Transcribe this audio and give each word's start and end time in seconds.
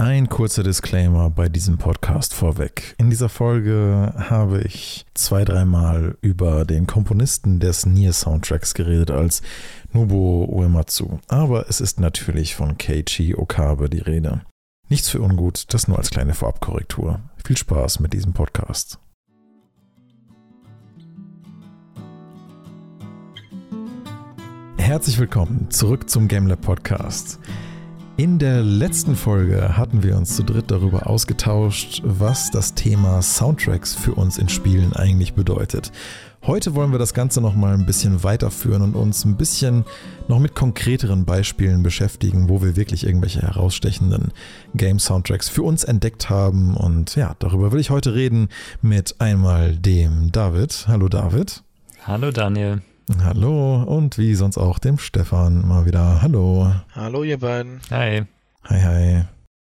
Ein 0.00 0.28
kurzer 0.28 0.62
Disclaimer 0.62 1.28
bei 1.28 1.48
diesem 1.48 1.76
Podcast 1.76 2.32
vorweg. 2.32 2.94
In 2.98 3.10
dieser 3.10 3.28
Folge 3.28 4.14
habe 4.16 4.60
ich 4.60 5.04
zwei, 5.14 5.44
dreimal 5.44 6.16
über 6.20 6.64
den 6.64 6.86
Komponisten 6.86 7.58
des 7.58 7.84
Nier-Soundtracks 7.84 8.74
geredet 8.74 9.10
als 9.10 9.42
Nobuo 9.92 10.44
Uematsu. 10.44 11.18
Aber 11.26 11.68
es 11.68 11.80
ist 11.80 11.98
natürlich 11.98 12.54
von 12.54 12.78
Keiichi 12.78 13.34
Okabe 13.34 13.90
die 13.90 13.98
Rede. 13.98 14.42
Nichts 14.88 15.08
für 15.08 15.20
ungut, 15.20 15.64
das 15.74 15.88
nur 15.88 15.98
als 15.98 16.10
kleine 16.10 16.34
Vorabkorrektur. 16.34 17.18
Viel 17.44 17.56
Spaß 17.56 17.98
mit 17.98 18.12
diesem 18.12 18.34
Podcast. 18.34 19.00
Herzlich 24.76 25.18
willkommen 25.18 25.72
zurück 25.72 26.08
zum 26.08 26.28
GameLab 26.28 26.60
Podcast. 26.60 27.40
In 28.18 28.40
der 28.40 28.64
letzten 28.64 29.14
Folge 29.14 29.76
hatten 29.76 30.02
wir 30.02 30.16
uns 30.16 30.34
zu 30.34 30.42
dritt 30.42 30.72
darüber 30.72 31.06
ausgetauscht, 31.06 32.02
was 32.04 32.50
das 32.50 32.74
Thema 32.74 33.22
Soundtracks 33.22 33.94
für 33.94 34.12
uns 34.12 34.38
in 34.38 34.48
Spielen 34.48 34.92
eigentlich 34.92 35.34
bedeutet. 35.34 35.92
Heute 36.44 36.74
wollen 36.74 36.90
wir 36.90 36.98
das 36.98 37.14
Ganze 37.14 37.40
noch 37.40 37.54
mal 37.54 37.74
ein 37.74 37.86
bisschen 37.86 38.24
weiterführen 38.24 38.82
und 38.82 38.96
uns 38.96 39.24
ein 39.24 39.36
bisschen 39.36 39.84
noch 40.26 40.40
mit 40.40 40.56
konkreteren 40.56 41.26
Beispielen 41.26 41.84
beschäftigen, 41.84 42.48
wo 42.48 42.60
wir 42.60 42.74
wirklich 42.74 43.06
irgendwelche 43.06 43.42
herausstechenden 43.42 44.32
Game-Soundtracks 44.74 45.48
für 45.48 45.62
uns 45.62 45.84
entdeckt 45.84 46.28
haben. 46.28 46.76
Und 46.76 47.14
ja, 47.14 47.36
darüber 47.38 47.70
will 47.70 47.78
ich 47.78 47.90
heute 47.90 48.16
reden 48.16 48.48
mit 48.82 49.14
einmal 49.20 49.76
dem 49.76 50.32
David. 50.32 50.86
Hallo 50.88 51.08
David. 51.08 51.62
Hallo 52.04 52.32
Daniel. 52.32 52.82
Hallo 53.16 53.82
und 53.84 54.18
wie 54.18 54.34
sonst 54.34 54.58
auch 54.58 54.78
dem 54.78 54.98
Stefan 54.98 55.66
mal 55.66 55.86
wieder. 55.86 56.20
Hallo. 56.20 56.70
Hallo 56.94 57.24
ihr 57.24 57.38
beiden. 57.38 57.80
Hi. 57.90 58.24
Hi, 58.64 58.80
hi. 58.80 59.24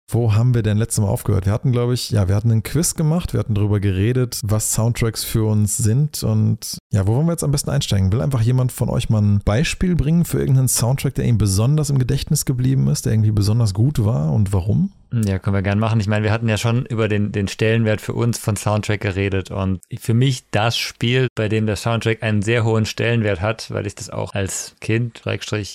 Wo 0.10 0.34
haben 0.34 0.54
wir 0.54 0.64
denn 0.64 0.78
letztes 0.78 1.02
Mal 1.02 1.10
aufgehört? 1.10 1.46
Wir 1.46 1.52
hatten, 1.52 1.72
glaube 1.72 1.94
ich, 1.94 2.12
ja, 2.12 2.28
wir 2.28 2.36
hatten 2.36 2.52
einen 2.52 2.64
Quiz 2.64 2.96
gemacht, 2.96 3.34
wir 3.34 3.40
hatten 3.40 3.56
darüber 3.56 3.80
geredet, 3.80 4.40
was 4.44 4.74
Soundtracks 4.74 5.24
für 5.24 5.44
uns 5.44 5.78
sind 5.78 6.24
und 6.24 6.78
ja, 6.94 7.08
wo 7.08 7.16
wollen 7.16 7.26
wir 7.26 7.32
jetzt 7.32 7.44
am 7.44 7.50
besten 7.50 7.72
einsteigen? 7.72 8.12
Will 8.12 8.22
einfach 8.22 8.42
jemand 8.42 8.72
von 8.72 8.88
euch 8.88 9.10
mal 9.10 9.20
ein 9.20 9.42
Beispiel 9.44 9.96
bringen 9.96 10.26
für 10.26 10.38
irgendeinen 10.38 10.68
Soundtrack, 10.68 11.16
der 11.16 11.26
ihm 11.26 11.40
besonders 11.40 11.90
im 11.90 11.98
Gedächtnis 11.98 12.46
geblieben 12.46 12.88
ist, 12.88 13.08
der 13.08 13.14
irgendwie 13.14 13.32
besonders 13.32 13.74
gut 13.74 14.06
war 14.06 14.32
und 14.32 14.54
warum? 14.54 14.92
Ja, 15.12 15.40
können 15.40 15.56
wir 15.56 15.64
gerne 15.64 15.82
machen. 15.82 16.00
Ich 16.00 16.08
meine, 16.08 16.24
wir 16.24 16.32
hatten 16.32 16.48
ja 16.48 16.58
schon 16.58 16.86
über 16.86 17.08
den, 17.08 17.32
den 17.32 17.48
Stellenwert 17.48 18.00
für 18.00 18.14
uns 18.14 18.38
von 18.38 18.56
Soundtrack 18.56 19.02
geredet 19.02 19.50
und 19.50 19.80
für 20.00 20.14
mich 20.14 20.50
das 20.52 20.78
Spiel, 20.78 21.30
bei 21.34 21.50
dem 21.50 21.66
der 21.66 21.78
Soundtrack 21.78 22.22
einen 22.22 22.44
sehr 22.44 22.64
hohen 22.64 22.86
Stellenwert 22.86 23.42
hat, 23.42 23.72
weil 23.72 23.88
ich 23.88 23.96
das 23.96 24.12
auch 24.12 24.36
als 24.36 24.76
Kind, 24.80 25.24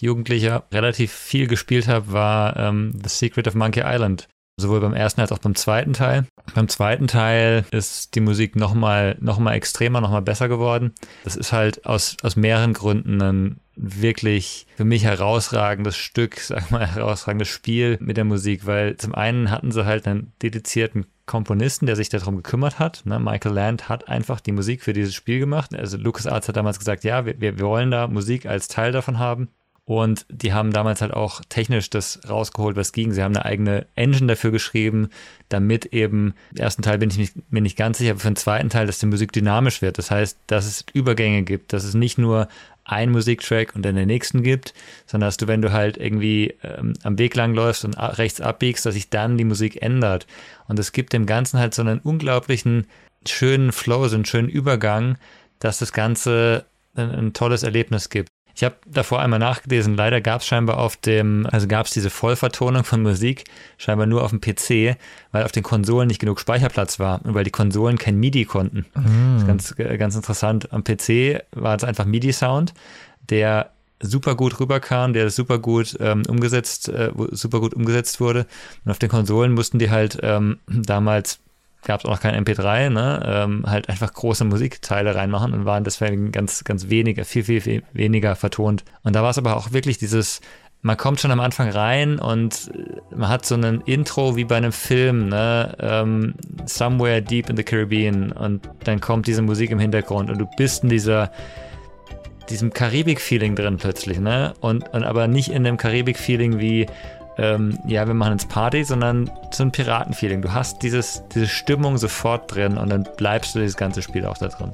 Jugendlicher, 0.01 0.65
relativ 0.73 1.11
viel 1.11 1.49
gespielt 1.49 1.89
habe, 1.89 2.13
war 2.13 2.57
ähm, 2.57 2.93
The 3.03 3.09
Secret 3.09 3.49
of 3.49 3.57
Monkey 3.57 3.83
Island. 3.85 4.29
Sowohl 4.61 4.81
beim 4.81 4.93
ersten 4.93 5.21
als 5.21 5.31
auch 5.31 5.39
beim 5.39 5.55
zweiten 5.55 5.93
Teil. 5.93 6.27
Beim 6.53 6.69
zweiten 6.69 7.07
Teil 7.07 7.65
ist 7.71 8.17
die 8.17 8.21
Musik 8.21 8.57
nochmal 8.57 9.17
noch 9.21 9.39
mal 9.39 9.55
extremer, 9.55 10.01
nochmal 10.01 10.23
besser 10.23 10.49
geworden. 10.49 10.93
Das 11.23 11.37
ist 11.37 11.53
halt 11.53 11.87
aus, 11.87 12.17
aus 12.23 12.35
mehreren 12.35 12.73
Gründen 12.73 13.23
ein 13.23 13.61
wirklich 13.77 14.67
für 14.77 14.85
mich 14.85 15.05
herausragendes 15.05 15.97
Stück, 15.97 16.41
sag 16.41 16.73
mal, 16.73 16.87
herausragendes 16.87 17.47
Spiel 17.47 17.99
mit 18.01 18.17
der 18.17 18.25
Musik, 18.25 18.67
weil 18.67 18.97
zum 18.97 19.15
einen 19.15 19.53
hatten 19.53 19.71
sie 19.71 19.87
halt 19.87 20.09
einen 20.09 20.33
dedizierten 20.43 21.07
Komponisten, 21.27 21.87
der 21.87 21.95
sich 21.95 22.09
darum 22.09 22.37
gekümmert 22.37 22.81
hat. 22.81 23.03
Ne? 23.05 23.21
Michael 23.21 23.55
Land 23.55 23.89
hat 23.89 24.09
einfach 24.09 24.41
die 24.41 24.51
Musik 24.51 24.83
für 24.83 24.93
dieses 24.93 25.15
Spiel 25.15 25.39
gemacht. 25.39 25.73
Also 25.73 25.97
LucasArts 25.99 26.49
hat 26.49 26.57
damals 26.57 26.81
gesagt, 26.81 27.05
ja, 27.05 27.25
wir, 27.27 27.41
wir 27.41 27.61
wollen 27.61 27.93
da 27.93 28.09
Musik 28.09 28.47
als 28.47 28.67
Teil 28.67 28.91
davon 28.91 29.21
haben. 29.21 29.51
Und 29.89 30.27
die 30.29 30.53
haben 30.53 30.71
damals 30.71 31.01
halt 31.01 31.15
auch 31.15 31.41
technisch 31.49 31.89
das 31.89 32.21
rausgeholt, 32.29 32.77
was 32.77 32.93
ging. 32.93 33.15
Sie 33.15 33.23
haben 33.23 33.35
eine 33.35 33.47
eigene 33.47 33.87
Engine 33.95 34.27
dafür 34.27 34.51
geschrieben, 34.51 35.09
damit 35.49 35.87
eben, 35.95 36.35
im 36.51 36.59
ersten 36.59 36.83
Teil 36.83 36.99
bin 36.99 37.09
ich 37.09 37.17
nicht, 37.17 37.33
mir 37.51 37.63
nicht 37.63 37.79
ganz 37.79 37.97
sicher, 37.97 38.11
aber 38.11 38.21
für 38.21 38.29
den 38.29 38.37
zweiten 38.37 38.69
Teil, 38.69 38.85
dass 38.85 38.99
die 38.99 39.07
Musik 39.07 39.33
dynamisch 39.33 39.81
wird. 39.81 39.97
Das 39.97 40.11
heißt, 40.11 40.37
dass 40.47 40.67
es 40.67 40.85
Übergänge 40.93 41.43
gibt, 41.43 41.73
dass 41.73 41.85
es 41.85 41.95
nicht 41.95 42.19
nur 42.19 42.49
ein 42.85 43.11
Musiktrack 43.11 43.75
und 43.75 43.83
dann 43.83 43.97
den 43.97 44.09
nächsten 44.09 44.43
gibt, 44.43 44.75
sondern 45.07 45.29
dass 45.29 45.39
du, 45.39 45.47
wenn 45.47 45.63
du 45.63 45.73
halt 45.73 45.97
irgendwie 45.97 46.55
ähm, 46.63 46.93
am 47.03 47.19
Weg 47.19 47.35
lang 47.35 47.55
läufst 47.55 47.87
und 47.87 47.95
rechts 47.95 48.43
abbiegst, 48.43 48.85
dass 48.85 48.93
sich 48.93 49.09
dann 49.09 49.39
die 49.39 49.45
Musik 49.45 49.81
ändert. 49.81 50.27
Und 50.67 50.79
es 50.79 50.93
gibt 50.93 51.15
dem 51.15 51.25
Ganzen 51.25 51.59
halt 51.59 51.73
so 51.73 51.81
einen 51.81 52.01
unglaublichen 52.01 52.87
schönen 53.27 53.73
Flow, 53.73 54.07
so 54.09 54.17
einen 54.17 54.27
schönen 54.27 54.51
Übergang, 54.51 55.17
dass 55.61 55.79
das 55.79 55.95
Ganze 55.95 56.67
ein, 56.95 57.11
ein 57.11 57.33
tolles 57.33 57.63
Erlebnis 57.63 58.11
gibt. 58.11 58.29
Ich 58.59 58.65
habe 58.65 58.75
davor 58.87 59.21
einmal 59.21 59.39
nachgelesen, 59.39 59.95
leider 59.95 60.21
gab 60.21 60.41
es 60.41 60.47
scheinbar 60.49 60.79
auf 60.79 60.97
dem, 60.97 61.47
also 61.49 61.69
gab 61.69 61.87
es 61.87 61.93
diese 61.93 62.11
Vollvertonung 62.11 62.83
von 62.83 63.01
Musik 63.05 63.45
scheinbar 63.77 64.07
nur 64.07 64.25
auf 64.25 64.31
dem 64.31 64.41
PC, 64.41 64.99
weil 65.31 65.45
auf 65.45 65.53
den 65.53 65.63
Konsolen 65.63 66.09
nicht 66.09 66.19
genug 66.19 66.41
Speicherplatz 66.41 66.99
war 66.99 67.25
und 67.25 67.35
weil 67.35 67.45
die 67.45 67.53
Konsolen 67.53 67.99
kein 67.99 68.17
MIDI 68.17 68.47
konnten. 68.47 68.85
Mhm. 68.97 69.47
ganz, 69.47 69.77
ganz 69.77 70.17
interessant. 70.17 70.73
Am 70.73 70.83
PC 70.83 71.45
war 71.53 71.77
es 71.77 71.85
einfach 71.85 72.05
MIDI-Sound, 72.05 72.75
der 73.31 73.71
super 74.01 74.35
gut 74.35 74.59
rüberkam, 74.59 75.13
der 75.13 75.31
super 75.31 75.61
gut 75.61 75.97
ähm, 76.01 76.25
umgesetzt, 76.27 76.89
äh, 76.89 77.13
super 77.31 77.61
gut 77.61 77.75
umgesetzt 77.75 78.19
wurde. 78.19 78.45
Und 78.85 78.91
auf 78.91 78.99
den 78.99 79.09
Konsolen 79.09 79.53
mussten 79.53 79.79
die 79.79 79.91
halt 79.91 80.19
ähm, 80.21 80.59
damals 80.67 81.39
gab 81.85 82.01
es 82.01 82.07
auch 82.07 82.11
noch 82.11 82.21
kein 82.21 82.45
MP3, 82.45 82.91
ne? 82.91 83.23
Ähm, 83.25 83.65
halt 83.67 83.89
einfach 83.89 84.13
große 84.13 84.45
Musikteile 84.45 85.15
reinmachen 85.15 85.53
und 85.53 85.65
waren 85.65 85.85
deswegen 85.85 86.33
ganz, 86.33 86.65
ganz 86.65 86.89
weniger, 86.89 87.25
viel, 87.25 87.45
viel, 87.45 87.61
viel 87.61 87.83
weniger 87.93 88.37
vertont. 88.37 88.85
Und 89.03 89.15
da 89.17 89.23
war 89.23 89.31
es 89.31 89.39
aber 89.39 89.57
auch 89.57 89.73
wirklich 89.73 89.99
dieses, 89.99 90.41
man 90.83 90.97
kommt 90.97 91.21
schon 91.21 91.31
am 91.31 91.41
Anfang 91.41 91.71
rein 91.71 92.19
und 92.19 92.71
man 93.15 93.29
hat 93.29 93.47
so 93.47 93.55
ein 93.57 93.83
Intro 93.83 94.37
wie 94.37 94.45
bei 94.45 94.57
einem 94.57 94.73
Film, 94.73 95.29
ne? 95.29 95.77
Ähm, 95.81 96.35
Somewhere 96.67 97.23
Deep 97.23 97.49
in 97.51 97.57
the 97.57 97.65
Caribbean 97.65 98.33
und 98.33 98.69
dann 98.85 99.01
kommt 99.01 99.27
diese 99.27 99.43
Musik 99.43 99.71
im 99.71 99.79
Hintergrund 99.79 100.31
und 100.31 100.39
du 100.39 100.49
bist 100.57 100.83
in 100.83 100.89
dieser 100.89 101.31
diesem 102.49 102.73
Karibik-Feeling 102.73 103.55
drin 103.57 103.77
plötzlich, 103.77 104.19
ne? 104.19 104.55
Und, 104.61 104.89
und 104.95 105.05
aber 105.05 105.29
nicht 105.29 105.51
in 105.51 105.65
dem 105.65 105.77
Karibik-Feeling 105.77 106.59
wie 106.59 106.87
ähm, 107.39 107.79
ja, 107.87 108.07
wir 108.07 108.15
machen 108.15 108.33
jetzt 108.33 108.49
Party, 108.49 108.85
sondern 108.85 109.31
so 109.53 109.63
ein 109.63 109.71
Piratenfeeling. 109.71 110.43
Du 110.43 110.53
hast 110.53 110.83
dieses, 110.83 111.23
diese 111.33 111.47
Stimmung 111.47 111.97
sofort 111.97 112.53
drin 112.53 112.77
und 112.77 112.91
dann 112.91 113.09
bleibst 113.17 113.55
du 113.55 113.61
dieses 113.61 113.77
ganze 113.77 114.03
Spiel 114.03 114.27
auch 114.27 114.37
da 114.37 114.49
drin. 114.49 114.73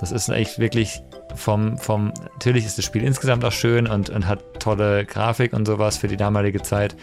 Das 0.00 0.10
ist 0.10 0.28
eigentlich 0.28 0.58
wirklich 0.58 1.00
vom, 1.36 1.78
vom, 1.78 2.12
natürlich 2.32 2.66
ist 2.66 2.76
das 2.76 2.84
Spiel 2.84 3.04
insgesamt 3.04 3.44
auch 3.44 3.52
schön 3.52 3.86
und, 3.86 4.10
und 4.10 4.26
hat 4.26 4.42
tolle 4.58 5.06
Grafik 5.06 5.52
und 5.52 5.64
sowas 5.64 5.96
für 5.96 6.08
die 6.08 6.16
damalige 6.16 6.60
Zeit, 6.60 6.96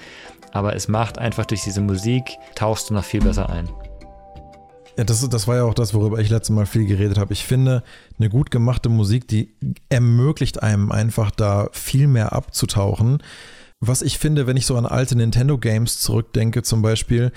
aber 0.51 0.75
es 0.75 0.89
macht 0.89 1.17
einfach 1.17 1.45
durch 1.45 1.61
diese 1.63 1.81
Musik, 1.81 2.37
tauchst 2.55 2.89
du 2.89 2.93
noch 2.93 3.05
viel 3.05 3.21
besser 3.21 3.49
ein. 3.49 3.69
Ja, 4.97 5.05
das, 5.05 5.27
das 5.29 5.47
war 5.47 5.55
ja 5.55 5.63
auch 5.63 5.73
das, 5.73 5.93
worüber 5.93 6.19
ich 6.19 6.29
letztes 6.29 6.53
Mal 6.53 6.65
viel 6.65 6.85
geredet 6.85 7.17
habe. 7.17 7.31
Ich 7.31 7.45
finde, 7.45 7.83
eine 8.19 8.27
gut 8.27 8.51
gemachte 8.51 8.89
Musik, 8.89 9.29
die 9.29 9.53
ermöglicht 9.87 10.61
einem 10.61 10.91
einfach 10.91 11.31
da 11.31 11.69
viel 11.71 12.07
mehr 12.07 12.33
abzutauchen 12.33 13.23
was 13.79 14.01
ich 14.01 14.17
finde, 14.17 14.47
wenn 14.47 14.57
ich 14.57 14.65
so 14.65 14.75
an 14.77 14.85
alte 14.85 15.15
Nintendo-Games 15.15 15.99
zurückdenke, 15.99 16.63
zum 16.63 16.81
Beispiel, 16.81 17.31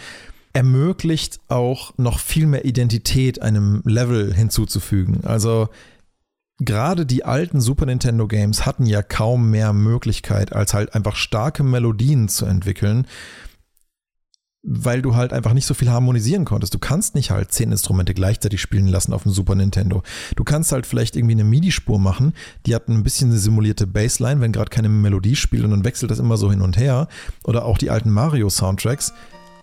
ermöglicht 0.52 1.40
auch 1.48 1.96
noch 1.96 2.18
viel 2.18 2.46
mehr 2.46 2.64
Identität 2.64 3.40
einem 3.40 3.82
Level 3.84 4.34
hinzuzufügen. 4.34 5.24
Also 5.24 5.68
gerade 6.58 7.06
die 7.06 7.24
alten 7.24 7.60
Super 7.60 7.86
Nintendo 7.86 8.28
Games 8.28 8.66
hatten 8.66 8.86
ja 8.86 9.02
kaum 9.02 9.50
mehr 9.50 9.72
Möglichkeit, 9.72 10.52
als 10.52 10.74
halt 10.74 10.94
einfach 10.94 11.16
starke 11.16 11.62
Melodien 11.62 12.28
zu 12.28 12.44
entwickeln 12.44 13.06
weil 14.62 15.02
du 15.02 15.16
halt 15.16 15.32
einfach 15.32 15.54
nicht 15.54 15.66
so 15.66 15.74
viel 15.74 15.90
harmonisieren 15.90 16.44
konntest. 16.44 16.72
Du 16.72 16.78
kannst 16.78 17.14
nicht 17.14 17.30
halt 17.30 17.50
zehn 17.52 17.72
Instrumente 17.72 18.14
gleichzeitig 18.14 18.60
spielen 18.60 18.86
lassen 18.86 19.12
auf 19.12 19.24
dem 19.24 19.32
Super 19.32 19.56
Nintendo. 19.56 20.02
Du 20.36 20.44
kannst 20.44 20.70
halt 20.70 20.86
vielleicht 20.86 21.16
irgendwie 21.16 21.34
eine 21.34 21.44
MIDI-Spur 21.44 21.98
machen, 21.98 22.32
die 22.66 22.74
hat 22.74 22.88
ein 22.88 23.02
bisschen 23.02 23.30
eine 23.30 23.38
simulierte 23.38 23.86
Bassline, 23.86 24.40
wenn 24.40 24.52
gerade 24.52 24.70
keine 24.70 24.88
Melodie 24.88 25.36
spielt 25.36 25.64
und 25.64 25.70
dann 25.70 25.84
wechselt 25.84 26.10
das 26.10 26.20
immer 26.20 26.36
so 26.36 26.50
hin 26.50 26.60
und 26.60 26.76
her. 26.76 27.08
Oder 27.44 27.64
auch 27.64 27.76
die 27.76 27.90
alten 27.90 28.10
Mario-Soundtracks. 28.10 29.12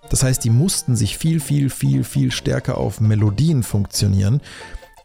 Das 0.09 0.23
heißt, 0.23 0.44
die 0.44 0.50
mussten 0.50 0.95
sich 0.95 1.18
viel, 1.18 1.39
viel, 1.39 1.69
viel, 1.69 2.03
viel 2.03 2.31
stärker 2.31 2.77
auf 2.77 3.00
Melodien 3.00 3.63
funktionieren. 3.63 4.41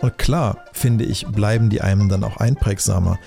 Und 0.01 0.19
klar, 0.19 0.65
finde 0.73 1.05
ich, 1.05 1.27
bleiben 1.27 1.71
die 1.71 1.83
einem 1.83 2.09
dann 2.09 2.25
auch 2.25 2.39
einprägsamer 2.39 3.19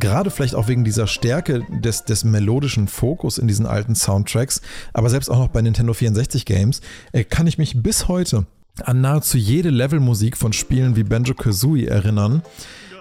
gerade 0.00 0.30
vielleicht 0.30 0.54
auch 0.54 0.68
wegen 0.68 0.84
dieser 0.84 1.06
Stärke 1.06 1.64
des, 1.68 2.04
des 2.04 2.24
melodischen 2.24 2.88
Fokus 2.88 3.38
in 3.38 3.46
diesen 3.46 3.66
alten 3.66 3.94
Soundtracks, 3.94 4.60
aber 4.92 5.10
selbst 5.10 5.30
auch 5.30 5.38
noch 5.38 5.48
bei 5.48 5.62
Nintendo 5.62 5.92
64 5.92 6.44
Games, 6.44 6.80
äh, 7.12 7.24
kann 7.24 7.46
ich 7.46 7.58
mich 7.58 7.82
bis 7.82 8.08
heute 8.08 8.46
an 8.82 9.00
nahezu 9.00 9.36
jede 9.36 9.70
Levelmusik 9.70 10.36
von 10.36 10.52
Spielen 10.52 10.96
wie 10.96 11.04
Banjo 11.04 11.34
Kazooie 11.34 11.86
erinnern, 11.86 12.42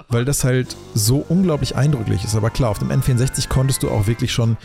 weil 0.10 0.26
das 0.26 0.44
halt 0.44 0.76
so 0.94 1.26
unglaublich 1.30 1.76
eindrücklich 1.76 2.24
ist. 2.24 2.36
Aber 2.36 2.50
klar, 2.50 2.72
auf 2.72 2.80
dem 2.80 2.92
N64 2.92 3.48
konntest 3.48 3.84
du 3.84 3.90
auch 3.90 4.08
wirklich 4.08 4.34
schon 4.34 4.58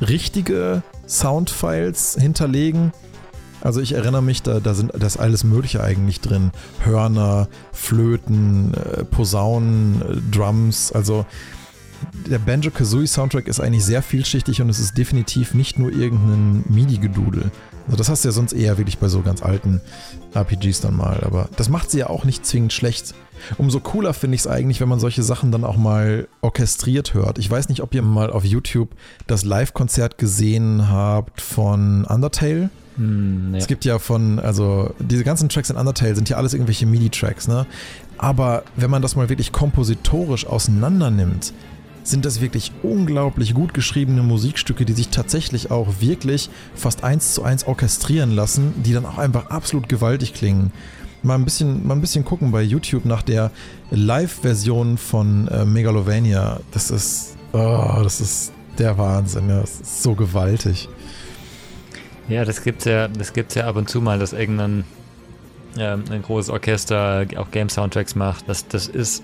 richtige 0.00 0.82
Soundfiles 1.06 2.16
hinterlegen. 2.18 2.92
Also 3.60 3.80
ich 3.80 3.92
erinnere 3.92 4.22
mich, 4.22 4.42
da, 4.42 4.58
da 4.58 4.72
sind 4.72 4.92
das 4.98 5.18
alles 5.18 5.44
Mögliche 5.44 5.82
eigentlich 5.82 6.20
drin. 6.20 6.50
Hörner, 6.82 7.48
Flöten, 7.72 8.72
äh, 8.74 9.04
Posaunen, 9.04 10.00
äh, 10.00 10.16
Drums. 10.34 10.92
Also 10.92 11.26
der 12.28 12.38
Banjo-Kazooie-Soundtrack 12.38 13.48
ist 13.48 13.60
eigentlich 13.60 13.84
sehr 13.84 14.02
vielschichtig 14.02 14.62
und 14.62 14.68
es 14.68 14.78
ist 14.78 14.96
definitiv 14.96 15.54
nicht 15.54 15.78
nur 15.78 15.92
irgendein 15.92 16.64
MIDI-Gedudel. 16.68 17.50
Also 17.86 17.96
das 17.96 18.08
hast 18.08 18.24
du 18.24 18.28
ja 18.28 18.32
sonst 18.32 18.52
eher 18.52 18.78
wirklich 18.78 18.98
bei 18.98 19.08
so 19.08 19.20
ganz 19.22 19.42
alten 19.42 19.80
RPGs 20.34 20.80
dann 20.80 20.96
mal, 20.96 21.22
aber 21.24 21.48
das 21.56 21.68
macht 21.68 21.90
sie 21.90 21.98
ja 21.98 22.08
auch 22.08 22.24
nicht 22.24 22.46
zwingend 22.46 22.72
schlecht. 22.72 23.14
Umso 23.58 23.80
cooler 23.80 24.14
finde 24.14 24.34
ich 24.34 24.42
es 24.42 24.46
eigentlich, 24.46 24.80
wenn 24.80 24.88
man 24.88 25.00
solche 25.00 25.22
Sachen 25.22 25.50
dann 25.50 25.64
auch 25.64 25.76
mal 25.76 26.28
orchestriert 26.40 27.14
hört. 27.14 27.38
Ich 27.38 27.50
weiß 27.50 27.68
nicht, 27.68 27.82
ob 27.82 27.94
ihr 27.94 28.02
mal 28.02 28.30
auf 28.30 28.44
YouTube 28.44 28.90
das 29.26 29.44
Live-Konzert 29.44 30.18
gesehen 30.18 30.88
habt 30.88 31.40
von 31.40 32.04
Undertale. 32.04 32.70
Hm, 32.96 33.52
nee. 33.52 33.58
Es 33.58 33.66
gibt 33.66 33.84
ja 33.84 33.98
von, 33.98 34.38
also 34.38 34.94
diese 34.98 35.24
ganzen 35.24 35.48
Tracks 35.48 35.70
in 35.70 35.76
Undertale 35.76 36.14
sind 36.14 36.28
ja 36.28 36.36
alles 36.36 36.52
irgendwelche 36.52 36.86
MIDI-Tracks, 36.86 37.48
ne? 37.48 37.66
Aber 38.18 38.64
wenn 38.76 38.90
man 38.90 39.00
das 39.00 39.16
mal 39.16 39.30
wirklich 39.30 39.50
kompositorisch 39.50 40.46
auseinander 40.46 41.10
nimmt, 41.10 41.54
sind 42.02 42.24
das 42.24 42.40
wirklich 42.40 42.72
unglaublich 42.82 43.54
gut 43.54 43.74
geschriebene 43.74 44.22
Musikstücke, 44.22 44.84
die 44.84 44.92
sich 44.92 45.08
tatsächlich 45.08 45.70
auch 45.70 46.00
wirklich 46.00 46.50
fast 46.74 47.04
eins 47.04 47.34
zu 47.34 47.42
eins 47.42 47.64
orchestrieren 47.64 48.30
lassen, 48.30 48.74
die 48.82 48.92
dann 48.92 49.06
auch 49.06 49.18
einfach 49.18 49.50
absolut 49.50 49.88
gewaltig 49.88 50.34
klingen. 50.34 50.72
Mal 51.22 51.34
ein 51.34 51.44
bisschen, 51.44 51.86
mal 51.86 51.94
ein 51.94 52.00
bisschen 52.00 52.24
gucken 52.24 52.50
bei 52.50 52.62
YouTube 52.62 53.04
nach 53.04 53.22
der 53.22 53.50
Live-Version 53.90 54.96
von 54.96 55.48
äh, 55.48 55.66
Megalovania. 55.66 56.60
Das 56.72 56.90
ist, 56.90 57.36
oh, 57.52 58.00
das 58.02 58.20
ist 58.22 58.52
der 58.78 58.96
Wahnsinn. 58.96 59.48
Ja. 59.50 59.60
Das 59.60 59.80
ist 59.80 60.02
so 60.02 60.14
gewaltig. 60.14 60.88
Ja, 62.28 62.44
das 62.44 62.62
gibt's 62.62 62.86
ja, 62.86 63.08
das 63.08 63.32
gibt's 63.32 63.54
ja 63.54 63.66
ab 63.66 63.76
und 63.76 63.90
zu 63.90 64.00
mal, 64.00 64.18
dass 64.18 64.32
irgendein 64.32 64.84
äh, 65.76 65.92
ein 65.92 66.22
großes 66.22 66.48
Orchester 66.48 67.26
auch 67.36 67.50
Game-Soundtracks 67.50 68.14
macht. 68.14 68.48
Das, 68.48 68.66
das 68.68 68.86
ist 68.86 69.22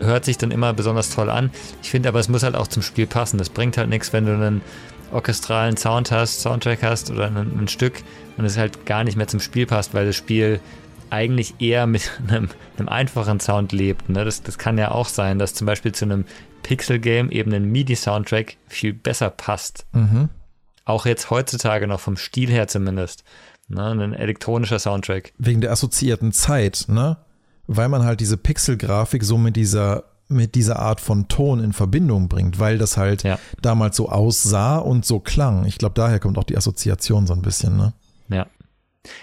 hört 0.00 0.24
sich 0.24 0.38
dann 0.38 0.50
immer 0.50 0.72
besonders 0.72 1.10
toll 1.10 1.30
an. 1.30 1.50
Ich 1.82 1.90
finde 1.90 2.08
aber, 2.08 2.20
es 2.20 2.28
muss 2.28 2.42
halt 2.42 2.54
auch 2.54 2.66
zum 2.66 2.82
Spiel 2.82 3.06
passen. 3.06 3.38
Das 3.38 3.50
bringt 3.50 3.76
halt 3.76 3.88
nichts, 3.88 4.12
wenn 4.12 4.26
du 4.26 4.34
einen 4.34 4.62
orchestralen 5.12 5.76
Sound 5.76 6.10
hast, 6.10 6.40
Soundtrack 6.40 6.82
hast 6.82 7.10
oder 7.10 7.26
ein, 7.26 7.36
ein 7.36 7.68
Stück 7.68 8.02
und 8.36 8.44
es 8.44 8.58
halt 8.58 8.86
gar 8.86 9.04
nicht 9.04 9.16
mehr 9.16 9.28
zum 9.28 9.40
Spiel 9.40 9.66
passt, 9.66 9.94
weil 9.94 10.06
das 10.06 10.16
Spiel 10.16 10.60
eigentlich 11.10 11.54
eher 11.60 11.86
mit 11.86 12.10
einem, 12.28 12.48
einem 12.78 12.88
einfachen 12.88 13.40
Sound 13.40 13.72
lebt. 13.72 14.08
Ne? 14.08 14.24
Das, 14.24 14.42
das 14.42 14.58
kann 14.58 14.78
ja 14.78 14.90
auch 14.90 15.08
sein, 15.08 15.38
dass 15.38 15.54
zum 15.54 15.66
Beispiel 15.66 15.92
zu 15.92 16.04
einem 16.04 16.24
Pixel-Game 16.62 17.30
eben 17.30 17.52
ein 17.52 17.70
MIDI-Soundtrack 17.70 18.56
viel 18.66 18.92
besser 18.92 19.30
passt. 19.30 19.86
Mhm. 19.92 20.28
Auch 20.84 21.06
jetzt 21.06 21.30
heutzutage 21.30 21.86
noch 21.86 22.00
vom 22.00 22.16
Stil 22.16 22.50
her 22.50 22.68
zumindest. 22.68 23.24
Ne? 23.68 23.84
Ein 23.84 24.12
elektronischer 24.12 24.78
Soundtrack. 24.78 25.32
Wegen 25.38 25.60
der 25.60 25.72
assoziierten 25.72 26.32
Zeit, 26.32 26.86
ne? 26.88 27.16
Weil 27.66 27.88
man 27.88 28.04
halt 28.04 28.20
diese 28.20 28.36
Pixelgrafik 28.36 29.24
so 29.24 29.38
mit 29.38 29.56
dieser 29.56 30.04
mit 30.28 30.56
dieser 30.56 30.80
Art 30.80 31.00
von 31.00 31.28
Ton 31.28 31.60
in 31.62 31.72
Verbindung 31.72 32.28
bringt, 32.28 32.58
weil 32.58 32.78
das 32.78 32.96
halt 32.96 33.22
ja. 33.22 33.38
damals 33.62 33.96
so 33.96 34.08
aussah 34.08 34.78
und 34.78 35.04
so 35.04 35.20
klang. 35.20 35.66
Ich 35.66 35.78
glaube, 35.78 35.94
daher 35.94 36.18
kommt 36.18 36.36
auch 36.36 36.44
die 36.44 36.56
Assoziation 36.56 37.28
so 37.28 37.32
ein 37.32 37.42
bisschen, 37.42 37.76
ne? 37.76 37.92
Ja. 38.28 38.46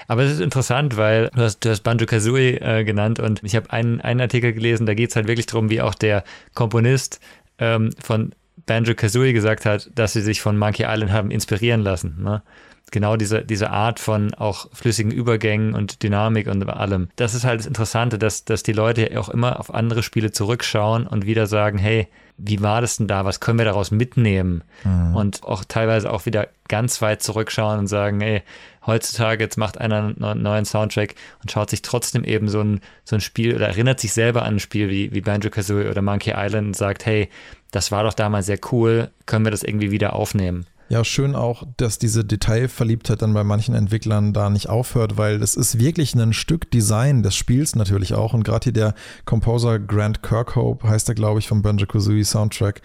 Aber 0.08 0.24
es 0.24 0.32
ist 0.32 0.40
interessant, 0.40 0.96
weil 0.96 1.30
du 1.36 1.42
hast, 1.42 1.60
du 1.60 1.70
hast 1.70 1.82
Banjo 1.82 2.06
Kazooie 2.06 2.58
äh, 2.62 2.86
genannt 2.86 3.20
und 3.20 3.44
ich 3.44 3.54
habe 3.58 3.70
einen, 3.72 4.00
einen 4.00 4.22
Artikel 4.22 4.54
gelesen, 4.54 4.86
da 4.86 4.94
geht 4.94 5.10
es 5.10 5.18
halt 5.18 5.28
wirklich 5.28 5.46
darum, 5.46 5.70
wie 5.70 5.82
auch 5.82 5.94
der 5.94 6.24
Komponist 6.54 7.20
ähm, 7.58 7.90
von 8.02 8.34
Banjo 8.66 8.96
Kazooie 8.96 9.34
gesagt 9.34 9.66
hat, 9.66 9.90
dass 9.96 10.14
sie 10.14 10.22
sich 10.22 10.42
von 10.42 10.58
Monkey 10.58 10.86
Island 10.88 11.12
haben 11.12 11.32
inspirieren 11.32 11.82
lassen. 11.82 12.24
Ne? 12.24 12.44
Genau 12.92 13.18
diese, 13.18 13.44
diese 13.44 13.72
Art 13.72 14.00
von 14.00 14.34
auch 14.36 14.68
flüssigen 14.74 15.12
Übergängen 15.12 15.74
und 15.74 16.04
Dynamik 16.04 16.48
und 16.48 16.68
allem. 16.70 17.10
Das 17.16 17.34
ist 17.34 17.44
halt 17.44 17.60
das 17.60 17.68
Interessante, 17.68 18.18
dass, 18.18 18.46
dass 18.46 18.64
die 18.64 18.74
Leute 18.74 19.20
auch 19.20 19.30
immer 19.30 19.60
auf 19.60 19.74
andere 19.74 20.04
Spiele 20.04 20.32
zurückschauen 20.32 21.08
und 21.08 21.26
wieder 21.26 21.48
sagen, 21.48 21.78
hey, 21.78 22.08
wie 22.38 22.62
war 22.62 22.82
das 22.82 22.98
denn 22.98 23.08
da? 23.08 23.26
Was 23.26 23.40
können 23.40 23.60
wir 23.60 23.66
daraus 23.66 23.92
mitnehmen? 23.92 24.64
Mhm. 24.84 25.16
Und 25.16 25.44
auch 25.44 25.64
teilweise 25.66 26.12
auch 26.12 26.26
wieder 26.26 26.48
ganz 26.68 27.02
weit 27.02 27.22
zurückschauen 27.22 27.80
und 27.80 27.88
sagen, 27.88 28.22
hey, 28.22 28.42
heutzutage 28.86 29.44
jetzt 29.44 29.58
macht 29.58 29.78
einer 29.80 30.16
einen 30.20 30.42
neuen 30.42 30.66
Soundtrack 30.66 31.16
und 31.42 31.52
schaut 31.52 31.70
sich 31.70 31.82
trotzdem 31.82 32.24
eben 32.24 32.50
so 32.50 32.62
ein, 32.62 32.82
so 33.04 33.16
ein 33.16 33.22
Spiel 33.22 33.56
oder 33.56 33.68
erinnert 33.68 34.00
sich 34.00 34.14
selber 34.14 34.44
an 34.44 34.56
ein 34.56 34.60
Spiel 34.60 34.90
wie, 34.90 35.14
wie 35.14 35.22
Banjo-Kazooie 35.22 35.90
oder 35.90 36.02
Monkey 36.02 36.34
Island 36.36 36.68
und 36.68 36.76
sagt, 36.76 37.06
hey, 37.06 37.30
das 37.72 37.92
war 37.92 38.04
doch 38.04 38.14
damals 38.14 38.46
sehr 38.46 38.60
cool, 38.72 39.10
können 39.26 39.46
wir 39.46 39.52
das 39.52 39.64
irgendwie 39.64 39.92
wieder 39.92 40.14
aufnehmen? 40.14 40.66
Ja, 40.90 41.04
schön 41.04 41.34
auch, 41.34 41.64
dass 41.78 41.98
diese 41.98 42.26
Detailverliebtheit 42.26 43.22
dann 43.22 43.34
bei 43.34 43.44
manchen 43.44 43.74
Entwicklern 43.74 44.34
da 44.34 44.50
nicht 44.50 44.70
aufhört, 44.70 45.18
weil 45.18 45.42
es 45.42 45.56
ist 45.56 45.80
wirklich 45.80 46.14
ein 46.14 46.34
Stück 46.34 46.70
Design 46.72 47.24
des 47.24 47.36
Spiels 47.36 47.76
natürlich 47.76 48.14
auch. 48.14 48.34
Und 48.34 48.44
gerade 48.44 48.66
hier 48.66 48.74
der 48.74 48.94
Composer 49.26 49.80
Grant 49.80 50.22
Kirkhope, 50.22 50.88
heißt 50.88 51.08
er, 51.10 51.16
glaube 51.16 51.40
ich, 51.40 51.48
vom 51.48 51.62
Banjo 51.62 51.88
Kazooie 51.88 52.26
Soundtrack, 52.26 52.82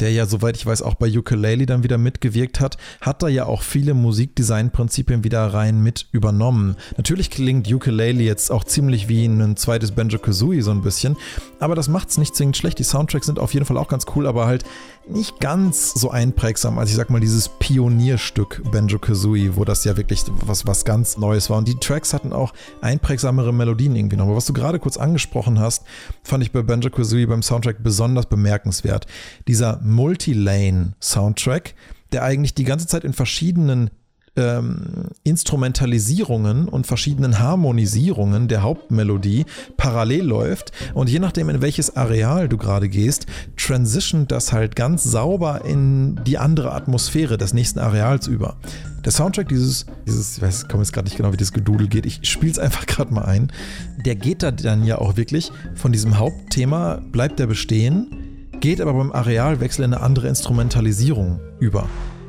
der 0.00 0.12
ja, 0.12 0.26
soweit 0.26 0.56
ich 0.56 0.66
weiß, 0.66 0.82
auch 0.82 0.94
bei 0.94 1.08
Ukulele 1.08 1.66
dann 1.66 1.82
wieder 1.82 1.98
mitgewirkt 1.98 2.60
hat, 2.60 2.76
hat 3.00 3.22
da 3.22 3.28
ja 3.28 3.46
auch 3.46 3.62
viele 3.62 3.94
Musikdesign-Prinzipien 3.94 5.24
wieder 5.24 5.46
rein 5.46 5.82
mit 5.82 6.08
übernommen. 6.12 6.76
Natürlich 6.96 7.30
klingt 7.30 7.70
Ukulele 7.70 8.22
jetzt 8.22 8.50
auch 8.50 8.64
ziemlich 8.64 9.08
wie 9.08 9.26
ein 9.26 9.56
zweites 9.56 9.92
Banjo 9.92 10.18
Kazooie 10.18 10.62
so 10.62 10.70
ein 10.70 10.82
bisschen, 10.82 11.16
aber 11.60 11.74
das 11.74 11.88
macht 11.88 12.10
es 12.10 12.18
nicht 12.18 12.34
zwingend 12.34 12.56
schlecht. 12.56 12.78
Die 12.78 12.84
Soundtracks 12.84 13.26
sind 13.26 13.38
auf 13.38 13.54
jeden 13.54 13.66
Fall 13.66 13.78
auch 13.78 13.88
ganz 13.88 14.06
cool, 14.14 14.26
aber 14.26 14.46
halt 14.46 14.64
nicht 15.08 15.38
ganz 15.38 15.92
so 15.92 16.10
einprägsam 16.10 16.78
als 16.78 16.90
ich 16.90 16.96
sag 16.96 17.10
mal 17.10 17.20
dieses 17.20 17.48
Pionierstück 17.48 18.62
Banjo 18.72 18.98
Kazooie, 18.98 19.56
wo 19.56 19.64
das 19.64 19.84
ja 19.84 19.96
wirklich 19.96 20.22
was, 20.46 20.66
was 20.66 20.84
ganz 20.84 21.18
Neues 21.18 21.50
war. 21.50 21.58
Und 21.58 21.68
die 21.68 21.74
Tracks 21.74 22.14
hatten 22.14 22.32
auch 22.32 22.54
einprägsamere 22.80 23.52
Melodien 23.52 23.96
irgendwie 23.96 24.16
noch. 24.16 24.24
Aber 24.24 24.36
was 24.36 24.46
du 24.46 24.52
gerade 24.52 24.78
kurz 24.78 24.96
angesprochen 24.96 25.60
hast, 25.60 25.84
fand 26.22 26.42
ich 26.42 26.52
bei 26.52 26.62
Banjo 26.62 26.90
Kazooie 26.90 27.26
beim 27.26 27.42
Soundtrack 27.42 27.82
besonders 27.82 28.26
bemerkenswert. 28.26 29.06
Dieser 29.46 29.80
Multilane-Soundtrack, 29.84 31.74
der 32.12 32.22
eigentlich 32.22 32.54
die 32.54 32.64
ganze 32.64 32.86
Zeit 32.86 33.04
in 33.04 33.12
verschiedenen 33.12 33.90
ähm, 34.36 35.10
Instrumentalisierungen 35.22 36.68
und 36.68 36.86
verschiedenen 36.86 37.38
Harmonisierungen 37.38 38.48
der 38.48 38.62
Hauptmelodie 38.62 39.44
parallel 39.76 40.24
läuft 40.24 40.72
und 40.94 41.08
je 41.08 41.18
nachdem, 41.18 41.48
in 41.48 41.62
welches 41.62 41.96
Areal 41.96 42.48
du 42.48 42.56
gerade 42.56 42.88
gehst, 42.88 43.26
transition 43.56 44.26
das 44.26 44.52
halt 44.52 44.74
ganz 44.76 45.04
sauber 45.04 45.64
in 45.64 46.20
die 46.24 46.38
andere 46.38 46.72
Atmosphäre 46.72 47.38
des 47.38 47.52
nächsten 47.54 47.78
Areals 47.78 48.26
über. 48.26 48.56
Der 49.04 49.12
Soundtrack 49.12 49.48
dieses, 49.48 49.86
dieses 50.06 50.38
ich 50.38 50.42
weiß, 50.42 50.62
ich 50.62 50.68
komme 50.68 50.82
jetzt 50.82 50.92
gerade 50.92 51.06
nicht 51.06 51.16
genau, 51.16 51.32
wie 51.32 51.36
das 51.36 51.52
Gedudel 51.52 51.88
geht, 51.88 52.06
ich 52.06 52.20
spiele 52.28 52.52
es 52.52 52.58
einfach 52.58 52.86
gerade 52.86 53.12
mal 53.12 53.24
ein, 53.24 53.52
der 54.04 54.16
geht 54.16 54.42
da 54.42 54.50
dann 54.50 54.84
ja 54.84 54.98
auch 54.98 55.16
wirklich 55.16 55.52
von 55.74 55.92
diesem 55.92 56.18
Hauptthema, 56.18 57.00
bleibt 57.12 57.38
der 57.38 57.46
bestehen, 57.46 58.23
geht 58.60 58.80
aber 58.80 58.94
beim 58.94 59.12
Arealwechsel 59.12 59.84
in 59.84 59.94
eine 59.94 60.02
andere 60.02 60.28
Instrumentalisierung 60.28 61.40
über. 61.60 61.86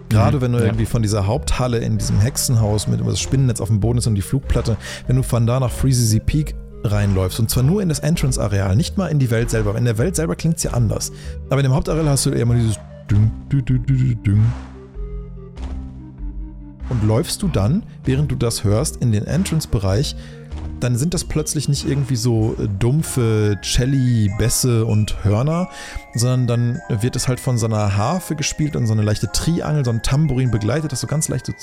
Gerade 0.10 0.38
mhm. 0.38 0.42
wenn 0.42 0.51
du 0.54 0.60
ja. 0.60 0.66
irgendwie 0.66 0.86
von 0.86 1.01
dieser 1.01 1.25
Haupthalle 1.27 1.80
in 1.80 1.98
diesem 1.98 2.19
Hexenhaus 2.19 2.88
mit 2.88 3.00
dem 3.00 3.16
Spinnennetz 3.16 3.62
auf 3.62 3.69
dem 3.69 3.80
Boden 3.80 3.98
ist 3.98 4.07
und 4.07 4.16
die 4.16 4.22
Flugplatte, 4.22 4.77
wenn 5.08 5.15
du 5.15 5.24
von 5.24 5.48
da 5.48 5.60
nach 5.60 5.72
Freezy 5.72 6.20
Peak 6.20 6.55
reinläufst 6.84 7.39
und 7.39 7.50
zwar 7.50 7.63
nur 7.63 7.82
in 7.82 7.89
das 7.89 8.00
Entrance-Areal, 8.00 8.75
nicht 8.75 8.98
mal 8.98 9.08
in 9.08 9.20
die 9.20 9.32
Welt 9.32 9.50
selber. 9.50 9.75
In 9.75 9.86
der 9.86 9.98
Welt 9.98 10.15
selber 10.15 10.36
klingt 10.36 10.58
es 10.58 10.63
ja 10.63 10.72
anders. 10.72 11.12
Aber 11.50 11.60
in 11.60 11.63
dem 11.63 11.74
Hauptareal 11.74 12.08
hast 12.08 12.25
du 12.25 12.29
eher 12.29 12.46
mal 12.46 12.58
dieses 12.58 12.79
Ding, 13.10 13.32
Ding, 13.51 13.65
Ding, 13.65 13.86
Ding, 13.86 14.24
Ding. 14.24 14.46
Und 16.89 17.03
läufst 17.03 17.41
du 17.41 17.48
dann, 17.48 17.84
während 18.03 18.32
du 18.32 18.36
das 18.36 18.63
hörst, 18.63 18.98
in 18.98 19.12
den 19.12 19.25
Entrance-Bereich 19.25 20.15
dann 20.79 20.98
sind 20.98 21.13
das 21.13 21.24
plötzlich 21.24 21.70
nicht 21.70 21.88
irgendwie 21.88 22.15
so 22.15 22.55
äh, 22.60 22.67
dumpfe 22.67 23.60
Celli, 23.63 24.32
Bässe 24.38 24.86
und 24.86 25.24
Hörner, 25.24 25.70
sondern 26.13 26.48
dann 26.48 27.01
wird 27.01 27.15
es 27.15 27.27
halt 27.27 27.39
von 27.39 27.58
so 27.58 27.65
einer 27.65 27.98
Harfe 27.98 28.36
gespielt 28.36 28.75
und 28.75 28.88
so 28.88 28.94
eine 28.94 29.01
leichte 29.01 29.32
Triangel, 29.32 29.86
so 29.86 29.91
ein 29.91 30.01
Tambourin 30.01 30.51
begleitet, 30.51 30.91
das 30.91 31.01
so 31.01 31.08
ganz 31.08 31.27
leicht 31.27 31.46
so 31.48 31.53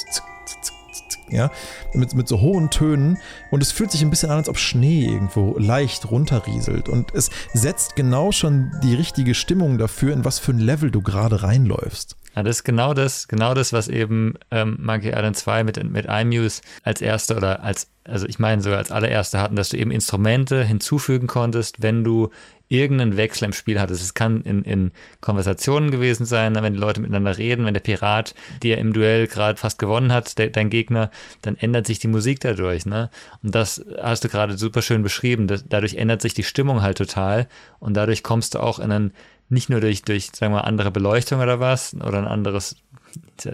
ja, 1.31 1.51
mit, 1.95 2.15
mit 2.15 2.29
so 2.29 2.41
hohen 2.41 2.71
Tönen 2.71 3.19
und 3.51 3.63
es 3.63 3.73
fühlt 3.73 3.91
sich 3.91 4.03
ein 4.03 4.11
bisschen 4.11 4.31
an, 4.31 4.37
als 4.37 4.49
ob 4.49 4.59
Schnee 4.59 5.07
irgendwo 5.07 5.57
leicht 5.59 6.11
runterrieselt 6.11 6.89
und 6.89 7.15
es 7.15 7.31
setzt 7.55 7.97
genau 7.97 8.33
schon 8.33 8.73
die 8.83 8.95
richtige 8.95 9.35
Stimmung 9.35 9.79
dafür, 9.79 10.13
in 10.13 10.25
was 10.25 10.39
für 10.39 10.53
ein 10.53 10.59
Level 10.59 10.91
du 10.91 11.01
gerade 11.01 11.43
reinläufst. 11.43 12.17
Ja, 12.35 12.43
das 12.43 12.57
ist 12.57 12.65
genau 12.65 12.95
das, 12.95 13.29
genau 13.29 13.53
das, 13.53 13.73
was 13.73 13.89
eben 13.89 14.35
ähm, 14.51 14.79
Monkey 14.81 15.09
Island 15.09 15.37
2 15.37 15.65
mit, 15.65 15.83
mit 15.91 16.07
iMuse 16.07 16.63
als 16.83 17.03
erste 17.03 17.37
oder 17.37 17.63
als, 17.63 17.89
also 18.05 18.27
ich 18.27 18.39
meine 18.39 18.63
sogar 18.63 18.79
als 18.79 18.91
allererste 18.91 19.41
hatten, 19.41 19.57
dass 19.57 19.69
du 19.69 19.77
eben 19.77 19.91
Instrumente 19.91 20.65
hinzufügen 20.65 21.27
konntest, 21.27 21.83
wenn 21.83 22.05
du 22.05 22.31
irgendeinen 22.73 23.19
Wechsel 23.19 23.45
im 23.45 23.53
Spiel 23.53 23.79
hattest. 23.79 24.03
Es 24.03 24.15
kann 24.15 24.41
in, 24.41 24.63
in 24.63 24.93
Konversationen 25.21 25.91
gewesen 25.91 26.25
sein, 26.25 26.55
wenn 26.55 26.73
die 26.73 26.79
Leute 26.79 27.03
miteinander 27.03 27.37
reden, 27.37 27.67
wenn 27.67 27.75
der 27.75 27.83
Pirat 27.83 28.35
dir 28.63 28.79
im 28.79 28.95
Duell 28.95 29.27
gerade 29.27 29.59
fast 29.59 29.79
gewonnen 29.79 30.11
hat, 30.11 30.39
der, 30.39 30.49
dein 30.49 30.71
Gegner, 30.71 31.11
dann 31.43 31.57
ändert 31.57 31.87
sich 31.87 31.99
die 31.99 32.09
Musik 32.09 32.41
dadurch. 32.41 32.87
Ne? 32.87 33.11
Und 33.43 33.55
das 33.55 33.85
hast 34.01 34.25
du 34.25 34.31
gerade 34.31 34.57
super 34.57 34.81
schön 34.81 35.03
beschrieben. 35.03 35.49
Das, 35.49 35.67
dadurch 35.69 35.97
ändert 35.97 36.23
sich 36.23 36.33
die 36.33 36.45
Stimmung 36.45 36.81
halt 36.81 36.97
total 36.97 37.47
und 37.79 37.95
dadurch 37.95 38.23
kommst 38.23 38.55
du 38.55 38.61
auch 38.61 38.79
in 38.79 38.91
einen 38.91 39.13
nicht 39.53 39.69
nur 39.69 39.81
durch, 39.81 40.03
durch, 40.03 40.31
sagen 40.35 40.53
wir 40.53 40.61
mal, 40.61 40.67
andere 40.67 40.91
Beleuchtung 40.91 41.41
oder 41.41 41.61
was 41.61 41.95
oder 41.95 42.19
ein 42.19 42.27
anderes, 42.27 42.77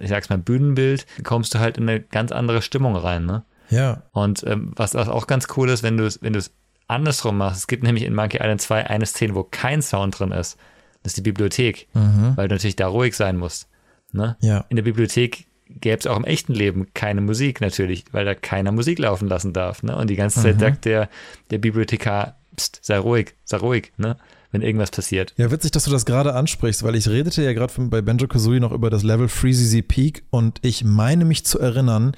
ich 0.00 0.08
sag's 0.08 0.30
mal, 0.30 0.38
Bühnenbild, 0.38 1.06
kommst 1.24 1.54
du 1.54 1.58
halt 1.58 1.76
in 1.76 1.88
eine 1.88 2.00
ganz 2.00 2.32
andere 2.32 2.62
Stimmung 2.62 2.96
rein, 2.96 3.26
ne? 3.26 3.44
Ja. 3.70 4.02
Und 4.12 4.44
ähm, 4.46 4.72
was, 4.76 4.94
was 4.94 5.08
auch 5.08 5.26
ganz 5.26 5.46
cool 5.56 5.68
ist, 5.68 5.82
wenn 5.82 5.96
du 5.96 6.06
es 6.06 6.22
wenn 6.22 6.40
andersrum 6.86 7.36
machst, 7.36 7.58
es 7.58 7.66
gibt 7.66 7.82
nämlich 7.82 8.04
in 8.04 8.14
Monkey 8.14 8.38
Island 8.38 8.62
2 8.62 8.86
eine 8.86 9.04
Szene, 9.04 9.34
wo 9.34 9.42
kein 9.42 9.82
Sound 9.82 10.18
drin 10.18 10.32
ist. 10.32 10.56
Das 11.02 11.10
ist 11.10 11.18
die 11.18 11.22
Bibliothek, 11.22 11.86
mhm. 11.92 12.32
weil 12.36 12.48
du 12.48 12.54
natürlich 12.54 12.76
da 12.76 12.88
ruhig 12.88 13.14
sein 13.14 13.36
musst. 13.36 13.68
Ne? 14.12 14.36
Ja. 14.40 14.64
In 14.70 14.76
der 14.76 14.84
Bibliothek 14.84 15.46
gäbe 15.68 15.98
es 15.98 16.06
auch 16.06 16.16
im 16.16 16.24
echten 16.24 16.54
Leben 16.54 16.94
keine 16.94 17.20
Musik 17.20 17.60
natürlich, 17.60 18.04
weil 18.12 18.24
da 18.24 18.34
keiner 18.34 18.72
Musik 18.72 18.98
laufen 18.98 19.28
lassen 19.28 19.52
darf. 19.52 19.82
Ne? 19.82 19.94
Und 19.94 20.08
die 20.08 20.16
ganze 20.16 20.40
Zeit 20.40 20.54
mhm. 20.54 20.60
sagt 20.60 20.84
der, 20.86 21.10
der 21.50 21.58
Bibliothekar, 21.58 22.36
Psst, 22.56 22.80
sei 22.82 22.98
ruhig, 22.98 23.34
sei 23.44 23.58
ruhig. 23.58 23.92
Ne? 23.98 24.16
Wenn 24.50 24.62
irgendwas 24.62 24.90
passiert. 24.90 25.34
Ja, 25.36 25.50
witzig, 25.50 25.72
dass 25.72 25.84
du 25.84 25.90
das 25.90 26.06
gerade 26.06 26.34
ansprichst, 26.34 26.82
weil 26.82 26.94
ich 26.94 27.08
redete 27.08 27.42
ja 27.42 27.52
gerade 27.52 27.72
bei 27.88 28.00
Banjo 28.00 28.26
Kazooie 28.26 28.60
noch 28.60 28.72
über 28.72 28.88
das 28.88 29.02
Level 29.02 29.28
Freezy 29.28 29.82
Peak 29.82 30.24
und 30.30 30.58
ich 30.62 30.84
meine 30.84 31.24
mich 31.24 31.44
zu 31.44 31.58
erinnern, 31.58 32.12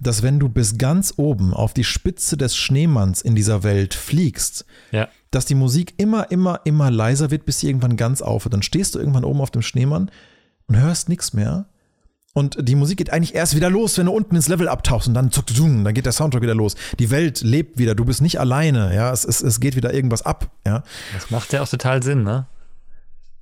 dass 0.00 0.22
wenn 0.22 0.40
du 0.40 0.48
bis 0.48 0.78
ganz 0.78 1.14
oben 1.16 1.54
auf 1.54 1.74
die 1.74 1.84
Spitze 1.84 2.36
des 2.36 2.56
Schneemanns 2.56 3.22
in 3.22 3.36
dieser 3.36 3.62
Welt 3.62 3.94
fliegst, 3.94 4.64
ja. 4.90 5.08
dass 5.30 5.46
die 5.46 5.54
Musik 5.54 5.94
immer, 5.96 6.30
immer, 6.30 6.60
immer 6.64 6.90
leiser 6.90 7.30
wird, 7.30 7.46
bis 7.46 7.60
sie 7.60 7.68
irgendwann 7.68 7.96
ganz 7.96 8.20
aufhört. 8.20 8.54
Dann 8.54 8.62
stehst 8.62 8.94
du 8.94 8.98
irgendwann 8.98 9.24
oben 9.24 9.40
auf 9.40 9.50
dem 9.50 9.62
Schneemann 9.62 10.10
und 10.66 10.76
hörst 10.76 11.08
nichts 11.08 11.32
mehr 11.32 11.66
und 12.36 12.58
die 12.60 12.74
Musik 12.74 12.98
geht 12.98 13.14
eigentlich 13.14 13.34
erst 13.34 13.56
wieder 13.56 13.70
los, 13.70 13.96
wenn 13.96 14.04
du 14.04 14.12
unten 14.12 14.36
ins 14.36 14.46
Level 14.46 14.68
abtauchst 14.68 15.08
und 15.08 15.14
dann 15.14 15.32
zuck, 15.32 15.46
dann 15.46 15.94
geht 15.94 16.04
der 16.04 16.12
Soundtrack 16.12 16.42
wieder 16.42 16.54
los. 16.54 16.74
Die 16.98 17.10
Welt 17.10 17.40
lebt 17.40 17.78
wieder, 17.78 17.94
du 17.94 18.04
bist 18.04 18.20
nicht 18.20 18.38
alleine, 18.38 18.94
ja, 18.94 19.10
es, 19.10 19.24
es, 19.24 19.40
es 19.40 19.58
geht 19.58 19.74
wieder 19.74 19.94
irgendwas 19.94 20.20
ab, 20.20 20.50
ja. 20.66 20.82
Das 21.14 21.30
macht 21.30 21.54
ja 21.54 21.62
auch 21.62 21.68
total 21.68 22.02
Sinn, 22.02 22.24
ne? 22.24 22.44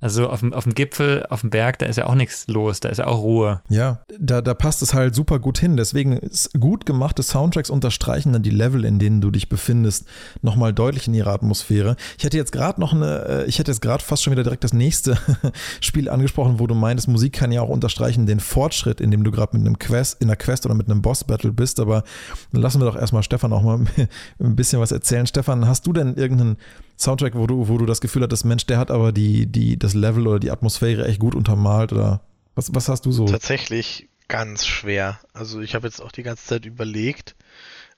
Also 0.05 0.29
auf 0.29 0.41
dem, 0.41 0.53
auf 0.53 0.65
dem 0.65 0.75
Gipfel, 0.75 1.25
auf 1.31 1.41
dem 1.41 1.49
Berg, 1.49 1.79
da 1.79 1.87
ist 1.87 1.95
ja 1.95 2.05
auch 2.05 2.13
nichts 2.13 2.45
los, 2.45 2.79
da 2.79 2.89
ist 2.89 2.99
ja 2.99 3.07
auch 3.07 3.23
Ruhe. 3.23 3.61
Ja, 3.69 4.01
da, 4.19 4.43
da 4.43 4.53
passt 4.53 4.83
es 4.83 4.93
halt 4.93 5.15
super 5.15 5.39
gut 5.39 5.57
hin. 5.57 5.77
Deswegen 5.77 6.19
gut 6.59 6.85
gemachte 6.85 7.23
Soundtracks 7.23 7.71
unterstreichen 7.71 8.31
dann 8.31 8.43
die 8.43 8.51
Level, 8.51 8.85
in 8.85 8.99
denen 8.99 9.19
du 9.19 9.31
dich 9.31 9.49
befindest, 9.49 10.05
nochmal 10.43 10.73
deutlich 10.73 11.07
in 11.07 11.15
ihre 11.15 11.31
Atmosphäre. 11.31 11.95
Ich 12.19 12.23
hätte 12.23 12.37
jetzt 12.37 12.51
gerade 12.51 12.79
noch 12.79 12.93
eine, 12.93 13.25
äh, 13.27 13.45
ich 13.45 13.57
hätte 13.57 13.71
jetzt 13.71 13.81
gerade 13.81 14.03
fast 14.03 14.21
schon 14.21 14.29
wieder 14.29 14.43
direkt 14.43 14.63
das 14.63 14.73
nächste 14.73 15.17
Spiel 15.81 16.07
angesprochen, 16.07 16.59
wo 16.59 16.67
du 16.67 16.75
meintest, 16.75 17.07
Musik 17.07 17.33
kann 17.33 17.51
ja 17.51 17.61
auch 17.61 17.69
unterstreichen 17.69 18.27
den 18.27 18.39
Fortschritt, 18.39 19.01
in 19.01 19.09
dem 19.09 19.23
du 19.23 19.31
gerade 19.31 19.57
mit 19.57 19.65
einem 19.65 19.79
Quest, 19.79 20.21
in 20.21 20.29
einer 20.29 20.37
Quest 20.37 20.67
oder 20.67 20.75
mit 20.75 20.87
einem 20.87 21.01
Boss-Battle 21.01 21.51
bist. 21.51 21.79
Aber 21.79 22.03
lassen 22.51 22.79
wir 22.79 22.85
doch 22.85 22.95
erstmal 22.95 23.23
Stefan 23.23 23.51
auch 23.53 23.63
mal 23.63 23.79
ein 24.39 24.55
bisschen 24.55 24.79
was 24.79 24.91
erzählen. 24.91 25.25
Stefan, 25.25 25.67
hast 25.67 25.87
du 25.87 25.93
denn 25.93 26.13
irgendeinen 26.13 26.57
Soundtrack, 26.97 27.35
wo 27.35 27.47
du, 27.47 27.67
wo 27.67 27.77
du 27.77 27.85
das 27.85 28.01
Gefühl 28.01 28.23
hattest, 28.23 28.45
Mensch, 28.45 28.65
der 28.65 28.77
hat 28.77 28.91
aber 28.91 29.11
die, 29.11 29.45
die, 29.47 29.77
das 29.77 29.93
Level 29.93 30.27
oder 30.27 30.39
die 30.39 30.51
Atmosphäre 30.51 31.07
echt 31.07 31.19
gut 31.19 31.35
untermalt 31.35 31.91
oder 31.91 32.21
was, 32.55 32.73
was 32.73 32.87
hast 32.87 33.05
du 33.05 33.11
so? 33.11 33.25
Tatsächlich 33.25 34.07
ganz 34.27 34.65
schwer. 34.65 35.19
Also 35.33 35.61
ich 35.61 35.75
habe 35.75 35.87
jetzt 35.87 36.01
auch 36.01 36.11
die 36.11 36.23
ganze 36.23 36.45
Zeit 36.45 36.65
überlegt, 36.65 37.35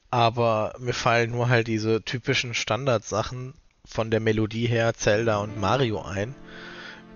aber 0.09 0.73
mir 0.79 0.93
fallen 0.93 1.31
nur 1.31 1.49
halt 1.49 1.67
diese 1.67 2.01
typischen 2.03 2.53
Standardsachen 2.53 3.53
von 3.85 4.11
der 4.11 4.19
Melodie 4.19 4.67
her 4.67 4.93
Zelda 4.93 5.37
und 5.37 5.59
Mario 5.59 6.01
ein. 6.01 6.35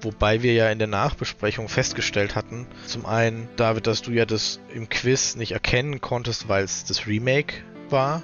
Wobei 0.01 0.41
wir 0.41 0.53
ja 0.53 0.69
in 0.71 0.79
der 0.79 0.88
Nachbesprechung 0.88 1.67
festgestellt 1.67 2.35
hatten, 2.35 2.65
zum 2.88 3.05
einen, 3.05 3.47
David, 3.55 3.85
dass 3.85 4.01
du 4.01 4.11
ja 4.11 4.25
das 4.25 4.59
im 4.73 4.89
Quiz 4.89 5.35
nicht 5.35 5.51
erkennen 5.51 6.01
konntest, 6.01 6.47
weil 6.47 6.63
es 6.63 6.85
das 6.85 7.05
Remake 7.05 7.55
war, 7.89 8.23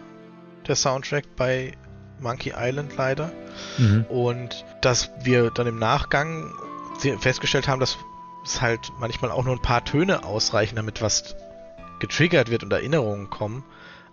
der 0.67 0.75
Soundtrack 0.75 1.35
bei 1.35 1.73
Monkey 2.19 2.53
Island 2.57 2.93
leider. 2.97 3.31
Mhm. 3.77 4.05
Und 4.09 4.65
dass 4.81 5.11
wir 5.23 5.51
dann 5.51 5.67
im 5.67 5.79
Nachgang 5.79 6.51
festgestellt 7.19 7.67
haben, 7.67 7.79
dass 7.79 7.97
es 8.45 8.61
halt 8.61 8.91
manchmal 8.99 9.31
auch 9.31 9.43
nur 9.43 9.55
ein 9.55 9.61
paar 9.61 9.83
Töne 9.83 10.23
ausreichen, 10.23 10.75
damit 10.75 11.01
was 11.01 11.35
getriggert 11.99 12.49
wird 12.49 12.63
und 12.63 12.71
Erinnerungen 12.71 13.29
kommen. 13.29 13.63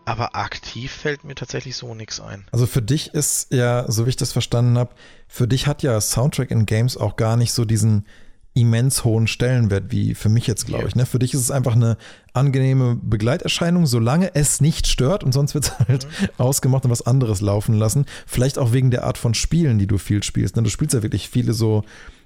Aber 0.06 0.37
aktiv 0.37 0.92
fällt 0.92 1.25
mir 1.25 1.34
tatsächlich 1.34 1.76
so 1.76 1.94
nichts 1.94 2.20
ein. 2.20 2.44
Also 2.52 2.66
für 2.66 2.82
dich 2.82 3.14
ist 3.14 3.52
ja, 3.52 3.90
so 3.90 4.04
wie 4.04 4.11
ich 4.11 4.16
das 4.16 4.32
verstanden 4.32 4.76
habe, 4.76 4.94
für 5.28 5.49
dich 5.49 5.66
hat 5.66 5.82
ja 5.82 5.99
Soundtrack 5.99 6.50
in 6.50 6.66
Games 6.66 6.99
auch 6.99 7.16
gar 7.16 7.37
nicht 7.37 7.52
so 7.52 7.64
diesen 7.64 8.06
immens 8.54 9.04
hohen 9.04 9.26
Stellenwert, 9.26 9.90
wie 9.90 10.14
für 10.14 10.28
mich 10.28 10.46
jetzt, 10.46 10.66
glaube 10.66 10.87
ich. 10.87 10.94
Ne? 10.94 11.06
Für 11.06 11.18
dich 11.18 11.34
ist 11.34 11.40
es 11.40 11.50
einfach 11.50 11.75
eine 11.75 11.96
angenehme 12.32 12.96
Begleiterscheinung, 13.02 13.87
solange 13.87 14.34
es 14.34 14.61
nicht 14.61 14.87
stört 14.87 15.25
und 15.25 15.32
sonst 15.32 15.54
wird 15.54 15.64
es 15.64 15.78
halt 15.88 16.06
mhm. 16.06 16.28
ausgemacht 16.38 16.84
und 16.84 16.90
was 16.90 17.02
anderes 17.02 17.40
laufen 17.40 17.75
lassen. 17.75 18.06
Vielleicht 18.26 18.58
auch 18.58 18.73
wegen 18.73 18.92
der 18.92 19.04
Art 19.04 19.18
von 19.18 19.34
Spielen, 19.34 19.78
die 19.78 19.88
du 19.88 19.99
viel 19.99 20.23
spielst. 20.23 20.54
Ne? 20.54 20.62
Du 20.62 20.70
spielst 20.70 20.94
ja 20.94 21.02
wirklich 21.02 21.28
viele 21.28 21.52
so 21.52 21.82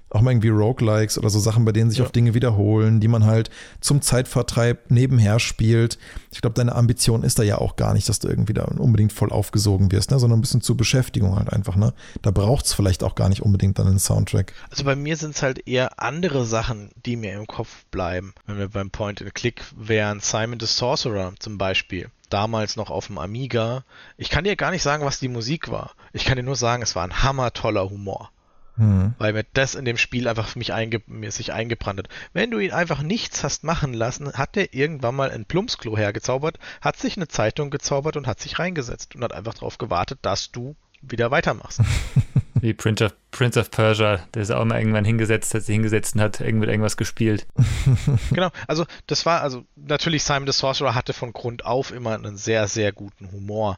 auch 0.09 0.21
mal 0.21 0.31
irgendwie 0.31 0.49
Roguelikes 0.49 1.17
oder 1.17 1.29
so 1.29 1.39
Sachen, 1.39 1.65
bei 1.65 1.71
denen 1.71 1.89
sich 1.89 1.99
ja. 1.99 2.05
auch 2.05 2.11
Dinge 2.11 2.33
wiederholen, 2.33 2.99
die 2.99 3.07
man 3.07 3.25
halt 3.25 3.49
zum 3.79 4.01
Zeitvertreib 4.01 4.89
nebenher 4.89 5.39
spielt. 5.39 5.99
Ich 6.31 6.41
glaube, 6.41 6.55
deine 6.55 6.75
Ambition 6.75 7.23
ist 7.23 7.39
da 7.39 7.43
ja 7.43 7.57
auch 7.59 7.75
gar 7.75 7.93
nicht, 7.93 8.09
dass 8.09 8.19
du 8.19 8.27
irgendwie 8.27 8.53
da 8.53 8.65
unbedingt 8.65 9.13
voll 9.13 9.31
aufgesogen 9.31 9.91
wirst, 9.91 10.11
ne? 10.11 10.19
sondern 10.19 10.39
ein 10.39 10.41
bisschen 10.41 10.61
zur 10.61 10.77
Beschäftigung 10.77 11.35
halt 11.35 11.51
einfach. 11.53 11.75
Ne? 11.75 11.93
Da 12.21 12.31
braucht 12.31 12.65
es 12.65 12.73
vielleicht 12.73 13.03
auch 13.03 13.15
gar 13.15 13.29
nicht 13.29 13.41
unbedingt 13.41 13.77
dann 13.77 13.87
einen 13.87 13.99
Soundtrack. 13.99 14.53
Also 14.71 14.83
bei 14.83 14.95
mir 14.95 15.15
sind 15.17 15.35
es 15.35 15.43
halt 15.43 15.67
eher 15.67 16.01
andere 16.01 16.45
Sachen, 16.45 16.89
die 17.05 17.15
mir 17.15 17.33
im 17.33 17.47
Kopf 17.47 17.85
bleiben. 17.91 18.33
Wenn 18.47 18.57
wir 18.57 18.69
beim 18.69 18.89
Point-and-Click 18.89 19.61
wären, 19.77 20.19
Simon 20.19 20.59
the 20.59 20.65
Sorcerer 20.65 21.33
zum 21.39 21.57
Beispiel 21.57 22.09
damals 22.29 22.75
noch 22.75 22.89
auf 22.89 23.07
dem 23.07 23.17
Amiga. 23.17 23.83
Ich 24.17 24.29
kann 24.29 24.43
dir 24.43 24.55
gar 24.55 24.71
nicht 24.71 24.83
sagen, 24.83 25.03
was 25.03 25.19
die 25.19 25.27
Musik 25.27 25.71
war. 25.71 25.91
Ich 26.13 26.25
kann 26.25 26.37
dir 26.37 26.43
nur 26.43 26.55
sagen, 26.55 26.83
es 26.83 26.95
war 26.95 27.03
ein 27.03 27.23
hammertoller 27.23 27.89
Humor. 27.89 28.31
Mhm. 28.79 29.13
Weil 29.17 29.33
mir 29.33 29.45
das 29.53 29.75
in 29.75 29.83
dem 29.83 29.97
Spiel 29.97 30.27
einfach 30.29 30.47
für 30.47 30.57
mich 30.57 30.71
einge 30.73 31.01
mir 31.05 31.31
sich 31.31 31.51
eingebrannt 31.51 31.99
hat. 31.99 32.07
Wenn 32.31 32.49
du 32.49 32.59
ihn 32.59 32.71
einfach 32.71 33.01
nichts 33.01 33.43
hast 33.43 33.65
machen 33.65 33.93
lassen, 33.93 34.31
hat 34.33 34.55
er 34.55 34.73
irgendwann 34.73 35.15
mal 35.15 35.31
ein 35.31 35.43
Plumpsklo 35.43 35.97
hergezaubert, 35.97 36.59
hat 36.79 36.95
sich 36.95 37.17
eine 37.17 37.27
Zeitung 37.27 37.71
gezaubert 37.71 38.15
und 38.15 38.25
hat 38.25 38.39
sich 38.39 38.57
reingesetzt 38.57 39.15
und 39.15 39.23
hat 39.23 39.33
einfach 39.33 39.53
darauf 39.53 39.77
gewartet, 39.77 40.19
dass 40.21 40.51
du 40.51 40.77
wieder 41.01 41.29
weitermachst. 41.29 41.81
Wie 42.61 42.73
Prince 42.73 43.05
of, 43.05 43.13
Prince 43.31 43.59
of 43.59 43.71
Persia, 43.71 44.19
der 44.33 44.41
ist 44.41 44.51
auch 44.51 44.65
mal 44.65 44.79
irgendwann 44.79 45.05
hingesetzt, 45.05 45.53
hat 45.53 45.63
sich 45.63 45.73
hingesetzt 45.73 46.15
und 46.15 46.21
hat 46.21 46.41
irgend 46.41 46.65
irgendwas 46.65 46.97
gespielt. 46.97 47.47
genau, 48.31 48.49
also 48.67 48.85
das 49.07 49.25
war, 49.25 49.41
also 49.41 49.65
natürlich 49.75 50.23
Simon 50.23 50.47
the 50.47 50.57
Sorcerer 50.57 50.95
hatte 50.95 51.13
von 51.13 51.31
Grund 51.31 51.65
auf 51.65 51.91
immer 51.91 52.15
einen 52.15 52.37
sehr, 52.37 52.67
sehr 52.67 52.91
guten 52.91 53.31
Humor. 53.31 53.77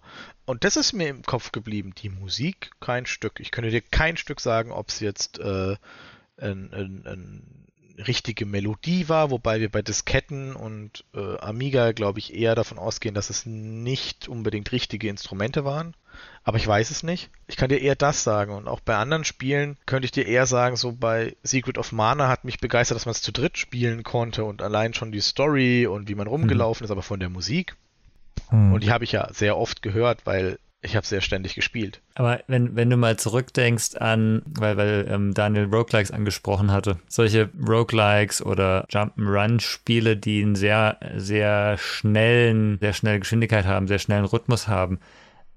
Und 0.52 0.66
das 0.66 0.76
ist 0.76 0.92
mir 0.92 1.08
im 1.08 1.22
Kopf 1.22 1.54
geblieben. 1.54 1.94
Die 1.98 2.10
Musik, 2.10 2.72
kein 2.82 3.06
Stück. 3.06 3.40
Ich 3.40 3.52
könnte 3.52 3.72
dir 3.72 3.80
kein 3.80 4.18
Stück 4.18 4.42
sagen, 4.42 4.74
ob 4.74 4.90
es 4.90 5.00
jetzt 5.00 5.40
äh, 5.40 5.78
ein, 6.36 6.74
ein, 6.74 7.04
ein 7.06 7.68
richtige 8.06 8.46
Melodie 8.46 9.08
war, 9.08 9.32
wobei 9.32 9.62
wir 9.62 9.72
bei 9.72 9.82
Disketten 9.82 10.54
und 10.54 11.06
äh, 11.14 11.38
Amiga, 11.38 11.94
glaube 11.94 12.20
ich, 12.20 12.34
eher 12.34 12.54
davon 12.54 12.80
ausgehen, 12.80 13.16
dass 13.16 13.30
es 13.30 13.46
nicht 13.46 14.28
unbedingt 14.28 14.74
richtige 14.74 15.08
Instrumente 15.08 15.64
waren. 15.64 15.96
Aber 16.44 16.58
ich 16.58 16.68
weiß 16.68 16.92
es 16.92 17.02
nicht. 17.02 17.30
Ich 17.48 17.56
kann 17.56 17.70
dir 17.70 17.80
eher 17.80 17.96
das 17.96 18.26
sagen. 18.26 18.54
Und 18.54 18.68
auch 18.68 18.82
bei 18.82 18.98
anderen 18.98 19.24
Spielen 19.24 19.78
könnte 19.86 20.04
ich 20.04 20.12
dir 20.12 20.26
eher 20.26 20.48
sagen, 20.48 20.76
so 20.76 20.92
bei 20.92 21.38
Secret 21.44 21.78
of 21.78 21.94
Mana 21.94 22.28
hat 22.28 22.44
mich 22.44 22.60
begeistert, 22.60 22.98
dass 22.98 23.06
man 23.06 23.14
es 23.14 23.22
zu 23.22 23.32
dritt 23.32 23.58
spielen 23.58 24.04
konnte 24.04 24.44
und 24.44 24.62
allein 24.62 24.94
schon 24.94 25.14
die 25.14 25.22
Story 25.22 25.88
und 25.88 26.10
wie 26.10 26.16
man 26.16 26.28
rumgelaufen 26.28 26.84
mhm. 26.84 26.86
ist, 26.88 26.92
aber 26.92 27.04
von 27.04 27.22
der 27.22 27.30
Musik. 27.30 27.78
Mhm. 28.52 28.74
Und 28.74 28.84
die 28.84 28.92
habe 28.92 29.04
ich 29.04 29.12
ja 29.12 29.28
sehr 29.34 29.58
oft 29.58 29.82
gehört, 29.82 30.26
weil 30.26 30.58
ich 30.84 30.96
habe 30.96 31.06
sehr 31.06 31.22
ständig 31.22 31.54
gespielt. 31.54 32.02
Aber 32.16 32.42
wenn, 32.48 32.76
wenn 32.76 32.90
du 32.90 32.98
mal 32.98 33.18
zurückdenkst 33.18 33.96
an, 33.98 34.42
weil, 34.46 34.78
weil 34.78 35.08
ähm, 35.10 35.34
Daniel 35.34 35.66
Roguelikes 35.66 36.12
angesprochen 36.12 36.72
hatte, 36.72 36.98
solche 37.08 37.50
Roguelikes 37.68 38.44
oder 38.44 38.88
Jump'n'Run-Spiele, 38.90 40.18
die 40.18 40.42
einen 40.42 40.56
sehr, 40.56 40.98
sehr 41.16 41.78
schnellen, 41.78 42.80
sehr 42.80 42.94
schnelle 42.94 43.20
Geschwindigkeit 43.20 43.66
haben, 43.66 43.88
sehr 43.88 44.00
schnellen 44.00 44.26
Rhythmus 44.26 44.68
haben, 44.68 45.00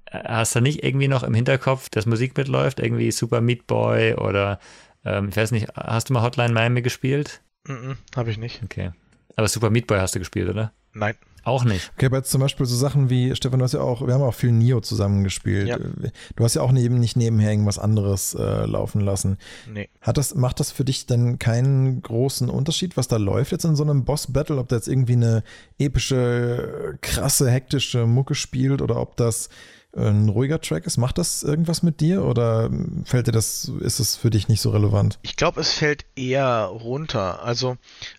äh, 0.06 0.22
hast 0.24 0.54
du 0.56 0.60
nicht 0.60 0.84
irgendwie 0.84 1.08
noch 1.08 1.22
im 1.22 1.32
Hinterkopf, 1.32 1.88
dass 1.88 2.04
Musik 2.04 2.36
mitläuft? 2.36 2.78
Irgendwie 2.78 3.10
Super 3.10 3.40
Meat 3.40 3.66
Boy 3.66 4.14
oder 4.14 4.58
ähm, 5.06 5.30
ich 5.30 5.36
weiß 5.36 5.52
nicht, 5.52 5.68
hast 5.74 6.10
du 6.10 6.12
mal 6.12 6.22
Hotline 6.22 6.52
Miami 6.52 6.82
gespielt? 6.82 7.40
-mm 7.66 7.96
habe 8.14 8.30
ich 8.30 8.36
nicht. 8.36 8.62
Okay. 8.62 8.90
Aber 9.36 9.48
Super 9.48 9.70
Meat 9.70 9.86
Boy 9.86 9.98
hast 9.98 10.14
du 10.14 10.18
gespielt, 10.18 10.50
oder? 10.50 10.72
Nein. 10.94 11.14
Auch 11.44 11.64
nicht. 11.64 11.92
Okay, 11.94 12.06
aber 12.06 12.16
jetzt 12.18 12.30
zum 12.30 12.40
Beispiel 12.40 12.64
so 12.64 12.74
Sachen 12.74 13.10
wie, 13.10 13.36
Stefan, 13.36 13.58
du 13.58 13.64
hast 13.64 13.74
ja 13.74 13.80
auch, 13.80 14.06
wir 14.06 14.14
haben 14.14 14.22
auch 14.22 14.34
viel 14.34 14.50
Nio 14.50 14.80
zusammengespielt. 14.80 15.68
Ja. 15.68 15.78
Du 15.78 16.44
hast 16.44 16.54
ja 16.54 16.62
auch 16.62 16.74
eben 16.74 16.98
nicht 16.98 17.16
nebenher 17.16 17.50
irgendwas 17.50 17.78
anderes 17.78 18.34
äh, 18.34 18.64
laufen 18.64 19.00
lassen. 19.02 19.36
Nee. 19.70 19.90
Hat 20.00 20.16
das, 20.16 20.34
macht 20.34 20.58
das 20.58 20.70
für 20.70 20.86
dich 20.86 21.06
denn 21.06 21.38
keinen 21.38 22.00
großen 22.00 22.48
Unterschied, 22.48 22.96
was 22.96 23.08
da 23.08 23.18
läuft 23.18 23.52
jetzt 23.52 23.64
in 23.64 23.76
so 23.76 23.82
einem 23.82 24.04
Boss-Battle? 24.04 24.56
Ob 24.56 24.68
da 24.68 24.76
jetzt 24.76 24.88
irgendwie 24.88 25.12
eine 25.12 25.42
epische, 25.78 26.96
krasse, 27.02 27.50
hektische 27.50 28.06
Mucke 28.06 28.34
spielt 28.34 28.80
oder 28.80 28.96
ob 28.96 29.18
das 29.18 29.50
ein 29.96 30.28
ruhiger 30.28 30.60
Track 30.60 30.86
ist. 30.86 30.96
Macht 30.96 31.18
das 31.18 31.42
irgendwas 31.42 31.82
mit 31.82 32.00
dir 32.00 32.24
oder 32.24 32.70
fällt 33.04 33.26
dir 33.26 33.32
das, 33.32 33.70
ist 33.80 34.00
es 34.00 34.16
für 34.16 34.30
dich 34.30 34.48
nicht 34.48 34.60
so 34.60 34.70
relevant? 34.70 35.18
Ich 35.22 35.36
glaube, 35.36 35.60
es 35.60 35.72
fällt 35.72 36.04
eher 36.16 36.64
runter. 36.64 37.42
Also, 37.42 37.76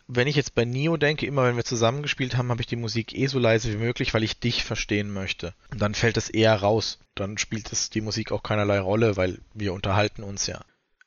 wenn 0.07 0.27
ich 0.27 0.35
jetzt 0.35 0.55
bei 0.55 0.65
Nio 0.65 0.97
denke, 0.97 1.25
immer 1.25 1.43
wenn 1.43 1.57
wir 1.57 1.65
zusammengespielt 1.65 2.37
haben, 2.37 2.49
habe 2.49 2.61
ich 2.61 2.67
die 2.67 2.75
Musik 2.75 3.17
eh 3.17 3.27
so 3.27 3.39
leise 3.39 3.71
wie 3.73 3.77
möglich, 3.77 4.13
weil 4.13 4.23
ich 4.23 4.39
dich 4.39 4.63
verstehen 4.63 5.11
möchte. 5.11 5.53
Und 5.71 5.81
dann 5.81 5.95
fällt 5.95 6.17
es 6.17 6.29
eher 6.29 6.55
raus. 6.55 6.99
Dann 7.15 7.37
spielt 7.37 7.71
es 7.71 7.89
die 7.89 8.01
Musik 8.01 8.31
auch 8.31 8.43
keinerlei 8.43 8.79
Rolle, 8.79 9.17
weil 9.17 9.39
wir 9.53 9.73
unterhalten 9.73 10.23
uns 10.23 10.47
ja. 10.47 10.61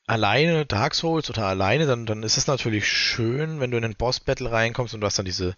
Alleine 0.07 0.65
Dark 0.65 0.95
Souls 0.95 1.29
oder 1.29 1.45
alleine, 1.45 1.85
dann, 1.85 2.07
dann 2.07 2.23
ist 2.23 2.37
es 2.37 2.47
natürlich 2.47 2.87
schön, 2.87 3.59
wenn 3.59 3.69
du 3.69 3.77
in 3.77 3.85
einen 3.85 3.95
Boss-Battle 3.95 4.51
reinkommst 4.51 4.95
und 4.95 5.01
du 5.01 5.05
hast 5.05 5.19
dann 5.19 5.25
diese 5.25 5.55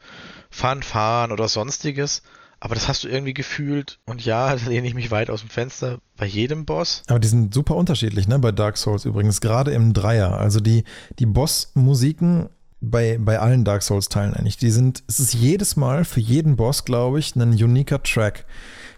Fanfaren 0.49 1.31
oder 1.31 1.47
sonstiges. 1.47 2.21
Aber 2.61 2.75
das 2.75 2.87
hast 2.87 3.03
du 3.03 3.09
irgendwie 3.09 3.33
gefühlt. 3.33 3.99
Und 4.05 4.23
ja, 4.23 4.55
da 4.55 4.69
lehne 4.69 4.87
ich 4.87 4.93
mich 4.93 5.11
weit 5.11 5.29
aus 5.29 5.41
dem 5.41 5.49
Fenster 5.49 5.99
bei 6.15 6.25
jedem 6.25 6.65
Boss. 6.65 7.03
Aber 7.07 7.19
die 7.19 7.27
sind 7.27 7.53
super 7.53 7.75
unterschiedlich, 7.75 8.27
ne? 8.27 8.39
Bei 8.39 8.53
Dark 8.53 8.77
Souls 8.77 9.03
übrigens, 9.03 9.41
gerade 9.41 9.71
im 9.71 9.91
Dreier. 9.93 10.37
Also 10.37 10.61
die, 10.61 10.85
die 11.19 11.25
Boss-Musiken 11.25 12.49
bei, 12.79 13.17
bei 13.19 13.39
allen 13.39 13.65
Dark 13.65 13.83
Souls-Teilen 13.83 14.33
eigentlich, 14.33 14.57
die 14.57 14.71
sind, 14.71 15.03
es 15.07 15.19
ist 15.19 15.33
jedes 15.33 15.75
Mal 15.75 16.05
für 16.05 16.19
jeden 16.19 16.55
Boss, 16.55 16.85
glaube 16.85 17.19
ich, 17.19 17.35
ein 17.35 17.51
uniker 17.51 18.01
Track. 18.01 18.45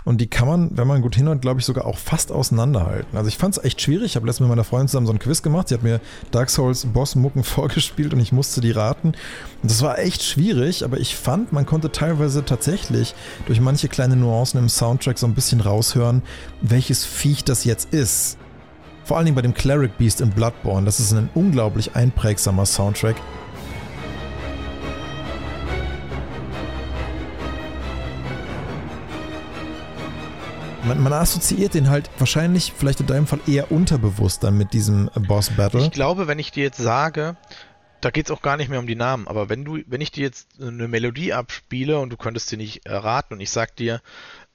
Und 0.05 0.19
die 0.19 0.27
kann 0.27 0.47
man, 0.47 0.77
wenn 0.77 0.87
man 0.87 1.01
gut 1.01 1.15
hinhört, 1.15 1.41
glaube 1.41 1.59
ich, 1.59 1.65
sogar 1.65 1.85
auch 1.85 1.97
fast 1.97 2.31
auseinanderhalten. 2.31 3.17
Also 3.17 3.29
ich 3.29 3.37
fand 3.37 3.57
es 3.57 3.63
echt 3.63 3.81
schwierig. 3.81 4.11
Ich 4.11 4.15
habe 4.15 4.25
letztens 4.25 4.47
mit 4.47 4.49
meiner 4.49 4.63
Freundin 4.63 4.89
zusammen 4.89 5.07
so 5.07 5.13
ein 5.13 5.19
Quiz 5.19 5.41
gemacht. 5.41 5.69
Sie 5.69 5.75
hat 5.75 5.83
mir 5.83 6.01
Dark 6.31 6.49
Souls 6.49 6.85
Boss-Mucken 6.85 7.43
vorgespielt 7.43 8.13
und 8.13 8.19
ich 8.19 8.31
musste 8.31 8.61
die 8.61 8.71
raten. 8.71 9.09
Und 9.61 9.71
das 9.71 9.81
war 9.81 9.99
echt 9.99 10.23
schwierig, 10.23 10.83
aber 10.83 10.99
ich 10.99 11.15
fand, 11.15 11.53
man 11.53 11.65
konnte 11.65 11.91
teilweise 11.91 12.43
tatsächlich 12.43 13.15
durch 13.45 13.61
manche 13.61 13.87
kleine 13.87 14.15
Nuancen 14.15 14.59
im 14.59 14.69
Soundtrack 14.69 15.17
so 15.17 15.27
ein 15.27 15.35
bisschen 15.35 15.61
raushören, 15.61 16.21
welches 16.61 17.05
Viech 17.05 17.43
das 17.43 17.63
jetzt 17.63 17.93
ist. 17.93 18.37
Vor 19.05 19.17
allen 19.17 19.25
Dingen 19.25 19.35
bei 19.35 19.41
dem 19.41 19.53
Cleric 19.53 19.97
Beast 19.97 20.21
in 20.21 20.29
Bloodborne. 20.29 20.85
Das 20.85 20.99
ist 20.99 21.13
ein 21.13 21.29
unglaublich 21.33 21.95
einprägsamer 21.95 22.65
Soundtrack. 22.65 23.15
Man, 30.85 31.01
man, 31.01 31.13
assoziiert 31.13 31.73
den 31.73 31.89
halt 31.89 32.09
wahrscheinlich, 32.17 32.73
vielleicht 32.75 32.99
in 32.99 33.07
deinem 33.07 33.27
Fall 33.27 33.39
eher 33.47 33.71
unterbewusst 33.71 34.43
dann 34.43 34.57
mit 34.57 34.73
diesem 34.73 35.09
Boss-Battle. 35.27 35.81
Ich 35.81 35.91
glaube, 35.91 36.27
wenn 36.27 36.39
ich 36.39 36.51
dir 36.51 36.63
jetzt 36.63 36.77
sage, 36.77 37.37
da 38.01 38.11
geht 38.11 38.25
es 38.25 38.31
auch 38.31 38.41
gar 38.41 38.57
nicht 38.57 38.69
mehr 38.69 38.79
um 38.79 38.87
die 38.87 38.95
Namen, 38.95 39.27
aber 39.27 39.47
wenn 39.47 39.63
du, 39.63 39.79
wenn 39.87 40.01
ich 40.01 40.11
dir 40.11 40.23
jetzt 40.23 40.61
eine 40.61 40.89
Melodie 40.89 41.33
abspiele 41.33 41.99
und 41.99 42.09
du 42.09 42.17
könntest 42.17 42.49
sie 42.49 42.57
nicht 42.57 42.85
erraten 42.85 43.33
und 43.33 43.39
ich 43.39 43.49
sag 43.49 43.75
dir, 43.77 44.01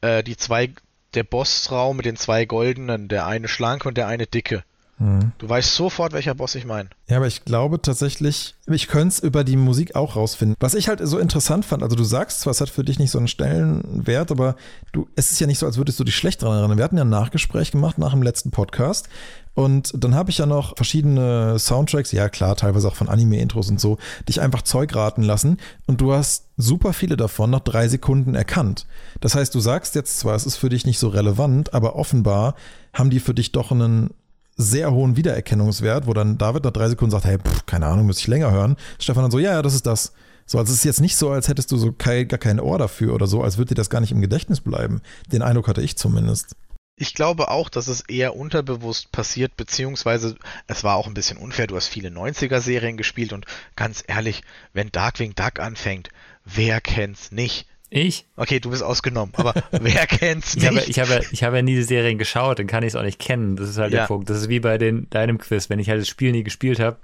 äh, 0.02 0.22
die 0.22 0.36
zwei, 0.36 0.70
der 1.14 1.24
Bossraum 1.24 1.96
mit 1.96 2.04
den 2.04 2.16
zwei 2.16 2.44
goldenen, 2.44 3.08
der 3.08 3.26
eine 3.26 3.48
schlanke 3.48 3.88
und 3.88 3.96
der 3.96 4.06
eine 4.06 4.26
dicke, 4.26 4.64
hm. 4.98 5.30
Du 5.38 5.48
weißt 5.48 5.74
sofort, 5.74 6.12
welcher 6.12 6.34
Boss 6.34 6.56
ich 6.56 6.66
meine. 6.66 6.88
Ja, 7.08 7.18
aber 7.18 7.28
ich 7.28 7.44
glaube 7.44 7.80
tatsächlich, 7.80 8.56
ich 8.66 8.88
könnte 8.88 9.08
es 9.08 9.18
über 9.20 9.44
die 9.44 9.56
Musik 9.56 9.94
auch 9.94 10.16
rausfinden. 10.16 10.56
Was 10.58 10.74
ich 10.74 10.88
halt 10.88 11.00
so 11.02 11.18
interessant 11.18 11.64
fand, 11.64 11.84
also 11.84 11.94
du 11.94 12.02
sagst 12.02 12.40
zwar, 12.40 12.50
es 12.50 12.60
hat 12.60 12.68
für 12.68 12.82
dich 12.82 12.98
nicht 12.98 13.12
so 13.12 13.18
einen 13.18 13.28
Stellenwert, 13.28 14.32
aber 14.32 14.56
du, 14.92 15.08
es 15.14 15.30
ist 15.30 15.38
ja 15.38 15.46
nicht 15.46 15.60
so, 15.60 15.66
als 15.66 15.76
würdest 15.76 16.00
du 16.00 16.04
dich 16.04 16.16
schlecht 16.16 16.42
daran 16.42 16.58
erinnern. 16.58 16.78
Wir 16.78 16.84
hatten 16.84 16.96
ja 16.96 17.04
ein 17.04 17.10
Nachgespräch 17.10 17.70
gemacht 17.70 17.98
nach 17.98 18.10
dem 18.10 18.24
letzten 18.24 18.50
Podcast 18.50 19.08
und 19.54 19.92
dann 19.94 20.16
habe 20.16 20.30
ich 20.30 20.38
ja 20.38 20.46
noch 20.46 20.76
verschiedene 20.76 21.60
Soundtracks, 21.60 22.10
ja 22.10 22.28
klar, 22.28 22.56
teilweise 22.56 22.88
auch 22.88 22.96
von 22.96 23.08
Anime-Intros 23.08 23.70
und 23.70 23.80
so, 23.80 23.98
dich 24.28 24.40
einfach 24.40 24.62
Zeug 24.62 24.96
raten 24.96 25.22
lassen 25.22 25.58
und 25.86 26.00
du 26.00 26.12
hast 26.12 26.46
super 26.56 26.92
viele 26.92 27.16
davon 27.16 27.50
nach 27.50 27.60
drei 27.60 27.86
Sekunden 27.86 28.34
erkannt. 28.34 28.86
Das 29.20 29.36
heißt, 29.36 29.54
du 29.54 29.60
sagst 29.60 29.94
jetzt 29.94 30.18
zwar, 30.18 30.34
es 30.34 30.44
ist 30.44 30.56
für 30.56 30.70
dich 30.70 30.86
nicht 30.86 30.98
so 30.98 31.06
relevant, 31.06 31.72
aber 31.72 31.94
offenbar 31.94 32.56
haben 32.92 33.10
die 33.10 33.20
für 33.20 33.34
dich 33.34 33.52
doch 33.52 33.70
einen 33.70 34.10
sehr 34.58 34.90
hohen 34.90 35.16
Wiedererkennungswert, 35.16 36.06
wo 36.06 36.12
dann 36.12 36.36
David 36.36 36.64
nach 36.64 36.72
drei 36.72 36.88
Sekunden 36.88 37.12
sagt, 37.12 37.24
hey, 37.24 37.38
pff, 37.38 37.64
keine 37.64 37.86
Ahnung, 37.86 38.06
müsste 38.06 38.22
ich 38.22 38.26
länger 38.26 38.50
hören. 38.50 38.76
Stefan 38.98 39.22
dann 39.22 39.30
so, 39.30 39.38
ja, 39.38 39.52
ja, 39.52 39.62
das 39.62 39.74
ist 39.74 39.86
das. 39.86 40.12
So, 40.46 40.58
also 40.58 40.72
es 40.72 40.78
ist 40.78 40.84
jetzt 40.84 41.00
nicht 41.00 41.16
so, 41.16 41.30
als 41.30 41.48
hättest 41.48 41.70
du 41.70 41.76
so 41.76 41.92
kein, 41.92 42.26
gar 42.26 42.38
kein 42.38 42.58
Ohr 42.58 42.78
dafür 42.78 43.14
oder 43.14 43.26
so, 43.26 43.42
als 43.42 43.56
würde 43.56 43.70
dir 43.70 43.74
das 43.76 43.90
gar 43.90 44.00
nicht 44.00 44.12
im 44.12 44.20
Gedächtnis 44.20 44.60
bleiben. 44.60 45.00
Den 45.30 45.42
Eindruck 45.42 45.68
hatte 45.68 45.82
ich 45.82 45.96
zumindest. 45.96 46.56
Ich 46.96 47.14
glaube 47.14 47.48
auch, 47.48 47.68
dass 47.68 47.86
es 47.86 48.00
eher 48.00 48.34
unterbewusst 48.34 49.12
passiert, 49.12 49.56
beziehungsweise 49.56 50.34
es 50.66 50.82
war 50.82 50.96
auch 50.96 51.06
ein 51.06 51.14
bisschen 51.14 51.38
unfair. 51.38 51.68
Du 51.68 51.76
hast 51.76 51.86
viele 51.86 52.08
90er-Serien 52.08 52.96
gespielt 52.96 53.32
und 53.32 53.46
ganz 53.76 54.02
ehrlich, 54.08 54.42
wenn 54.72 54.90
Darkwing 54.90 55.34
Duck 55.36 55.60
anfängt, 55.60 56.08
wer 56.44 56.80
kennt's 56.80 57.30
nicht? 57.30 57.68
Ich? 57.90 58.26
Okay, 58.36 58.60
du 58.60 58.70
bist 58.70 58.82
ausgenommen, 58.82 59.32
aber 59.36 59.54
wer 59.70 60.06
kennt's 60.06 60.56
nicht? 60.56 60.88
Ich 60.88 60.98
habe, 60.98 61.10
ich 61.10 61.16
habe, 61.16 61.26
ich 61.32 61.42
habe 61.44 61.56
ja 61.56 61.62
nie 61.62 61.74
die 61.74 61.82
Serien 61.82 62.18
geschaut, 62.18 62.58
dann 62.58 62.66
kann 62.66 62.82
ich 62.82 62.88
es 62.88 62.96
auch 62.96 63.02
nicht 63.02 63.18
kennen. 63.18 63.56
Das 63.56 63.68
ist 63.68 63.78
halt 63.78 63.92
ja. 63.92 64.00
der 64.00 64.06
Punkt. 64.06 64.28
Das 64.28 64.38
ist 64.38 64.48
wie 64.48 64.60
bei 64.60 64.78
den, 64.78 65.08
deinem 65.10 65.38
Quiz. 65.38 65.70
Wenn 65.70 65.78
ich 65.78 65.88
halt 65.88 66.00
das 66.00 66.08
Spiel 66.08 66.32
nie 66.32 66.42
gespielt 66.42 66.80
habe, 66.80 66.98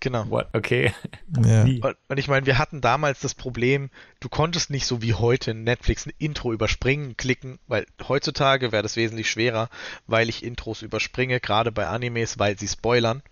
Genau. 0.00 0.30
What? 0.30 0.48
Okay. 0.54 0.94
Ja. 1.44 1.62
Und, 1.82 1.96
und, 2.08 2.18
ich 2.18 2.26
meine, 2.26 2.46
wir 2.46 2.56
hatten 2.56 2.80
damals 2.80 3.20
das 3.20 3.34
Problem, 3.34 3.90
du 4.20 4.30
konntest 4.30 4.70
nicht 4.70 4.86
so 4.86 5.02
wie 5.02 5.12
heute 5.12 5.50
in 5.50 5.62
Netflix 5.62 6.06
ein 6.06 6.12
Intro 6.18 6.54
überspringen, 6.54 7.18
klicken, 7.18 7.58
weil 7.66 7.84
heutzutage 8.08 8.72
wäre 8.72 8.82
das 8.82 8.96
wesentlich 8.96 9.30
schwerer, 9.30 9.68
weil 10.06 10.30
ich 10.30 10.42
Intros 10.42 10.80
überspringe, 10.80 11.38
gerade 11.38 11.70
bei 11.70 11.86
Animes, 11.86 12.38
weil 12.38 12.58
sie 12.58 12.66
spoilern 12.66 13.22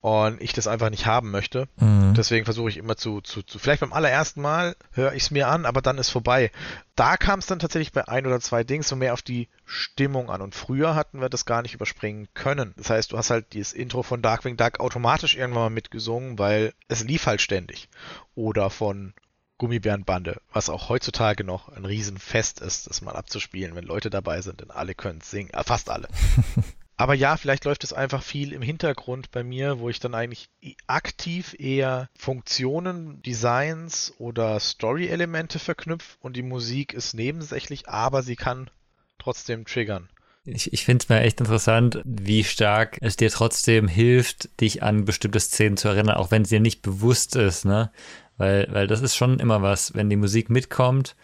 und 0.00 0.40
ich 0.40 0.52
das 0.52 0.66
einfach 0.66 0.90
nicht 0.90 1.06
haben 1.06 1.30
möchte. 1.30 1.68
Mhm. 1.76 2.14
Deswegen 2.14 2.44
versuche 2.44 2.68
ich 2.68 2.76
immer 2.76 2.96
zu, 2.96 3.20
zu, 3.20 3.42
zu, 3.42 3.58
vielleicht 3.58 3.80
beim 3.80 3.92
allerersten 3.92 4.40
Mal 4.40 4.76
höre 4.92 5.12
ich 5.12 5.24
es 5.24 5.30
mir 5.30 5.48
an, 5.48 5.66
aber 5.66 5.82
dann 5.82 5.98
ist 5.98 6.10
vorbei. 6.10 6.50
Da 6.94 7.16
kam 7.16 7.38
es 7.38 7.46
dann 7.46 7.58
tatsächlich 7.58 7.92
bei 7.92 8.08
ein 8.08 8.26
oder 8.26 8.40
zwei 8.40 8.64
Dings 8.64 8.88
so 8.88 8.96
mehr 8.96 9.12
auf 9.12 9.22
die 9.22 9.48
Stimmung 9.64 10.30
an 10.30 10.40
und 10.40 10.54
früher 10.54 10.94
hatten 10.94 11.20
wir 11.20 11.28
das 11.28 11.44
gar 11.44 11.62
nicht 11.62 11.74
überspringen 11.74 12.28
können. 12.34 12.74
Das 12.76 12.90
heißt, 12.90 13.12
du 13.12 13.18
hast 13.18 13.30
halt 13.30 13.52
dieses 13.52 13.72
Intro 13.72 14.02
von 14.02 14.22
Darkwing 14.22 14.56
Duck 14.56 14.80
automatisch 14.80 15.36
irgendwann 15.36 15.64
mal 15.64 15.70
mitgesungen, 15.70 16.38
weil 16.38 16.72
es 16.88 17.04
lief 17.04 17.26
halt 17.26 17.40
ständig. 17.40 17.88
Oder 18.34 18.70
von 18.70 19.14
Gummibärenbande, 19.58 20.40
was 20.52 20.68
auch 20.68 20.88
heutzutage 20.88 21.42
noch 21.42 21.68
ein 21.70 21.84
Riesenfest 21.84 22.60
ist, 22.60 22.88
das 22.88 23.00
mal 23.00 23.16
abzuspielen, 23.16 23.74
wenn 23.74 23.84
Leute 23.84 24.10
dabei 24.10 24.42
sind, 24.42 24.60
denn 24.60 24.70
alle 24.70 24.94
können 24.94 25.20
es 25.22 25.30
singen, 25.30 25.50
äh, 25.50 25.64
fast 25.64 25.88
alle. 25.88 26.08
Aber 26.96 27.14
ja, 27.14 27.36
vielleicht 27.36 27.64
läuft 27.66 27.84
es 27.84 27.92
einfach 27.92 28.22
viel 28.22 28.52
im 28.52 28.62
Hintergrund 28.62 29.30
bei 29.30 29.44
mir, 29.44 29.80
wo 29.80 29.90
ich 29.90 30.00
dann 30.00 30.14
eigentlich 30.14 30.48
aktiv 30.86 31.54
eher 31.58 32.08
Funktionen, 32.16 33.20
Designs 33.22 34.14
oder 34.18 34.58
Story-Elemente 34.58 35.58
verknüpfe 35.58 36.16
und 36.20 36.36
die 36.36 36.42
Musik 36.42 36.94
ist 36.94 37.12
nebensächlich, 37.12 37.88
aber 37.88 38.22
sie 38.22 38.36
kann 38.36 38.70
trotzdem 39.18 39.66
triggern. 39.66 40.08
Ich, 40.46 40.72
ich 40.72 40.84
finde 40.84 41.02
es 41.02 41.08
mir 41.08 41.20
echt 41.20 41.40
interessant, 41.40 42.00
wie 42.04 42.44
stark 42.44 42.98
es 43.00 43.16
dir 43.16 43.30
trotzdem 43.30 43.88
hilft, 43.88 44.60
dich 44.60 44.82
an 44.82 45.04
bestimmte 45.04 45.40
Szenen 45.40 45.76
zu 45.76 45.88
erinnern, 45.88 46.16
auch 46.16 46.30
wenn 46.30 46.42
es 46.42 46.48
dir 46.48 46.60
nicht 46.60 46.82
bewusst 46.82 47.34
ist, 47.34 47.64
ne? 47.64 47.90
Weil, 48.38 48.68
weil 48.70 48.86
das 48.86 49.02
ist 49.02 49.16
schon 49.16 49.40
immer 49.40 49.60
was, 49.60 49.94
wenn 49.94 50.08
die 50.08 50.16
Musik 50.16 50.48
mitkommt, 50.48 51.16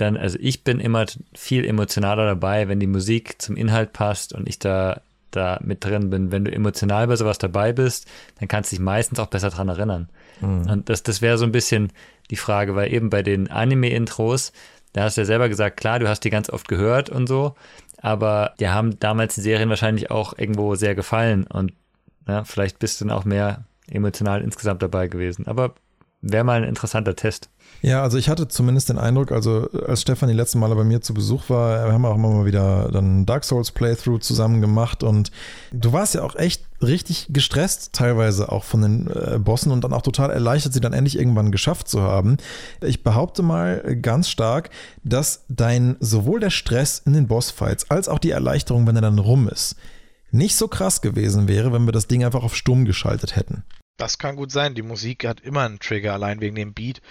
dann, 0.00 0.16
also 0.16 0.38
ich 0.40 0.64
bin 0.64 0.80
immer 0.80 1.06
viel 1.34 1.64
emotionaler 1.64 2.26
dabei, 2.26 2.68
wenn 2.68 2.80
die 2.80 2.86
Musik 2.86 3.40
zum 3.40 3.56
Inhalt 3.56 3.92
passt 3.92 4.32
und 4.32 4.48
ich 4.48 4.58
da, 4.58 5.00
da 5.30 5.60
mit 5.62 5.84
drin 5.84 6.10
bin. 6.10 6.32
Wenn 6.32 6.44
du 6.44 6.52
emotional 6.52 7.06
bei 7.06 7.16
sowas 7.16 7.38
dabei 7.38 7.72
bist, 7.72 8.06
dann 8.38 8.48
kannst 8.48 8.70
du 8.70 8.76
dich 8.76 8.84
meistens 8.84 9.18
auch 9.18 9.26
besser 9.26 9.50
dran 9.50 9.68
erinnern. 9.68 10.08
Mhm. 10.40 10.70
Und 10.70 10.88
das, 10.88 11.02
das 11.02 11.22
wäre 11.22 11.38
so 11.38 11.44
ein 11.44 11.52
bisschen 11.52 11.92
die 12.30 12.36
Frage, 12.36 12.74
weil 12.74 12.92
eben 12.92 13.10
bei 13.10 13.22
den 13.22 13.50
Anime-Intros, 13.50 14.52
da 14.92 15.04
hast 15.04 15.16
du 15.16 15.22
ja 15.22 15.26
selber 15.26 15.48
gesagt, 15.48 15.76
klar, 15.76 15.98
du 15.98 16.08
hast 16.08 16.20
die 16.20 16.30
ganz 16.30 16.50
oft 16.50 16.68
gehört 16.68 17.10
und 17.10 17.26
so, 17.26 17.54
aber 17.98 18.54
die 18.58 18.68
haben 18.68 18.98
damals 18.98 19.34
die 19.34 19.40
Serien 19.40 19.68
wahrscheinlich 19.68 20.10
auch 20.10 20.36
irgendwo 20.36 20.74
sehr 20.74 20.94
gefallen 20.94 21.46
und 21.46 21.72
ja, 22.26 22.44
vielleicht 22.44 22.78
bist 22.78 23.00
du 23.00 23.04
dann 23.04 23.16
auch 23.16 23.24
mehr 23.24 23.64
emotional 23.90 24.42
insgesamt 24.42 24.82
dabei 24.82 25.08
gewesen. 25.08 25.46
Aber 25.46 25.74
wäre 26.22 26.44
mal 26.44 26.62
ein 26.62 26.68
interessanter 26.68 27.16
Test. 27.16 27.50
Ja, 27.82 28.02
also 28.02 28.18
ich 28.18 28.28
hatte 28.28 28.46
zumindest 28.46 28.90
den 28.90 28.98
Eindruck, 28.98 29.32
also 29.32 29.70
als 29.86 30.02
Stefan 30.02 30.28
die 30.28 30.34
letzten 30.34 30.58
Male 30.58 30.74
bei 30.74 30.84
mir 30.84 31.00
zu 31.00 31.14
Besuch 31.14 31.48
war, 31.48 31.86
wir 31.86 31.92
haben 31.92 32.04
auch 32.04 32.14
immer 32.14 32.28
mal 32.28 32.44
wieder 32.44 32.90
dann 32.92 33.24
Dark 33.24 33.44
Souls 33.44 33.70
Playthrough 33.70 34.20
zusammen 34.20 34.60
gemacht 34.60 35.02
und 35.02 35.30
du 35.72 35.92
warst 35.92 36.14
ja 36.14 36.22
auch 36.22 36.36
echt 36.36 36.64
richtig 36.82 37.28
gestresst, 37.30 37.94
teilweise 37.94 38.52
auch 38.52 38.64
von 38.64 38.82
den 38.82 39.06
äh, 39.06 39.38
Bossen 39.38 39.72
und 39.72 39.82
dann 39.82 39.94
auch 39.94 40.02
total 40.02 40.30
erleichtert, 40.30 40.74
sie 40.74 40.80
dann 40.80 40.92
endlich 40.92 41.18
irgendwann 41.18 41.52
geschafft 41.52 41.88
zu 41.88 42.02
haben. 42.02 42.36
Ich 42.82 43.02
behaupte 43.02 43.42
mal 43.42 43.96
ganz 44.02 44.28
stark, 44.28 44.68
dass 45.02 45.44
dein 45.48 45.96
sowohl 46.00 46.40
der 46.40 46.50
Stress 46.50 47.00
in 47.06 47.14
den 47.14 47.28
Bossfights 47.28 47.90
als 47.90 48.08
auch 48.08 48.18
die 48.18 48.30
Erleichterung, 48.30 48.86
wenn 48.86 48.96
er 48.96 49.02
dann 49.02 49.18
rum 49.18 49.48
ist, 49.48 49.76
nicht 50.32 50.54
so 50.54 50.68
krass 50.68 51.00
gewesen 51.00 51.48
wäre, 51.48 51.72
wenn 51.72 51.86
wir 51.86 51.92
das 51.92 52.08
Ding 52.08 52.24
einfach 52.24 52.42
auf 52.42 52.54
stumm 52.54 52.84
geschaltet 52.84 53.36
hätten. 53.36 53.64
Das 54.00 54.16
kann 54.16 54.34
gut 54.34 54.50
sein. 54.50 54.74
Die 54.74 54.80
Musik 54.80 55.26
hat 55.26 55.40
immer 55.40 55.60
einen 55.60 55.78
Trigger, 55.78 56.14
allein 56.14 56.40
wegen 56.40 56.54
dem 56.54 56.72
Beat, 56.72 57.02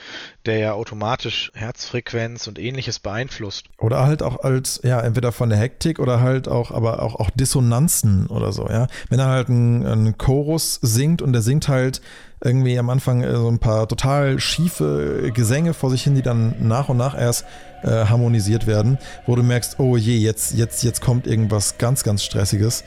der 0.48 0.58
ja 0.58 0.74
automatisch 0.74 1.52
Herzfrequenz 1.54 2.48
und 2.48 2.58
ähnliches 2.58 2.98
beeinflusst. 2.98 3.68
Oder 3.78 4.08
halt 4.08 4.24
auch 4.24 4.44
als, 4.44 4.82
ja, 4.84 5.00
entweder 5.00 5.32
von 5.32 5.50
der 5.50 5.60
Hektik 5.60 6.00
oder 6.00 6.20
halt 6.20 6.48
auch, 6.48 6.72
aber 6.72 7.04
auch, 7.04 7.14
auch 7.14 7.30
Dissonanzen 7.30 8.26
oder 8.26 8.52
so, 8.52 8.68
ja. 8.68 8.88
Wenn 9.10 9.20
er 9.20 9.28
halt 9.28 9.50
ein, 9.50 9.86
ein 9.86 10.18
Chorus 10.18 10.80
singt 10.82 11.22
und 11.22 11.34
der 11.34 11.44
singt 11.44 11.68
halt 11.68 12.02
irgendwie 12.44 12.80
am 12.80 12.90
Anfang 12.90 13.22
äh, 13.22 13.36
so 13.36 13.48
ein 13.52 13.60
paar 13.60 13.88
total 13.88 14.40
schiefe 14.40 15.32
Gesänge 15.32 15.76
vor 15.76 15.92
sich 15.92 16.02
hin, 16.04 16.16
die 16.16 16.24
dann 16.24 16.56
nach 16.60 16.90
und 16.90 16.98
nach 16.98 17.16
erst 17.16 17.46
äh, 17.84 18.06
harmonisiert 18.06 18.66
werden, 18.66 18.98
wo 19.28 19.36
du 19.36 19.44
merkst, 19.44 19.80
oh 19.80 19.96
je, 19.96 20.18
jetzt, 20.18 20.56
jetzt, 20.56 20.84
jetzt 20.84 21.02
kommt 21.02 21.28
irgendwas 21.28 21.78
ganz, 21.78 22.04
ganz 22.04 22.24
Stressiges. 22.24 22.84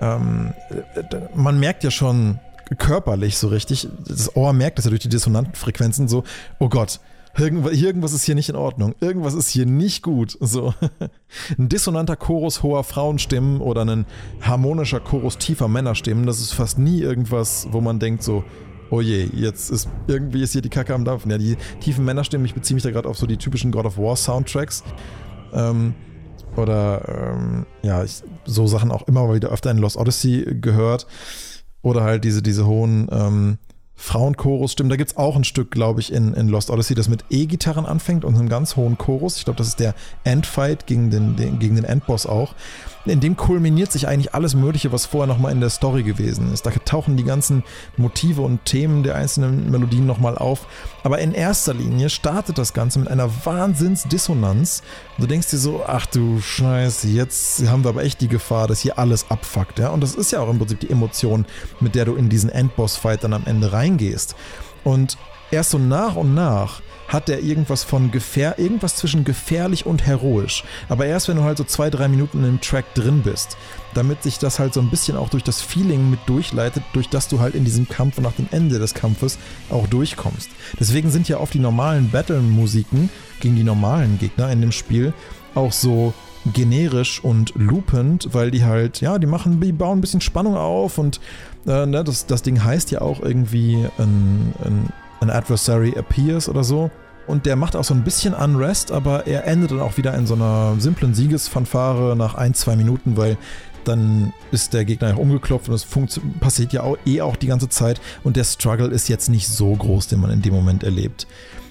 Ähm, 0.00 0.52
man 1.34 1.60
merkt 1.60 1.84
ja 1.84 1.92
schon, 1.92 2.40
körperlich 2.78 3.38
so 3.38 3.48
richtig. 3.48 3.88
Das 4.06 4.34
Ohr 4.36 4.52
merkt 4.52 4.78
das 4.78 4.84
ja 4.84 4.90
durch 4.90 5.02
die 5.02 5.08
dissonanten 5.08 5.54
Frequenzen 5.54 6.08
so, 6.08 6.24
oh 6.58 6.68
Gott, 6.68 7.00
irgendwas 7.38 8.12
ist 8.12 8.24
hier 8.24 8.34
nicht 8.34 8.48
in 8.48 8.56
Ordnung. 8.56 8.94
Irgendwas 9.00 9.34
ist 9.34 9.50
hier 9.50 9.66
nicht 9.66 10.02
gut. 10.02 10.36
So. 10.40 10.74
Ein 11.58 11.68
dissonanter 11.68 12.16
Chorus 12.16 12.62
hoher 12.62 12.84
Frauenstimmen 12.84 13.60
oder 13.60 13.84
ein 13.84 14.06
harmonischer 14.40 15.00
Chorus 15.00 15.38
tiefer 15.38 15.68
Männerstimmen, 15.68 16.26
das 16.26 16.40
ist 16.40 16.52
fast 16.52 16.78
nie 16.78 17.00
irgendwas, 17.00 17.68
wo 17.70 17.80
man 17.80 17.98
denkt 17.98 18.22
so, 18.22 18.44
oh 18.90 19.00
je, 19.00 19.28
jetzt 19.34 19.70
ist 19.70 19.88
irgendwie 20.06 20.42
ist 20.42 20.52
hier 20.52 20.62
die 20.62 20.70
Kacke 20.70 20.94
am 20.94 21.04
Dampfen. 21.04 21.30
Ja, 21.30 21.38
die 21.38 21.56
tiefen 21.80 22.04
Männerstimmen, 22.04 22.46
ich 22.46 22.54
beziehe 22.54 22.74
mich 22.74 22.84
da 22.84 22.90
gerade 22.90 23.08
auf 23.08 23.18
so 23.18 23.26
die 23.26 23.36
typischen 23.36 23.70
God 23.70 23.86
of 23.86 23.98
War 23.98 24.16
Soundtracks. 24.16 24.82
Ähm, 25.52 25.94
oder 26.56 27.34
ähm, 27.34 27.66
ja, 27.82 28.02
ich, 28.02 28.22
so 28.44 28.66
Sachen 28.66 28.90
auch 28.90 29.06
immer 29.08 29.32
wieder 29.34 29.50
öfter 29.50 29.70
in 29.70 29.78
Lost 29.78 29.96
Odyssey 29.96 30.56
gehört. 30.60 31.06
Oder 31.86 32.02
halt 32.02 32.24
diese, 32.24 32.42
diese 32.42 32.66
hohen 32.66 33.06
ähm, 33.12 33.58
Frauenchorus 33.96 34.72
stimmen. 34.72 34.90
Da 34.90 34.96
gibt 34.96 35.10
es 35.10 35.16
auch 35.16 35.36
ein 35.36 35.44
Stück, 35.44 35.70
glaube 35.70 36.00
ich, 36.00 36.12
in, 36.12 36.34
in 36.34 36.48
Lost 36.48 36.70
Odyssey, 36.70 36.94
das 36.94 37.08
mit 37.08 37.24
E-Gitarren 37.30 37.86
anfängt 37.86 38.24
und 38.24 38.36
einem 38.36 38.48
ganz 38.48 38.76
hohen 38.76 38.98
Chorus. 38.98 39.38
Ich 39.38 39.44
glaube, 39.44 39.58
das 39.58 39.68
ist 39.68 39.80
der 39.80 39.94
Endfight 40.24 40.86
gegen 40.86 41.10
den, 41.10 41.36
den, 41.36 41.58
gegen 41.58 41.76
den 41.76 41.84
Endboss 41.84 42.26
auch 42.26 42.54
in 43.06 43.20
dem 43.20 43.36
kulminiert 43.36 43.92
sich 43.92 44.08
eigentlich 44.08 44.34
alles 44.34 44.54
Mögliche, 44.54 44.92
was 44.92 45.06
vorher 45.06 45.26
nochmal 45.26 45.52
in 45.52 45.60
der 45.60 45.70
Story 45.70 46.02
gewesen 46.02 46.52
ist. 46.52 46.66
Da 46.66 46.70
tauchen 46.70 47.16
die 47.16 47.24
ganzen 47.24 47.62
Motive 47.96 48.42
und 48.42 48.64
Themen 48.64 49.02
der 49.02 49.14
einzelnen 49.14 49.70
Melodien 49.70 50.06
nochmal 50.06 50.36
auf. 50.36 50.66
Aber 51.02 51.20
in 51.20 51.32
erster 51.32 51.74
Linie 51.74 52.10
startet 52.10 52.58
das 52.58 52.72
Ganze 52.72 52.98
mit 52.98 53.08
einer 53.08 53.30
Wahnsinnsdissonanz. 53.44 54.82
Du 55.18 55.26
denkst 55.26 55.50
dir 55.50 55.58
so, 55.58 55.84
ach 55.86 56.06
du 56.06 56.40
Scheiße, 56.40 57.08
jetzt 57.08 57.66
haben 57.68 57.84
wir 57.84 57.90
aber 57.90 58.02
echt 58.02 58.20
die 58.20 58.28
Gefahr, 58.28 58.66
dass 58.66 58.80
hier 58.80 58.98
alles 58.98 59.30
abfuckt. 59.30 59.78
Ja? 59.78 59.90
Und 59.90 60.00
das 60.02 60.14
ist 60.14 60.32
ja 60.32 60.40
auch 60.40 60.50
im 60.50 60.58
Prinzip 60.58 60.80
die 60.80 60.90
Emotion, 60.90 61.46
mit 61.80 61.94
der 61.94 62.06
du 62.06 62.16
in 62.16 62.28
diesen 62.28 62.50
Endboss-Fight 62.50 63.22
dann 63.22 63.32
am 63.32 63.44
Ende 63.46 63.72
reingehst. 63.86 64.34
Und 64.84 65.16
erst 65.50 65.70
so 65.70 65.78
nach 65.78 66.16
und 66.16 66.34
nach 66.34 66.82
hat 67.08 67.28
der 67.28 67.40
irgendwas 67.40 67.84
von 67.84 68.10
gefähr 68.10 68.58
irgendwas 68.58 68.96
zwischen 68.96 69.22
gefährlich 69.22 69.86
und 69.86 70.04
heroisch. 70.04 70.64
Aber 70.88 71.06
erst 71.06 71.28
wenn 71.28 71.36
du 71.36 71.44
halt 71.44 71.56
so 71.56 71.62
zwei, 71.62 71.88
drei 71.88 72.08
Minuten 72.08 72.42
im 72.44 72.60
Track 72.60 72.94
drin 72.94 73.22
bist, 73.22 73.56
damit 73.94 74.24
sich 74.24 74.40
das 74.40 74.58
halt 74.58 74.74
so 74.74 74.80
ein 74.80 74.90
bisschen 74.90 75.16
auch 75.16 75.28
durch 75.28 75.44
das 75.44 75.60
Feeling 75.60 76.10
mit 76.10 76.18
durchleitet, 76.26 76.82
durch 76.94 77.08
das 77.08 77.28
du 77.28 77.38
halt 77.38 77.54
in 77.54 77.64
diesem 77.64 77.88
Kampf 77.88 78.18
und 78.18 78.24
nach 78.24 78.32
dem 78.32 78.48
Ende 78.50 78.80
des 78.80 78.92
Kampfes 78.92 79.38
auch 79.70 79.86
durchkommst. 79.86 80.50
Deswegen 80.80 81.10
sind 81.10 81.28
ja 81.28 81.38
oft 81.38 81.54
die 81.54 81.60
normalen 81.60 82.10
Battle-Musiken 82.10 83.08
gegen 83.38 83.54
die 83.54 83.64
normalen 83.64 84.18
Gegner 84.18 84.50
in 84.50 84.60
dem 84.60 84.72
Spiel 84.72 85.14
auch 85.54 85.72
so 85.72 86.12
generisch 86.52 87.22
und 87.22 87.52
loopend, 87.54 88.28
weil 88.32 88.50
die 88.50 88.64
halt, 88.64 89.00
ja, 89.00 89.18
die 89.18 89.26
machen, 89.26 89.60
die 89.60 89.72
bauen 89.72 89.98
ein 89.98 90.00
bisschen 90.00 90.20
Spannung 90.20 90.56
auf 90.56 90.98
und 90.98 91.20
äh, 91.66 91.86
ne, 91.86 92.04
das, 92.04 92.26
das 92.26 92.42
Ding 92.42 92.62
heißt 92.62 92.90
ja 92.90 93.00
auch 93.00 93.20
irgendwie 93.20 93.86
ein, 93.98 94.54
ein 94.64 94.92
an 95.20 95.30
Adversary 95.30 95.96
appears 95.96 96.48
oder 96.48 96.64
so. 96.64 96.90
Und 97.26 97.44
der 97.46 97.56
macht 97.56 97.74
auch 97.74 97.84
so 97.84 97.92
ein 97.92 98.04
bisschen 98.04 98.34
Unrest, 98.34 98.92
aber 98.92 99.26
er 99.26 99.46
endet 99.46 99.72
dann 99.72 99.80
auch 99.80 99.96
wieder 99.96 100.14
in 100.14 100.26
so 100.26 100.34
einer 100.34 100.76
simplen 100.78 101.14
Siegesfanfare 101.14 102.14
nach 102.16 102.34
ein, 102.34 102.54
zwei 102.54 102.76
Minuten, 102.76 103.16
weil 103.16 103.36
dann 103.82 104.32
ist 104.52 104.74
der 104.74 104.84
Gegner 104.84 105.10
ja 105.10 105.14
umgeklopft 105.16 105.68
und 105.68 105.74
es 105.74 106.20
passiert 106.40 106.72
ja 106.72 106.82
auch, 106.82 106.98
eh 107.06 107.20
auch 107.20 107.36
die 107.36 107.46
ganze 107.46 107.68
Zeit 107.68 108.00
und 108.24 108.36
der 108.36 108.44
Struggle 108.44 108.88
ist 108.88 109.08
jetzt 109.08 109.28
nicht 109.28 109.48
so 109.48 109.74
groß, 109.74 110.08
den 110.08 110.20
man 110.20 110.30
in 110.30 110.42
dem 110.42 110.54
Moment 110.54 110.82
erlebt. 110.84 111.26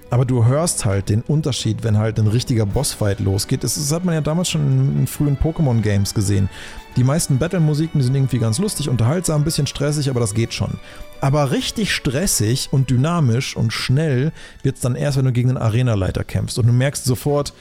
Aber 0.10 0.24
du 0.24 0.46
hörst 0.46 0.86
halt 0.86 1.10
den 1.10 1.22
Unterschied, 1.22 1.84
wenn 1.84 1.98
halt 1.98 2.20
ein 2.20 2.28
richtiger 2.28 2.66
Bossfight 2.66 3.20
losgeht. 3.20 3.64
Das, 3.64 3.76
das 3.76 3.92
hat 3.92 4.06
man 4.06 4.14
ja 4.14 4.22
damals 4.22 4.50
schon 4.50 5.00
in 5.00 5.08
frühen 5.08 5.38
Pokémon-Games 5.38 6.14
gesehen. 6.14 6.48
Die 6.96 7.04
meisten 7.04 7.38
Battle-Musiken, 7.40 8.02
sind 8.02 8.16
irgendwie 8.16 8.40
ganz 8.40 8.58
lustig, 8.58 8.88
unterhaltsam, 8.88 9.42
ein 9.42 9.44
bisschen 9.44 9.68
stressig, 9.68 10.10
aber 10.10 10.22
das 10.22 10.34
geht 10.34 10.54
schon. 10.54 10.80
Aber 11.20 11.52
richtig 11.52 11.94
stressig 11.94 12.70
und 12.72 12.90
dynamisch 12.90 13.58
und 13.58 13.74
schnell 13.74 14.32
wird 14.64 14.76
es 14.76 14.82
dann 14.82 14.96
erst, 14.96 15.18
wenn 15.18 15.26
du 15.26 15.34
gegen 15.34 15.50
den 15.50 15.58
Arenaleiter 15.58 16.24
kämpfst. 16.24 16.58
Und 16.58 16.68
du 16.68 16.74
merkst 16.74 17.04
sofort, 17.04 17.54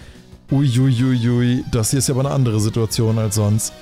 uiuiuiui, 0.53 1.65
das 1.73 1.91
hier 1.91 1.99
ist 1.99 2.09
ja 2.09 2.15
aber 2.15 2.27
eine 2.27 2.35
andere 2.35 2.61
Situation 2.61 3.19
als 3.19 3.35
sonst. 3.35 3.73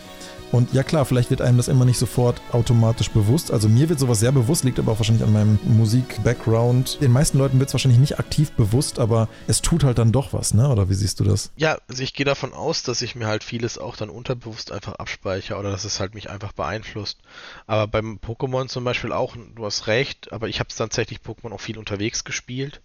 Und 0.53 0.75
ja 0.75 0.83
klar, 0.83 1.07
vielleicht 1.07 1.31
wird 1.31 1.41
einem 1.41 1.57
das 1.57 1.69
immer 1.69 1.87
nicht 1.87 1.99
sofort 1.99 2.41
automatisch 2.53 3.11
bewusst. 3.11 3.51
Also 3.51 3.71
mir 3.71 3.89
wird 3.89 3.99
sowas 3.99 4.21
sehr 4.21 4.33
bewusst, 4.33 4.65
liegt 4.65 4.79
aber 4.79 4.93
auch 4.93 4.99
wahrscheinlich 4.99 5.25
an 5.25 5.33
meinem 5.33 5.59
Musik-Background. 5.65 6.99
Den 7.01 7.11
meisten 7.11 7.39
Leuten 7.39 7.59
wird 7.59 7.69
es 7.69 7.75
wahrscheinlich 7.75 7.99
nicht 7.99 8.19
aktiv 8.19 8.53
bewusst, 8.53 8.99
aber 8.99 9.31
es 9.47 9.63
tut 9.63 9.83
halt 9.83 9.97
dann 9.97 10.13
doch 10.13 10.35
was, 10.35 10.53
ne? 10.53 10.69
Oder 10.69 10.91
wie 10.91 10.95
siehst 10.95 11.21
du 11.21 11.25
das? 11.25 11.53
Ja, 11.57 11.79
also 11.89 12.03
ich 12.03 12.13
gehe 12.13 12.27
davon 12.27 12.53
aus, 12.53 12.83
dass 12.83 13.01
ich 13.01 13.15
mir 13.15 13.27
halt 13.27 13.45
vieles 13.45 13.79
auch 13.79 13.97
dann 13.97 14.11
unterbewusst 14.11 14.73
einfach 14.73 14.97
abspeichere 14.97 15.59
oder 15.59 15.71
dass 15.71 15.87
es 15.87 16.01
halt 16.01 16.15
mich 16.15 16.29
einfach 16.29 16.53
beeinflusst. 16.53 17.19
Aber 17.67 17.87
beim 17.87 18.19
Pokémon 18.19 18.69
zum 18.69 18.85
Beispiel 18.85 19.13
auch, 19.13 19.35
du 19.55 19.65
hast 19.65 19.87
recht, 19.87 20.33
aber 20.33 20.49
ich 20.49 20.61
habe 20.61 20.69
tatsächlich 20.77 21.21
Pokémon 21.21 21.53
auch 21.53 21.61
viel 21.63 21.79
unterwegs 21.79 22.25
gespielt 22.25 22.83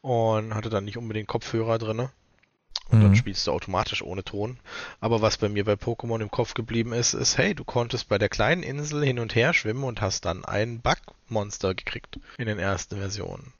und 0.00 0.54
hatte 0.54 0.70
dann 0.70 0.86
nicht 0.86 0.96
unbedingt 0.96 1.28
Kopfhörer 1.28 1.78
drin. 1.78 2.08
Und 2.92 2.98
mhm. 2.98 3.02
dann 3.04 3.16
spielst 3.16 3.46
du 3.46 3.52
automatisch 3.52 4.02
ohne 4.02 4.22
Ton. 4.22 4.58
Aber 5.00 5.22
was 5.22 5.38
bei 5.38 5.48
mir 5.48 5.64
bei 5.64 5.74
Pokémon 5.74 6.20
im 6.20 6.30
Kopf 6.30 6.54
geblieben 6.54 6.92
ist, 6.92 7.14
ist, 7.14 7.38
hey, 7.38 7.54
du 7.54 7.64
konntest 7.64 8.08
bei 8.08 8.18
der 8.18 8.28
kleinen 8.28 8.62
Insel 8.62 9.02
hin 9.04 9.18
und 9.18 9.34
her 9.34 9.54
schwimmen 9.54 9.84
und 9.84 10.00
hast 10.00 10.24
dann 10.24 10.44
ein 10.44 10.80
Bugmonster 10.80 11.74
gekriegt 11.74 12.20
in 12.38 12.46
den 12.46 12.58
ersten 12.58 12.98
Versionen. 12.98 13.54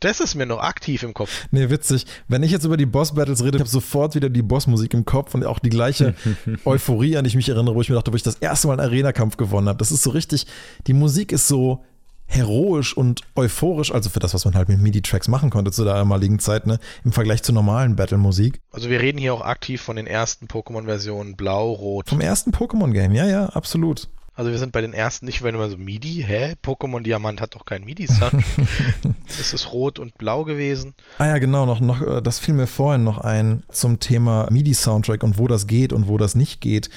Das 0.00 0.20
ist 0.20 0.34
mir 0.34 0.46
noch 0.46 0.60
aktiv 0.60 1.02
im 1.02 1.12
Kopf. 1.12 1.46
Nee, 1.50 1.68
witzig. 1.68 2.06
Wenn 2.26 2.42
ich 2.42 2.50
jetzt 2.50 2.64
über 2.64 2.78
die 2.78 2.86
Boss-Battles 2.86 3.44
rede, 3.44 3.58
ich 3.58 3.60
habe 3.60 3.68
sofort 3.68 4.14
wieder 4.14 4.30
die 4.30 4.40
Boss-Musik 4.40 4.94
im 4.94 5.04
Kopf 5.04 5.34
und 5.34 5.44
auch 5.44 5.58
die 5.58 5.68
gleiche 5.68 6.14
Euphorie, 6.64 7.18
an 7.18 7.24
die 7.24 7.28
ich 7.28 7.36
mich 7.36 7.50
erinnere, 7.50 7.74
wo 7.74 7.82
ich 7.82 7.90
mir 7.90 7.96
dachte, 7.96 8.10
wo 8.10 8.16
ich 8.16 8.22
das 8.22 8.36
erste 8.36 8.66
Mal 8.66 8.80
einen 8.80 8.88
Arena-Kampf 8.88 9.36
gewonnen 9.36 9.68
habe. 9.68 9.76
Das 9.76 9.92
ist 9.92 10.02
so 10.02 10.08
richtig, 10.08 10.46
die 10.86 10.94
Musik 10.94 11.32
ist 11.32 11.48
so 11.48 11.84
heroisch 12.30 12.96
und 12.96 13.22
euphorisch, 13.34 13.92
also 13.92 14.08
für 14.08 14.20
das, 14.20 14.32
was 14.34 14.44
man 14.44 14.54
halt 14.54 14.68
mit 14.68 14.80
MIDI-Tracks 14.80 15.28
machen 15.28 15.50
konnte 15.50 15.72
zu 15.72 15.84
der 15.84 15.94
damaligen 15.94 16.38
Zeit, 16.38 16.66
ne, 16.66 16.78
im 17.04 17.12
Vergleich 17.12 17.42
zur 17.42 17.54
normalen 17.54 17.96
Battle-Musik. 17.96 18.60
Also 18.72 18.88
wir 18.88 19.00
reden 19.00 19.18
hier 19.18 19.34
auch 19.34 19.42
aktiv 19.42 19.82
von 19.82 19.96
den 19.96 20.06
ersten 20.06 20.46
Pokémon-Versionen 20.46 21.36
Blau, 21.36 21.72
Rot. 21.72 22.08
Vom 22.08 22.20
ersten 22.20 22.52
Pokémon-Game, 22.52 23.12
ja, 23.12 23.26
ja, 23.26 23.46
absolut. 23.46 24.08
Also 24.40 24.52
wir 24.52 24.58
sind 24.58 24.72
bei 24.72 24.80
den 24.80 24.94
ersten 24.94 25.26
nicht, 25.26 25.42
wenn 25.42 25.54
immer 25.54 25.68
so 25.68 25.76
MIDI, 25.76 26.24
hä? 26.26 26.54
Pokémon 26.64 27.02
Diamant 27.02 27.42
hat 27.42 27.54
doch 27.56 27.66
kein 27.66 27.84
MIDI-Sound. 27.84 28.42
es 29.28 29.52
ist 29.52 29.72
rot 29.72 29.98
und 29.98 30.16
blau 30.16 30.44
gewesen. 30.44 30.94
Ah 31.18 31.26
ja, 31.26 31.38
genau, 31.38 31.66
noch, 31.66 31.80
noch, 31.80 32.00
äh, 32.00 32.22
das 32.22 32.38
fiel 32.38 32.54
mir 32.54 32.66
vorhin 32.66 33.04
noch 33.04 33.18
ein 33.18 33.64
zum 33.70 34.00
Thema 34.00 34.48
MIDI-Soundtrack 34.50 35.24
und 35.24 35.36
wo 35.36 35.46
das 35.46 35.66
geht 35.66 35.92
und 35.92 36.08
wo 36.08 36.16
das 36.16 36.36
nicht 36.36 36.62
geht. 36.62 36.88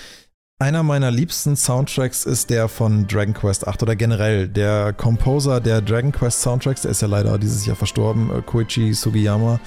Einer 0.63 0.81
meiner 0.81 1.11
liebsten 1.11 1.57
Soundtracks 1.57 2.23
ist 2.23 2.49
der 2.49 2.69
von 2.69 3.05
Dragon 3.05 3.33
Quest 3.33 3.67
8 3.67 3.83
oder 3.83 3.97
generell 3.97 4.47
der 4.47 4.93
Composer 4.93 5.59
der 5.59 5.81
Dragon 5.81 6.13
Quest 6.13 6.41
Soundtracks, 6.41 6.83
der 6.83 6.91
ist 6.91 7.01
ja 7.01 7.09
leider 7.09 7.37
dieses 7.37 7.65
Jahr 7.65 7.75
verstorben, 7.75 8.29
äh, 8.33 8.41
Koichi 8.41 8.93
Sugiyama. 8.93 9.59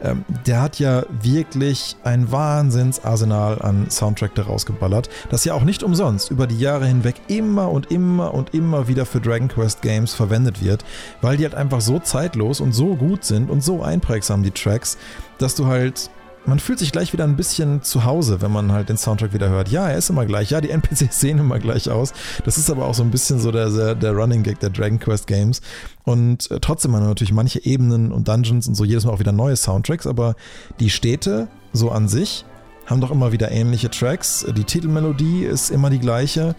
Ähm, 0.00 0.24
der 0.46 0.62
hat 0.62 0.78
ja 0.78 1.04
wirklich 1.20 1.96
ein 2.04 2.30
Wahnsinnsarsenal 2.30 3.60
an 3.60 3.90
Soundtrack 3.90 4.36
daraus 4.36 4.66
geballert, 4.66 5.08
das 5.30 5.44
ja 5.44 5.52
auch 5.52 5.64
nicht 5.64 5.82
umsonst 5.82 6.30
über 6.30 6.46
die 6.46 6.60
Jahre 6.60 6.86
hinweg 6.86 7.16
immer 7.26 7.68
und 7.68 7.90
immer 7.90 8.32
und 8.32 8.54
immer 8.54 8.86
wieder 8.86 9.04
für 9.04 9.20
Dragon 9.20 9.48
Quest 9.48 9.82
Games 9.82 10.14
verwendet 10.14 10.62
wird, 10.62 10.84
weil 11.22 11.38
die 11.38 11.42
halt 11.42 11.56
einfach 11.56 11.80
so 11.80 11.98
zeitlos 11.98 12.60
und 12.60 12.70
so 12.70 12.94
gut 12.94 13.24
sind 13.24 13.50
und 13.50 13.64
so 13.64 13.82
einprägsam, 13.82 14.44
die 14.44 14.52
Tracks, 14.52 14.96
dass 15.38 15.56
du 15.56 15.66
halt 15.66 16.08
man 16.46 16.58
fühlt 16.58 16.78
sich 16.78 16.92
gleich 16.92 17.12
wieder 17.12 17.24
ein 17.24 17.36
bisschen 17.36 17.82
zu 17.82 18.04
Hause, 18.04 18.40
wenn 18.40 18.52
man 18.52 18.72
halt 18.72 18.88
den 18.88 18.96
Soundtrack 18.96 19.34
wieder 19.34 19.48
hört. 19.48 19.68
Ja, 19.68 19.88
er 19.88 19.98
ist 19.98 20.10
immer 20.10 20.26
gleich. 20.26 20.50
Ja, 20.50 20.60
die 20.60 20.70
NPCs 20.70 21.20
sehen 21.20 21.38
immer 21.38 21.58
gleich 21.58 21.90
aus. 21.90 22.12
Das 22.44 22.56
ist 22.58 22.70
aber 22.70 22.86
auch 22.86 22.94
so 22.94 23.02
ein 23.02 23.10
bisschen 23.10 23.38
so 23.40 23.50
der, 23.50 23.94
der 23.94 24.12
Running 24.12 24.42
Gag 24.42 24.60
der 24.60 24.70
Dragon 24.70 24.98
Quest 24.98 25.26
Games. 25.26 25.60
Und 26.04 26.50
äh, 26.50 26.60
trotzdem 26.60 26.94
haben 26.94 27.06
natürlich 27.06 27.32
manche 27.32 27.64
Ebenen 27.64 28.12
und 28.12 28.28
Dungeons 28.28 28.68
und 28.68 28.74
so 28.74 28.84
jedes 28.84 29.04
Mal 29.04 29.12
auch 29.12 29.18
wieder 29.18 29.32
neue 29.32 29.56
Soundtracks, 29.56 30.06
aber 30.06 30.36
die 30.80 30.90
Städte 30.90 31.48
so 31.72 31.90
an 31.90 32.08
sich 32.08 32.44
haben 32.86 33.00
doch 33.00 33.10
immer 33.10 33.32
wieder 33.32 33.50
ähnliche 33.50 33.90
Tracks. 33.90 34.46
Die 34.56 34.64
Titelmelodie 34.64 35.44
ist 35.44 35.70
immer 35.70 35.90
die 35.90 35.98
gleiche. 35.98 36.54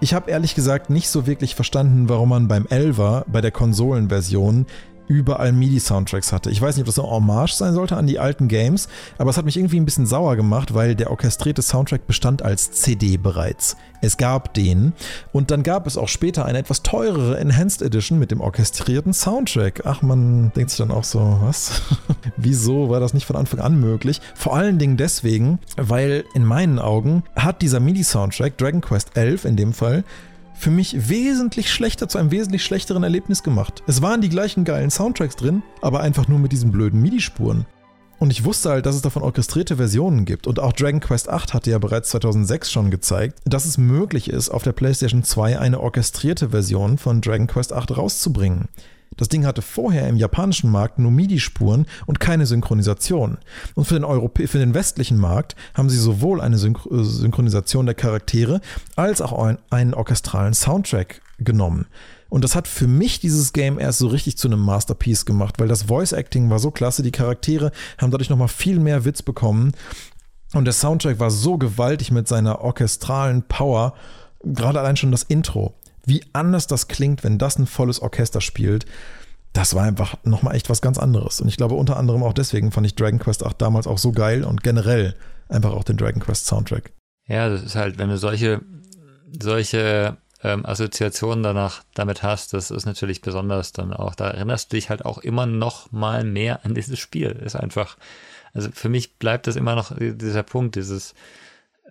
Ich 0.00 0.14
habe 0.14 0.32
ehrlich 0.32 0.56
gesagt 0.56 0.90
nicht 0.90 1.08
so 1.08 1.28
wirklich 1.28 1.54
verstanden, 1.54 2.08
warum 2.08 2.30
man 2.30 2.48
beim 2.48 2.66
Elver, 2.66 3.24
bei 3.28 3.40
der 3.40 3.52
Konsolenversion, 3.52 4.66
überall 5.12 5.52
MIDI-Soundtracks 5.52 6.32
hatte. 6.32 6.50
Ich 6.50 6.60
weiß 6.60 6.76
nicht, 6.76 6.82
ob 6.82 6.86
das 6.86 6.98
eine 6.98 7.10
Hommage 7.10 7.52
sein 7.52 7.74
sollte 7.74 7.96
an 7.96 8.06
die 8.06 8.18
alten 8.18 8.48
Games, 8.48 8.88
aber 9.18 9.30
es 9.30 9.36
hat 9.36 9.44
mich 9.44 9.56
irgendwie 9.56 9.78
ein 9.78 9.84
bisschen 9.84 10.06
sauer 10.06 10.36
gemacht, 10.36 10.74
weil 10.74 10.94
der 10.94 11.10
orchestrierte 11.10 11.62
Soundtrack 11.62 12.06
bestand 12.06 12.42
als 12.42 12.72
CD 12.72 13.16
bereits. 13.16 13.76
Es 14.00 14.16
gab 14.16 14.52
den 14.54 14.94
und 15.32 15.52
dann 15.52 15.62
gab 15.62 15.86
es 15.86 15.96
auch 15.96 16.08
später 16.08 16.44
eine 16.44 16.58
etwas 16.58 16.82
teurere 16.82 17.38
Enhanced 17.38 17.82
Edition 17.82 18.18
mit 18.18 18.32
dem 18.32 18.40
orchestrierten 18.40 19.12
Soundtrack. 19.12 19.82
Ach, 19.84 20.02
man 20.02 20.52
denkt 20.56 20.70
sich 20.70 20.78
dann 20.78 20.90
auch 20.90 21.04
so, 21.04 21.38
was? 21.42 21.82
Wieso 22.36 22.90
war 22.90 22.98
das 22.98 23.14
nicht 23.14 23.26
von 23.26 23.36
Anfang 23.36 23.60
an 23.60 23.78
möglich? 23.78 24.20
Vor 24.34 24.56
allen 24.56 24.80
Dingen 24.80 24.96
deswegen, 24.96 25.60
weil 25.76 26.24
in 26.34 26.44
meinen 26.44 26.80
Augen 26.80 27.22
hat 27.36 27.62
dieser 27.62 27.78
MIDI-Soundtrack, 27.78 28.58
Dragon 28.58 28.80
Quest 28.80 29.16
11 29.16 29.44
in 29.44 29.56
dem 29.56 29.72
Fall, 29.72 30.02
für 30.62 30.70
mich 30.70 31.08
wesentlich 31.08 31.72
schlechter 31.72 32.08
zu 32.08 32.18
einem 32.18 32.30
wesentlich 32.30 32.64
schlechteren 32.64 33.02
Erlebnis 33.02 33.42
gemacht. 33.42 33.82
Es 33.88 34.00
waren 34.00 34.20
die 34.20 34.28
gleichen 34.28 34.64
geilen 34.64 34.90
Soundtracks 34.90 35.34
drin, 35.34 35.64
aber 35.80 36.00
einfach 36.00 36.28
nur 36.28 36.38
mit 36.38 36.52
diesen 36.52 36.70
blöden 36.70 37.02
MIDI-Spuren. 37.02 37.66
Und 38.20 38.30
ich 38.30 38.44
wusste 38.44 38.70
halt, 38.70 38.86
dass 38.86 38.94
es 38.94 39.02
davon 39.02 39.24
orchestrierte 39.24 39.76
Versionen 39.76 40.24
gibt. 40.24 40.46
Und 40.46 40.60
auch 40.60 40.72
Dragon 40.72 41.00
Quest 41.00 41.28
8 41.28 41.52
hatte 41.52 41.72
ja 41.72 41.78
bereits 41.78 42.10
2006 42.10 42.70
schon 42.70 42.92
gezeigt, 42.92 43.40
dass 43.44 43.64
es 43.64 43.76
möglich 43.76 44.30
ist, 44.30 44.50
auf 44.50 44.62
der 44.62 44.70
PlayStation 44.70 45.24
2 45.24 45.58
eine 45.58 45.80
orchestrierte 45.80 46.50
Version 46.50 46.96
von 46.96 47.20
Dragon 47.20 47.48
Quest 47.48 47.72
8 47.72 47.96
rauszubringen. 47.96 48.68
Das 49.22 49.28
Ding 49.28 49.46
hatte 49.46 49.62
vorher 49.62 50.08
im 50.08 50.16
japanischen 50.16 50.68
Markt 50.68 50.98
nur 50.98 51.12
MIDI-Spuren 51.12 51.86
und 52.06 52.18
keine 52.18 52.44
Synchronisation. 52.44 53.38
Und 53.76 53.84
für 53.84 53.94
den, 53.94 54.02
Europä 54.02 54.48
für 54.48 54.58
den 54.58 54.74
westlichen 54.74 55.16
Markt 55.16 55.54
haben 55.74 55.88
sie 55.88 55.96
sowohl 55.96 56.40
eine 56.40 56.58
Synch 56.58 56.84
äh, 56.90 57.04
Synchronisation 57.04 57.86
der 57.86 57.94
Charaktere 57.94 58.60
als 58.96 59.20
auch 59.20 59.54
einen 59.70 59.94
orchestralen 59.94 60.54
Soundtrack 60.54 61.22
genommen. 61.38 61.86
Und 62.30 62.42
das 62.42 62.56
hat 62.56 62.66
für 62.66 62.88
mich 62.88 63.20
dieses 63.20 63.52
Game 63.52 63.78
erst 63.78 64.00
so 64.00 64.08
richtig 64.08 64.38
zu 64.38 64.48
einem 64.48 64.58
Masterpiece 64.58 65.24
gemacht, 65.24 65.60
weil 65.60 65.68
das 65.68 65.84
Voice 65.84 66.10
Acting 66.10 66.50
war 66.50 66.58
so 66.58 66.72
klasse, 66.72 67.04
die 67.04 67.12
Charaktere 67.12 67.70
haben 67.98 68.10
dadurch 68.10 68.28
nochmal 68.28 68.48
viel 68.48 68.80
mehr 68.80 69.04
Witz 69.04 69.22
bekommen. 69.22 69.70
Und 70.52 70.64
der 70.64 70.74
Soundtrack 70.74 71.20
war 71.20 71.30
so 71.30 71.58
gewaltig 71.58 72.10
mit 72.10 72.26
seiner 72.26 72.60
orchestralen 72.60 73.44
Power, 73.44 73.94
gerade 74.42 74.80
allein 74.80 74.96
schon 74.96 75.12
das 75.12 75.22
Intro. 75.22 75.76
Wie 76.04 76.24
anders 76.32 76.66
das 76.66 76.88
klingt, 76.88 77.24
wenn 77.24 77.38
das 77.38 77.58
ein 77.58 77.66
volles 77.66 78.00
Orchester 78.00 78.40
spielt 78.40 78.86
das 79.52 79.74
war 79.74 79.84
einfach 79.84 80.16
nochmal 80.24 80.54
echt 80.54 80.70
was 80.70 80.80
ganz 80.80 80.98
anderes. 80.98 81.40
Und 81.40 81.48
ich 81.48 81.56
glaube, 81.56 81.74
unter 81.74 81.96
anderem 81.96 82.22
auch 82.22 82.32
deswegen 82.32 82.72
fand 82.72 82.86
ich 82.86 82.94
Dragon 82.94 83.18
Quest 83.18 83.44
8 83.44 83.60
damals 83.60 83.86
auch 83.86 83.98
so 83.98 84.12
geil 84.12 84.44
und 84.44 84.62
generell 84.62 85.14
einfach 85.48 85.72
auch 85.72 85.84
den 85.84 85.96
Dragon 85.96 86.22
Quest 86.22 86.46
Soundtrack. 86.46 86.92
Ja, 87.26 87.48
das 87.48 87.62
ist 87.62 87.76
halt, 87.76 87.98
wenn 87.98 88.08
du 88.08 88.16
solche, 88.16 88.62
solche 89.40 90.16
ähm, 90.42 90.64
Assoziationen 90.64 91.42
danach 91.42 91.82
damit 91.94 92.22
hast, 92.22 92.54
das 92.54 92.70
ist 92.70 92.86
natürlich 92.86 93.20
besonders 93.20 93.72
dann 93.72 93.92
auch, 93.92 94.14
da 94.14 94.30
erinnerst 94.30 94.72
du 94.72 94.76
dich 94.76 94.90
halt 94.90 95.04
auch 95.04 95.18
immer 95.18 95.46
noch 95.46 95.92
mal 95.92 96.24
mehr 96.24 96.64
an 96.64 96.74
dieses 96.74 96.98
Spiel. 96.98 97.30
Ist 97.30 97.54
einfach, 97.54 97.98
also 98.54 98.70
für 98.72 98.88
mich 98.88 99.18
bleibt 99.18 99.46
das 99.46 99.56
immer 99.56 99.76
noch 99.76 99.94
dieser 99.98 100.42
Punkt, 100.42 100.76
dieses, 100.76 101.14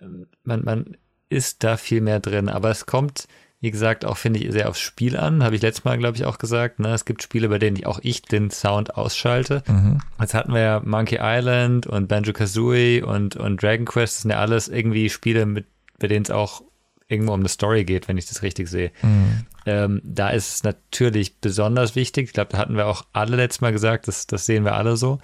ähm, 0.00 0.26
man, 0.42 0.64
man 0.64 0.96
ist 1.28 1.62
da 1.62 1.76
viel 1.76 2.00
mehr 2.00 2.18
drin, 2.18 2.48
aber 2.48 2.70
es 2.70 2.86
kommt, 2.86 3.28
wie 3.62 3.70
gesagt, 3.70 4.04
auch 4.04 4.16
finde 4.16 4.40
ich 4.40 4.50
sehr 4.50 4.68
aufs 4.68 4.80
Spiel 4.80 5.16
an. 5.16 5.44
Habe 5.44 5.54
ich 5.54 5.62
letztes 5.62 5.84
Mal, 5.84 5.96
glaube 5.96 6.16
ich, 6.16 6.24
auch 6.24 6.38
gesagt. 6.38 6.80
Ne? 6.80 6.88
Es 6.88 7.04
gibt 7.04 7.22
Spiele, 7.22 7.48
bei 7.48 7.60
denen 7.60 7.76
ich 7.76 7.86
auch 7.86 8.00
ich 8.02 8.20
den 8.20 8.50
Sound 8.50 8.96
ausschalte. 8.96 9.62
Mhm. 9.68 10.00
Jetzt 10.20 10.34
hatten 10.34 10.52
wir 10.52 10.60
ja 10.60 10.82
Monkey 10.84 11.20
Island 11.22 11.86
und 11.86 12.08
Banjo 12.08 12.32
Kazooie 12.32 13.02
und, 13.02 13.36
und 13.36 13.62
Dragon 13.62 13.86
Quest. 13.86 14.16
Das 14.16 14.22
sind 14.22 14.32
ja 14.32 14.40
alles 14.40 14.66
irgendwie 14.66 15.08
Spiele, 15.08 15.46
mit, 15.46 15.66
bei 16.00 16.08
denen 16.08 16.24
es 16.24 16.32
auch 16.32 16.62
irgendwo 17.06 17.34
um 17.34 17.40
eine 17.40 17.48
Story 17.48 17.84
geht, 17.84 18.08
wenn 18.08 18.18
ich 18.18 18.26
das 18.26 18.42
richtig 18.42 18.68
sehe. 18.68 18.90
Mhm. 19.00 19.46
Ähm, 19.64 20.00
da 20.02 20.30
ist 20.30 20.56
es 20.56 20.62
natürlich 20.64 21.38
besonders 21.38 21.94
wichtig. 21.94 22.26
Ich 22.26 22.32
glaube, 22.32 22.50
da 22.50 22.58
hatten 22.58 22.76
wir 22.76 22.86
auch 22.86 23.04
alle 23.12 23.36
letztes 23.36 23.60
Mal 23.60 23.70
gesagt, 23.70 24.08
das, 24.08 24.26
das 24.26 24.44
sehen 24.44 24.64
wir 24.64 24.74
alle 24.74 24.96
so. 24.96 25.20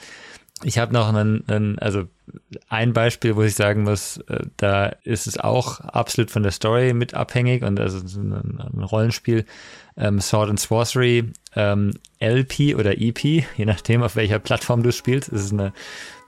Ich 0.64 0.78
habe 0.78 0.92
noch 0.92 1.08
einen, 1.08 1.44
einen, 1.48 1.78
also 1.78 2.04
ein 2.68 2.92
Beispiel, 2.92 3.36
wo 3.36 3.42
ich 3.42 3.54
sagen 3.54 3.84
muss, 3.84 4.18
äh, 4.28 4.40
da 4.56 4.86
ist 5.04 5.26
es 5.26 5.38
auch 5.38 5.80
absolut 5.80 6.30
von 6.30 6.42
der 6.42 6.52
Story 6.52 6.92
mit 6.92 7.14
abhängig 7.14 7.62
und 7.62 7.78
also 7.80 7.98
ein, 7.98 8.32
ein 8.32 8.82
Rollenspiel, 8.82 9.44
ähm, 9.96 10.20
Sword 10.20 10.50
and 10.50 10.60
Sorcery, 10.60 11.32
ähm, 11.56 11.94
LP 12.20 12.74
oder 12.76 13.00
EP, 13.00 13.24
je 13.24 13.64
nachdem, 13.64 14.02
auf 14.02 14.16
welcher 14.16 14.38
Plattform 14.38 14.82
du 14.82 14.92
spielst. 14.92 15.32
Es 15.32 15.44
ist 15.44 15.52
eine, 15.52 15.72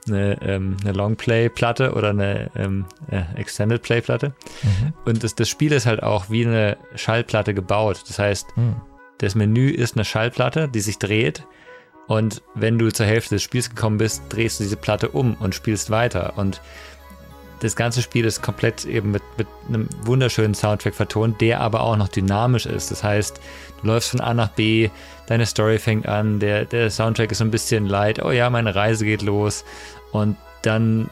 eine, 0.07 0.41
ähm, 0.41 0.77
eine 0.81 0.93
Longplay-Platte 0.93 1.93
oder 1.93 2.09
eine 2.09 2.51
ähm, 2.55 2.85
äh, 3.09 3.23
Extended 3.35 3.81
Play-Platte. 3.81 4.33
Mhm. 4.63 4.93
Und 5.05 5.23
das, 5.23 5.35
das 5.35 5.49
Spiel 5.49 5.71
ist 5.71 5.85
halt 5.85 6.03
auch 6.03 6.29
wie 6.29 6.45
eine 6.45 6.77
Schallplatte 6.95 7.53
gebaut. 7.53 8.03
Das 8.07 8.19
heißt, 8.19 8.57
mhm. 8.57 8.75
das 9.19 9.35
Menü 9.35 9.69
ist 9.69 9.95
eine 9.95 10.05
Schallplatte, 10.05 10.67
die 10.67 10.81
sich 10.81 10.99
dreht 10.99 11.45
und 12.11 12.41
wenn 12.55 12.77
du 12.77 12.91
zur 12.91 13.05
Hälfte 13.05 13.35
des 13.35 13.41
Spiels 13.41 13.69
gekommen 13.69 13.97
bist, 13.97 14.23
drehst 14.27 14.59
du 14.59 14.65
diese 14.65 14.75
Platte 14.75 15.07
um 15.07 15.35
und 15.35 15.55
spielst 15.55 15.91
weiter. 15.91 16.33
Und 16.35 16.59
das 17.61 17.77
ganze 17.77 18.01
Spiel 18.01 18.25
ist 18.25 18.41
komplett 18.41 18.83
eben 18.83 19.11
mit, 19.11 19.23
mit 19.37 19.47
einem 19.69 19.87
wunderschönen 20.03 20.53
Soundtrack 20.53 20.93
vertont, 20.93 21.39
der 21.39 21.61
aber 21.61 21.79
auch 21.79 21.95
noch 21.95 22.09
dynamisch 22.09 22.65
ist. 22.65 22.91
Das 22.91 23.01
heißt, 23.01 23.39
du 23.79 23.87
läufst 23.87 24.09
von 24.09 24.19
A 24.19 24.33
nach 24.33 24.49
B, 24.49 24.89
deine 25.27 25.45
Story 25.45 25.79
fängt 25.79 26.05
an, 26.05 26.41
der, 26.41 26.65
der 26.65 26.91
Soundtrack 26.91 27.31
ist 27.31 27.37
so 27.37 27.45
ein 27.45 27.51
bisschen 27.51 27.85
light, 27.85 28.21
oh 28.21 28.31
ja, 28.31 28.49
meine 28.49 28.75
Reise 28.75 29.05
geht 29.05 29.21
los. 29.21 29.63
Und 30.11 30.35
dann 30.63 31.09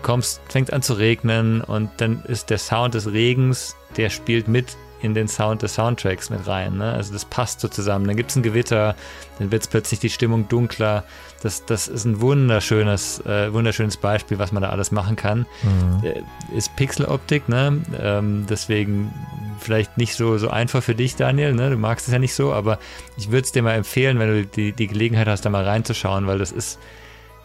kommst, 0.00 0.40
fängt 0.48 0.72
an 0.72 0.80
zu 0.80 0.94
regnen 0.94 1.60
und 1.60 1.90
dann 1.98 2.22
ist 2.24 2.48
der 2.48 2.56
Sound 2.56 2.94
des 2.94 3.12
Regens, 3.12 3.76
der 3.98 4.08
spielt 4.08 4.48
mit 4.48 4.78
in 5.00 5.14
den 5.14 5.28
Sound 5.28 5.62
des 5.62 5.74
Soundtracks 5.74 6.30
mit 6.30 6.46
rein. 6.46 6.76
Ne? 6.78 6.92
Also 6.92 7.12
das 7.12 7.24
passt 7.24 7.60
so 7.60 7.68
zusammen. 7.68 8.06
Dann 8.06 8.16
gibt 8.16 8.30
es 8.30 8.36
ein 8.36 8.42
Gewitter, 8.42 8.94
dann 9.38 9.50
wird 9.50 9.68
plötzlich 9.70 10.00
die 10.00 10.10
Stimmung 10.10 10.48
dunkler. 10.48 11.04
Das, 11.42 11.64
das 11.64 11.88
ist 11.88 12.04
ein 12.04 12.20
wunderschönes, 12.20 13.20
äh, 13.26 13.52
wunderschönes 13.52 13.96
Beispiel, 13.96 14.38
was 14.38 14.52
man 14.52 14.62
da 14.62 14.70
alles 14.70 14.90
machen 14.90 15.16
kann. 15.16 15.46
Mhm. 15.62 16.04
Äh, 16.04 16.56
ist 16.56 16.74
Pixeloptik, 16.76 17.48
ne? 17.48 17.80
Ähm, 18.00 18.46
deswegen 18.48 19.12
vielleicht 19.60 19.98
nicht 19.98 20.14
so, 20.14 20.38
so 20.38 20.48
einfach 20.50 20.82
für 20.82 20.94
dich, 20.94 21.16
Daniel. 21.16 21.52
Ne? 21.52 21.70
Du 21.70 21.76
magst 21.76 22.06
es 22.06 22.12
ja 22.12 22.18
nicht 22.18 22.34
so, 22.34 22.52
aber 22.52 22.78
ich 23.16 23.30
würde 23.30 23.44
es 23.44 23.52
dir 23.52 23.62
mal 23.62 23.74
empfehlen, 23.74 24.18
wenn 24.18 24.28
du 24.28 24.46
die, 24.46 24.72
die 24.72 24.86
Gelegenheit 24.86 25.28
hast, 25.28 25.44
da 25.44 25.50
mal 25.50 25.64
reinzuschauen, 25.64 26.26
weil 26.26 26.38
das 26.38 26.52
ist 26.52 26.78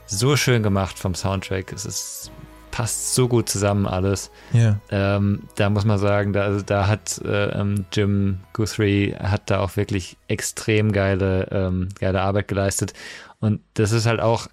so 0.05 0.35
schön 0.35 0.63
gemacht 0.63 0.97
vom 0.99 1.15
Soundtrack. 1.15 1.71
Es 1.73 1.85
ist 1.85 2.31
passt 2.73 3.13
so 3.13 3.27
gut 3.27 3.49
zusammen 3.49 3.85
alles. 3.85 4.31
Ja. 4.51 4.79
Ähm, 4.89 5.43
da 5.57 5.69
muss 5.69 5.85
man 5.85 5.99
sagen, 5.99 6.33
da, 6.33 6.41
also 6.41 6.65
da 6.65 6.87
hat 6.87 7.21
äh, 7.23 7.51
ähm, 7.51 7.85
Jim 7.93 8.39
Guthrie 8.51 9.13
hat 9.13 9.51
da 9.51 9.59
auch 9.59 9.77
wirklich 9.77 10.17
extrem 10.27 10.91
geile, 10.91 11.49
ähm, 11.51 11.89
geile 11.99 12.21
Arbeit 12.21 12.47
geleistet. 12.47 12.93
Und 13.39 13.61
das 13.75 13.91
ist 13.91 14.07
halt 14.07 14.21
auch, 14.21 14.47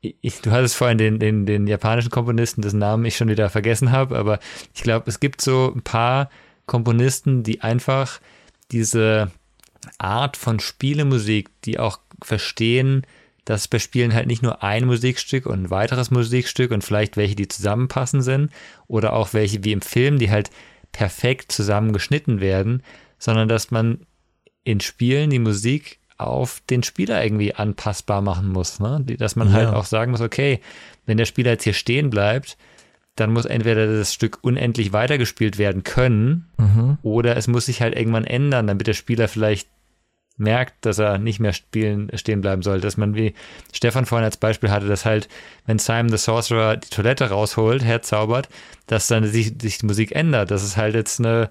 ich, 0.00 0.40
du 0.40 0.50
hattest 0.50 0.74
vorhin 0.74 0.98
den, 0.98 1.20
den, 1.20 1.46
den 1.46 1.68
japanischen 1.68 2.10
Komponisten, 2.10 2.60
dessen 2.60 2.80
Namen 2.80 3.04
ich 3.04 3.16
schon 3.16 3.28
wieder 3.28 3.48
vergessen 3.50 3.92
habe, 3.92 4.18
aber 4.18 4.40
ich 4.74 4.82
glaube, 4.82 5.08
es 5.08 5.20
gibt 5.20 5.40
so 5.40 5.72
ein 5.72 5.82
paar 5.82 6.28
Komponisten, 6.66 7.44
die 7.44 7.60
einfach 7.60 8.20
diese 8.72 9.30
Art 9.98 10.36
von 10.36 10.58
Spielemusik, 10.58 11.50
die 11.64 11.78
auch 11.78 12.00
verstehen, 12.20 13.06
dass 13.44 13.68
bei 13.68 13.78
Spielen 13.78 14.14
halt 14.14 14.26
nicht 14.26 14.42
nur 14.42 14.62
ein 14.62 14.86
Musikstück 14.86 15.46
und 15.46 15.64
ein 15.64 15.70
weiteres 15.70 16.10
Musikstück 16.10 16.70
und 16.70 16.84
vielleicht 16.84 17.16
welche, 17.16 17.34
die 17.34 17.48
zusammenpassen 17.48 18.22
sind 18.22 18.50
oder 18.86 19.12
auch 19.12 19.32
welche 19.32 19.64
wie 19.64 19.72
im 19.72 19.82
Film, 19.82 20.18
die 20.18 20.30
halt 20.30 20.50
perfekt 20.92 21.52
zusammengeschnitten 21.52 22.40
werden, 22.40 22.82
sondern 23.18 23.48
dass 23.48 23.70
man 23.70 24.00
in 24.64 24.80
Spielen 24.80 25.30
die 25.30 25.38
Musik 25.38 25.98
auf 26.18 26.62
den 26.68 26.82
Spieler 26.82 27.24
irgendwie 27.24 27.54
anpassbar 27.54 28.20
machen 28.20 28.48
muss. 28.48 28.78
Ne? 28.78 29.02
Dass 29.18 29.36
man 29.36 29.52
halt 29.52 29.62
ja. 29.64 29.68
halt 29.68 29.78
auch 29.78 29.86
sagen 29.86 30.10
muss, 30.10 30.20
okay, 30.20 30.60
wenn 31.06 31.16
der 31.16 31.24
Spieler 31.24 31.52
jetzt 31.52 31.64
hier 31.64 31.72
stehen 31.72 32.10
bleibt, 32.10 32.58
dann 33.16 33.32
muss 33.32 33.46
entweder 33.46 33.86
das 33.86 34.14
Stück 34.14 34.38
unendlich 34.42 34.92
weitergespielt 34.92 35.58
werden 35.58 35.82
können 35.82 36.48
mhm. 36.58 36.98
oder 37.02 37.36
es 37.36 37.48
muss 37.48 37.66
sich 37.66 37.82
halt 37.82 37.96
irgendwann 37.96 38.24
ändern, 38.24 38.66
damit 38.66 38.86
der 38.86 38.94
Spieler 38.94 39.28
vielleicht 39.28 39.68
merkt, 40.40 40.84
dass 40.84 40.98
er 40.98 41.18
nicht 41.18 41.38
mehr 41.38 41.52
spielen, 41.52 42.10
stehen 42.14 42.40
bleiben 42.40 42.62
soll. 42.62 42.80
Dass 42.80 42.96
man, 42.96 43.14
wie 43.14 43.34
Stefan 43.72 44.06
vorhin 44.06 44.24
als 44.24 44.36
Beispiel 44.36 44.70
hatte, 44.70 44.86
dass 44.86 45.04
halt, 45.04 45.28
wenn 45.66 45.78
Simon 45.78 46.08
the 46.08 46.16
Sorcerer 46.16 46.76
die 46.76 46.88
Toilette 46.88 47.30
rausholt, 47.30 47.84
herzaubert, 47.84 48.48
dass 48.86 49.06
dann 49.06 49.24
sich, 49.24 49.52
sich 49.60 49.78
die 49.78 49.86
Musik 49.86 50.12
ändert, 50.12 50.50
dass 50.50 50.64
es 50.64 50.76
halt 50.76 50.94
jetzt 50.94 51.20
eine 51.20 51.50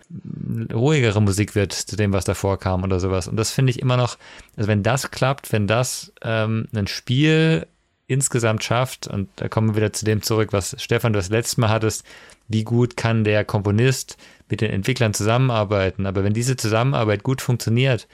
ruhigere 0.73 1.21
Musik 1.21 1.55
wird 1.55 1.71
zu 1.71 1.95
dem, 1.95 2.11
was 2.11 2.25
davor 2.25 2.59
kam 2.59 2.83
oder 2.83 2.99
sowas. 2.99 3.27
Und 3.27 3.37
das 3.37 3.51
finde 3.51 3.71
ich 3.71 3.79
immer 3.79 3.95
noch, 3.95 4.17
also 4.57 4.67
wenn 4.67 4.83
das 4.83 5.11
klappt, 5.11 5.53
wenn 5.53 5.67
das 5.67 6.11
ähm, 6.21 6.67
ein 6.75 6.87
Spiel 6.87 7.67
insgesamt 8.07 8.63
schafft, 8.63 9.07
und 9.07 9.29
da 9.35 9.47
kommen 9.47 9.69
wir 9.69 9.75
wieder 9.75 9.93
zu 9.93 10.03
dem 10.03 10.21
zurück, 10.23 10.51
was 10.51 10.75
Stefan 10.79 11.13
du 11.13 11.19
das 11.19 11.29
letzte 11.29 11.61
Mal 11.61 11.69
hattest, 11.69 12.03
wie 12.47 12.63
gut 12.63 12.97
kann 12.97 13.23
der 13.23 13.45
Komponist 13.45 14.17
mit 14.49 14.61
den 14.61 14.71
Entwicklern 14.71 15.13
zusammenarbeiten. 15.13 16.07
Aber 16.07 16.23
wenn 16.23 16.33
diese 16.33 16.57
Zusammenarbeit 16.57 17.23
gut 17.23 17.41
funktioniert, 17.41 18.07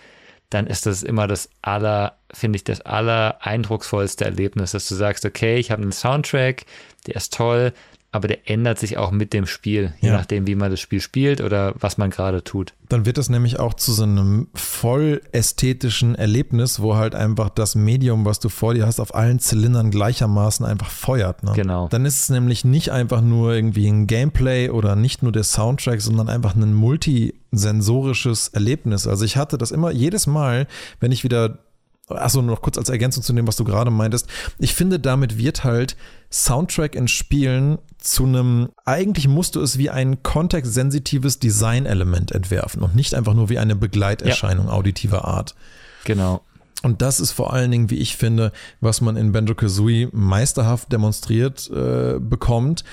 dann 0.56 0.68
ist 0.68 0.86
das 0.86 1.04
immer 1.04 1.28
das 1.28 1.50
aller, 1.62 2.18
finde 2.34 2.56
ich, 2.58 2.64
das 2.64 2.82
aller 2.82 3.38
eindrucksvollste 3.42 4.26
Erlebnis, 4.26 4.72
dass 4.72 4.88
du 4.88 4.96
sagst, 4.96 5.26
okay, 5.26 5.58
ich 5.58 5.70
habe 5.70 5.82
einen 5.82 5.92
Soundtrack, 5.92 6.66
der 7.08 7.16
ist 7.18 7.34
toll, 7.34 7.74
aber 8.16 8.30
der 8.30 8.50
ändert 8.50 8.80
sich 8.80 8.98
auch 8.98 9.12
mit 9.12 9.34
dem 9.34 9.46
Spiel, 9.46 9.94
je 10.00 10.08
ja. 10.08 10.14
nachdem, 10.16 10.48
wie 10.48 10.56
man 10.56 10.72
das 10.72 10.80
Spiel 10.80 11.02
spielt 11.02 11.42
oder 11.42 11.74
was 11.78 11.98
man 11.98 12.12
gerade 12.12 12.46
tut. 12.46 12.74
Dann 12.88 13.06
wird 13.06 13.18
das 13.18 13.28
nämlich 13.28 13.60
auch 13.60 13.74
zu 13.74 13.92
so 13.92 14.04
einem 14.04 14.48
voll 14.54 15.22
ästhetischen 15.34 16.16
Erlebnis, 16.16 16.80
wo 16.80 16.96
halt 16.96 17.14
einfach 17.14 17.50
das 17.50 17.76
Medium, 17.76 18.24
was 18.24 18.40
du 18.40 18.48
vor 18.48 18.74
dir 18.74 18.86
hast, 18.86 19.02
auf 19.02 19.14
allen 19.14 19.40
Zylindern 19.40 19.92
gleichermaßen 19.92 20.66
einfach 20.66 20.90
feuert. 20.90 21.44
Ne? 21.44 21.52
Genau. 21.56 21.90
Dann 21.90 22.06
ist 22.06 22.22
es 22.22 22.30
nämlich 22.30 22.64
nicht 22.64 22.90
einfach 22.90 23.20
nur 23.20 23.54
irgendwie 23.54 23.90
ein 23.90 24.08
Gameplay 24.08 24.70
oder 24.70 24.96
nicht 24.96 25.22
nur 25.22 25.34
der 25.34 25.44
Soundtrack, 25.44 26.00
sondern 26.00 26.30
einfach 26.30 26.56
ein 26.56 26.74
multisensorisches 26.74 28.48
Erlebnis. 28.48 29.08
Also 29.08 29.26
ich 29.26 29.36
hatte 29.36 29.58
das 29.58 29.72
immer 29.72 29.92
jedes 29.92 30.26
Mal, 30.26 30.68
wenn 31.02 31.12
ich 31.12 31.26
wieder 31.26 31.60
Achso, 32.08 32.42
noch 32.42 32.62
kurz 32.62 32.78
als 32.78 32.90
Ergänzung 32.90 33.24
zu 33.24 33.34
dem, 33.34 33.48
was 33.48 33.56
du 33.56 33.64
gerade 33.64 33.90
meintest. 33.90 34.28
Ich 34.60 34.76
finde, 34.76 35.00
damit 35.00 35.38
wird 35.38 35.64
halt 35.64 35.96
Soundtrack 36.32 36.94
in 36.96 37.08
Spielen 37.08 37.80
zu 37.98 38.26
einem, 38.26 38.70
eigentlich 38.86 39.28
musst 39.28 39.56
du 39.56 39.62
es 39.62 39.78
wie 39.78 39.90
ein 39.90 40.22
kontextsensitives 40.22 41.40
Design-Element 41.40 42.32
entwerfen 42.32 42.84
und 42.84 42.96
nicht 42.96 43.16
einfach 43.16 43.34
nur 43.34 43.50
wie 43.50 43.58
eine 43.58 43.76
Begleiterscheinung 43.76 44.68
ja. 44.68 44.74
auditiver 44.74 45.26
Art. 45.26 45.56
Genau. 46.04 46.42
Und 46.84 47.02
das 47.02 47.20
ist 47.20 47.32
vor 47.32 47.52
allen 47.54 47.72
Dingen, 47.72 47.90
wie 47.90 47.98
ich 47.98 48.16
finde, 48.16 48.52
was 48.80 49.02
man 49.02 49.18
in 49.18 49.32
Banjo 49.32 49.56
Kazooie 49.56 50.10
meisterhaft 50.12 50.92
demonstriert 50.92 51.68
äh, 51.72 52.20
bekommt 52.20 52.84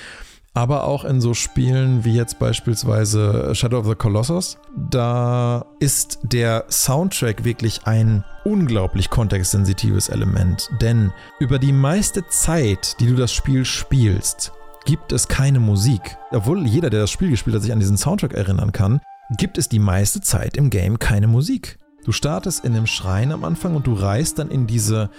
aber 0.53 0.83
auch 0.83 1.03
in 1.03 1.19
so 1.19 1.33
Spielen 1.33 2.05
wie 2.05 2.13
jetzt 2.13 2.37
beispielsweise 2.37 3.55
Shadow 3.55 3.79
of 3.79 3.87
the 3.87 3.95
Colossus. 3.95 4.57
Da 4.77 5.65
ist 5.79 6.19
der 6.23 6.65
Soundtrack 6.69 7.43
wirklich 7.43 7.81
ein 7.85 8.23
unglaublich 8.45 9.09
kontextsensitives 9.09 10.09
Element, 10.09 10.69
denn 10.79 11.11
über 11.39 11.57
die 11.57 11.73
meiste 11.73 12.27
Zeit, 12.27 12.99
die 12.99 13.07
du 13.07 13.15
das 13.15 13.33
Spiel 13.33 13.65
spielst, 13.65 14.51
gibt 14.85 15.11
es 15.11 15.27
keine 15.27 15.59
Musik. 15.59 16.17
Obwohl 16.31 16.65
jeder, 16.67 16.89
der 16.89 17.01
das 17.01 17.11
Spiel 17.11 17.31
gespielt 17.31 17.55
hat, 17.55 17.63
sich 17.63 17.71
an 17.71 17.79
diesen 17.79 17.97
Soundtrack 17.97 18.33
erinnern 18.33 18.71
kann, 18.71 19.01
gibt 19.37 19.57
es 19.57 19.69
die 19.69 19.79
meiste 19.79 20.21
Zeit 20.21 20.57
im 20.57 20.69
Game 20.69 20.99
keine 20.99 21.27
Musik. 21.27 21.79
Du 22.05 22.11
startest 22.11 22.63
in 22.65 22.75
einem 22.75 22.85
Schrein 22.85 23.31
am 23.31 23.45
Anfang 23.45 23.75
und 23.75 23.87
du 23.87 23.93
reist 23.93 24.37
dann 24.39 24.51
in 24.51 24.67
diese 24.67 25.09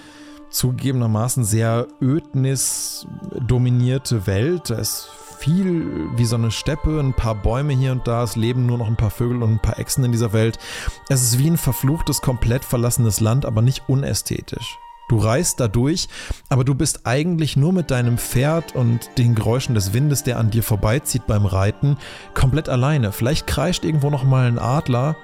zugegebenermaßen 0.51 1.45
sehr 1.45 1.89
ödnis-dominierte 2.01 4.27
Welt. 4.27 4.71
Da 4.71 4.77
ist 4.77 5.09
viel 5.45 6.09
wie 6.17 6.25
so 6.25 6.37
eine 6.37 6.51
Steppe, 6.51 6.99
ein 6.99 7.13
paar 7.13 7.35
Bäume 7.35 7.75
hier 7.75 7.93
und 7.93 8.09
da, 8.09 8.23
es 8.23 8.35
leben 8.35 8.65
nur 8.65 8.79
noch 8.79 8.87
ein 8.87 8.97
paar 8.97 9.11
Vögel 9.11 9.43
und 9.43 9.51
ein 9.51 9.59
paar 9.59 9.79
Echsen 9.79 10.03
in 10.03 10.11
dieser 10.11 10.33
Welt. 10.33 10.59
Es 11.11 11.23
ist 11.23 11.39
wie 11.39 11.51
ein 11.51 11.59
verfluchtes, 11.59 12.23
komplett 12.23 12.65
verlassenes 12.65 13.21
Land, 13.21 13.45
aber 13.45 13.61
nicht 13.61 13.83
unästhetisch. 13.87 14.79
Du 15.11 15.19
reist 15.19 15.61
da 15.61 15.69
durch, 15.69 16.09
aber 16.49 16.65
du 16.65 16.75
bist 16.75 17.07
eigentlich 17.07 17.59
nur 17.59 17.75
mit 17.75 17.91
deinem 17.91 18.17
Pferd 18.17 18.75
und 18.75 19.11
den 19.19 19.35
Geräuschen 19.35 19.75
des 19.75 19.93
Windes, 19.93 20.23
der 20.23 20.39
an 20.39 20.51
dir 20.51 20.63
vorbeizieht 20.63 21.27
beim 21.27 21.45
Reiten, 21.45 21.99
komplett 22.33 22.71
alleine. 22.71 23.13
Vielleicht 23.13 23.47
kreischt 23.47 23.85
irgendwo 23.85 24.09
noch 24.09 24.25
mal 24.25 24.47
ein 24.47 24.59
Adler, 24.59 25.15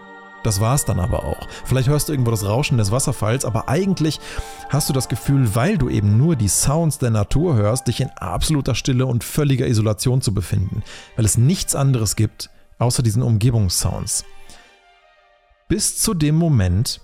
das 0.42 0.61
war's 0.61 0.85
dann 0.85 1.00
aber 1.00 1.24
auch. 1.24 1.48
Vielleicht 1.64 1.88
hörst 1.88 2.09
du 2.09 2.12
irgendwo 2.12 2.31
das 2.31 2.44
Rauschen 2.44 2.79
des 2.79 2.90
Wasserfalls, 2.90 3.44
aber 3.44 3.68
eigentlich 3.68 4.20
hast 4.68 4.88
du 4.88 4.92
das 4.92 5.09
Gefühl, 5.09 5.55
weil 5.55 5.79
du 5.79 5.88
eben 5.88 6.16
nur 6.16 6.37
die 6.37 6.48
Sounds 6.48 6.98
der 6.98 7.11
Natur 7.11 7.57
hörst, 7.57 7.88
dich 7.88 8.00
in 8.00 8.11
absoluter 8.11 8.74
Stille 8.74 9.07
und 9.07 9.24
völliger 9.24 9.66
Isolation 9.66 10.20
zu 10.22 10.33
befinden, 10.33 10.83
weil 11.16 11.24
es 11.24 11.37
nichts 11.37 11.74
anderes 11.74 12.16
gibt 12.16 12.50
außer 12.81 13.03
diesen 13.03 13.22
Umgebungssounds. 13.22 14.24
Bis 15.68 15.98
zu 15.98 16.14
dem 16.14 16.35
Moment, 16.35 17.00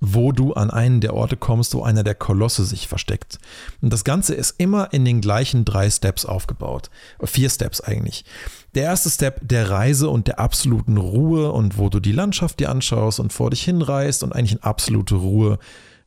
wo 0.00 0.32
du 0.32 0.52
an 0.52 0.70
einen 0.70 1.00
der 1.00 1.14
Orte 1.14 1.36
kommst, 1.36 1.74
wo 1.74 1.82
einer 1.82 2.02
der 2.02 2.14
Kolosse 2.14 2.64
sich 2.64 2.88
versteckt. 2.88 3.38
Und 3.80 3.92
das 3.92 4.04
Ganze 4.04 4.34
ist 4.34 4.56
immer 4.58 4.92
in 4.92 5.04
den 5.04 5.20
gleichen 5.20 5.64
drei 5.64 5.90
Steps 5.90 6.26
aufgebaut. 6.26 6.90
Vier 7.22 7.48
Steps 7.48 7.80
eigentlich. 7.80 8.24
Der 8.74 8.84
erste 8.84 9.10
Step 9.10 9.40
der 9.42 9.70
Reise 9.70 10.08
und 10.08 10.26
der 10.28 10.38
absoluten 10.38 10.96
Ruhe 10.96 11.52
und 11.52 11.76
wo 11.76 11.90
du 11.90 12.00
die 12.00 12.12
Landschaft 12.12 12.58
dir 12.58 12.70
anschaust 12.70 13.20
und 13.20 13.32
vor 13.32 13.50
dich 13.50 13.62
hinreist 13.62 14.22
und 14.22 14.32
eigentlich 14.32 14.52
in 14.52 14.62
absolute 14.62 15.16
Ruhe, 15.16 15.58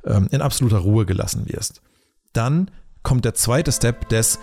ähm, 0.04 0.28
in 0.32 0.41
absoluter 0.41 0.80
Ruhe 0.80 1.06
gelassen 1.06 1.43
wirst. 1.47 1.82
Dann 2.34 2.71
kommt 3.04 3.23
der 3.23 3.36
zweite 3.36 3.71
Step 3.71 4.10
des 4.10 4.39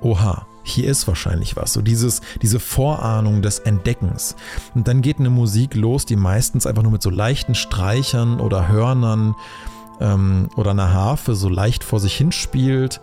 Oha, 0.00 0.46
hier 0.62 0.88
ist 0.88 1.06
wahrscheinlich 1.06 1.56
was. 1.56 1.74
So 1.74 1.82
dieses, 1.82 2.22
diese 2.40 2.60
Vorahnung 2.60 3.42
des 3.42 3.58
Entdeckens. 3.58 4.36
Und 4.74 4.88
dann 4.88 5.02
geht 5.02 5.18
eine 5.18 5.30
Musik 5.30 5.74
los, 5.74 6.06
die 6.06 6.16
meistens 6.16 6.66
einfach 6.66 6.82
nur 6.82 6.92
mit 6.92 7.02
so 7.02 7.10
leichten 7.10 7.54
Streichern 7.54 8.40
oder 8.40 8.68
Hörnern 8.68 9.34
ähm, 10.00 10.48
oder 10.56 10.70
einer 10.70 10.92
Harfe 10.92 11.34
so 11.34 11.48
leicht 11.48 11.84
vor 11.84 12.00
sich 12.00 12.16
hinspielt. 12.16 13.00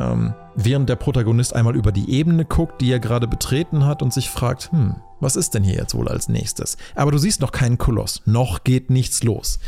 Ähm, 0.00 0.32
während 0.56 0.88
der 0.88 0.96
Protagonist 0.96 1.54
einmal 1.54 1.76
über 1.76 1.92
die 1.92 2.10
Ebene 2.10 2.46
guckt, 2.46 2.80
die 2.80 2.90
er 2.90 3.00
gerade 3.00 3.28
betreten 3.28 3.84
hat 3.84 4.02
und 4.02 4.14
sich 4.14 4.30
fragt, 4.30 4.72
hm, 4.72 4.96
was 5.20 5.36
ist 5.36 5.54
denn 5.54 5.62
hier 5.62 5.74
jetzt 5.74 5.94
wohl 5.94 6.08
als 6.08 6.28
nächstes? 6.28 6.78
Aber 6.94 7.12
du 7.12 7.18
siehst 7.18 7.42
noch 7.42 7.52
keinen 7.52 7.76
Koloss, 7.76 8.22
noch 8.24 8.64
geht 8.64 8.88
nichts 8.88 9.22
los. 9.22 9.58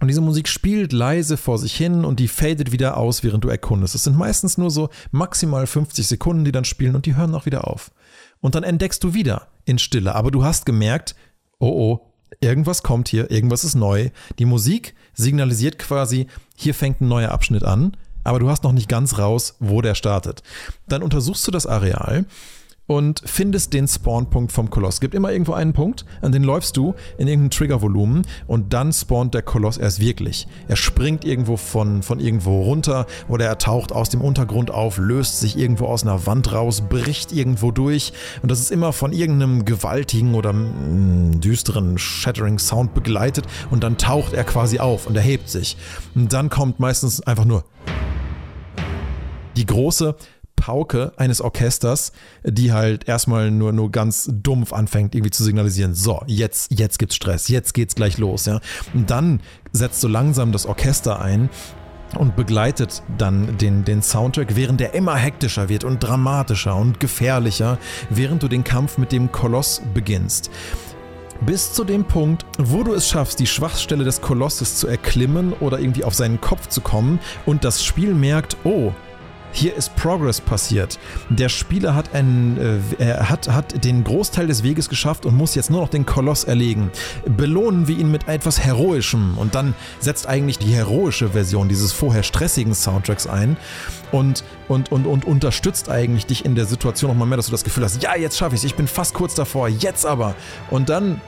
Und 0.00 0.08
diese 0.08 0.20
Musik 0.20 0.48
spielt 0.48 0.92
leise 0.92 1.36
vor 1.36 1.58
sich 1.58 1.74
hin 1.74 2.04
und 2.04 2.20
die 2.20 2.28
fadet 2.28 2.70
wieder 2.70 2.98
aus, 2.98 3.24
während 3.24 3.42
du 3.42 3.48
erkundest. 3.48 3.94
Es 3.94 4.04
sind 4.04 4.16
meistens 4.16 4.58
nur 4.58 4.70
so 4.70 4.90
maximal 5.10 5.66
50 5.66 6.06
Sekunden, 6.06 6.44
die 6.44 6.52
dann 6.52 6.64
spielen 6.64 6.94
und 6.94 7.06
die 7.06 7.16
hören 7.16 7.34
auch 7.34 7.46
wieder 7.46 7.66
auf. 7.66 7.90
Und 8.40 8.54
dann 8.54 8.62
entdeckst 8.62 9.02
du 9.02 9.14
wieder 9.14 9.48
in 9.64 9.78
Stille. 9.78 10.14
Aber 10.14 10.30
du 10.30 10.44
hast 10.44 10.66
gemerkt, 10.66 11.16
oh 11.58 11.70
oh, 11.70 12.12
irgendwas 12.40 12.84
kommt 12.84 13.08
hier, 13.08 13.30
irgendwas 13.30 13.64
ist 13.64 13.74
neu. 13.74 14.10
Die 14.38 14.44
Musik 14.44 14.94
signalisiert 15.14 15.78
quasi, 15.78 16.28
hier 16.54 16.74
fängt 16.74 17.00
ein 17.00 17.08
neuer 17.08 17.32
Abschnitt 17.32 17.64
an, 17.64 17.96
aber 18.28 18.40
du 18.40 18.50
hast 18.50 18.62
noch 18.62 18.72
nicht 18.72 18.90
ganz 18.90 19.18
raus, 19.18 19.54
wo 19.58 19.80
der 19.80 19.94
startet. 19.94 20.42
Dann 20.86 21.02
untersuchst 21.02 21.46
du 21.46 21.50
das 21.50 21.66
Areal 21.66 22.26
und 22.86 23.22
findest 23.24 23.72
den 23.72 23.88
Spawnpunkt 23.88 24.52
vom 24.52 24.68
Koloss. 24.68 25.00
Gibt 25.00 25.14
immer 25.14 25.30
irgendwo 25.32 25.52
einen 25.52 25.72
Punkt, 25.72 26.04
an 26.20 26.32
den 26.32 26.42
läufst 26.42 26.76
du 26.76 26.94
in 27.16 27.26
irgendein 27.26 27.50
Triggervolumen 27.50 28.26
und 28.46 28.74
dann 28.74 28.92
spawnt 28.92 29.32
der 29.32 29.40
Koloss 29.40 29.78
erst 29.78 30.00
wirklich. 30.00 30.46
Er 30.68 30.76
springt 30.76 31.24
irgendwo 31.24 31.56
von, 31.56 32.02
von 32.02 32.20
irgendwo 32.20 32.62
runter 32.62 33.06
oder 33.28 33.46
er 33.46 33.56
taucht 33.56 33.92
aus 33.92 34.10
dem 34.10 34.20
Untergrund 34.20 34.70
auf, 34.70 34.98
löst 34.98 35.40
sich 35.40 35.56
irgendwo 35.56 35.86
aus 35.86 36.02
einer 36.02 36.26
Wand 36.26 36.52
raus, 36.52 36.82
bricht 36.82 37.32
irgendwo 37.32 37.70
durch 37.70 38.12
und 38.42 38.50
das 38.50 38.60
ist 38.60 38.70
immer 38.70 38.92
von 38.92 39.12
irgendeinem 39.12 39.64
gewaltigen 39.64 40.34
oder 40.34 40.52
mm, 40.52 41.40
düsteren 41.40 41.96
Shattering 41.96 42.58
Sound 42.58 42.92
begleitet 42.92 43.46
und 43.70 43.84
dann 43.84 43.96
taucht 43.96 44.34
er 44.34 44.44
quasi 44.44 44.80
auf 44.80 45.06
und 45.06 45.16
erhebt 45.16 45.48
sich. 45.48 45.78
Und 46.14 46.34
dann 46.34 46.50
kommt 46.50 46.78
meistens 46.78 47.22
einfach 47.22 47.46
nur 47.46 47.64
die 49.58 49.66
große 49.66 50.14
Pauke 50.56 51.12
eines 51.16 51.40
Orchesters, 51.40 52.12
die 52.44 52.72
halt 52.72 53.08
erstmal 53.08 53.50
nur, 53.50 53.72
nur 53.72 53.90
ganz 53.90 54.28
dumpf 54.32 54.72
anfängt, 54.72 55.14
irgendwie 55.14 55.30
zu 55.30 55.44
signalisieren, 55.44 55.94
so, 55.94 56.22
jetzt, 56.26 56.72
jetzt 56.72 56.98
gibt's 56.98 57.14
Stress, 57.14 57.48
jetzt 57.48 57.74
geht's 57.74 57.94
gleich 57.94 58.18
los, 58.18 58.46
ja. 58.46 58.60
Und 58.94 59.10
dann 59.10 59.40
setzt 59.72 60.00
so 60.00 60.08
langsam 60.08 60.52
das 60.52 60.66
Orchester 60.66 61.20
ein 61.20 61.48
und 62.16 62.36
begleitet 62.36 63.02
dann 63.18 63.58
den, 63.58 63.84
den 63.84 64.02
Soundtrack, 64.02 64.56
während 64.56 64.80
der 64.80 64.94
immer 64.94 65.16
hektischer 65.16 65.68
wird 65.68 65.84
und 65.84 66.00
dramatischer 66.00 66.74
und 66.74 67.00
gefährlicher, 67.00 67.78
während 68.10 68.42
du 68.42 68.48
den 68.48 68.64
Kampf 68.64 68.98
mit 68.98 69.12
dem 69.12 69.30
Koloss 69.30 69.82
beginnst. 69.94 70.50
Bis 71.42 71.72
zu 71.72 71.84
dem 71.84 72.04
Punkt, 72.04 72.44
wo 72.58 72.82
du 72.82 72.94
es 72.94 73.08
schaffst, 73.08 73.38
die 73.38 73.46
Schwachstelle 73.46 74.02
des 74.02 74.20
Kolosses 74.20 74.76
zu 74.76 74.88
erklimmen 74.88 75.52
oder 75.52 75.78
irgendwie 75.78 76.02
auf 76.02 76.14
seinen 76.14 76.40
Kopf 76.40 76.68
zu 76.68 76.80
kommen 76.80 77.20
und 77.46 77.62
das 77.62 77.84
Spiel 77.84 78.12
merkt, 78.12 78.56
oh, 78.64 78.92
hier 79.52 79.74
ist 79.74 79.94
Progress 79.96 80.40
passiert. 80.40 80.98
Der 81.30 81.48
Spieler 81.48 81.94
hat, 81.94 82.14
einen, 82.14 82.58
äh, 82.98 83.14
hat, 83.14 83.48
hat 83.48 83.84
den 83.84 84.04
Großteil 84.04 84.46
des 84.46 84.62
Weges 84.62 84.88
geschafft 84.88 85.26
und 85.26 85.36
muss 85.36 85.54
jetzt 85.54 85.70
nur 85.70 85.80
noch 85.80 85.88
den 85.88 86.06
Koloss 86.06 86.44
erlegen. 86.44 86.90
Belohnen 87.36 87.88
wir 87.88 87.98
ihn 87.98 88.10
mit 88.10 88.28
etwas 88.28 88.60
Heroischem 88.60 89.38
und 89.38 89.54
dann 89.54 89.74
setzt 90.00 90.26
eigentlich 90.26 90.58
die 90.58 90.72
heroische 90.72 91.30
Version 91.30 91.68
dieses 91.68 91.92
vorher 91.92 92.22
stressigen 92.22 92.74
Soundtracks 92.74 93.26
ein 93.26 93.56
und, 94.12 94.44
und, 94.68 94.92
und, 94.92 95.06
und 95.06 95.24
unterstützt 95.24 95.88
eigentlich 95.88 96.26
dich 96.26 96.44
in 96.44 96.54
der 96.54 96.66
Situation 96.66 97.10
nochmal 97.10 97.28
mehr, 97.28 97.36
dass 97.36 97.46
du 97.46 97.52
das 97.52 97.64
Gefühl 97.64 97.84
hast, 97.84 98.02
ja, 98.02 98.16
jetzt 98.16 98.38
schaffe 98.38 98.54
ich 98.54 98.60
es, 98.60 98.64
ich 98.64 98.74
bin 98.74 98.86
fast 98.86 99.14
kurz 99.14 99.34
davor, 99.34 99.68
jetzt 99.68 100.06
aber. 100.06 100.34
Und 100.70 100.88
dann 100.88 101.20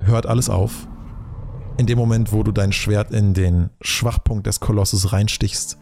hört 0.00 0.26
alles 0.26 0.48
auf. 0.48 0.88
In 1.78 1.86
dem 1.86 1.98
Moment, 1.98 2.32
wo 2.32 2.42
du 2.42 2.52
dein 2.52 2.72
Schwert 2.72 3.10
in 3.12 3.32
den 3.32 3.70
Schwachpunkt 3.80 4.46
des 4.46 4.60
Kolosses 4.60 5.12
reinstichst 5.12 5.78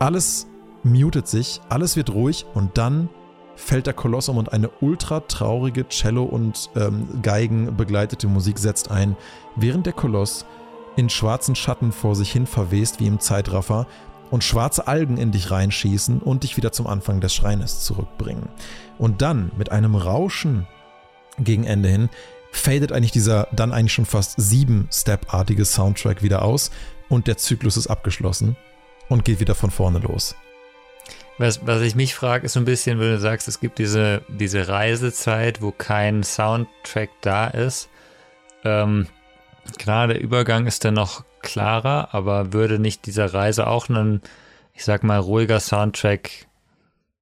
alles 0.00 0.48
mutet 0.82 1.28
sich, 1.28 1.60
alles 1.68 1.94
wird 1.94 2.10
ruhig 2.10 2.46
und 2.54 2.76
dann 2.78 3.08
fällt 3.54 3.86
der 3.86 3.94
Koloss 3.94 4.28
um 4.28 4.38
und 4.38 4.52
eine 4.52 4.70
ultra 4.80 5.20
traurige 5.20 5.86
Cello- 5.88 6.24
und 6.24 6.70
ähm, 6.74 7.20
Geigen 7.22 7.76
begleitete 7.76 8.26
Musik 8.26 8.58
setzt 8.58 8.90
ein, 8.90 9.16
während 9.56 9.86
der 9.86 9.92
Koloss 9.92 10.46
in 10.96 11.10
schwarzen 11.10 11.54
Schatten 11.54 11.92
vor 11.92 12.16
sich 12.16 12.32
hin 12.32 12.46
verwest 12.46 12.98
wie 12.98 13.06
im 13.06 13.20
Zeitraffer 13.20 13.86
und 14.30 14.42
schwarze 14.42 14.88
Algen 14.88 15.18
in 15.18 15.32
dich 15.32 15.50
reinschießen 15.50 16.20
und 16.20 16.44
dich 16.44 16.56
wieder 16.56 16.72
zum 16.72 16.86
Anfang 16.86 17.20
des 17.20 17.34
Schreines 17.34 17.80
zurückbringen. 17.80 18.48
Und 18.98 19.20
dann 19.20 19.52
mit 19.58 19.70
einem 19.70 19.94
Rauschen 19.94 20.66
gegen 21.38 21.64
Ende 21.64 21.88
hin 21.90 22.08
fadet 22.52 22.92
eigentlich 22.92 23.12
dieser 23.12 23.48
dann 23.52 23.72
eigentlich 23.72 23.92
schon 23.92 24.06
fast 24.06 24.40
sieben-Step-artige 24.40 25.64
Soundtrack 25.64 26.22
wieder 26.22 26.42
aus 26.42 26.70
und 27.08 27.26
der 27.26 27.36
Zyklus 27.36 27.76
ist 27.76 27.88
abgeschlossen 27.88 28.56
und 29.10 29.26
geht 29.26 29.40
wieder 29.40 29.54
von 29.54 29.70
vorne 29.70 29.98
los. 29.98 30.34
Was, 31.36 31.66
was 31.66 31.82
ich 31.82 31.94
mich 31.94 32.14
frage, 32.14 32.46
ist 32.46 32.54
so 32.54 32.60
ein 32.60 32.64
bisschen, 32.64 32.98
wenn 32.98 33.12
du 33.12 33.18
sagst, 33.18 33.48
es 33.48 33.60
gibt 33.60 33.78
diese, 33.78 34.22
diese 34.28 34.68
Reisezeit, 34.68 35.60
wo 35.60 35.72
kein 35.72 36.22
Soundtrack 36.22 37.10
da 37.20 37.48
ist. 37.48 37.88
Ähm, 38.64 39.06
klar, 39.78 40.06
der 40.06 40.20
Übergang 40.20 40.66
ist 40.66 40.84
dann 40.84 40.94
noch 40.94 41.24
klarer, 41.42 42.14
aber 42.14 42.52
würde 42.52 42.78
nicht 42.78 43.06
dieser 43.06 43.32
Reise 43.32 43.66
auch 43.66 43.88
ein, 43.88 44.20
ich 44.74 44.84
sag 44.84 45.02
mal, 45.02 45.18
ruhiger 45.18 45.60
Soundtrack 45.60 46.46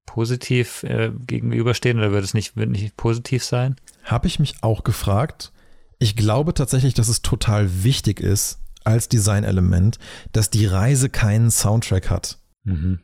positiv 0.05 0.83
äh, 0.83 1.12
gegenüberstehen 1.27 1.98
oder 1.98 2.11
würde 2.11 2.24
es 2.24 2.35
nicht, 2.35 2.57
würde 2.57 2.72
nicht 2.72 2.96
positiv 2.96 3.44
sein? 3.44 3.77
Habe 4.03 4.27
ich 4.27 4.38
mich 4.40 4.57
auch 4.62 4.83
gefragt. 4.83 5.53
Ich 6.01 6.16
glaube 6.16 6.55
tatsächlich, 6.55 6.94
dass 6.94 7.09
es 7.09 7.22
total 7.22 7.85
wichtig 7.85 8.20
ist, 8.20 8.59
als 8.85 9.09
Designelement, 9.09 9.99
dass 10.33 10.51
die 10.51 10.67
Reise 10.67 11.09
keinen 11.09 11.51
Soundtrack 11.51 12.11
hat. 12.11 12.38
Mhm. 12.69 12.99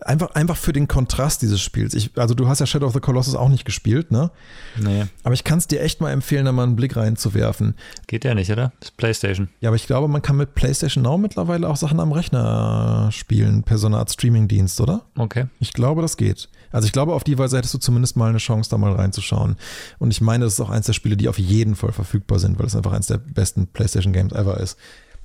Einfach, 0.00 0.34
einfach 0.34 0.56
für 0.56 0.72
den 0.72 0.88
Kontrast 0.88 1.40
dieses 1.40 1.60
Spiels. 1.60 1.94
Ich, 1.94 2.10
also 2.16 2.34
du 2.34 2.48
hast 2.48 2.58
ja 2.58 2.66
Shadow 2.66 2.86
of 2.86 2.92
the 2.92 3.00
Colossus 3.00 3.36
auch 3.36 3.48
nicht 3.48 3.64
gespielt, 3.64 4.10
ne? 4.10 4.30
Nee. 4.76 5.04
Aber 5.22 5.32
ich 5.32 5.44
kann 5.44 5.58
es 5.58 5.68
dir 5.68 5.80
echt 5.80 6.00
mal 6.00 6.10
empfehlen, 6.10 6.44
da 6.44 6.52
mal 6.52 6.64
einen 6.64 6.76
Blick 6.76 6.96
reinzuwerfen. 6.96 7.74
Geht 8.08 8.24
ja 8.24 8.34
nicht, 8.34 8.50
oder? 8.50 8.72
Das 8.80 8.90
ist 8.90 8.96
PlayStation. 8.96 9.48
Ja, 9.60 9.70
aber 9.70 9.76
ich 9.76 9.86
glaube, 9.86 10.08
man 10.08 10.22
kann 10.22 10.36
mit 10.36 10.54
PlayStation 10.54 11.04
Now 11.04 11.18
mittlerweile 11.18 11.68
auch 11.68 11.76
Sachen 11.76 12.00
am 12.00 12.10
Rechner 12.10 13.10
spielen, 13.12 13.62
per 13.62 13.78
so 13.78 13.86
einer 13.86 13.98
Art 13.98 14.10
Streamingdienst, 14.10 14.80
oder? 14.80 15.04
Okay. 15.16 15.46
Ich 15.60 15.72
glaube, 15.72 16.02
das 16.02 16.16
geht. 16.16 16.48
Also 16.72 16.86
ich 16.86 16.92
glaube, 16.92 17.14
auf 17.14 17.22
die 17.22 17.38
Weise 17.38 17.56
hättest 17.56 17.74
du 17.74 17.78
zumindest 17.78 18.16
mal 18.16 18.28
eine 18.28 18.38
Chance, 18.38 18.68
da 18.70 18.76
mal 18.76 18.92
reinzuschauen. 18.92 19.56
Und 19.98 20.10
ich 20.10 20.20
meine, 20.20 20.44
das 20.44 20.54
ist 20.54 20.60
auch 20.60 20.70
eins 20.70 20.86
der 20.86 20.94
Spiele, 20.94 21.16
die 21.16 21.28
auf 21.28 21.38
jeden 21.38 21.76
Fall 21.76 21.92
verfügbar 21.92 22.40
sind, 22.40 22.58
weil 22.58 22.66
es 22.66 22.74
einfach 22.74 22.92
eins 22.92 23.06
der 23.06 23.18
besten 23.18 23.68
PlayStation 23.68 24.12
Games 24.12 24.32
ever 24.32 24.58
ist. 24.58 24.76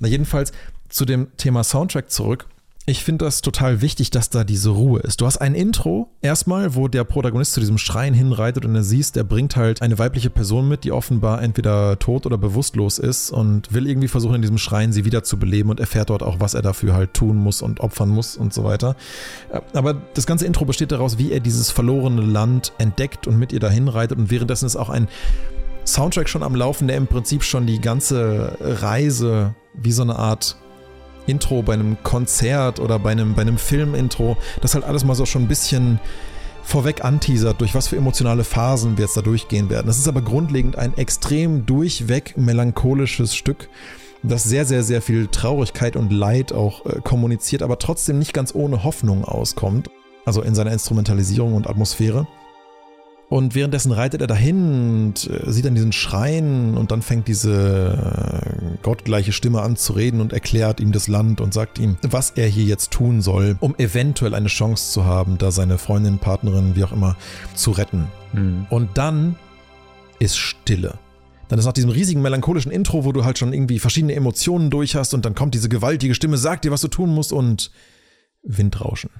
Na, 0.02 0.08
jedenfalls 0.08 0.52
zu 0.90 1.06
dem 1.06 1.28
Thema 1.38 1.64
Soundtrack 1.64 2.10
zurück. 2.10 2.48
Ich 2.88 3.04
finde 3.04 3.26
das 3.26 3.42
total 3.42 3.82
wichtig, 3.82 4.10
dass 4.10 4.32
da 4.32 4.44
diese 4.44 4.72
Ruhe 4.72 5.02
ist. 5.02 5.22
Du 5.22 5.28
hast 5.28 5.38
ein 5.38 5.54
Intro 5.54 6.10
erstmal, 6.24 6.74
wo 6.74 6.88
der 6.88 7.04
Protagonist 7.04 7.54
zu 7.54 7.60
diesem 7.60 7.78
Schrein 7.78 8.16
hinreitet 8.16 8.66
und 8.66 8.74
er 8.74 8.82
siehst, 8.82 9.16
er 9.16 9.24
bringt 9.24 9.56
halt 9.56 9.84
eine 9.84 10.00
weibliche 10.00 10.32
Person 10.32 10.68
mit, 10.68 10.84
die 10.84 10.92
offenbar 10.92 11.44
entweder 11.44 12.00
tot 12.00 12.26
oder 12.26 12.40
bewusstlos 12.40 12.98
ist 12.98 13.30
und 13.30 13.72
will 13.72 13.88
irgendwie 13.88 14.08
versuchen, 14.08 14.34
in 14.34 14.42
diesem 14.42 14.58
Schrein 14.58 14.92
sie 14.92 15.06
wieder 15.06 15.24
zu 15.24 15.38
beleben 15.38 15.70
und 15.70 15.80
erfährt 15.80 16.10
dort 16.10 16.24
auch, 16.24 16.40
was 16.40 16.56
er 16.56 16.64
dafür 16.64 16.96
halt 16.96 17.14
tun 17.14 17.38
muss 17.38 17.62
und 17.62 17.82
opfern 17.82 18.10
muss 18.10 18.36
und 18.36 18.52
so 18.52 18.64
weiter. 18.64 18.96
Aber 19.74 19.94
das 20.16 20.26
ganze 20.26 20.48
Intro 20.48 20.66
besteht 20.66 20.92
daraus, 20.92 21.20
wie 21.20 21.32
er 21.32 21.40
dieses 21.40 21.70
verlorene 21.70 22.24
Land 22.24 22.74
entdeckt 22.80 23.28
und 23.28 23.38
mit 23.38 23.54
ihr 23.54 23.60
dahin 23.60 23.88
reitet 23.88 24.18
und 24.18 24.32
währenddessen 24.32 24.66
ist 24.66 24.76
auch 24.76 24.90
ein 24.90 25.08
Soundtrack 25.92 26.30
schon 26.30 26.44
am 26.44 26.56
Laufen, 26.56 26.88
der 26.88 26.98
im 26.98 27.08
Prinzip 27.08 27.44
schon 27.44 27.66
die 27.66 27.80
ganze 27.80 28.58
Reise 28.60 29.56
wie 29.74 29.92
so 29.92 30.02
eine 30.04 30.18
Art 30.18 30.58
Intro 31.28 31.62
bei 31.62 31.74
einem 31.74 32.02
Konzert 32.04 32.80
oder 32.80 33.00
bei 33.00 33.12
einem, 33.12 33.36
bei 33.36 33.42
einem 33.42 33.58
Film-Intro, 33.58 34.38
das 34.62 34.74
halt 34.74 34.84
alles 34.84 35.04
mal 35.06 35.16
so 35.16 35.26
schon 35.26 35.44
ein 35.44 35.48
bisschen 35.48 36.00
vorweg 36.64 37.04
anteasert, 37.04 37.60
durch 37.60 37.76
was 37.76 37.88
für 37.88 37.98
emotionale 37.98 38.44
Phasen 38.44 38.98
wir 38.98 39.06
jetzt 39.06 39.18
da 39.18 39.22
durchgehen 39.22 39.70
werden. 39.70 39.88
Das 39.88 39.98
ist 39.98 40.08
aber 40.08 40.22
grundlegend 40.22 40.78
ein 40.78 40.98
extrem 40.98 41.66
durchweg 41.66 42.38
melancholisches 42.38 43.36
Stück, 43.36 43.70
das 44.24 44.44
sehr, 44.44 44.66
sehr, 44.66 44.84
sehr 44.84 45.02
viel 45.02 45.28
Traurigkeit 45.28 45.96
und 45.96 46.12
Leid 46.14 46.54
auch 46.54 46.86
äh, 46.86 47.02
kommuniziert, 47.02 47.64
aber 47.64 47.80
trotzdem 47.80 48.20
nicht 48.20 48.34
ganz 48.34 48.54
ohne 48.54 48.84
Hoffnung 48.84 49.26
auskommt. 49.26 49.90
Also 50.24 50.44
in 50.44 50.54
seiner 50.54 50.72
Instrumentalisierung 50.72 51.56
und 51.56 51.68
Atmosphäre. 51.68 52.28
Und 53.32 53.56
währenddessen 53.56 53.94
reitet 53.94 54.20
er 54.20 54.28
dahin 54.28 55.06
und 55.06 55.30
äh, 55.30 55.50
sieht 55.50 55.64
dann 55.64 55.74
diesen 55.74 55.94
Schrein 55.94 56.76
und 56.76 56.92
dann 56.92 57.02
fängt 57.02 57.30
diese 57.30 57.94
äh, 57.96 58.78
gottgleiche 58.84 59.32
Stimme 59.32 59.62
an 59.62 59.78
zu 59.78 59.94
reden 59.94 60.20
und 60.20 60.34
erklärt 60.34 60.82
ihm 60.82 60.92
das 60.92 61.08
Land 61.08 61.40
und 61.40 61.54
sagt 61.54 61.80
ihm, 61.80 61.96
was 62.02 62.32
er 62.32 62.48
hier 62.48 62.66
jetzt 62.66 62.92
tun 62.92 63.22
soll, 63.22 63.56
um 63.62 63.74
eventuell 63.78 64.34
eine 64.34 64.50
Chance 64.50 64.92
zu 64.92 65.06
haben, 65.06 65.38
da 65.38 65.52
seine 65.52 65.78
Freundin, 65.78 66.20
Partnerin, 66.20 66.76
wie 66.76 66.84
auch 66.84 66.92
immer, 66.92 67.16
zu 67.56 67.72
retten. 67.72 68.10
Mhm. 68.34 68.68
Und 68.70 68.98
dann 68.98 69.38
ist 70.20 70.38
Stille. 70.38 71.00
Dann 71.48 71.58
ist 71.58 71.64
nach 71.64 71.72
diesem 71.72 71.90
riesigen 71.90 72.22
melancholischen 72.22 72.70
Intro, 72.70 73.06
wo 73.06 73.14
du 73.14 73.24
halt 73.24 73.40
schon 73.40 73.54
irgendwie 73.54 73.80
verschiedene 73.80 74.14
Emotionen 74.14 74.70
durch 74.70 74.98
hast 74.98 75.14
und 75.14 75.24
dann 75.24 75.36
kommt 75.36 75.56
diese 75.56 75.70
gewaltige 75.70 76.16
Stimme, 76.16 76.38
sagt 76.38 76.66
dir, 76.66 76.72
was 76.72 76.82
du 76.82 76.90
tun 76.90 77.16
musst 77.16 77.32
und 77.32 77.72
Windrauschen. 78.44 79.12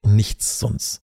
Und 0.00 0.16
nichts 0.16 0.58
sonst 0.58 1.02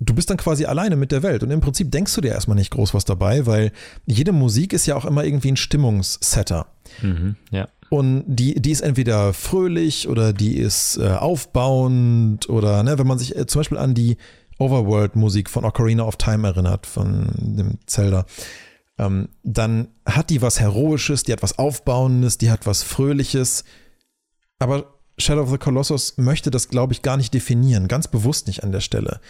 du 0.00 0.14
bist 0.14 0.30
dann 0.30 0.38
quasi 0.38 0.64
alleine 0.64 0.96
mit 0.96 1.12
der 1.12 1.22
Welt 1.22 1.42
und 1.42 1.50
im 1.50 1.60
Prinzip 1.60 1.92
denkst 1.92 2.14
du 2.14 2.22
dir 2.22 2.32
erstmal 2.32 2.56
nicht 2.56 2.70
groß 2.70 2.94
was 2.94 3.04
dabei, 3.04 3.46
weil 3.46 3.70
jede 4.06 4.32
Musik 4.32 4.72
ist 4.72 4.86
ja 4.86 4.96
auch 4.96 5.04
immer 5.04 5.24
irgendwie 5.24 5.52
ein 5.52 5.56
Stimmungssetter. 5.56 6.66
Mhm, 7.02 7.36
ja. 7.50 7.68
Und 7.90 8.24
die, 8.26 8.54
die 8.60 8.70
ist 8.70 8.80
entweder 8.80 9.34
fröhlich 9.34 10.08
oder 10.08 10.32
die 10.32 10.56
ist 10.56 10.96
äh, 10.96 11.08
aufbauend 11.10 12.48
oder, 12.48 12.82
ne, 12.82 12.98
wenn 12.98 13.06
man 13.06 13.18
sich 13.18 13.36
äh, 13.36 13.46
zum 13.46 13.60
Beispiel 13.60 13.78
an 13.78 13.94
die 13.94 14.16
Overworld-Musik 14.58 15.50
von 15.50 15.64
Ocarina 15.64 16.04
of 16.04 16.16
Time 16.16 16.46
erinnert, 16.46 16.86
von 16.86 17.32
dem 17.36 17.78
Zelda, 17.86 18.26
ähm, 18.98 19.28
dann 19.42 19.88
hat 20.06 20.30
die 20.30 20.40
was 20.40 20.60
Heroisches, 20.60 21.24
die 21.24 21.32
hat 21.32 21.42
was 21.42 21.58
Aufbauendes, 21.58 22.38
die 22.38 22.50
hat 22.50 22.66
was 22.66 22.82
Fröhliches. 22.82 23.64
Aber 24.58 24.94
Shadow 25.18 25.42
of 25.42 25.50
the 25.50 25.58
Colossus 25.58 26.16
möchte 26.16 26.50
das, 26.50 26.68
glaube 26.68 26.92
ich, 26.92 27.02
gar 27.02 27.16
nicht 27.16 27.34
definieren, 27.34 27.88
ganz 27.88 28.08
bewusst 28.08 28.46
nicht 28.46 28.62
an 28.62 28.72
der 28.72 28.80
Stelle. 28.80 29.20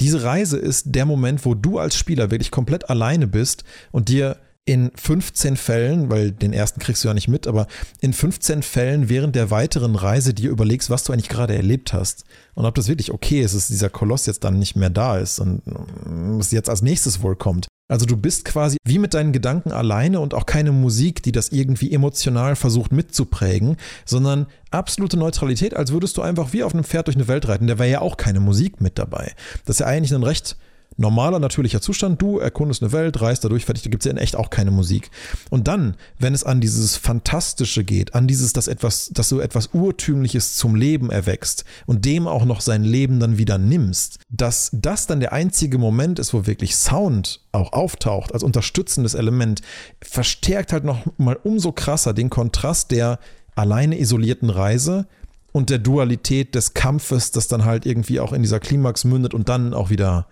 Diese 0.00 0.22
Reise 0.22 0.56
ist 0.56 0.86
der 0.86 1.04
Moment, 1.04 1.44
wo 1.44 1.54
du 1.54 1.78
als 1.78 1.96
Spieler 1.96 2.30
wirklich 2.30 2.50
komplett 2.50 2.88
alleine 2.88 3.26
bist 3.26 3.64
und 3.92 4.08
dir 4.08 4.38
in 4.64 4.90
15 4.94 5.56
Fällen, 5.56 6.10
weil 6.10 6.32
den 6.32 6.52
ersten 6.52 6.80
kriegst 6.80 7.02
du 7.02 7.08
ja 7.08 7.14
nicht 7.14 7.28
mit, 7.28 7.46
aber 7.46 7.66
in 8.00 8.12
15 8.12 8.62
Fällen 8.62 9.08
während 9.08 9.34
der 9.34 9.50
weiteren 9.50 9.96
Reise 9.96 10.32
dir 10.32 10.50
überlegst, 10.50 10.90
was 10.90 11.04
du 11.04 11.12
eigentlich 11.12 11.28
gerade 11.28 11.56
erlebt 11.56 11.92
hast 11.92 12.24
und 12.54 12.66
ob 12.66 12.74
das 12.74 12.88
wirklich 12.88 13.10
okay 13.10 13.40
ist, 13.40 13.54
dass 13.54 13.68
dieser 13.68 13.90
Koloss 13.90 14.26
jetzt 14.26 14.44
dann 14.44 14.58
nicht 14.58 14.76
mehr 14.76 14.90
da 14.90 15.18
ist 15.18 15.38
und 15.38 15.62
was 15.64 16.52
jetzt 16.52 16.70
als 16.70 16.82
nächstes 16.82 17.22
wohl 17.22 17.36
kommt. 17.36 17.68
Also 17.90 18.06
du 18.06 18.16
bist 18.16 18.44
quasi 18.44 18.76
wie 18.84 19.00
mit 19.00 19.14
deinen 19.14 19.32
Gedanken 19.32 19.72
alleine 19.72 20.20
und 20.20 20.32
auch 20.32 20.46
keine 20.46 20.70
Musik, 20.70 21.24
die 21.24 21.32
das 21.32 21.48
irgendwie 21.48 21.92
emotional 21.92 22.54
versucht 22.54 22.92
mitzuprägen, 22.92 23.76
sondern 24.04 24.46
absolute 24.70 25.16
Neutralität, 25.16 25.74
als 25.74 25.90
würdest 25.90 26.16
du 26.16 26.22
einfach 26.22 26.52
wie 26.52 26.62
auf 26.62 26.72
einem 26.72 26.84
Pferd 26.84 27.08
durch 27.08 27.16
eine 27.16 27.26
Welt 27.26 27.48
reiten. 27.48 27.66
Da 27.66 27.80
wäre 27.80 27.90
ja 27.90 28.00
auch 28.00 28.16
keine 28.16 28.38
Musik 28.38 28.80
mit 28.80 28.96
dabei. 28.96 29.32
Das 29.64 29.76
ist 29.76 29.80
ja 29.80 29.86
eigentlich 29.86 30.14
ein 30.14 30.22
recht 30.22 30.56
normaler, 31.00 31.38
natürlicher 31.38 31.80
Zustand. 31.80 32.20
Du 32.20 32.38
erkundest 32.38 32.82
eine 32.82 32.92
Welt, 32.92 33.20
reist 33.20 33.42
dadurch, 33.42 33.64
fertig, 33.64 33.82
da 33.82 33.90
gibt 33.90 34.02
es 34.02 34.04
ja 34.04 34.12
in 34.12 34.18
echt 34.18 34.36
auch 34.36 34.50
keine 34.50 34.70
Musik. 34.70 35.10
Und 35.48 35.66
dann, 35.66 35.96
wenn 36.18 36.34
es 36.34 36.44
an 36.44 36.60
dieses 36.60 36.96
Fantastische 36.96 37.82
geht, 37.82 38.14
an 38.14 38.28
dieses, 38.28 38.52
dass 38.52 38.68
etwas, 38.68 39.10
dass 39.12 39.28
so 39.28 39.40
etwas 39.40 39.68
Urtümliches 39.68 40.54
zum 40.54 40.74
Leben 40.74 41.10
erwächst 41.10 41.64
und 41.86 42.04
dem 42.04 42.28
auch 42.28 42.44
noch 42.44 42.60
sein 42.60 42.84
Leben 42.84 43.18
dann 43.18 43.38
wieder 43.38 43.58
nimmst, 43.58 44.18
dass 44.28 44.70
das 44.72 45.06
dann 45.06 45.20
der 45.20 45.32
einzige 45.32 45.78
Moment 45.78 46.18
ist, 46.18 46.34
wo 46.34 46.46
wirklich 46.46 46.76
Sound 46.76 47.40
auch 47.52 47.72
auftaucht 47.72 48.32
als 48.32 48.42
unterstützendes 48.42 49.14
Element, 49.14 49.62
verstärkt 50.02 50.72
halt 50.72 50.84
noch 50.84 51.06
mal 51.16 51.38
umso 51.42 51.72
krasser 51.72 52.12
den 52.12 52.30
Kontrast 52.30 52.90
der 52.90 53.18
alleine 53.54 53.98
isolierten 53.98 54.50
Reise 54.50 55.06
und 55.52 55.70
der 55.70 55.78
Dualität 55.78 56.54
des 56.54 56.74
Kampfes, 56.74 57.32
das 57.32 57.48
dann 57.48 57.64
halt 57.64 57.86
irgendwie 57.86 58.20
auch 58.20 58.32
in 58.32 58.42
dieser 58.42 58.60
Klimax 58.60 59.04
mündet 59.04 59.34
und 59.34 59.48
dann 59.48 59.74
auch 59.74 59.90
wieder 59.90 60.26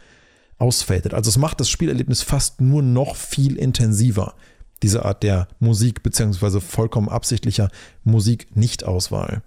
ausfadet. 0.59 1.15
Also 1.15 1.29
es 1.29 1.39
macht 1.39 1.61
das 1.61 1.71
Spielerlebnis 1.71 2.23
fast 2.23 2.61
nur 2.61 2.83
noch 2.83 3.17
viel 3.17 3.57
intensiver. 3.57 4.35
Diese 4.83 5.05
Art 5.05 5.23
der 5.23 5.49
Musik 5.59 6.03
beziehungsweise 6.03 6.61
vollkommen 6.61 7.09
absichtlicher 7.09 7.71
Musik-Nicht-Auswahl. 8.05 9.43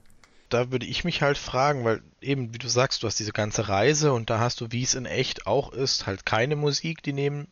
Da 0.49 0.72
würde 0.72 0.86
ich 0.86 1.05
mich 1.05 1.22
halt 1.22 1.38
fragen, 1.38 1.86
weil 1.86 2.01
eben, 2.20 2.53
wie 2.53 2.57
du 2.57 2.68
sagst, 2.68 3.03
du 3.03 3.07
hast 3.07 3.20
diese 3.20 3.32
ganze 3.32 3.70
Reise 3.70 4.12
und 4.12 4.30
da 4.30 4.39
hast 4.39 4.59
du, 4.59 4.68
wie 4.72 4.84
es 4.84 4.95
in 4.95 5.05
echt 5.05 5.47
auch 5.47 5.72
ist, 5.72 6.05
halt 6.05 6.26
keine 6.26 6.57
Musik, 6.57 7.01
die 7.03 7.14
nebenher 7.14 7.47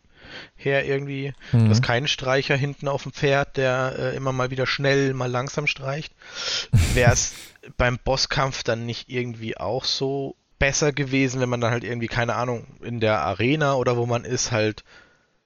irgendwie. 0.85 1.33
Mhm. 1.53 1.65
Du 1.65 1.69
hast 1.69 1.81
keinen 1.81 2.09
Streicher 2.09 2.57
hinten 2.57 2.89
auf 2.89 3.03
dem 3.03 3.13
Pferd, 3.13 3.55
der 3.55 3.95
äh, 3.97 4.15
immer 4.17 4.33
mal 4.33 4.51
wieder 4.51 4.67
schnell, 4.67 5.13
mal 5.13 5.31
langsam 5.31 5.65
streicht. 5.65 6.13
Wäre 6.93 7.13
es 7.13 7.31
beim 7.77 7.97
Bosskampf 8.03 8.63
dann 8.63 8.85
nicht 8.85 9.09
irgendwie 9.09 9.55
auch 9.55 9.85
so 9.85 10.35
besser 10.59 10.91
gewesen, 10.91 11.41
wenn 11.41 11.49
man 11.49 11.61
dann 11.61 11.71
halt 11.71 11.83
irgendwie, 11.83 12.07
keine 12.07 12.35
Ahnung, 12.35 12.67
in 12.81 12.99
der 12.99 13.21
Arena 13.21 13.75
oder 13.75 13.97
wo 13.97 14.05
man 14.05 14.25
ist, 14.25 14.51
halt 14.51 14.83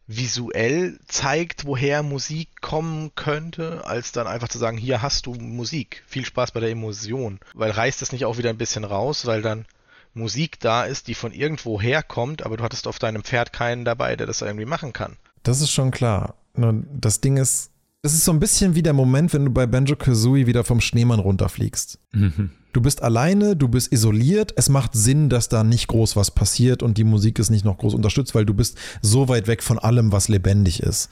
visuell 0.08 1.00
zeigt, 1.08 1.66
woher 1.66 2.04
Musik 2.04 2.62
kommen 2.62 3.16
könnte, 3.16 3.86
als 3.86 4.12
dann 4.12 4.28
einfach 4.28 4.50
zu 4.50 4.58
sagen, 4.58 4.78
hier 4.78 5.02
hast 5.02 5.26
du 5.26 5.34
Musik. 5.34 6.04
Viel 6.08 6.26
Spaß 6.26 6.52
bei 6.52 6.60
der 6.60 6.70
Emotion. 6.70 7.40
Weil 7.54 7.72
reißt 7.72 8.02
es 8.02 8.12
nicht 8.12 8.26
auch 8.26 8.38
wieder 8.38 8.50
ein 8.50 8.58
bisschen 8.58 8.84
raus, 8.84 9.26
weil 9.26 9.42
dann 9.42 9.66
Musik 10.14 10.60
da 10.60 10.84
ist, 10.84 11.08
die 11.08 11.16
von 11.16 11.32
irgendwo 11.32 11.82
herkommt, 11.82 12.46
aber 12.46 12.58
du 12.58 12.64
hattest 12.64 12.88
auf 12.88 13.00
deinem 13.00 13.24
Pferd 13.24 13.54
keinen 13.54 13.86
dabei, 13.86 14.16
der 14.16 14.28
das 14.28 14.42
irgendwie 14.42 14.66
machen 14.66 14.94
kann. 14.94 15.18
Das 15.44 15.62
ist 15.62 15.72
schon 15.72 15.92
klar. 15.92 16.36
Das 16.56 17.22
Ding 17.22 17.38
ist, 17.38 17.72
es 18.06 18.14
ist 18.14 18.26
so 18.26 18.34
ein 18.34 18.40
bisschen 18.40 18.76
wie 18.76 18.84
der 18.84 18.92
Moment, 18.92 19.34
wenn 19.34 19.46
du 19.46 19.52
bei 19.52 19.66
Banjo 19.66 19.96
Kazooie 19.96 20.46
wieder 20.46 20.66
vom 20.66 20.82
Schneemann 20.82 21.20
runterfliegst. 21.20 22.00
Mhm. 22.12 22.52
Du 22.74 22.82
bist 22.82 23.02
alleine, 23.02 23.56
du 23.56 23.70
bist 23.70 23.94
isoliert. 23.94 24.54
Es 24.58 24.68
macht 24.68 24.94
Sinn, 24.94 25.30
dass 25.30 25.48
da 25.48 25.64
nicht 25.64 25.88
groß 25.88 26.18
was 26.18 26.30
passiert 26.30 26.84
und 26.84 26.98
die 26.98 27.06
Musik 27.06 27.40
ist 27.40 27.50
nicht 27.50 27.64
noch 27.64 27.78
groß 27.78 27.94
unterstützt, 27.94 28.36
weil 28.36 28.46
du 28.46 28.54
bist 28.54 28.78
so 29.02 29.30
weit 29.30 29.48
weg 29.48 29.64
von 29.64 29.80
allem, 29.80 30.12
was 30.12 30.28
lebendig 30.28 30.82
ist. 30.82 31.10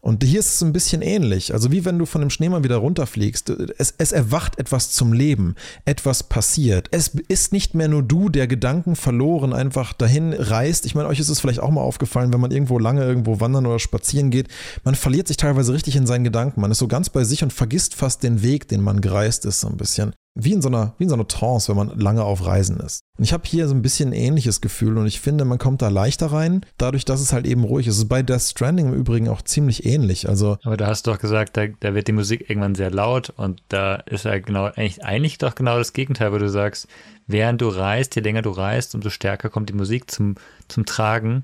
Und 0.00 0.24
hier 0.24 0.40
ist 0.40 0.54
es 0.54 0.62
ein 0.62 0.72
bisschen 0.72 1.02
ähnlich. 1.02 1.52
Also 1.52 1.70
wie 1.72 1.84
wenn 1.84 1.98
du 1.98 2.06
von 2.06 2.20
dem 2.20 2.30
Schneemann 2.30 2.64
wieder 2.64 2.76
runterfliegst. 2.76 3.50
Es, 3.78 3.94
es 3.98 4.12
erwacht 4.12 4.58
etwas 4.58 4.90
zum 4.92 5.12
Leben. 5.12 5.56
Etwas 5.84 6.22
passiert. 6.22 6.88
Es 6.90 7.08
ist 7.28 7.52
nicht 7.52 7.74
mehr 7.74 7.88
nur 7.88 8.02
du, 8.02 8.28
der 8.30 8.46
Gedanken 8.46 8.96
verloren 8.96 9.52
einfach 9.52 9.92
dahin 9.92 10.32
reist. 10.32 10.86
Ich 10.86 10.94
meine, 10.94 11.08
euch 11.08 11.20
ist 11.20 11.28
es 11.28 11.40
vielleicht 11.40 11.60
auch 11.60 11.70
mal 11.70 11.82
aufgefallen, 11.82 12.32
wenn 12.32 12.40
man 12.40 12.50
irgendwo 12.50 12.78
lange 12.78 13.04
irgendwo 13.04 13.40
wandern 13.40 13.66
oder 13.66 13.78
spazieren 13.78 14.30
geht. 14.30 14.48
Man 14.84 14.94
verliert 14.94 15.28
sich 15.28 15.36
teilweise 15.36 15.74
richtig 15.74 15.96
in 15.96 16.06
seinen 16.06 16.24
Gedanken. 16.24 16.60
Man 16.60 16.70
ist 16.70 16.78
so 16.78 16.88
ganz 16.88 17.10
bei 17.10 17.24
sich 17.24 17.42
und 17.42 17.52
vergisst 17.52 17.94
fast 17.94 18.22
den 18.22 18.42
Weg, 18.42 18.68
den 18.68 18.80
man 18.80 19.00
gereist 19.00 19.44
ist, 19.44 19.60
so 19.60 19.68
ein 19.68 19.76
bisschen 19.76 20.14
wie 20.34 20.52
in 20.52 20.62
so 20.62 20.68
einer, 20.68 20.94
wie 20.98 21.04
in 21.04 21.08
so 21.08 21.16
einer 21.16 21.26
Trance, 21.26 21.68
wenn 21.68 21.76
man 21.76 21.98
lange 21.98 22.22
auf 22.22 22.46
Reisen 22.46 22.78
ist. 22.78 23.02
Und 23.18 23.24
ich 23.24 23.32
habe 23.32 23.42
hier 23.46 23.68
so 23.68 23.74
ein 23.74 23.82
bisschen 23.82 24.10
ein 24.10 24.14
ähnliches 24.14 24.60
Gefühl 24.60 24.96
und 24.96 25.06
ich 25.06 25.20
finde, 25.20 25.44
man 25.44 25.58
kommt 25.58 25.82
da 25.82 25.88
leichter 25.88 26.26
rein, 26.26 26.64
dadurch, 26.78 27.04
dass 27.04 27.20
es 27.20 27.32
halt 27.32 27.46
eben 27.46 27.64
ruhig 27.64 27.86
ist. 27.86 27.94
Es 27.94 28.02
ist 28.02 28.08
bei 28.08 28.22
Death 28.22 28.42
Stranding 28.42 28.88
im 28.88 28.94
Übrigen 28.94 29.28
auch 29.28 29.42
ziemlich 29.42 29.84
ähnlich. 29.84 30.28
Also 30.28 30.58
Aber 30.62 30.76
da 30.76 30.86
hast 30.86 31.06
du 31.06 31.10
doch 31.10 31.18
gesagt, 31.18 31.56
da, 31.56 31.66
da 31.66 31.94
wird 31.94 32.08
die 32.08 32.12
Musik 32.12 32.48
irgendwann 32.48 32.74
sehr 32.74 32.90
laut 32.90 33.30
und 33.30 33.62
da 33.68 33.96
ist 33.96 34.24
ja 34.24 34.38
genau, 34.38 34.66
eigentlich, 34.66 35.04
eigentlich 35.04 35.38
doch 35.38 35.54
genau 35.54 35.78
das 35.78 35.92
Gegenteil, 35.92 36.32
wo 36.32 36.38
du 36.38 36.48
sagst, 36.48 36.86
während 37.26 37.60
du 37.60 37.68
reist, 37.68 38.14
je 38.14 38.22
länger 38.22 38.42
du 38.42 38.50
reist, 38.50 38.94
umso 38.94 39.10
stärker 39.10 39.50
kommt 39.50 39.68
die 39.68 39.74
Musik 39.74 40.10
zum, 40.10 40.36
zum 40.68 40.86
Tragen 40.86 41.42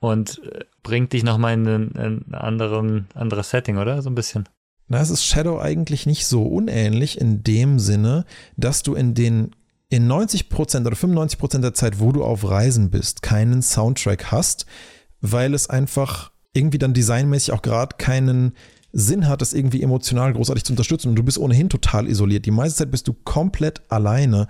und 0.00 0.40
äh, 0.44 0.64
bringt 0.82 1.12
dich 1.12 1.24
nochmal 1.24 1.54
in 1.54 1.66
ein, 1.66 2.24
anderes 2.32 3.50
Setting, 3.50 3.78
oder? 3.78 4.00
So 4.00 4.10
ein 4.10 4.14
bisschen. 4.14 4.48
Na, 4.88 5.00
es 5.00 5.10
ist 5.10 5.24
Shadow 5.24 5.60
eigentlich 5.60 6.06
nicht 6.06 6.26
so 6.26 6.42
unähnlich 6.42 7.20
in 7.20 7.42
dem 7.42 7.78
Sinne, 7.78 8.24
dass 8.56 8.82
du 8.82 8.94
in 8.94 9.14
den 9.14 9.50
in 9.90 10.10
90% 10.10 10.86
oder 10.86 10.96
95% 10.96 11.60
der 11.60 11.72
Zeit, 11.72 11.98
wo 11.98 12.12
du 12.12 12.22
auf 12.22 12.48
Reisen 12.48 12.90
bist, 12.90 13.22
keinen 13.22 13.62
Soundtrack 13.62 14.30
hast, 14.30 14.66
weil 15.22 15.54
es 15.54 15.70
einfach 15.70 16.30
irgendwie 16.52 16.78
dann 16.78 16.92
designmäßig 16.92 17.52
auch 17.52 17.62
gerade 17.62 17.96
keinen 17.96 18.52
Sinn 18.92 19.28
hat, 19.28 19.42
es 19.42 19.52
irgendwie 19.52 19.82
emotional 19.82 20.32
großartig 20.32 20.64
zu 20.64 20.72
unterstützen 20.72 21.10
und 21.10 21.16
du 21.16 21.22
bist 21.22 21.38
ohnehin 21.38 21.68
total 21.68 22.06
isoliert. 22.06 22.46
Die 22.46 22.50
meiste 22.50 22.78
Zeit 22.78 22.90
bist 22.90 23.08
du 23.08 23.12
komplett 23.12 23.82
alleine. 23.90 24.46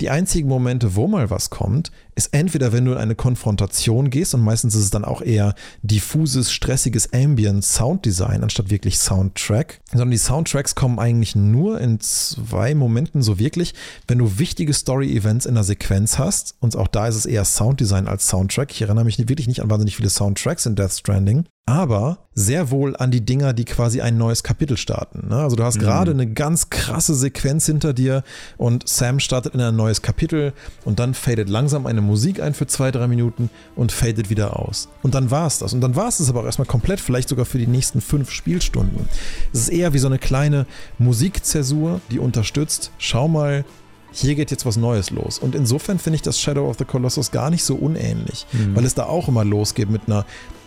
Die 0.00 0.10
einzigen 0.10 0.48
Momente, 0.48 0.94
wo 0.94 1.08
mal 1.08 1.30
was 1.30 1.50
kommt, 1.50 1.90
ist 2.18 2.34
entweder, 2.34 2.72
wenn 2.72 2.84
du 2.84 2.92
in 2.92 2.98
eine 2.98 3.14
Konfrontation 3.14 4.10
gehst 4.10 4.34
und 4.34 4.42
meistens 4.42 4.74
ist 4.74 4.82
es 4.82 4.90
dann 4.90 5.04
auch 5.04 5.22
eher 5.22 5.54
diffuses, 5.82 6.50
stressiges 6.50 7.12
Ambient 7.12 7.64
Sounddesign 7.64 8.42
anstatt 8.42 8.70
wirklich 8.70 8.98
Soundtrack, 8.98 9.80
sondern 9.88 10.10
die 10.10 10.18
Soundtracks 10.18 10.74
kommen 10.74 10.98
eigentlich 10.98 11.36
nur 11.36 11.80
in 11.80 12.00
zwei 12.00 12.74
Momenten 12.74 13.22
so 13.22 13.38
wirklich, 13.38 13.72
wenn 14.08 14.18
du 14.18 14.40
wichtige 14.40 14.74
Story-Events 14.74 15.46
in 15.46 15.54
der 15.54 15.62
Sequenz 15.62 16.18
hast 16.18 16.56
und 16.58 16.74
auch 16.74 16.88
da 16.88 17.06
ist 17.06 17.14
es 17.14 17.24
eher 17.24 17.44
Sounddesign 17.44 18.08
als 18.08 18.26
Soundtrack. 18.26 18.72
Ich 18.72 18.82
erinnere 18.82 19.04
mich 19.04 19.28
wirklich 19.28 19.46
nicht 19.46 19.62
an 19.62 19.70
wahnsinnig 19.70 19.94
viele 19.94 20.10
Soundtracks 20.10 20.66
in 20.66 20.74
Death 20.74 20.94
Stranding, 20.94 21.44
aber 21.68 22.28
sehr 22.32 22.70
wohl 22.70 22.96
an 22.96 23.10
die 23.10 23.20
Dinger, 23.20 23.52
die 23.52 23.66
quasi 23.66 24.00
ein 24.00 24.16
neues 24.16 24.42
Kapitel 24.42 24.78
starten. 24.78 25.28
Ne? 25.28 25.36
Also 25.36 25.54
du 25.54 25.64
hast 25.64 25.76
mhm. 25.76 25.80
gerade 25.80 26.10
eine 26.12 26.26
ganz 26.26 26.70
krasse 26.70 27.14
Sequenz 27.14 27.66
hinter 27.66 27.92
dir 27.92 28.22
und 28.56 28.88
Sam 28.88 29.20
startet 29.20 29.54
in 29.54 29.60
ein 29.60 29.76
neues 29.76 30.00
Kapitel 30.00 30.54
und 30.86 30.98
dann 30.98 31.12
fadet 31.12 31.50
langsam 31.50 31.86
eine 31.86 32.00
Musik 32.08 32.40
ein 32.40 32.54
für 32.54 32.66
zwei, 32.66 32.90
drei 32.90 33.06
Minuten 33.06 33.50
und 33.76 33.92
fadet 33.92 34.30
wieder 34.30 34.58
aus. 34.58 34.88
Und 35.02 35.14
dann 35.14 35.30
war 35.30 35.46
es 35.46 35.58
das. 35.58 35.72
Und 35.72 35.80
dann 35.80 35.94
war 35.94 36.08
es 36.08 36.18
das 36.18 36.28
aber 36.28 36.40
auch 36.40 36.44
erstmal 36.44 36.66
komplett, 36.66 36.98
vielleicht 36.98 37.28
sogar 37.28 37.44
für 37.44 37.58
die 37.58 37.66
nächsten 37.66 38.00
fünf 38.00 38.32
Spielstunden. 38.32 39.08
Es 39.52 39.60
ist 39.60 39.68
eher 39.68 39.92
wie 39.92 39.98
so 39.98 40.08
eine 40.08 40.18
kleine 40.18 40.66
Musikzäsur, 40.98 42.00
die 42.10 42.18
unterstützt, 42.18 42.90
schau 42.98 43.28
mal, 43.28 43.64
hier 44.10 44.34
geht 44.34 44.50
jetzt 44.50 44.66
was 44.66 44.76
Neues 44.76 45.10
los. 45.10 45.38
Und 45.38 45.54
insofern 45.54 45.98
finde 45.98 46.16
ich 46.16 46.22
das 46.22 46.40
Shadow 46.40 46.68
of 46.68 46.78
the 46.78 46.84
Colossus 46.84 47.30
gar 47.30 47.50
nicht 47.50 47.62
so 47.62 47.76
unähnlich, 47.76 48.46
mhm. 48.52 48.74
weil 48.74 48.84
es 48.84 48.94
da 48.94 49.04
auch 49.04 49.28
immer 49.28 49.44
losgeht 49.44 49.90
mit 49.90 50.02
einer 50.06 50.24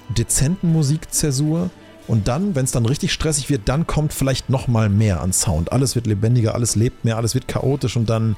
dezenten 0.09 0.71
Musikzäsur. 0.71 1.69
Und 2.07 2.27
dann, 2.27 2.55
wenn 2.55 2.65
es 2.65 2.71
dann 2.71 2.85
richtig 2.85 3.13
stressig 3.13 3.49
wird, 3.49 3.63
dann 3.65 3.87
kommt 3.87 4.13
vielleicht 4.13 4.49
noch 4.49 4.67
mal 4.67 4.89
mehr 4.89 5.21
an 5.21 5.33
Sound. 5.33 5.71
Alles 5.71 5.95
wird 5.95 6.07
lebendiger, 6.07 6.55
alles 6.55 6.75
lebt 6.75 7.03
mehr, 7.03 7.17
alles 7.17 7.35
wird 7.35 7.47
chaotisch 7.47 7.97
und 7.97 8.09
dann 8.09 8.35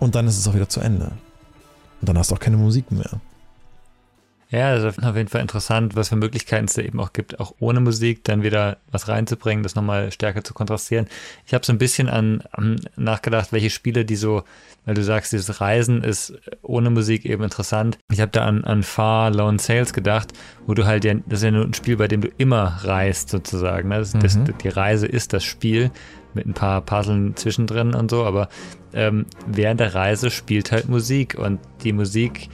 und 0.00 0.14
dann 0.14 0.26
ist 0.26 0.38
es 0.38 0.48
auch 0.48 0.54
wieder 0.54 0.68
zu 0.68 0.80
Ende. 0.80 1.12
Und 2.00 2.08
dann 2.08 2.18
hast 2.18 2.30
du 2.30 2.34
auch 2.34 2.40
keine 2.40 2.56
Musik 2.56 2.90
mehr. 2.90 3.20
Ja, 4.50 4.70
also 4.70 4.88
auf 4.88 5.16
jeden 5.16 5.28
Fall 5.28 5.42
interessant, 5.42 5.94
was 5.94 6.08
für 6.08 6.16
Möglichkeiten 6.16 6.64
es 6.64 6.72
da 6.72 6.82
eben 6.82 6.98
auch 6.98 7.12
gibt, 7.12 7.38
auch 7.38 7.54
ohne 7.60 7.78
Musik 7.78 8.24
dann 8.24 8.42
wieder 8.42 8.78
was 8.90 9.06
reinzubringen, 9.06 9.62
das 9.62 9.76
nochmal 9.76 10.10
stärker 10.10 10.42
zu 10.42 10.54
kontrastieren. 10.54 11.06
Ich 11.46 11.54
habe 11.54 11.64
so 11.64 11.72
ein 11.72 11.78
bisschen 11.78 12.08
an, 12.08 12.42
an, 12.50 12.80
nachgedacht, 12.96 13.52
welche 13.52 13.70
Spiele, 13.70 14.04
die 14.04 14.16
so, 14.16 14.42
weil 14.86 14.94
du 14.94 15.04
sagst, 15.04 15.32
dieses 15.32 15.60
Reisen 15.60 16.02
ist 16.02 16.34
ohne 16.62 16.90
Musik 16.90 17.26
eben 17.26 17.44
interessant. 17.44 17.96
Ich 18.10 18.20
habe 18.20 18.32
da 18.32 18.44
an, 18.44 18.64
an 18.64 18.82
Far 18.82 19.30
Lone 19.30 19.60
Sales 19.60 19.92
gedacht, 19.92 20.32
wo 20.66 20.74
du 20.74 20.84
halt, 20.84 21.04
ja, 21.04 21.14
das 21.14 21.38
ist 21.38 21.44
ja 21.44 21.52
nur 21.52 21.64
ein 21.64 21.74
Spiel, 21.74 21.96
bei 21.96 22.08
dem 22.08 22.20
du 22.20 22.28
immer 22.36 22.80
reist 22.82 23.28
sozusagen. 23.28 23.88
Ne? 23.88 23.98
Das, 23.98 24.14
mhm. 24.14 24.20
das, 24.20 24.38
die 24.64 24.68
Reise 24.68 25.06
ist 25.06 25.32
das 25.32 25.44
Spiel 25.44 25.92
mit 26.34 26.46
ein 26.46 26.54
paar 26.54 26.80
Puzzlen 26.80 27.36
zwischendrin 27.36 27.94
und 27.94 28.10
so, 28.10 28.24
aber 28.24 28.48
ähm, 28.92 29.26
während 29.46 29.80
der 29.80 29.94
Reise 29.94 30.30
spielt 30.30 30.72
halt 30.72 30.88
Musik 30.88 31.36
und 31.38 31.60
die 31.82 31.92
Musik 31.92 32.48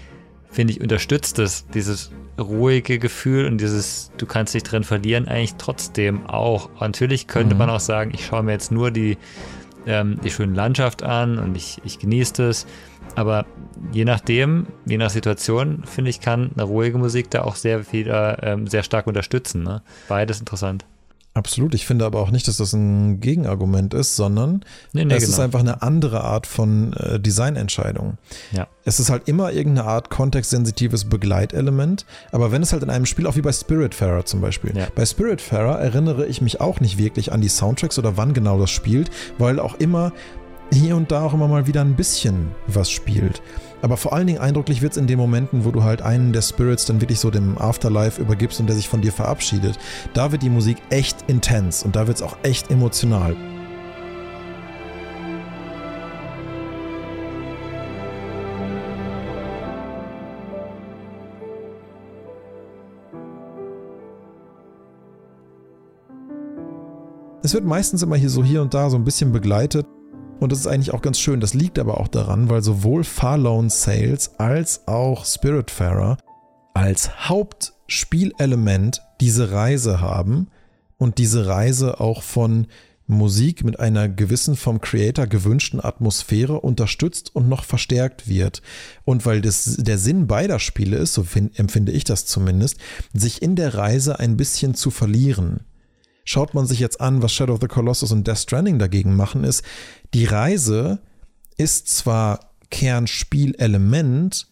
finde 0.57 0.73
ich, 0.73 0.81
unterstützt 0.81 1.39
es, 1.39 1.67
dieses 1.69 2.11
ruhige 2.39 2.99
Gefühl 2.99 3.47
und 3.47 3.61
dieses, 3.61 4.11
du 4.17 4.27
kannst 4.27 4.55
dich 4.55 4.63
drin 4.63 4.85
verlieren, 4.85 5.29
eigentlich 5.29 5.57
trotzdem 5.57 6.27
auch. 6.27 6.71
Natürlich 6.81 7.27
könnte 7.27 7.55
mhm. 7.55 7.59
man 7.59 7.71
auch 7.71 7.81
sagen, 7.81 8.13
ich 8.15 8.27
schaue 8.27 8.43
mir 8.43 8.53
jetzt 8.53 8.73
nur 8.73 8.91
die, 8.91 9.19
ähm, 9.87 10.19
die 10.25 10.31
schöne 10.31 10.55
Landschaft 10.55 11.03
an 11.03 11.39
und 11.39 11.57
ich, 11.57 11.81
ich 11.85 11.99
genieße 11.99 12.33
das. 12.47 12.67
Aber 13.15 13.47
je 13.93 14.05
nachdem, 14.05 14.67
je 14.87 14.99
nach 14.99 15.11
Situation, 15.11 15.85
finde 15.85 16.11
ich, 16.11 16.21
kann 16.21 16.51
eine 16.55 16.65
ruhige 16.65 16.99
Musik 16.99 17.31
da 17.31 17.43
auch 17.43 17.57
sehr 17.57 17.93
wieder 17.93 18.43
ähm, 18.43 18.67
sehr 18.67 18.83
stark 18.83 19.07
unterstützen. 19.07 19.63
Ne? 19.63 19.83
Beides 20.09 20.41
interessant. 20.41 20.87
Absolut. 21.37 21.75
Ich 21.75 21.85
finde 21.85 22.07
aber 22.07 22.21
auch 22.21 22.31
nicht, 22.31 22.49
dass 22.49 22.57
das 22.57 22.73
ein 22.73 23.21
Gegenargument 23.21 23.93
ist, 23.93 24.17
sondern 24.17 24.65
nee, 24.95 25.05
nee, 25.05 25.15
es 25.17 25.25
genau. 25.25 25.35
ist 25.35 25.41
einfach 25.41 25.61
eine 25.61 25.83
andere 25.83 26.25
Art 26.25 26.47
von 26.47 26.95
äh, 26.95 27.21
Designentscheidung. 27.21 28.17
Ja. 28.53 28.69
Es 28.87 29.01
ist 29.01 29.11
halt 29.11 29.29
immer 29.29 29.53
irgendeine 29.53 29.87
Art 29.87 30.09
kontextsensitives 30.09 31.05
Begleitelement, 31.05 32.07
aber 32.33 32.53
wenn 32.53 32.63
es 32.63 32.73
halt 32.73 32.83
in 32.83 32.89
einem 32.89 33.05
Spiel, 33.05 33.27
auch 33.27 33.37
wie 33.37 33.43
bei 33.43 33.53
Spiritfarer 33.53 34.25
zum 34.25 34.41
Beispiel, 34.41 34.75
ja. 34.75 34.87
bei 34.95 35.05
Spiritfarer 35.05 35.79
erinnere 35.79 36.25
ich 36.25 36.41
mich 36.41 36.63
auch 36.63 36.81
nicht 36.81 36.97
wirklich 36.97 37.33
an 37.33 37.43
die 37.43 37.51
Soundtracks 37.51 37.99
oder 37.99 38.17
wann 38.17 38.33
genau 38.33 38.59
das 38.59 38.71
spielt, 38.71 39.11
weil 39.37 39.61
auch 39.61 39.75
immer 39.75 40.13
hier 40.73 40.97
und 40.97 41.11
da 41.11 41.23
auch 41.23 41.35
immer 41.35 41.49
mal 41.49 41.67
wieder 41.67 41.81
ein 41.81 41.95
bisschen 41.95 42.51
was 42.67 42.91
spielt. 42.91 43.43
Aber 43.83 43.97
vor 43.97 44.13
allen 44.13 44.27
Dingen 44.27 44.41
eindrücklich 44.41 44.83
wird 44.83 44.93
es 44.93 44.99
in 44.99 45.07
den 45.07 45.19
Momenten, 45.19 45.65
wo 45.65 45.71
du 45.71 45.83
halt 45.83 46.03
einen 46.03 46.33
der 46.33 46.43
Spirits 46.43 46.87
dann 46.87 47.01
wirklich 47.01 47.21
so 47.21 47.31
dem 47.31 47.59
Afterlife 47.59 48.21
übergibst 48.21 48.61
und 48.61 48.67
der 48.67 48.77
sich 48.77 48.89
von 48.89 49.01
dir 49.01 49.13
verabschiedet. 49.13 49.79
Da 50.15 50.33
wird 50.33 50.43
die 50.43 50.51
Musik 50.51 50.79
echt 50.91 51.25
intens 51.29 51.83
und 51.83 51.97
da 51.97 52.07
wird 52.07 52.17
es 52.17 52.23
auch 52.23 52.37
echt 52.43 52.71
emotional. 52.71 53.37
Es 67.43 67.55
wird 67.55 67.65
meistens 67.65 68.03
immer 68.03 68.17
hier 68.17 68.31
so 68.31 68.43
hier 68.43 68.61
und 68.61 68.75
da 68.75 68.91
so 68.91 68.97
ein 68.97 69.05
bisschen 69.05 69.31
begleitet 69.31 69.87
und 70.41 70.53
das 70.53 70.61
ist 70.61 70.67
eigentlich 70.67 70.93
auch 70.93 71.03
ganz 71.03 71.19
schön. 71.19 71.41
Das 71.41 71.55
liegt 71.55 71.79
aber 71.79 72.01
auch 72.01 72.09
daran, 72.09 72.49
weil 72.51 72.63
sowohl 72.63 73.05
Farlone 73.05 73.71
Sales 73.71 74.33
als 74.39 74.87
auch 74.87 75.25
Spiritfarer 75.25 76.19
als 76.75 77.29
Hauptspielelement 77.29 79.01
diese 79.21 79.51
Reise 79.51 80.01
haben 80.01 80.49
und 80.99 81.17
diese 81.17 81.47
Reise 81.47 82.01
auch 82.01 82.23
von 82.23 82.67
Musik 83.07 83.65
mit 83.65 83.79
einer 83.81 84.09
gewissen 84.09 84.57
vom 84.57 84.81
Creator 84.81 85.27
gewünschten 85.27 85.83
Atmosphäre 85.83 86.61
unterstützt 86.61 87.35
und 87.35 87.49
noch 87.49 87.65
verstärkt 87.65 88.29
wird. 88.29 88.63
Und 89.05 89.25
weil 89.25 89.41
das 89.41 89.77
der 89.79 89.97
Sinn 89.97 90.27
beider 90.27 90.59
Spiele 90.59 90.97
ist, 90.97 91.15
so 91.15 91.23
find, 91.23 91.59
empfinde 91.59 91.93
ich 91.93 92.05
das 92.05 92.27
zumindest, 92.27 92.79
sich 93.15 93.43
in 93.43 93.57
der 93.57 93.75
Reise 93.75 94.19
ein 94.19 94.37
bisschen 94.37 94.75
zu 94.75 94.91
verlieren. 94.91 95.61
Schaut 96.27 96.55
man 96.55 96.67
sich 96.67 96.81
jetzt 96.81 97.01
an, 97.01 97.23
was 97.23 97.33
Shadow 97.33 97.55
of 97.55 97.61
the 97.61 97.69
Colossus 97.69 98.11
und 98.11 98.27
Death 98.27 98.39
Stranding 98.39 98.81
dagegen 98.81 99.15
machen, 99.15 99.45
ist, 99.45 99.63
die 100.13 100.25
Reise 100.25 100.99
ist 101.57 101.89
zwar 101.89 102.51
Kernspielelement, 102.71 104.49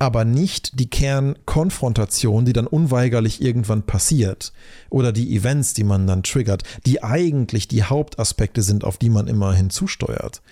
aber 0.00 0.24
nicht 0.24 0.80
die 0.80 0.90
Kernkonfrontation, 0.90 2.44
die 2.44 2.52
dann 2.52 2.66
unweigerlich 2.66 3.40
irgendwann 3.40 3.86
passiert 3.86 4.52
oder 4.90 5.12
die 5.12 5.36
Events, 5.36 5.72
die 5.72 5.84
man 5.84 6.08
dann 6.08 6.24
triggert, 6.24 6.64
die 6.84 7.04
eigentlich 7.04 7.68
die 7.68 7.84
Hauptaspekte 7.84 8.62
sind, 8.62 8.82
auf 8.82 8.98
die 8.98 9.08
man 9.08 9.28
immer 9.28 9.54
hinzusteuert. 9.54 10.42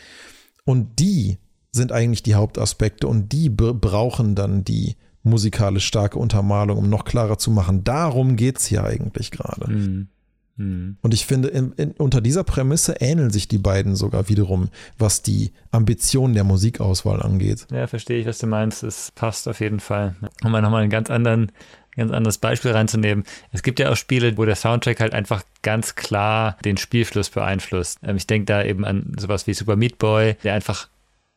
Und 0.65 1.01
die 1.01 1.39
sind 1.73 1.91
eigentlich 1.91 2.23
die 2.23 2.37
Hauptaspekte 2.37 3.09
und 3.09 3.33
die 3.33 3.51
brauchen 3.51 4.37
dann 4.37 4.63
die 4.63 4.95
musikalisch 5.25 5.87
starke 5.87 6.21
Untermalung, 6.21 6.79
um 6.79 6.89
noch 6.89 7.05
klarer 7.05 7.37
zu 7.37 7.51
machen. 7.51 7.83
Darum 7.83 8.37
geht 8.37 8.59
es 8.59 8.67
hier 8.67 8.85
eigentlich 8.85 9.33
gerade. 9.33 9.73
Mhm. 9.73 10.09
Mhm. 10.57 10.97
Und 11.01 11.15
ich 11.15 11.27
finde, 11.27 11.49
in, 11.49 11.73
in, 11.73 11.93
unter 11.93 12.21
dieser 12.21 12.45
Prämisse 12.45 12.97
ähneln 13.01 13.31
sich 13.31 13.49
die 13.49 13.59
beiden 13.59 13.97
sogar 13.97 14.29
wiederum, 14.29 14.69
was 14.99 15.23
die 15.23 15.53
Ambitionen 15.71 16.35
der 16.35 16.45
Musikauswahl 16.45 17.23
angeht. 17.23 17.67
Ja, 17.71 17.87
verstehe 17.87 18.21
ich, 18.21 18.27
was 18.27 18.39
du 18.39 18.47
meinst. 18.47 18.83
Es 18.83 19.11
passt 19.13 19.49
auf 19.49 19.61
jeden 19.61 19.81
Fall. 19.81 20.15
Um 20.45 20.53
mal 20.53 20.63
nochmal 20.63 20.83
einen 20.83 20.91
ganz 20.91 21.11
anderen 21.11 21.53
ganz 21.97 22.11
anderes 22.11 22.39
Beispiel 22.39 22.71
reinzunehmen. 22.71 23.25
Es 23.51 23.63
gibt 23.63 23.79
ja 23.79 23.91
auch 23.91 23.97
Spiele, 23.97 24.37
wo 24.39 24.45
der 24.45 24.57
Soundtrack 24.57 25.01
halt 25.01 25.13
einfach 25.13 25.43
ganz 25.63 25.95
klar 25.95 26.57
den 26.65 26.77
Spielfluss 26.77 27.31
beeinflusst. 27.31 27.99
Ähm, 28.03 28.17
ich 28.17 28.27
denke 28.27 28.47
da 28.47 28.65
eben 28.65 28.85
an 28.85 29.13
sowas 29.19 29.47
wie 29.47 29.55
Super 29.55 29.77
Meat 29.77 29.99
Boy, 29.99 30.37
der 30.43 30.55
einfach 30.55 30.89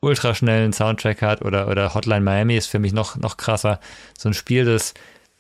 ultraschnellen 0.02 0.72
Soundtrack 0.72 1.22
hat 1.22 1.42
oder, 1.42 1.68
oder 1.68 1.94
Hotline 1.94 2.22
Miami 2.22 2.56
ist 2.56 2.68
für 2.68 2.80
mich 2.80 2.94
noch, 2.94 3.18
noch 3.18 3.38
krasser. 3.38 3.80
So 4.18 4.30
ein 4.30 4.34
Spiel, 4.34 4.66
das 4.66 4.94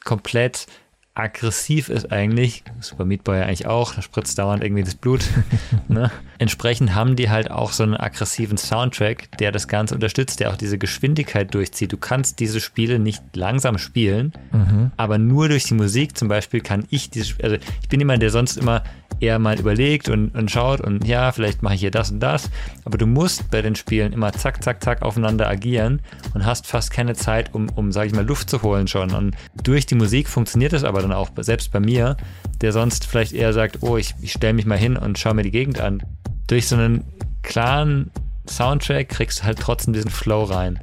komplett 0.03 0.67
aggressiv 1.15 1.87
ist 1.87 2.11
eigentlich, 2.11 2.63
Super 2.81 3.05
Meat 3.05 3.23
Boy 3.23 3.41
eigentlich 3.41 3.67
auch, 3.67 3.95
da 3.95 4.01
spritzt 4.01 4.37
dauernd 4.37 4.61
irgendwie 4.61 4.83
das 4.83 4.95
Blut. 4.95 5.23
ne? 5.87 6.11
Entsprechend 6.37 6.93
haben 6.93 7.15
die 7.15 7.29
halt 7.29 7.49
auch 7.49 7.71
so 7.71 7.83
einen 7.83 7.95
aggressiven 7.95 8.57
Soundtrack, 8.57 9.37
der 9.37 9.53
das 9.53 9.69
Ganze 9.69 9.95
unterstützt, 9.95 10.41
der 10.41 10.51
auch 10.51 10.57
diese 10.57 10.77
Geschwindigkeit 10.77 11.53
durchzieht. 11.53 11.93
Du 11.93 11.97
kannst 11.97 12.39
diese 12.39 12.59
Spiele 12.59 12.99
nicht 12.99 13.23
langsam 13.33 13.77
spielen, 13.77 14.33
mhm. 14.51 14.91
aber 14.97 15.17
nur 15.17 15.47
durch 15.47 15.63
die 15.63 15.73
Musik 15.73 16.17
zum 16.17 16.27
Beispiel 16.27 16.59
kann 16.59 16.85
ich 16.89 17.09
diese, 17.09 17.41
also 17.41 17.55
ich 17.81 17.87
bin 17.87 18.01
jemand, 18.01 18.21
der 18.21 18.29
sonst 18.29 18.57
immer 18.57 18.83
eher 19.21 19.39
mal 19.39 19.57
überlegt 19.57 20.09
und, 20.09 20.35
und 20.35 20.51
schaut 20.51 20.81
und 20.81 21.07
ja, 21.07 21.31
vielleicht 21.31 21.63
mache 21.63 21.75
ich 21.75 21.79
hier 21.79 21.91
das 21.91 22.11
und 22.11 22.19
das, 22.19 22.49
aber 22.83 22.97
du 22.97 23.05
musst 23.05 23.49
bei 23.49 23.61
den 23.61 23.75
Spielen 23.75 24.11
immer 24.11 24.33
zack, 24.33 24.61
zack, 24.61 24.83
zack 24.83 25.01
aufeinander 25.01 25.47
agieren 25.47 26.01
und 26.33 26.45
hast 26.45 26.67
fast 26.67 26.91
keine 26.91 27.13
Zeit, 27.13 27.53
um, 27.53 27.69
um 27.69 27.93
sage 27.93 28.07
ich 28.07 28.13
mal, 28.13 28.25
Luft 28.25 28.49
zu 28.49 28.61
holen 28.61 28.87
schon. 28.87 29.11
Und 29.11 29.35
durch 29.63 29.85
die 29.85 29.95
Musik 29.95 30.27
funktioniert 30.27 30.73
das 30.73 30.83
aber 30.83 31.01
dann 31.07 31.17
auch, 31.17 31.29
selbst 31.37 31.71
bei 31.71 31.79
mir, 31.79 32.17
der 32.61 32.71
sonst 32.71 33.05
vielleicht 33.05 33.33
eher 33.33 33.53
sagt, 33.53 33.79
oh, 33.81 33.97
ich, 33.97 34.13
ich 34.21 34.33
stelle 34.33 34.53
mich 34.53 34.65
mal 34.65 34.77
hin 34.77 34.97
und 34.97 35.17
schaue 35.17 35.33
mir 35.33 35.43
die 35.43 35.51
Gegend 35.51 35.79
an. 35.79 36.03
Durch 36.47 36.67
so 36.67 36.75
einen 36.75 37.03
klaren 37.43 38.11
Soundtrack 38.49 39.09
kriegst 39.09 39.39
du 39.39 39.43
halt 39.43 39.59
trotzdem 39.59 39.93
diesen 39.93 40.11
Flow 40.11 40.43
rein. 40.43 40.79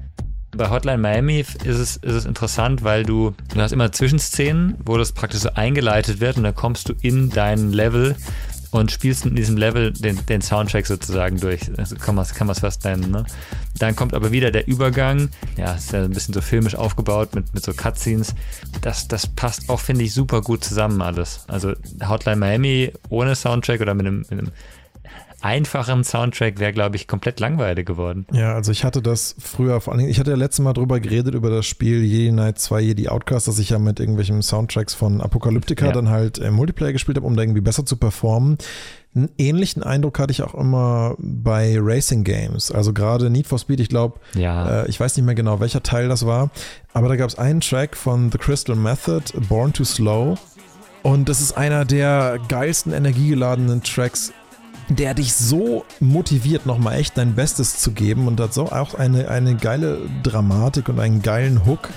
Bei 0.55 0.69
Hotline 0.69 0.99
Miami 0.99 1.41
ist 1.41 1.65
es, 1.65 1.97
ist 1.97 2.15
es 2.15 2.25
interessant, 2.27 2.85
weil 2.85 3.05
du, 3.05 3.35
du 3.55 3.61
hast 3.61 3.73
immer 3.73 3.91
Zwischenszenen, 3.91 4.77
wo 4.85 4.99
das 4.99 5.13
praktisch 5.13 5.41
so 5.41 5.51
eingeleitet 5.55 6.21
wird 6.21 6.37
und 6.37 6.43
dann 6.43 6.55
kommst 6.55 6.89
du 6.89 6.95
in 7.01 7.31
dein 7.31 7.73
Level 7.73 8.17
und 8.73 8.91
spielst 8.91 9.27
in 9.27 9.37
diesem 9.37 9.59
Level 9.59 9.93
den, 9.93 10.25
den 10.27 10.41
Soundtrack 10.41 10.87
sozusagen 10.87 11.39
durch. 11.39 11.61
Also 11.79 11.95
kann 11.97 12.15
man 12.15 12.25
es 12.25 12.59
fast 12.59 12.85
nennen. 12.85 13.11
Ne? 13.11 13.25
Dann 13.79 13.95
kommt 13.95 14.15
aber 14.15 14.33
wieder 14.33 14.51
der 14.51 14.67
Übergang. 14.67 15.29
Ja, 15.59 15.75
ist 15.75 15.93
ja 15.93 16.03
ein 16.03 16.11
bisschen 16.11 16.33
so 16.33 16.41
filmisch 16.41 16.75
aufgebaut 16.75 17.35
mit, 17.35 17.53
mit 17.55 17.63
so 17.63 17.75
Cutscenes. 17.75 18.35
Das, 18.81 19.09
das 19.09 19.27
passt 19.27 19.69
auch, 19.69 19.79
finde 19.79 20.05
ich, 20.05 20.15
super 20.15 20.41
gut 20.41 20.65
zusammen 20.65 21.03
alles. 21.03 21.45
Also 21.49 21.75
Hotline 22.03 22.39
Miami 22.39 22.93
ohne 23.11 23.37
Soundtrack 23.37 23.83
oder 23.83 23.93
mit 23.93 24.07
einem, 24.07 24.21
mit 24.21 24.33
einem 24.33 24.53
einfachen 25.43 26.05
Soundtrack 26.05 26.59
wäre, 26.59 26.73
glaube 26.73 26.97
ich, 26.97 27.07
komplett 27.07 27.41
langweilig 27.41 27.87
geworden. 27.87 28.27
Ja, 28.33 28.55
also 28.55 28.73
ich 28.73 28.85
hatte 28.85 29.03
das 29.03 29.35
früher, 29.39 29.81
vor 29.81 29.93
allen 29.93 29.99
Dingen, 30.01 30.11
ich 30.11 30.19
hatte 30.19 30.31
ja 30.31 30.37
letztes 30.37 30.63
Mal 30.65 30.73
drüber 30.73 31.01
geredet, 31.01 31.35
über 31.35 31.51
das 31.51 31.67
Spiel 31.67 32.03
Jedi 32.03 32.31
Knight 32.31 32.59
2, 32.59 32.81
Jedi 32.81 33.09
Outcast, 33.09 33.49
dass 33.49 33.59
ich 33.59 33.71
ja 33.71 33.79
mit 33.79 34.01
irgendwelchen 34.01 34.43
Soundtracks 34.43 34.95
von 34.95 35.21
Apokalyptika 35.21 35.87
ja. 35.87 35.93
dann 35.93 36.09
halt 36.09 36.39
äh, 36.39 36.51
Multiplayer 36.51 36.93
gespielt 36.93 37.17
habe, 37.17 37.27
um 37.27 37.37
da 37.37 37.43
irgendwie 37.43 37.61
besser 37.61 37.85
zu 37.85 37.97
performen. 37.97 38.59
Einen 39.15 39.29
ähnlichen 39.37 39.83
Eindruck 39.83 40.19
hatte 40.19 40.31
ich 40.31 40.43
auch 40.43 40.55
immer 40.55 41.17
bei 41.19 41.77
Racing 41.79 42.25
Games. 42.25 42.71
Also 42.71 42.95
gerade 42.95 43.29
Need 43.29 43.47
for 43.47 43.59
Speed, 43.59 43.81
ich 43.81 43.89
glaube, 43.89 44.21
ja. 44.35 44.85
äh, 44.85 44.89
ich 44.89 44.99
weiß 44.99 45.17
nicht 45.17 45.27
mehr 45.27 45.35
genau, 45.35 45.61
welcher 45.61 45.83
Teil 45.83 46.09
das 46.09 46.25
war, 46.25 46.51
aber 46.95 47.09
da 47.09 47.17
gab 47.17 47.29
es 47.29 47.37
einen 47.37 47.61
Track 47.61 47.97
von 47.97 48.31
The 48.31 48.39
Crystal 48.39 48.77
Method, 48.77 49.25
Born 49.49 49.73
to 49.73 49.85
Slow. 49.85 50.37
Und 51.03 51.29
das 51.29 51.41
ist 51.41 51.57
einer 51.57 51.85
der 51.85 52.39
geilsten 52.49 52.93
energiegeladenen 52.93 53.83
Tracks 53.83 54.33
der 54.97 55.15
dich 55.15 55.35
so 55.35 55.85
motiviert, 56.01 56.67
nochmal 56.67 56.99
echt 56.99 57.17
dein 57.17 57.35
Bestes 57.35 57.79
zu 57.79 57.93
geben 57.93 58.27
und 58.27 58.41
hat 58.41 58.55
so 58.55 58.71
auch 58.71 58.95
eine, 58.95 59.29
eine 59.29 59.55
geile 59.55 59.99
Dramatik 60.23 60.89
und 60.89 61.01
einen 61.01 61.23
geilen 61.23 61.67
Hook. 61.67 61.89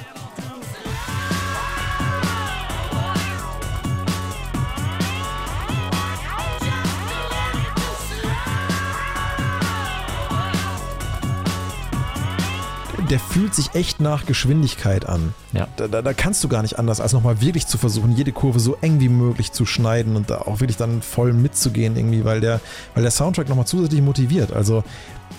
Der 13.05 13.19
fühlt 13.19 13.55
sich 13.55 13.73
echt 13.75 13.99
nach 13.99 14.25
Geschwindigkeit 14.25 15.05
an. 15.05 15.33
Ja. 15.53 15.67
Da, 15.77 15.87
da, 15.87 16.01
da 16.01 16.13
kannst 16.13 16.43
du 16.43 16.47
gar 16.47 16.61
nicht 16.61 16.79
anders, 16.79 16.99
als 16.99 17.13
nochmal 17.13 17.41
wirklich 17.41 17.67
zu 17.67 17.77
versuchen, 17.77 18.11
jede 18.11 18.31
Kurve 18.31 18.59
so 18.59 18.77
eng 18.81 18.99
wie 18.99 19.09
möglich 19.09 19.51
zu 19.51 19.65
schneiden 19.65 20.15
und 20.15 20.29
da 20.29 20.39
auch 20.39 20.59
wirklich 20.59 20.77
dann 20.77 21.01
voll 21.01 21.33
mitzugehen, 21.33 21.95
irgendwie, 21.95 22.25
weil 22.25 22.41
der, 22.41 22.59
weil 22.93 23.03
der 23.03 23.11
Soundtrack 23.11 23.49
nochmal 23.49 23.65
zusätzlich 23.65 24.01
motiviert. 24.01 24.53
Also, 24.53 24.83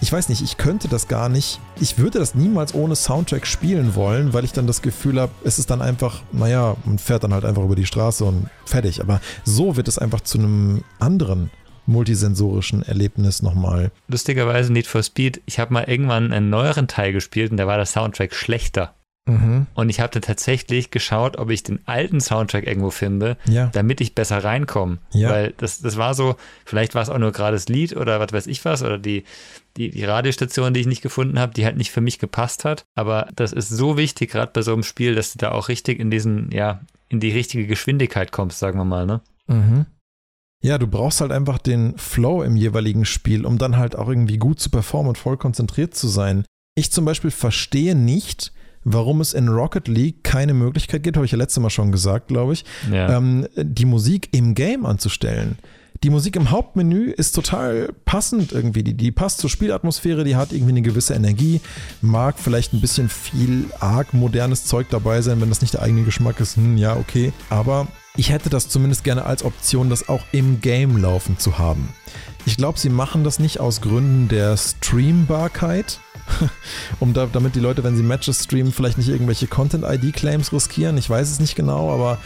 ich 0.00 0.12
weiß 0.12 0.28
nicht, 0.28 0.42
ich 0.42 0.56
könnte 0.56 0.88
das 0.88 1.08
gar 1.08 1.28
nicht, 1.28 1.60
ich 1.80 1.98
würde 1.98 2.18
das 2.18 2.34
niemals 2.34 2.74
ohne 2.74 2.96
Soundtrack 2.96 3.46
spielen 3.46 3.94
wollen, 3.94 4.32
weil 4.32 4.44
ich 4.44 4.52
dann 4.52 4.66
das 4.66 4.82
Gefühl 4.82 5.20
habe, 5.20 5.32
es 5.44 5.58
ist 5.58 5.70
dann 5.70 5.80
einfach, 5.80 6.22
naja, 6.32 6.76
man 6.84 6.98
fährt 6.98 7.24
dann 7.24 7.32
halt 7.32 7.44
einfach 7.44 7.62
über 7.62 7.76
die 7.76 7.86
Straße 7.86 8.24
und 8.24 8.48
fertig. 8.64 9.00
Aber 9.00 9.20
so 9.44 9.76
wird 9.76 9.88
es 9.88 9.98
einfach 9.98 10.20
zu 10.20 10.38
einem 10.38 10.82
anderen 10.98 11.50
multisensorischen 11.86 12.82
Erlebnis 12.82 13.42
nochmal. 13.42 13.90
Lustigerweise 14.08 14.72
Need 14.72 14.86
for 14.86 15.02
Speed, 15.02 15.40
ich 15.46 15.58
habe 15.58 15.72
mal 15.72 15.84
irgendwann 15.84 16.32
einen 16.32 16.50
neueren 16.50 16.88
Teil 16.88 17.12
gespielt 17.12 17.50
und 17.50 17.56
da 17.56 17.66
war 17.66 17.76
der 17.76 17.86
Soundtrack 17.86 18.34
schlechter. 18.34 18.94
Mhm. 19.28 19.66
Und 19.74 19.90
ich 19.90 19.98
habe 20.00 20.12
dann 20.12 20.22
tatsächlich 20.22 20.92
geschaut, 20.92 21.36
ob 21.36 21.50
ich 21.50 21.64
den 21.64 21.80
alten 21.86 22.20
Soundtrack 22.20 22.66
irgendwo 22.66 22.90
finde, 22.90 23.36
ja. 23.46 23.66
damit 23.72 24.00
ich 24.00 24.14
besser 24.14 24.44
reinkomme. 24.44 24.98
Ja. 25.12 25.30
Weil 25.30 25.54
das, 25.56 25.80
das 25.80 25.96
war 25.96 26.14
so, 26.14 26.36
vielleicht 26.64 26.94
war 26.94 27.02
es 27.02 27.10
auch 27.10 27.18
nur 27.18 27.32
gerade 27.32 27.56
das 27.56 27.68
Lied 27.68 27.96
oder 27.96 28.20
was 28.20 28.32
weiß 28.32 28.46
ich 28.46 28.64
was, 28.64 28.82
oder 28.82 28.98
die, 28.98 29.24
die, 29.76 29.90
die 29.90 30.04
Radiostation, 30.04 30.74
die 30.74 30.80
ich 30.80 30.86
nicht 30.86 31.02
gefunden 31.02 31.40
habe, 31.40 31.54
die 31.54 31.64
halt 31.64 31.76
nicht 31.76 31.90
für 31.90 32.00
mich 32.00 32.20
gepasst 32.20 32.64
hat. 32.64 32.84
Aber 32.94 33.28
das 33.34 33.52
ist 33.52 33.68
so 33.68 33.96
wichtig, 33.96 34.30
gerade 34.30 34.52
bei 34.52 34.62
so 34.62 34.72
einem 34.72 34.84
Spiel, 34.84 35.16
dass 35.16 35.32
du 35.32 35.38
da 35.38 35.50
auch 35.50 35.68
richtig 35.68 35.98
in 35.98 36.10
diesen, 36.10 36.50
ja, 36.52 36.80
in 37.08 37.18
die 37.18 37.30
richtige 37.30 37.66
Geschwindigkeit 37.66 38.30
kommst, 38.30 38.60
sagen 38.60 38.78
wir 38.78 38.84
mal, 38.84 39.06
ne? 39.06 39.20
Mhm. 39.48 39.86
Ja, 40.62 40.78
du 40.78 40.86
brauchst 40.86 41.20
halt 41.20 41.32
einfach 41.32 41.58
den 41.58 41.96
Flow 41.96 42.42
im 42.42 42.56
jeweiligen 42.56 43.04
Spiel, 43.04 43.44
um 43.44 43.58
dann 43.58 43.76
halt 43.76 43.96
auch 43.96 44.08
irgendwie 44.08 44.38
gut 44.38 44.58
zu 44.58 44.70
performen 44.70 45.10
und 45.10 45.18
voll 45.18 45.36
konzentriert 45.36 45.94
zu 45.94 46.08
sein. 46.08 46.44
Ich 46.74 46.90
zum 46.92 47.04
Beispiel 47.04 47.30
verstehe 47.30 47.94
nicht, 47.94 48.52
warum 48.84 49.20
es 49.20 49.34
in 49.34 49.48
Rocket 49.48 49.88
League 49.88 50.24
keine 50.24 50.54
Möglichkeit 50.54 51.02
gibt, 51.02 51.16
habe 51.16 51.26
ich 51.26 51.32
ja 51.32 51.38
letztes 51.38 51.62
Mal 51.62 51.70
schon 51.70 51.92
gesagt, 51.92 52.28
glaube 52.28 52.54
ich, 52.54 52.64
ja. 52.90 53.16
ähm, 53.16 53.46
die 53.56 53.84
Musik 53.84 54.28
im 54.32 54.54
Game 54.54 54.86
anzustellen. 54.86 55.58
Die 56.02 56.10
Musik 56.10 56.36
im 56.36 56.50
Hauptmenü 56.50 57.10
ist 57.10 57.34
total 57.34 57.92
passend 58.04 58.52
irgendwie. 58.52 58.82
Die, 58.82 58.94
die 58.94 59.12
passt 59.12 59.38
zur 59.38 59.48
Spielatmosphäre, 59.48 60.24
die 60.24 60.36
hat 60.36 60.52
irgendwie 60.52 60.72
eine 60.72 60.82
gewisse 60.82 61.14
Energie. 61.14 61.60
Mag 62.02 62.38
vielleicht 62.38 62.72
ein 62.72 62.80
bisschen 62.80 63.08
viel 63.08 63.66
arg 63.80 64.12
modernes 64.12 64.66
Zeug 64.66 64.88
dabei 64.90 65.22
sein, 65.22 65.40
wenn 65.40 65.48
das 65.48 65.62
nicht 65.62 65.74
der 65.74 65.82
eigene 65.82 66.02
Geschmack 66.02 66.40
ist. 66.40 66.56
Hm, 66.56 66.76
ja, 66.76 66.96
okay. 66.96 67.32
Aber 67.48 67.88
ich 68.16 68.30
hätte 68.30 68.50
das 68.50 68.68
zumindest 68.68 69.04
gerne 69.04 69.24
als 69.24 69.42
Option, 69.42 69.90
das 69.90 70.08
auch 70.08 70.22
im 70.32 70.60
Game 70.60 70.96
laufen 70.96 71.38
zu 71.38 71.58
haben. 71.58 71.88
Ich 72.44 72.56
glaube, 72.56 72.78
sie 72.78 72.90
machen 72.90 73.24
das 73.24 73.38
nicht 73.38 73.60
aus 73.60 73.80
Gründen 73.80 74.28
der 74.28 74.56
Streambarkeit, 74.56 76.00
um 77.00 77.12
da, 77.12 77.26
damit 77.26 77.54
die 77.54 77.60
Leute, 77.60 77.84
wenn 77.84 77.96
sie 77.96 78.02
Matches 78.02 78.44
streamen, 78.44 78.72
vielleicht 78.72 78.98
nicht 78.98 79.08
irgendwelche 79.08 79.46
Content-ID-Claims 79.46 80.52
riskieren. 80.52 80.96
Ich 80.98 81.08
weiß 81.08 81.30
es 81.30 81.40
nicht 81.40 81.56
genau, 81.56 81.92
aber 81.92 82.18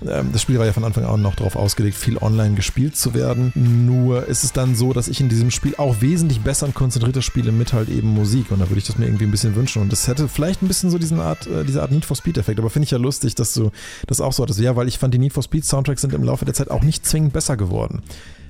das 0.00 0.42
Spiel 0.42 0.58
war 0.58 0.66
ja 0.66 0.72
von 0.72 0.84
Anfang 0.84 1.04
an 1.04 1.22
noch 1.22 1.34
darauf 1.34 1.56
ausgelegt, 1.56 1.96
viel 1.96 2.18
online 2.18 2.54
gespielt 2.54 2.96
zu 2.96 3.14
werden. 3.14 3.52
Nur 3.54 4.26
ist 4.26 4.44
es 4.44 4.52
dann 4.52 4.74
so, 4.74 4.92
dass 4.92 5.08
ich 5.08 5.20
in 5.20 5.28
diesem 5.28 5.50
Spiel 5.50 5.74
auch 5.76 6.00
wesentlich 6.00 6.40
besser 6.40 6.66
und 6.66 6.74
konzentrierter 6.74 7.22
spiele 7.22 7.52
mit 7.52 7.72
halt 7.72 7.88
eben 7.88 8.08
Musik. 8.08 8.50
Und 8.50 8.60
da 8.60 8.68
würde 8.68 8.78
ich 8.78 8.86
das 8.86 8.98
mir 8.98 9.06
irgendwie 9.06 9.24
ein 9.24 9.30
bisschen 9.30 9.54
wünschen. 9.54 9.82
Und 9.82 9.92
das 9.92 10.08
hätte 10.08 10.28
vielleicht 10.28 10.62
ein 10.62 10.68
bisschen 10.68 10.90
so 10.90 10.98
diesen 10.98 11.20
Art, 11.20 11.46
äh, 11.46 11.64
diese 11.64 11.82
Art 11.82 11.92
Need 11.92 12.04
for 12.04 12.16
Speed-Effekt. 12.16 12.58
Aber 12.58 12.70
finde 12.70 12.84
ich 12.84 12.90
ja 12.90 12.98
lustig, 12.98 13.34
dass 13.34 13.54
du 13.54 13.70
das 14.06 14.20
auch 14.20 14.32
so 14.32 14.42
hattest. 14.42 14.60
Ja, 14.60 14.76
weil 14.76 14.88
ich 14.88 14.98
fand, 14.98 15.14
die 15.14 15.18
Need 15.18 15.32
for 15.32 15.42
Speed-Soundtracks 15.42 16.00
sind 16.00 16.14
im 16.14 16.24
Laufe 16.24 16.44
der 16.44 16.54
Zeit 16.54 16.70
auch 16.70 16.82
nicht 16.82 17.06
zwingend 17.06 17.32
besser 17.32 17.56
geworden. 17.56 18.02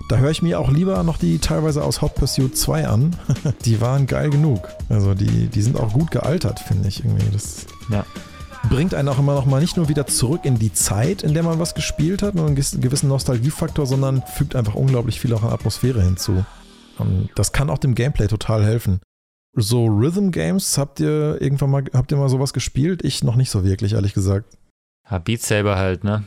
Da 0.08 0.16
höre 0.16 0.30
ich 0.30 0.42
mir 0.42 0.58
auch 0.58 0.70
lieber 0.70 1.02
noch 1.04 1.16
die 1.16 1.38
teilweise 1.38 1.84
aus 1.84 2.02
Hot 2.02 2.14
Pursuit 2.14 2.56
2 2.56 2.88
an. 2.88 3.16
die 3.64 3.80
waren 3.80 4.06
geil 4.06 4.30
genug. 4.30 4.68
Also 4.88 5.14
die, 5.14 5.46
die 5.48 5.62
sind 5.62 5.78
auch 5.78 5.92
gut 5.92 6.10
gealtert, 6.10 6.60
finde 6.60 6.88
ich 6.88 7.04
irgendwie. 7.04 7.30
Das 7.32 7.66
ja 7.90 8.04
bringt 8.68 8.94
einen 8.94 9.08
auch 9.08 9.18
immer 9.18 9.34
noch 9.34 9.46
mal 9.46 9.60
nicht 9.60 9.76
nur 9.76 9.88
wieder 9.88 10.06
zurück 10.06 10.44
in 10.44 10.58
die 10.58 10.72
Zeit, 10.72 11.22
in 11.22 11.34
der 11.34 11.42
man 11.42 11.58
was 11.58 11.74
gespielt 11.74 12.22
hat, 12.22 12.34
nur 12.34 12.46
einen 12.46 12.54
gewissen 12.54 13.08
Nostalgiefaktor, 13.08 13.86
sondern 13.86 14.22
fügt 14.22 14.56
einfach 14.56 14.74
unglaublich 14.74 15.20
viel 15.20 15.34
auch 15.34 15.42
an 15.42 15.50
Atmosphäre 15.50 16.02
hinzu. 16.02 16.44
Und 16.98 17.30
das 17.34 17.52
kann 17.52 17.70
auch 17.70 17.78
dem 17.78 17.94
Gameplay 17.94 18.26
total 18.26 18.64
helfen. 18.64 19.00
So 19.54 19.86
Rhythm 19.86 20.30
Games, 20.30 20.78
habt 20.78 21.00
ihr 21.00 21.40
irgendwann 21.40 21.70
mal, 21.70 21.84
habt 21.92 22.10
ihr 22.10 22.16
mal 22.16 22.28
sowas 22.28 22.52
gespielt? 22.52 23.04
Ich 23.04 23.22
noch 23.22 23.36
nicht 23.36 23.50
so 23.50 23.64
wirklich, 23.64 23.92
ehrlich 23.92 24.14
gesagt. 24.14 24.56
Ja, 25.10 25.18
Beat 25.18 25.42
Saber 25.42 25.76
halt, 25.76 26.04
ne? 26.04 26.24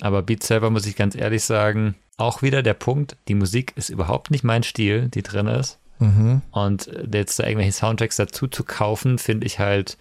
Aber 0.00 0.22
Beat 0.22 0.44
Saber 0.44 0.70
muss 0.70 0.86
ich 0.86 0.94
ganz 0.94 1.16
ehrlich 1.16 1.42
sagen, 1.42 1.96
auch 2.16 2.42
wieder 2.42 2.62
der 2.62 2.74
Punkt, 2.74 3.16
die 3.26 3.34
Musik 3.34 3.72
ist 3.76 3.88
überhaupt 3.88 4.30
nicht 4.30 4.44
mein 4.44 4.62
Stil, 4.62 5.08
die 5.08 5.22
drin 5.22 5.46
ist. 5.48 5.78
Mhm. 5.98 6.42
Und 6.52 6.90
jetzt 7.12 7.40
da 7.40 7.44
irgendwelche 7.44 7.72
Soundtracks 7.72 8.16
dazu 8.16 8.46
zu 8.46 8.62
kaufen, 8.62 9.18
finde 9.18 9.46
ich 9.46 9.58
halt 9.58 9.98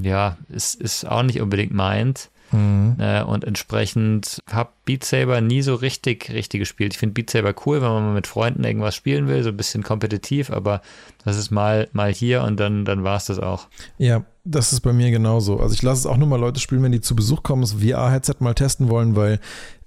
ja, 0.00 0.36
ist, 0.48 0.80
ist 0.80 1.06
auch 1.06 1.22
nicht 1.22 1.40
unbedingt 1.40 1.72
meins. 1.72 2.30
Mhm. 2.52 2.96
Äh, 2.98 3.22
und 3.22 3.44
entsprechend 3.44 4.40
habe 4.48 4.70
Beat 4.84 5.04
Saber 5.04 5.40
nie 5.40 5.62
so 5.62 5.74
richtig, 5.74 6.30
richtig 6.30 6.60
gespielt. 6.60 6.92
Ich 6.92 6.98
finde 6.98 7.14
Beat 7.14 7.30
Saber 7.30 7.54
cool, 7.66 7.82
wenn 7.82 7.88
man 7.88 8.04
mal 8.04 8.14
mit 8.14 8.26
Freunden 8.26 8.62
irgendwas 8.64 8.94
spielen 8.94 9.26
will, 9.26 9.42
so 9.42 9.48
ein 9.48 9.56
bisschen 9.56 9.82
kompetitiv, 9.82 10.50
aber 10.50 10.80
das 11.24 11.36
ist 11.36 11.50
mal, 11.50 11.88
mal 11.92 12.12
hier 12.12 12.42
und 12.42 12.60
dann, 12.60 12.84
dann 12.84 13.02
war 13.02 13.16
es 13.16 13.26
das 13.26 13.40
auch. 13.40 13.66
Ja, 13.98 14.24
das 14.44 14.72
ist 14.72 14.80
bei 14.80 14.92
mir 14.92 15.10
genauso. 15.10 15.58
Also 15.58 15.74
ich 15.74 15.82
lasse 15.82 16.00
es 16.00 16.06
auch 16.06 16.16
nur 16.16 16.28
mal 16.28 16.38
Leute 16.38 16.60
spielen, 16.60 16.82
wenn 16.82 16.92
die 16.92 17.00
zu 17.00 17.16
Besuch 17.16 17.42
kommen, 17.42 17.62
das 17.62 17.72
VR-Headset 17.72 18.36
mal 18.38 18.54
testen 18.54 18.88
wollen, 18.88 19.16
weil 19.16 19.40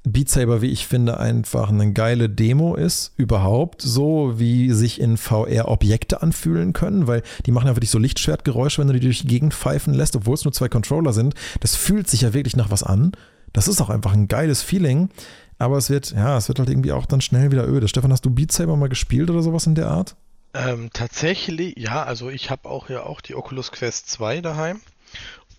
Beat 0.04 0.30
Saber, 0.30 0.62
wie 0.62 0.72
ich 0.72 0.88
finde, 0.88 1.20
einfach 1.20 1.70
eine 1.70 1.92
geile 1.92 2.30
Demo 2.30 2.76
ist, 2.76 3.14
überhaupt, 3.18 3.82
so 3.82 4.40
wie 4.40 4.72
sich 4.72 5.02
in 5.02 5.18
VR 5.18 5.68
Objekte 5.68 6.22
anfühlen 6.22 6.74
können, 6.74 7.06
weil 7.08 7.22
die 7.46 7.52
machen 7.52 7.68
ja 7.68 7.76
wirklich 7.76 7.90
so 7.90 8.00
Lichtschwertgeräusche, 8.00 8.80
wenn 8.80 8.88
du 8.88 8.94
die 8.94 9.02
durch 9.02 9.22
die 9.22 9.28
Gegend 9.28 9.54
pfeifen 9.54 9.94
lässt, 9.94 10.16
obwohl 10.16 10.36
es 10.36 10.46
nur 10.46 10.54
zwei 10.54 10.70
Controller 10.70 11.12
sind. 11.12 11.36
Das 11.60 11.76
fühlt 11.76 12.10
sich 12.10 12.22
ja 12.22 12.34
wirklich 12.34 12.56
nach 12.56 12.72
was 12.72 12.84
an. 12.84 13.12
Das 13.52 13.68
ist 13.68 13.82
auch 13.82 13.90
einfach 13.90 14.14
ein 14.14 14.28
geiles 14.28 14.62
Feeling. 14.62 15.10
Aber 15.58 15.78
es 15.78 15.90
wird, 15.90 16.12
ja, 16.12 16.38
es 16.38 16.48
wird 16.48 16.60
halt 16.60 16.70
irgendwie 16.70 16.94
auch 16.94 17.06
dann 17.06 17.20
schnell 17.20 17.52
wieder 17.52 17.68
öde. 17.68 17.90
Stefan, 17.90 18.14
hast 18.14 18.24
du 18.24 18.30
Beat 18.30 18.54
Saber 18.54 18.78
mal 18.78 18.88
gespielt 18.88 19.30
oder 19.30 19.42
sowas 19.42 19.68
in 19.68 19.76
der 19.76 19.90
Art? 19.90 20.16
Ähm, 20.54 20.90
tatsächlich, 20.94 21.78
ja, 21.78 22.04
also 22.04 22.30
ich 22.30 22.50
habe 22.50 22.70
auch 22.70 22.90
ja 22.90 23.04
auch 23.04 23.20
die 23.22 23.36
Oculus 23.36 23.72
Quest 23.72 24.10
2 24.10 24.42
daheim. 24.42 24.80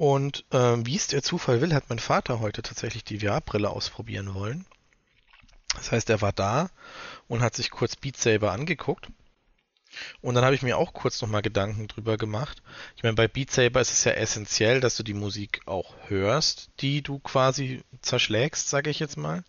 Und 0.00 0.46
ähm, 0.50 0.86
wie 0.86 0.96
es 0.96 1.08
der 1.08 1.22
Zufall 1.22 1.60
will, 1.60 1.74
hat 1.74 1.90
mein 1.90 1.98
Vater 1.98 2.40
heute 2.40 2.62
tatsächlich 2.62 3.04
die 3.04 3.18
VR-Brille 3.18 3.68
ausprobieren 3.68 4.32
wollen. 4.32 4.64
Das 5.74 5.92
heißt, 5.92 6.08
er 6.08 6.22
war 6.22 6.32
da 6.32 6.70
und 7.28 7.42
hat 7.42 7.54
sich 7.54 7.70
kurz 7.70 7.96
Beat 7.96 8.16
Saber 8.16 8.52
angeguckt. 8.52 9.08
Und 10.22 10.36
dann 10.36 10.44
habe 10.46 10.54
ich 10.54 10.62
mir 10.62 10.78
auch 10.78 10.94
kurz 10.94 11.20
nochmal 11.20 11.42
Gedanken 11.42 11.86
drüber 11.86 12.16
gemacht. 12.16 12.62
Ich 12.96 13.02
meine, 13.02 13.14
bei 13.14 13.28
Beat 13.28 13.50
Saber 13.50 13.82
ist 13.82 13.92
es 13.92 14.04
ja 14.04 14.12
essentiell, 14.12 14.80
dass 14.80 14.96
du 14.96 15.02
die 15.02 15.12
Musik 15.12 15.60
auch 15.66 15.94
hörst, 16.06 16.70
die 16.80 17.02
du 17.02 17.18
quasi 17.18 17.82
zerschlägst, 18.00 18.70
sage 18.70 18.88
ich 18.88 19.00
jetzt 19.00 19.18
mal. 19.18 19.44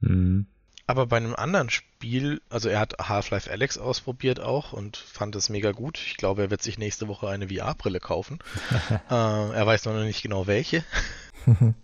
Mhm. 0.00 0.48
Aber 0.90 1.06
bei 1.06 1.18
einem 1.18 1.36
anderen 1.36 1.70
Spiel, 1.70 2.40
also 2.50 2.68
er 2.68 2.80
hat 2.80 2.96
Half-Life 3.00 3.48
Alex 3.48 3.78
ausprobiert 3.78 4.40
auch 4.40 4.72
und 4.72 4.96
fand 4.96 5.36
es 5.36 5.48
mega 5.48 5.70
gut. 5.70 6.00
Ich 6.04 6.16
glaube, 6.16 6.42
er 6.42 6.50
wird 6.50 6.62
sich 6.62 6.78
nächste 6.78 7.06
Woche 7.06 7.28
eine 7.28 7.46
VR-Brille 7.48 8.00
kaufen. 8.00 8.40
äh, 9.08 9.14
er 9.14 9.64
weiß 9.64 9.84
noch 9.84 9.94
nicht 10.02 10.20
genau 10.20 10.48
welche. 10.48 10.82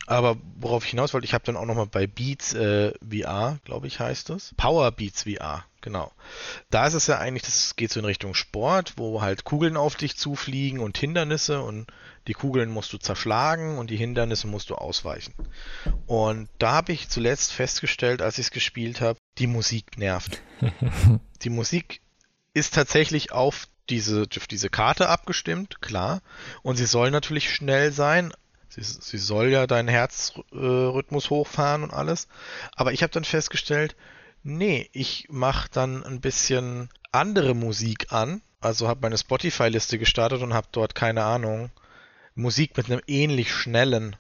Aber 0.06 0.36
worauf 0.58 0.84
ich 0.84 0.90
hinaus 0.90 1.14
wollte, 1.14 1.26
ich 1.26 1.34
habe 1.34 1.44
dann 1.44 1.56
auch 1.56 1.64
nochmal 1.64 1.86
bei 1.86 2.06
Beats 2.06 2.54
äh, 2.54 2.92
VR, 3.08 3.58
glaube 3.64 3.86
ich, 3.86 4.00
heißt 4.00 4.30
es. 4.30 4.54
Power 4.56 4.90
Beats 4.92 5.24
VR, 5.24 5.64
genau. 5.80 6.12
Da 6.70 6.86
ist 6.86 6.94
es 6.94 7.06
ja 7.06 7.18
eigentlich, 7.18 7.42
das 7.42 7.76
geht 7.76 7.90
so 7.90 8.00
in 8.00 8.06
Richtung 8.06 8.34
Sport, 8.34 8.94
wo 8.96 9.22
halt 9.22 9.44
Kugeln 9.44 9.76
auf 9.76 9.96
dich 9.96 10.16
zufliegen 10.16 10.80
und 10.80 10.98
Hindernisse 10.98 11.60
und 11.62 11.86
die 12.26 12.34
Kugeln 12.34 12.70
musst 12.70 12.92
du 12.92 12.98
zerschlagen 12.98 13.78
und 13.78 13.90
die 13.90 13.96
Hindernisse 13.96 14.48
musst 14.48 14.70
du 14.70 14.74
ausweichen. 14.74 15.34
Und 16.06 16.48
da 16.58 16.72
habe 16.72 16.92
ich 16.92 17.08
zuletzt 17.08 17.52
festgestellt, 17.52 18.20
als 18.20 18.38
ich 18.38 18.46
es 18.46 18.50
gespielt 18.50 19.00
habe, 19.00 19.18
die 19.38 19.46
Musik 19.46 19.96
nervt. 19.98 20.42
die 21.42 21.50
Musik 21.50 22.00
ist 22.52 22.74
tatsächlich 22.74 23.32
auf 23.32 23.68
diese, 23.90 24.26
auf 24.36 24.46
diese 24.46 24.68
Karte 24.68 25.08
abgestimmt, 25.08 25.80
klar. 25.80 26.20
Und 26.62 26.76
sie 26.76 26.86
soll 26.86 27.10
natürlich 27.10 27.52
schnell 27.52 27.92
sein. 27.92 28.32
Sie, 28.76 28.82
sie 28.82 29.18
soll 29.18 29.48
ja 29.48 29.66
deinen 29.66 29.88
Herzrhythmus 29.88 31.30
hochfahren 31.30 31.82
und 31.82 31.92
alles. 31.92 32.28
Aber 32.74 32.92
ich 32.92 33.02
habe 33.02 33.12
dann 33.12 33.24
festgestellt, 33.24 33.96
nee, 34.42 34.90
ich 34.92 35.28
mache 35.30 35.68
dann 35.72 36.04
ein 36.04 36.20
bisschen 36.20 36.90
andere 37.10 37.54
Musik 37.54 38.12
an. 38.12 38.42
Also 38.60 38.88
habe 38.88 39.00
meine 39.02 39.16
Spotify-Liste 39.16 39.98
gestartet 39.98 40.42
und 40.42 40.52
habe 40.52 40.68
dort 40.72 40.94
keine 40.94 41.24
Ahnung 41.24 41.70
Musik 42.34 42.76
mit 42.76 42.90
einem 42.90 43.00
ähnlich 43.06 43.50
schnellen 43.52 44.16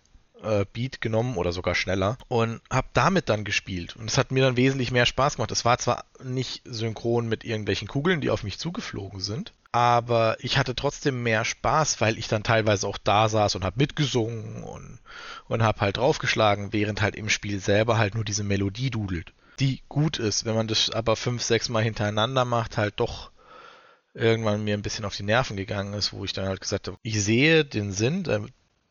Beat 0.72 1.00
genommen 1.00 1.36
oder 1.36 1.52
sogar 1.52 1.74
schneller 1.74 2.18
und 2.28 2.60
habe 2.70 2.88
damit 2.92 3.28
dann 3.28 3.44
gespielt. 3.44 3.96
Und 3.96 4.10
es 4.10 4.18
hat 4.18 4.30
mir 4.30 4.44
dann 4.44 4.56
wesentlich 4.56 4.90
mehr 4.90 5.06
Spaß 5.06 5.36
gemacht. 5.36 5.50
Es 5.50 5.64
war 5.64 5.78
zwar 5.78 6.04
nicht 6.22 6.62
synchron 6.64 7.28
mit 7.28 7.44
irgendwelchen 7.44 7.88
Kugeln, 7.88 8.20
die 8.20 8.30
auf 8.30 8.42
mich 8.42 8.58
zugeflogen 8.58 9.20
sind, 9.20 9.52
aber 9.72 10.36
ich 10.40 10.58
hatte 10.58 10.74
trotzdem 10.74 11.22
mehr 11.22 11.44
Spaß, 11.44 12.00
weil 12.00 12.18
ich 12.18 12.28
dann 12.28 12.42
teilweise 12.42 12.86
auch 12.86 12.98
da 12.98 13.28
saß 13.28 13.56
und 13.56 13.64
habe 13.64 13.78
mitgesungen 13.78 14.62
und, 14.62 15.00
und 15.48 15.62
habe 15.62 15.80
halt 15.80 15.96
draufgeschlagen, 15.96 16.72
während 16.72 17.02
halt 17.02 17.16
im 17.16 17.28
Spiel 17.28 17.60
selber 17.60 17.98
halt 17.98 18.14
nur 18.14 18.24
diese 18.24 18.44
Melodie 18.44 18.90
dudelt, 18.90 19.32
die 19.58 19.82
gut 19.88 20.18
ist. 20.18 20.44
Wenn 20.44 20.54
man 20.54 20.68
das 20.68 20.90
aber 20.90 21.16
fünf, 21.16 21.42
sechs 21.42 21.68
Mal 21.68 21.82
hintereinander 21.82 22.44
macht, 22.44 22.76
halt 22.76 22.94
doch 23.00 23.30
irgendwann 24.14 24.64
mir 24.64 24.74
ein 24.74 24.82
bisschen 24.82 25.04
auf 25.04 25.16
die 25.16 25.24
Nerven 25.24 25.56
gegangen 25.56 25.92
ist, 25.92 26.12
wo 26.12 26.24
ich 26.24 26.32
dann 26.32 26.46
halt 26.46 26.60
gesagt 26.60 26.88
habe, 26.88 26.98
ich 27.02 27.22
sehe 27.22 27.64
den 27.64 27.92
Sinn 27.92 28.24
der, 28.24 28.46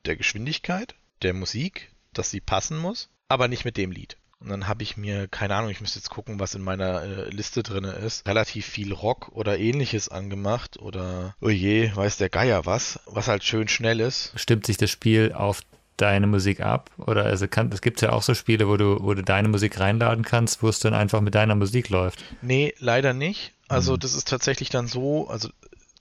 der 0.06 0.16
Geschwindigkeit, 0.16 0.93
der 1.22 1.34
Musik, 1.34 1.91
dass 2.13 2.30
sie 2.30 2.41
passen 2.41 2.78
muss, 2.78 3.09
aber 3.28 3.47
nicht 3.47 3.66
mit 3.66 3.78
dem 3.78 3.91
Lied. 3.91 4.18
Und 4.39 4.49
dann 4.49 4.68
habe 4.68 4.84
ich 4.84 4.97
mir, 4.97 5.28
keine 5.28 5.55
Ahnung, 5.55 5.72
ich 5.72 5.82
müsste 5.82 5.99
jetzt 5.99 6.09
gucken, 6.09 6.39
was 6.39 6.55
in 6.55 6.61
meiner 6.61 7.03
äh, 7.03 7.30
Liste 7.30 7.63
drin 7.63 7.86
ist, 7.86 8.28
relativ 8.28 8.66
viel 8.66 8.93
Rock 8.93 9.30
oder 9.32 9.57
ähnliches 9.57 10.09
angemacht 10.09 10.78
oder, 10.78 11.36
oh 11.41 11.49
je, 11.49 11.95
weiß 11.95 12.18
der 12.18 12.30
Geier 12.30 12.66
was, 12.66 12.99
was 13.05 13.28
halt 13.28 13.43
schön 13.43 13.68
schnell 13.68 13.99
ist. 13.99 14.34
Stimmt 14.36 14.66
sich 14.66 14.78
das 14.78 14.91
Spiel 14.91 15.34
auf 15.34 15.61
deine 15.97 16.28
Musik 16.28 16.59
ab? 16.59 16.91
Oder 16.97 17.24
also 17.24 17.47
kann, 17.47 17.72
es 17.72 17.82
gibt 17.82 18.01
ja 18.01 18.11
auch 18.11 18.22
so 18.22 18.34
Spiele, 18.34 18.68
wo 18.68 18.78
du, 18.78 19.01
wo 19.01 19.13
du 19.13 19.24
deine 19.24 19.47
Musik 19.47 19.80
reinladen 19.80 20.26
kannst, 20.26 20.61
wo 20.61 20.68
es 20.68 20.80
dann 20.80 20.93
einfach 20.93 21.22
mit 21.22 21.36
deiner 21.36 21.55
Musik 21.55 21.89
läuft. 21.89 22.24
Nee, 22.41 22.74
leider 22.80 23.13
nicht. 23.13 23.53
Also 23.68 23.93
mhm. 23.93 23.99
das 23.99 24.13
ist 24.13 24.28
tatsächlich 24.28 24.70
dann 24.70 24.88
so, 24.88 25.28
also 25.28 25.49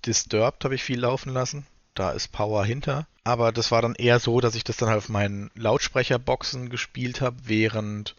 Disturbed 0.05 0.65
habe 0.65 0.75
ich 0.75 0.83
viel 0.83 1.01
laufen 1.01 1.33
lassen. 1.33 1.67
Da 1.95 2.11
ist 2.11 2.33
Power 2.33 2.65
hinter. 2.65 3.07
Aber 3.25 3.53
das 3.53 3.71
war 3.71 3.83
dann 3.83 3.95
eher 3.95 4.19
so, 4.19 4.41
dass 4.41 4.55
ich 4.55 4.65
das 4.65 4.77
dann 4.77 4.89
halt 4.89 4.99
auf 4.99 5.09
meinen 5.09 5.51
Lautsprecherboxen 5.55 6.69
gespielt 6.69 7.21
habe, 7.21 7.37
während 7.45 8.17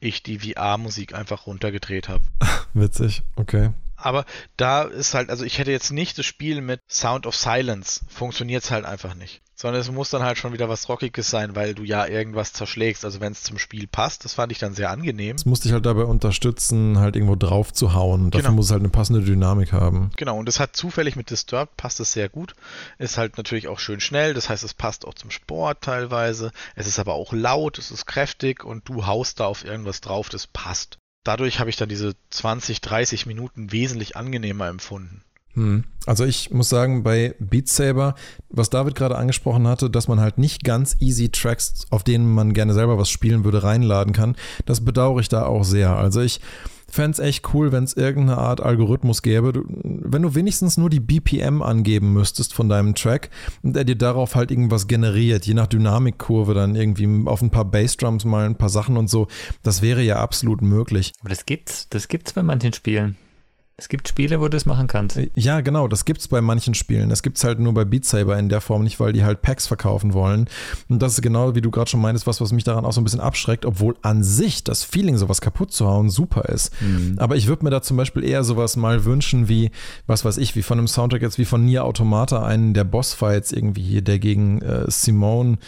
ich 0.00 0.22
die 0.22 0.40
VR-Musik 0.40 1.14
einfach 1.14 1.46
runtergedreht 1.46 2.08
habe. 2.08 2.24
Witzig, 2.74 3.22
okay. 3.36 3.70
Aber 3.96 4.24
da 4.56 4.82
ist 4.82 5.14
halt, 5.14 5.30
also 5.30 5.44
ich 5.44 5.58
hätte 5.58 5.70
jetzt 5.70 5.92
nicht 5.92 6.18
das 6.18 6.26
Spiel 6.26 6.60
mit 6.60 6.80
Sound 6.90 7.26
of 7.26 7.36
Silence. 7.36 8.00
Funktioniert 8.08 8.64
es 8.64 8.72
halt 8.72 8.84
einfach 8.84 9.14
nicht 9.14 9.40
sondern 9.62 9.80
es 9.80 9.92
muss 9.92 10.10
dann 10.10 10.24
halt 10.24 10.38
schon 10.38 10.52
wieder 10.52 10.68
was 10.68 10.88
Rockiges 10.88 11.30
sein, 11.30 11.54
weil 11.54 11.72
du 11.74 11.84
ja 11.84 12.04
irgendwas 12.04 12.52
zerschlägst. 12.52 13.04
Also 13.04 13.20
wenn 13.20 13.30
es 13.30 13.44
zum 13.44 13.58
Spiel 13.58 13.86
passt, 13.86 14.24
das 14.24 14.34
fand 14.34 14.50
ich 14.50 14.58
dann 14.58 14.74
sehr 14.74 14.90
angenehm. 14.90 15.36
Es 15.36 15.46
muss 15.46 15.60
dich 15.60 15.70
halt 15.70 15.86
dabei 15.86 16.02
unterstützen, 16.02 16.98
halt 16.98 17.14
irgendwo 17.14 17.36
drauf 17.36 17.72
zu 17.72 17.94
hauen. 17.94 18.32
Dafür 18.32 18.48
genau. 18.48 18.56
muss 18.56 18.66
es 18.66 18.70
halt 18.72 18.80
eine 18.80 18.88
passende 18.88 19.22
Dynamik 19.22 19.70
haben. 19.70 20.10
Genau, 20.16 20.36
und 20.36 20.48
es 20.48 20.58
hat 20.58 20.74
zufällig 20.74 21.14
mit 21.14 21.30
Disturbed 21.30 21.76
passt 21.76 22.00
es 22.00 22.12
sehr 22.12 22.28
gut. 22.28 22.54
Ist 22.98 23.18
halt 23.18 23.36
natürlich 23.36 23.68
auch 23.68 23.78
schön 23.78 24.00
schnell, 24.00 24.34
das 24.34 24.48
heißt, 24.48 24.64
es 24.64 24.74
passt 24.74 25.06
auch 25.06 25.14
zum 25.14 25.30
Sport 25.30 25.80
teilweise. 25.80 26.50
Es 26.74 26.88
ist 26.88 26.98
aber 26.98 27.14
auch 27.14 27.32
laut, 27.32 27.78
es 27.78 27.92
ist 27.92 28.06
kräftig 28.06 28.64
und 28.64 28.88
du 28.88 29.06
haust 29.06 29.38
da 29.38 29.46
auf 29.46 29.64
irgendwas 29.64 30.00
drauf, 30.00 30.28
das 30.28 30.48
passt. 30.48 30.98
Dadurch 31.22 31.60
habe 31.60 31.70
ich 31.70 31.76
dann 31.76 31.88
diese 31.88 32.16
20, 32.30 32.80
30 32.80 33.26
Minuten 33.26 33.70
wesentlich 33.70 34.16
angenehmer 34.16 34.66
empfunden. 34.66 35.22
Hm. 35.54 35.84
Also 36.06 36.24
ich 36.24 36.50
muss 36.50 36.68
sagen, 36.68 37.02
bei 37.02 37.34
Beat 37.38 37.68
Saber, 37.68 38.14
was 38.48 38.70
David 38.70 38.94
gerade 38.94 39.16
angesprochen 39.16 39.68
hatte, 39.68 39.90
dass 39.90 40.08
man 40.08 40.20
halt 40.20 40.38
nicht 40.38 40.64
ganz 40.64 40.96
easy 41.00 41.28
Tracks, 41.28 41.86
auf 41.90 42.02
denen 42.02 42.32
man 42.32 42.54
gerne 42.54 42.74
selber 42.74 42.98
was 42.98 43.10
spielen 43.10 43.44
würde, 43.44 43.62
reinladen 43.62 44.12
kann, 44.12 44.36
das 44.66 44.84
bedauere 44.84 45.20
ich 45.20 45.28
da 45.28 45.46
auch 45.46 45.64
sehr. 45.64 45.94
Also 45.96 46.20
ich 46.20 46.40
fände 46.92 47.12
es 47.12 47.18
echt 47.20 47.54
cool, 47.54 47.72
wenn 47.72 47.84
es 47.84 47.94
irgendeine 47.94 48.38
Art 48.38 48.60
Algorithmus 48.60 49.22
gäbe, 49.22 49.52
du, 49.52 49.64
wenn 49.66 50.22
du 50.22 50.34
wenigstens 50.34 50.76
nur 50.76 50.90
die 50.90 51.00
BPM 51.00 51.62
angeben 51.62 52.12
müsstest 52.12 52.52
von 52.52 52.68
deinem 52.68 52.94
Track 52.94 53.30
und 53.62 53.76
er 53.76 53.84
dir 53.84 53.96
darauf 53.96 54.34
halt 54.34 54.50
irgendwas 54.50 54.88
generiert, 54.88 55.46
je 55.46 55.54
nach 55.54 55.66
Dynamikkurve 55.66 56.52
dann 56.52 56.74
irgendwie 56.74 57.08
auf 57.26 57.40
ein 57.40 57.50
paar 57.50 57.64
Bassdrums 57.64 58.24
mal 58.24 58.44
ein 58.44 58.56
paar 58.56 58.68
Sachen 58.68 58.96
und 58.96 59.08
so, 59.08 59.26
das 59.62 59.80
wäre 59.80 60.02
ja 60.02 60.16
absolut 60.16 60.60
möglich. 60.60 61.12
Aber 61.20 61.30
das 61.30 61.46
gibt's, 61.46 61.88
das 61.88 62.08
gibt's 62.08 62.34
bei 62.34 62.42
manchen 62.42 62.72
Spielen. 62.74 63.16
Es 63.78 63.88
gibt 63.88 64.06
Spiele, 64.06 64.38
wo 64.38 64.44
du 64.44 64.50
das 64.50 64.66
machen 64.66 64.86
kannst. 64.86 65.16
Äh, 65.16 65.30
ja, 65.34 65.60
genau, 65.60 65.88
das 65.88 66.04
gibt 66.04 66.20
es 66.20 66.28
bei 66.28 66.40
manchen 66.40 66.74
Spielen. 66.74 67.08
Das 67.08 67.22
gibt 67.22 67.38
es 67.38 67.44
halt 67.44 67.58
nur 67.58 67.72
bei 67.72 67.84
Beat 67.84 68.04
Saber 68.04 68.38
in 68.38 68.48
der 68.48 68.60
Form 68.60 68.84
nicht, 68.84 69.00
weil 69.00 69.12
die 69.12 69.24
halt 69.24 69.42
Packs 69.42 69.66
verkaufen 69.66 70.12
wollen. 70.12 70.48
Und 70.88 71.00
das 71.00 71.14
ist 71.14 71.22
genau, 71.22 71.54
wie 71.54 71.62
du 71.62 71.70
gerade 71.70 71.90
schon 71.90 72.00
meintest, 72.00 72.26
was, 72.26 72.40
was 72.40 72.52
mich 72.52 72.64
daran 72.64 72.84
auch 72.84 72.92
so 72.92 73.00
ein 73.00 73.04
bisschen 73.04 73.20
abschreckt, 73.20 73.64
obwohl 73.64 73.96
an 74.02 74.22
sich 74.22 74.62
das 74.62 74.84
Feeling, 74.84 75.16
sowas 75.16 75.40
kaputt 75.40 75.72
zu 75.72 75.88
hauen, 75.88 76.10
super 76.10 76.44
ist. 76.50 76.70
Mhm. 76.80 77.14
Aber 77.16 77.36
ich 77.36 77.46
würde 77.46 77.64
mir 77.64 77.70
da 77.70 77.82
zum 77.82 77.96
Beispiel 77.96 78.24
eher 78.24 78.44
sowas 78.44 78.76
mal 78.76 79.04
wünschen, 79.04 79.48
wie, 79.48 79.70
was 80.06 80.24
weiß 80.24 80.36
ich, 80.36 80.54
wie 80.54 80.62
von 80.62 80.78
einem 80.78 80.88
Soundtrack 80.88 81.22
jetzt 81.22 81.38
wie 81.38 81.46
von 81.46 81.64
Nier 81.64 81.84
Automata, 81.84 82.44
einen 82.44 82.74
der 82.74 82.84
Bossfights 82.84 83.52
irgendwie 83.52 83.82
hier, 83.82 84.02
der 84.02 84.18
gegen 84.18 84.60
äh, 84.60 84.84
Simone. 84.88 85.58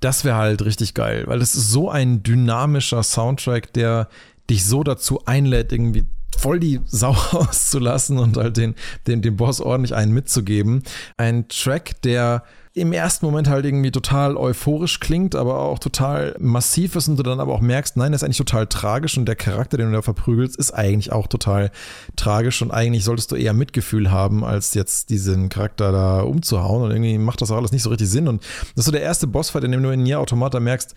Das 0.00 0.24
wäre 0.24 0.36
halt 0.36 0.64
richtig 0.64 0.92
geil, 0.92 1.24
weil 1.28 1.40
es 1.40 1.54
ist 1.54 1.70
so 1.70 1.88
ein 1.88 2.22
dynamischer 2.22 3.02
Soundtrack, 3.02 3.72
der 3.72 4.08
dich 4.50 4.66
so 4.66 4.82
dazu 4.82 5.24
einlädt, 5.24 5.72
irgendwie 5.72 6.04
voll 6.40 6.60
die 6.60 6.80
Sau 6.86 7.10
auszulassen 7.32 8.18
und 8.18 8.36
halt 8.36 8.56
den, 8.56 8.74
den, 9.06 9.22
dem 9.22 9.36
Boss 9.36 9.60
ordentlich 9.60 9.94
einen 9.94 10.12
mitzugeben. 10.12 10.82
Ein 11.16 11.48
Track, 11.48 12.00
der 12.02 12.44
im 12.76 12.92
ersten 12.92 13.24
Moment 13.24 13.48
halt 13.48 13.64
irgendwie 13.64 13.92
total 13.92 14.36
euphorisch 14.36 14.98
klingt, 14.98 15.36
aber 15.36 15.60
auch 15.60 15.78
total 15.78 16.34
massiv 16.40 16.96
ist 16.96 17.06
und 17.06 17.16
du 17.16 17.22
dann 17.22 17.38
aber 17.38 17.52
auch 17.52 17.60
merkst, 17.60 17.96
nein, 17.96 18.10
das 18.10 18.22
ist 18.22 18.24
eigentlich 18.24 18.38
total 18.38 18.66
tragisch 18.66 19.16
und 19.16 19.26
der 19.26 19.36
Charakter, 19.36 19.76
den 19.76 19.86
du 19.86 19.92
da 19.92 20.02
verprügelst, 20.02 20.56
ist 20.56 20.72
eigentlich 20.72 21.12
auch 21.12 21.28
total 21.28 21.70
tragisch 22.16 22.60
und 22.62 22.72
eigentlich 22.72 23.04
solltest 23.04 23.30
du 23.30 23.36
eher 23.36 23.52
Mitgefühl 23.52 24.10
haben, 24.10 24.44
als 24.44 24.74
jetzt 24.74 25.10
diesen 25.10 25.50
Charakter 25.50 25.92
da 25.92 26.22
umzuhauen 26.22 26.82
und 26.82 26.90
irgendwie 26.90 27.16
macht 27.16 27.40
das 27.40 27.52
auch 27.52 27.56
alles 27.56 27.70
nicht 27.70 27.82
so 27.82 27.90
richtig 27.90 28.08
Sinn 28.08 28.26
und 28.26 28.42
das 28.42 28.78
ist 28.78 28.86
so 28.86 28.92
der 28.92 29.02
erste 29.02 29.28
Bossfight, 29.28 29.62
in 29.62 29.70
dem 29.70 29.82
du 29.82 29.90
in 29.90 30.02
Nier 30.02 30.18
Automata 30.18 30.58
merkst, 30.58 30.96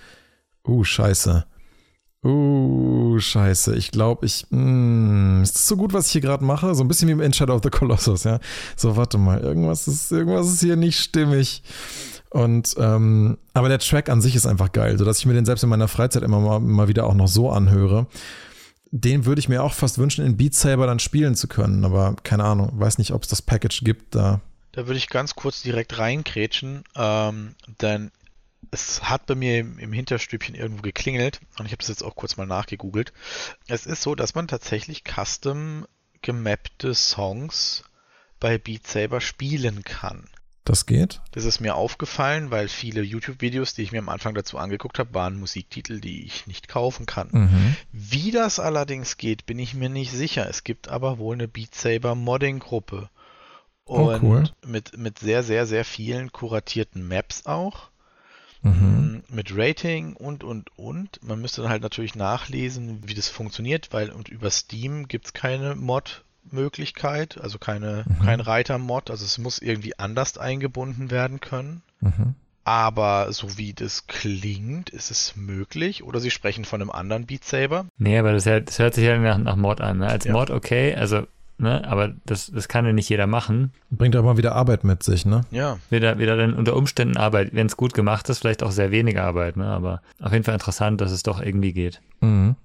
uh, 0.68 0.84
scheiße 0.84 1.46
Uh, 2.28 3.20
scheiße. 3.20 3.76
Ich 3.76 3.92
glaube, 3.92 4.26
ich. 4.26 4.48
Mh, 4.50 4.60
hm, 4.60 5.44
ist 5.44 5.56
das 5.56 5.68
so 5.68 5.78
gut, 5.78 5.94
was 5.94 6.08
ich 6.08 6.12
hier 6.12 6.22
gerade 6.22 6.44
mache? 6.44 6.76
So 6.76 6.84
ein 6.84 6.90
bisschen 6.90 7.08
wie 7.08 7.24
im 7.24 7.34
Shadow 7.34 7.56
of 7.56 7.62
the 7.64 7.70
Colossus, 7.70 8.26
ja. 8.26 8.40
So, 8.76 8.98
warte 8.98 9.18
mal, 9.18 9.40
irgendwas 9.40 9.88
ist, 9.88 10.12
irgendwas 10.12 10.48
ist 10.48 10.60
hier 10.60 10.76
nicht 10.76 11.00
stimmig. 11.00 11.64
Und, 12.30 12.76
ähm, 12.78 13.38
aber 13.54 13.70
der 13.70 13.80
Track 13.80 14.10
an 14.10 14.22
sich 14.22 14.36
ist 14.36 14.46
einfach 14.46 14.74
geil, 14.74 14.98
sodass 14.98 15.20
ich 15.20 15.26
mir 15.26 15.34
den 15.34 15.46
selbst 15.46 15.64
in 15.64 15.70
meiner 15.70 15.88
Freizeit 15.88 16.24
immer 16.24 16.42
mal, 16.42 16.60
mal 16.60 16.90
wieder 16.90 17.06
auch 17.06 17.14
noch 17.14 17.30
so 17.30 17.50
anhöre. 17.50 18.08
Den 18.92 19.26
würde 19.26 19.40
ich 19.40 19.48
mir 19.48 19.64
auch 19.64 19.74
fast 19.74 19.98
wünschen, 19.98 20.26
in 20.26 20.36
Beat 20.36 20.54
Saber 20.54 20.86
dann 20.86 21.00
spielen 21.00 21.36
zu 21.36 21.48
können, 21.48 21.86
aber 21.86 22.16
keine 22.24 22.44
Ahnung, 22.44 22.72
weiß 22.74 22.98
nicht, 22.98 23.12
ob 23.14 23.24
es 23.24 23.30
das 23.30 23.42
Package 23.42 23.82
gibt 23.86 24.16
da. 24.16 24.42
Da 24.74 24.88
würde 24.88 24.98
ich 24.98 25.08
ganz 25.08 25.36
kurz 25.36 25.62
direkt 25.62 25.98
reinkrätschen, 25.98 26.84
ähm, 26.96 27.56
denn 27.82 28.12
es 28.72 29.04
hat 29.04 29.26
bei 29.26 29.36
mir 29.36 29.60
im, 29.60 29.80
im, 29.80 29.94
Hinterstübchen 29.94 30.56
irgendwo 30.56 30.82
geklingelt 30.82 31.40
und 31.58 31.66
ich 31.66 31.72
habe 31.72 31.80
das 31.80 31.90
jetzt 31.90 32.04
auch 32.04 32.16
kurz 32.16 32.38
mal 32.38 32.48
nachgegoogelt. 32.48 33.14
Es 33.68 33.86
ist 33.86 34.02
so, 34.02 34.16
dass 34.16 34.36
man 34.36 34.48
tatsächlich 34.48 35.04
custom 35.04 35.86
gemappte 36.22 36.94
Songs 36.94 37.84
bei 38.40 38.58
Beat 38.58 38.88
Saber 38.88 39.22
spielen 39.22 39.84
kann. 39.84 40.30
Das 40.64 40.86
geht? 40.86 41.22
Das 41.32 41.46
ist 41.46 41.62
mir 41.62 41.76
aufgefallen, 41.76 42.52
weil 42.52 42.68
viele 42.68 43.02
YouTube-Videos, 43.02 43.74
die 43.74 43.84
ich 43.84 43.94
mir 43.94 44.00
am 44.00 44.10
Anfang 44.10 44.36
dazu 44.36 44.58
angeguckt 44.58 45.00
habe, 45.00 45.14
waren 45.14 45.40
Musiktitel, 45.40 46.02
die 46.02 46.26
ich 46.26 46.46
nicht 46.46 46.68
kaufen 46.68 47.06
kann. 47.06 47.30
Mhm. 47.32 47.76
Wie 47.94 48.32
das 48.32 48.60
allerdings 48.60 49.16
geht, 49.16 49.46
bin 49.46 49.60
ich 49.60 49.76
mir 49.76 49.88
nicht 49.88 50.12
sicher. 50.12 50.50
Es 50.50 50.66
gibt 50.66 50.90
aber 50.90 51.20
wohl 51.20 51.36
eine 51.36 51.48
Beat 51.48 51.74
Saber 51.74 52.16
Modding-Gruppe. 52.16 53.10
Und 53.86 54.02
oh, 54.02 54.20
cool. 54.22 54.50
mit, 54.66 54.98
mit 54.98 55.20
sehr, 55.20 55.44
sehr, 55.44 55.66
sehr 55.66 55.86
vielen 55.86 56.34
kuratierten 56.34 57.08
Maps 57.08 57.46
auch 57.46 57.90
mhm. 58.62 59.24
mit 59.30 59.56
Rating 59.56 60.16
und, 60.16 60.44
und, 60.44 60.78
und. 60.78 61.20
Man 61.24 61.42
müsste 61.42 61.62
dann 61.62 61.72
halt 61.72 61.82
natürlich 61.84 62.16
nachlesen, 62.16 63.02
wie 63.06 63.14
das 63.14 63.28
funktioniert, 63.30 63.90
weil 63.92 64.10
und 64.10 64.30
über 64.30 64.50
Steam 64.50 65.08
gibt 65.08 65.28
es 65.28 65.34
keine 65.34 65.76
Mod. 65.76 66.24
Möglichkeit, 66.50 67.38
also 67.42 67.58
keine, 67.60 68.06
mhm. 68.08 68.24
kein 68.24 68.40
Reiter-Mod, 68.40 69.10
also 69.12 69.26
es 69.26 69.38
muss 69.38 69.60
irgendwie 69.60 70.00
anders 70.00 70.38
eingebunden 70.38 71.12
werden 71.12 71.42
können. 71.42 71.82
Mhm. 72.00 72.36
Aber 72.64 73.32
so 73.32 73.58
wie 73.58 73.74
das 73.74 74.08
klingt, 74.08 74.90
ist 74.90 75.10
es 75.10 75.38
möglich. 75.38 76.04
Oder 76.04 76.20
sie 76.20 76.32
sprechen 76.32 76.66
von 76.66 76.82
einem 76.82 76.92
anderen 76.92 77.26
Beat 77.26 77.46
Saber. 77.46 77.86
Nee, 77.98 78.18
aber 78.18 78.34
das, 78.34 78.44
das 78.44 78.78
hört 78.78 78.94
sich 78.94 79.06
ja 79.06 79.18
nach, 79.18 79.38
nach 79.38 79.56
Mod 79.56 79.80
an. 79.80 80.00
Ne? 80.00 80.08
Als 80.08 80.26
ja. 80.26 80.34
Mod 80.34 80.50
okay, 80.50 80.94
also 80.94 81.26
Ne? 81.60 81.84
Aber 81.88 82.14
das, 82.26 82.52
das 82.54 82.68
kann 82.68 82.86
ja 82.86 82.94
nicht 82.94 83.10
jeder 83.10 83.26
machen. 83.26 83.72
Bringt 83.90 84.16
auch 84.16 84.24
mal 84.24 84.38
wieder 84.38 84.54
Arbeit 84.54 84.84
mit 84.84 85.02
sich, 85.02 85.26
ne? 85.26 85.42
Ja. 85.50 85.80
Wieder, 85.90 86.20
wieder 86.20 86.38
dann 86.38 86.54
unter 86.54 86.76
Umständen 86.76 87.18
Arbeit. 87.18 87.50
Wenn 87.54 87.66
es 87.66 87.78
gut 87.78 87.96
gemacht 87.96 88.30
ist, 88.30 88.40
vielleicht 88.40 88.62
auch 88.62 88.72
sehr 88.72 88.92
wenig 88.92 89.20
Arbeit, 89.20 89.58
ne? 89.58 89.66
Aber 89.66 90.02
auf 90.22 90.32
jeden 90.32 90.44
Fall 90.44 90.54
interessant, 90.54 91.02
dass 91.02 91.12
es 91.12 91.24
doch 91.24 91.42
irgendwie 91.42 91.74
geht. 91.74 92.02
Mhm. 92.22 92.56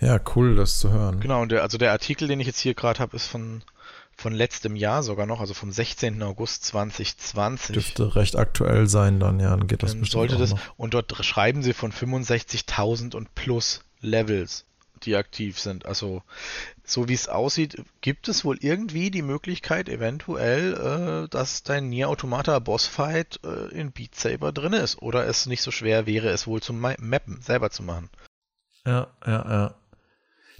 Ja, 0.00 0.18
cool, 0.34 0.56
das 0.56 0.80
zu 0.80 0.90
hören. 0.90 1.20
Genau, 1.20 1.42
und 1.42 1.52
der, 1.52 1.62
also 1.62 1.78
der 1.78 1.92
Artikel, 1.92 2.26
den 2.26 2.40
ich 2.40 2.46
jetzt 2.48 2.58
hier 2.58 2.74
gerade 2.74 2.98
habe, 2.98 3.14
ist 3.14 3.28
von, 3.28 3.62
von 4.16 4.32
letztem 4.32 4.74
Jahr 4.74 5.04
sogar 5.04 5.26
noch, 5.26 5.40
also 5.40 5.54
vom 5.54 5.70
16. 5.70 6.20
August 6.22 6.64
2020. 6.64 7.74
Dürfte 7.74 8.16
recht 8.16 8.36
aktuell 8.36 8.88
sein 8.88 9.20
dann, 9.20 9.38
ja, 9.38 9.50
dann 9.50 9.68
geht 9.68 9.84
das 9.84 9.92
dann 9.92 10.00
bestimmt 10.00 10.30
sollte 10.30 10.38
das, 10.38 10.50
noch. 10.50 10.60
Und 10.76 10.94
dort 10.94 11.24
schreiben 11.24 11.62
sie 11.62 11.72
von 11.72 11.92
65.000 11.92 13.14
und 13.14 13.34
plus 13.36 13.84
Levels 14.00 14.64
die 15.04 15.16
aktiv 15.16 15.58
sind. 15.58 15.86
Also 15.86 16.22
so 16.84 17.08
wie 17.08 17.14
es 17.14 17.28
aussieht, 17.28 17.82
gibt 18.00 18.28
es 18.28 18.44
wohl 18.44 18.58
irgendwie 18.60 19.10
die 19.10 19.22
Möglichkeit, 19.22 19.88
eventuell, 19.88 21.24
äh, 21.24 21.28
dass 21.28 21.62
dein 21.62 21.88
Nier 21.88 22.08
Automata 22.08 22.58
Bossfight 22.58 23.40
äh, 23.44 23.74
in 23.74 23.92
Beat 23.92 24.14
Saber 24.14 24.52
drin 24.52 24.74
ist. 24.74 25.00
Oder 25.00 25.26
es 25.26 25.46
nicht 25.46 25.62
so 25.62 25.70
schwer 25.70 26.06
wäre, 26.06 26.28
es 26.28 26.46
wohl 26.46 26.60
zum 26.60 26.80
Mappen 26.80 27.40
selber 27.40 27.70
zu 27.70 27.82
machen. 27.82 28.10
Ja, 28.86 29.08
ja, 29.26 29.50
ja. 29.50 29.74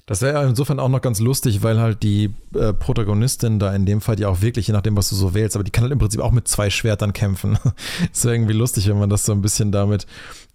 Das 0.06 0.20
wäre 0.20 0.46
insofern 0.46 0.80
auch 0.80 0.90
noch 0.90 1.00
ganz 1.00 1.18
lustig, 1.18 1.62
weil 1.62 1.80
halt 1.80 2.02
die 2.02 2.34
äh, 2.54 2.74
Protagonistin 2.74 3.58
da 3.58 3.74
in 3.74 3.86
dem 3.86 4.02
Fall 4.02 4.20
ja 4.20 4.28
auch 4.28 4.42
wirklich, 4.42 4.66
je 4.66 4.74
nachdem, 4.74 4.98
was 4.98 5.08
du 5.08 5.14
so 5.14 5.32
wählst, 5.32 5.56
aber 5.56 5.64
die 5.64 5.70
kann 5.70 5.82
halt 5.82 5.92
im 5.92 5.98
Prinzip 5.98 6.20
auch 6.20 6.30
mit 6.30 6.46
zwei 6.46 6.68
Schwertern 6.68 7.14
kämpfen. 7.14 7.58
Es 8.12 8.24
wäre 8.24 8.34
irgendwie 8.34 8.52
lustig, 8.52 8.86
wenn 8.88 8.98
man 8.98 9.08
das 9.08 9.24
so 9.24 9.32
ein 9.32 9.40
bisschen 9.40 9.72
damit 9.72 10.06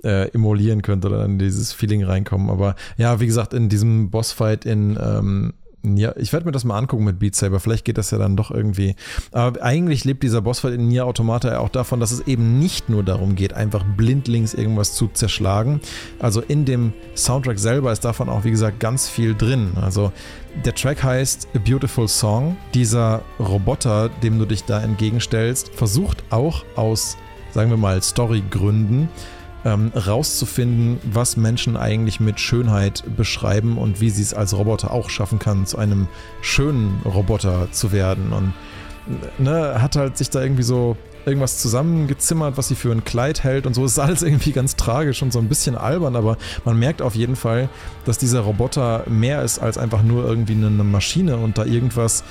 äh, 0.03 0.29
emulieren 0.29 0.83
könnte 0.83 1.07
oder 1.07 1.25
in 1.25 1.39
dieses 1.39 1.73
Feeling 1.73 2.03
reinkommen. 2.03 2.51
Aber 2.51 2.75
ja, 2.97 3.19
wie 3.19 3.25
gesagt, 3.25 3.55
in 3.55 3.69
diesem 3.69 4.11
Bossfight 4.11 4.65
in 4.65 4.99
ähm, 5.01 5.53
ja, 5.83 6.13
ich 6.17 6.33
werde 6.33 6.45
mir 6.45 6.51
das 6.51 6.65
mal 6.65 6.77
angucken 6.77 7.05
mit 7.05 7.19
Beat 7.19 7.35
Saber. 7.35 7.59
Vielleicht 7.59 7.85
geht 7.85 7.97
das 7.97 8.11
ja 8.11 8.17
dann 8.17 8.35
doch 8.35 8.51
irgendwie. 8.51 8.95
Aber 9.31 9.61
eigentlich 9.63 10.03
lebt 10.03 10.23
dieser 10.23 10.41
Bossfight 10.41 10.73
in 10.73 10.87
Nier 10.87 11.05
Automata 11.05 11.49
ja 11.49 11.59
auch 11.59 11.69
davon, 11.69 11.99
dass 11.99 12.11
es 12.11 12.27
eben 12.27 12.59
nicht 12.59 12.89
nur 12.89 13.03
darum 13.03 13.35
geht, 13.35 13.53
einfach 13.53 13.83
blindlings 13.95 14.53
irgendwas 14.53 14.93
zu 14.93 15.07
zerschlagen. 15.07 15.79
Also 16.19 16.41
in 16.41 16.65
dem 16.65 16.93
Soundtrack 17.15 17.59
selber 17.59 17.91
ist 17.93 18.03
davon 18.03 18.27
auch, 18.27 18.43
wie 18.43 18.51
gesagt, 18.51 18.79
ganz 18.79 19.07
viel 19.07 19.35
drin. 19.35 19.71
Also 19.81 20.11
der 20.65 20.75
Track 20.75 21.01
heißt 21.01 21.47
A 21.55 21.59
Beautiful 21.59 22.07
Song. 22.07 22.57
Dieser 22.73 23.21
Roboter, 23.39 24.09
dem 24.21 24.37
du 24.37 24.45
dich 24.45 24.65
da 24.65 24.81
entgegenstellst, 24.81 25.73
versucht 25.73 26.23
auch 26.29 26.65
aus, 26.75 27.15
sagen 27.53 27.69
wir 27.69 27.77
mal, 27.77 28.01
Storygründen 28.01 29.07
ähm, 29.65 29.91
rauszufinden, 29.93 30.99
was 31.11 31.37
Menschen 31.37 31.77
eigentlich 31.77 32.19
mit 32.19 32.39
Schönheit 32.39 33.03
beschreiben 33.15 33.77
und 33.77 34.01
wie 34.01 34.09
sie 34.09 34.21
es 34.21 34.33
als 34.33 34.55
Roboter 34.55 34.91
auch 34.91 35.09
schaffen 35.09 35.39
kann, 35.39 35.65
zu 35.65 35.77
einem 35.77 36.07
schönen 36.41 37.01
Roboter 37.03 37.71
zu 37.71 37.91
werden. 37.91 38.31
Und 38.31 38.53
ne, 39.37 39.81
hat 39.81 39.95
halt 39.95 40.17
sich 40.17 40.29
da 40.29 40.41
irgendwie 40.41 40.63
so 40.63 40.97
irgendwas 41.25 41.59
zusammengezimmert, 41.59 42.57
was 42.57 42.69
sie 42.69 42.75
für 42.75 42.91
ein 42.91 43.03
Kleid 43.03 43.43
hält 43.43 43.65
und 43.65 43.73
so. 43.73 43.83
Es 43.85 43.93
ist 43.93 43.99
alles 43.99 44.21
irgendwie 44.21 44.51
ganz 44.51 44.75
tragisch 44.75 45.21
und 45.21 45.33
so 45.33 45.39
ein 45.39 45.49
bisschen 45.49 45.75
albern, 45.77 46.15
aber 46.15 46.37
man 46.65 46.77
merkt 46.77 47.01
auf 47.01 47.15
jeden 47.15 47.35
Fall, 47.35 47.69
dass 48.05 48.17
dieser 48.17 48.41
Roboter 48.41 49.03
mehr 49.07 49.43
ist 49.43 49.59
als 49.59 49.77
einfach 49.77 50.03
nur 50.03 50.25
irgendwie 50.25 50.53
eine 50.53 50.69
Maschine 50.69 51.37
und 51.37 51.57
da 51.57 51.65
irgendwas, 51.65 52.23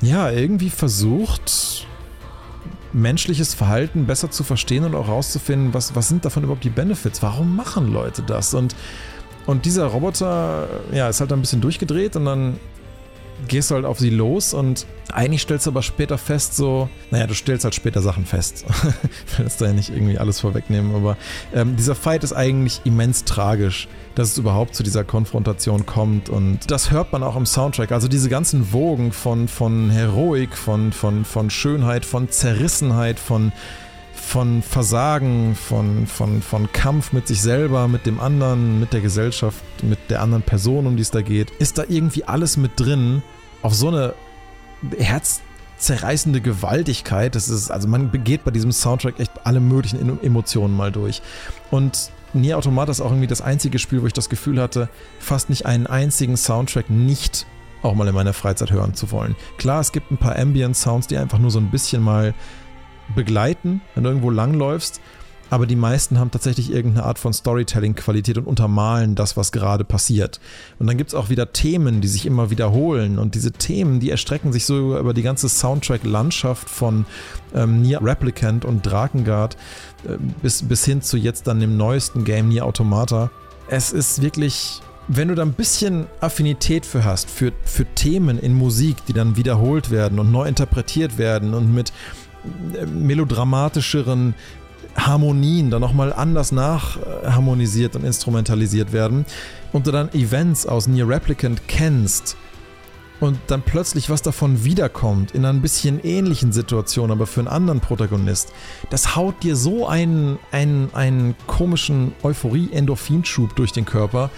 ja, 0.00 0.30
irgendwie 0.30 0.70
versucht, 0.70 1.86
menschliches 2.92 3.54
Verhalten 3.54 4.06
besser 4.06 4.30
zu 4.30 4.44
verstehen 4.44 4.84
und 4.84 4.94
auch 4.94 5.08
herauszufinden, 5.08 5.74
was, 5.74 5.94
was 5.94 6.08
sind 6.08 6.24
davon 6.24 6.44
überhaupt 6.44 6.64
die 6.64 6.70
Benefits? 6.70 7.22
Warum 7.22 7.56
machen 7.56 7.92
Leute 7.92 8.22
das? 8.22 8.54
Und, 8.54 8.74
und 9.46 9.64
dieser 9.64 9.86
Roboter, 9.86 10.68
ja, 10.92 11.08
ist 11.08 11.20
halt 11.20 11.32
ein 11.32 11.40
bisschen 11.40 11.60
durchgedreht 11.60 12.16
und 12.16 12.24
dann 12.24 12.60
gehst 13.48 13.70
du 13.70 13.74
halt 13.74 13.84
auf 13.84 13.98
sie 13.98 14.10
los 14.10 14.54
und 14.54 14.86
eigentlich 15.12 15.42
stellst 15.42 15.66
du 15.66 15.70
aber 15.70 15.82
später 15.82 16.18
fest, 16.18 16.56
so, 16.56 16.88
naja, 17.10 17.26
du 17.26 17.34
stellst 17.34 17.64
halt 17.64 17.74
später 17.74 18.02
Sachen 18.02 18.26
fest. 18.26 18.64
ich 19.26 19.38
will 19.38 19.46
jetzt 19.46 19.60
da 19.60 19.66
ja 19.66 19.72
nicht 19.72 19.90
irgendwie 19.90 20.18
alles 20.18 20.40
vorwegnehmen, 20.40 20.94
aber 20.94 21.16
ähm, 21.54 21.76
dieser 21.76 21.94
Fight 21.94 22.24
ist 22.24 22.32
eigentlich 22.32 22.80
immens 22.84 23.24
tragisch, 23.24 23.88
dass 24.14 24.32
es 24.32 24.38
überhaupt 24.38 24.74
zu 24.74 24.82
dieser 24.82 25.04
Konfrontation 25.04 25.86
kommt 25.86 26.28
und 26.28 26.70
das 26.70 26.90
hört 26.90 27.12
man 27.12 27.22
auch 27.22 27.36
im 27.36 27.46
Soundtrack. 27.46 27.92
Also 27.92 28.08
diese 28.08 28.28
ganzen 28.28 28.72
Wogen 28.72 29.12
von, 29.12 29.48
von 29.48 29.90
Heroik, 29.90 30.56
von, 30.56 30.92
von, 30.92 31.24
von 31.24 31.50
Schönheit, 31.50 32.04
von 32.04 32.28
Zerrissenheit, 32.28 33.18
von 33.18 33.52
von 34.26 34.60
Versagen, 34.60 35.54
von, 35.54 36.08
von, 36.08 36.42
von 36.42 36.72
Kampf 36.72 37.12
mit 37.12 37.28
sich 37.28 37.40
selber, 37.40 37.86
mit 37.86 38.06
dem 38.06 38.18
anderen, 38.18 38.80
mit 38.80 38.92
der 38.92 39.00
Gesellschaft, 39.00 39.62
mit 39.82 40.10
der 40.10 40.20
anderen 40.20 40.42
Person, 40.42 40.88
um 40.88 40.96
die 40.96 41.02
es 41.02 41.12
da 41.12 41.22
geht, 41.22 41.52
ist 41.52 41.78
da 41.78 41.84
irgendwie 41.88 42.24
alles 42.24 42.56
mit 42.56 42.72
drin 42.74 43.22
auf 43.62 43.72
so 43.72 43.86
eine 43.86 44.14
herzzerreißende 44.98 46.40
Gewaltigkeit. 46.40 47.36
Das 47.36 47.48
ist, 47.48 47.70
also 47.70 47.86
man 47.86 48.10
begeht 48.10 48.42
bei 48.42 48.50
diesem 48.50 48.72
Soundtrack 48.72 49.20
echt 49.20 49.30
alle 49.44 49.60
möglichen 49.60 50.20
Emotionen 50.20 50.76
mal 50.76 50.90
durch. 50.90 51.22
Und 51.70 52.10
Nier 52.32 52.58
Automata 52.58 52.90
ist 52.90 53.00
auch 53.00 53.10
irgendwie 53.10 53.28
das 53.28 53.40
einzige 53.40 53.78
Spiel, 53.78 54.02
wo 54.02 54.06
ich 54.06 54.12
das 54.12 54.28
Gefühl 54.28 54.60
hatte, 54.60 54.88
fast 55.20 55.50
nicht 55.50 55.66
einen 55.66 55.86
einzigen 55.86 56.36
Soundtrack 56.36 56.90
nicht 56.90 57.46
auch 57.82 57.94
mal 57.94 58.08
in 58.08 58.14
meiner 58.14 58.32
Freizeit 58.32 58.72
hören 58.72 58.94
zu 58.94 59.12
wollen. 59.12 59.36
Klar, 59.56 59.80
es 59.80 59.92
gibt 59.92 60.10
ein 60.10 60.16
paar 60.16 60.36
Ambient 60.36 60.76
Sounds, 60.76 61.06
die 61.06 61.16
einfach 61.16 61.38
nur 61.38 61.52
so 61.52 61.60
ein 61.60 61.70
bisschen 61.70 62.02
mal 62.02 62.34
begleiten, 63.14 63.80
wenn 63.94 64.04
du 64.04 64.10
irgendwo 64.10 64.30
langläufst. 64.30 65.00
Aber 65.48 65.66
die 65.66 65.76
meisten 65.76 66.18
haben 66.18 66.32
tatsächlich 66.32 66.72
irgendeine 66.72 67.06
Art 67.06 67.20
von 67.20 67.32
Storytelling-Qualität 67.32 68.36
und 68.36 68.46
untermalen 68.46 69.14
das, 69.14 69.36
was 69.36 69.52
gerade 69.52 69.84
passiert. 69.84 70.40
Und 70.80 70.88
dann 70.88 70.96
gibt 70.96 71.10
es 71.10 71.14
auch 71.14 71.30
wieder 71.30 71.52
Themen, 71.52 72.00
die 72.00 72.08
sich 72.08 72.26
immer 72.26 72.50
wiederholen. 72.50 73.18
Und 73.18 73.36
diese 73.36 73.52
Themen, 73.52 74.00
die 74.00 74.10
erstrecken 74.10 74.52
sich 74.52 74.66
so 74.66 74.98
über 74.98 75.14
die 75.14 75.22
ganze 75.22 75.48
Soundtrack-Landschaft 75.48 76.68
von 76.68 77.06
ähm, 77.54 77.82
Nier 77.82 78.02
Replicant 78.02 78.64
und 78.64 78.84
Drakengard 78.84 79.56
äh, 80.04 80.16
bis, 80.42 80.62
bis 80.64 80.84
hin 80.84 81.00
zu 81.00 81.16
jetzt 81.16 81.46
dann 81.46 81.60
dem 81.60 81.76
neuesten 81.76 82.24
Game 82.24 82.48
Nier 82.48 82.66
Automata. 82.66 83.30
Es 83.68 83.92
ist 83.92 84.22
wirklich 84.22 84.80
wenn 85.08 85.28
du 85.28 85.36
da 85.36 85.42
ein 85.42 85.52
bisschen 85.52 86.06
Affinität 86.20 86.84
für 86.84 87.04
hast, 87.04 87.30
für, 87.30 87.52
für 87.64 87.84
Themen 87.94 88.40
in 88.40 88.54
Musik, 88.54 88.96
die 89.06 89.12
dann 89.12 89.36
wiederholt 89.36 89.90
werden 89.90 90.18
und 90.18 90.32
neu 90.32 90.48
interpretiert 90.48 91.16
werden 91.16 91.54
und 91.54 91.72
mit 91.72 91.92
melodramatischeren 92.86 94.34
Harmonien 94.96 95.70
dann 95.70 95.80
nochmal 95.80 96.12
anders 96.12 96.52
nachharmonisiert 96.52 97.96
und 97.96 98.04
instrumentalisiert 98.04 98.92
werden 98.92 99.26
und 99.72 99.86
du 99.86 99.90
dann 99.90 100.12
Events 100.14 100.66
aus 100.66 100.86
Near 100.86 101.08
Replicant 101.08 101.68
kennst 101.68 102.36
und 103.20 103.38
dann 103.46 103.62
plötzlich 103.62 104.10
was 104.10 104.22
davon 104.22 104.64
wiederkommt 104.64 105.32
in 105.32 105.44
einer 105.44 105.56
ein 105.56 105.62
bisschen 105.62 106.00
ähnlichen 106.04 106.52
Situation, 106.52 107.10
aber 107.10 107.26
für 107.26 107.40
einen 107.40 107.48
anderen 107.48 107.80
Protagonist, 107.80 108.52
das 108.90 109.16
haut 109.16 109.42
dir 109.42 109.56
so 109.56 109.86
einen, 109.86 110.38
einen, 110.52 110.90
einen 110.94 111.34
komischen 111.46 112.12
Euphorie-Endorphinschub 112.22 113.56
durch 113.56 113.72
den 113.72 113.86
Körper. 113.86 114.30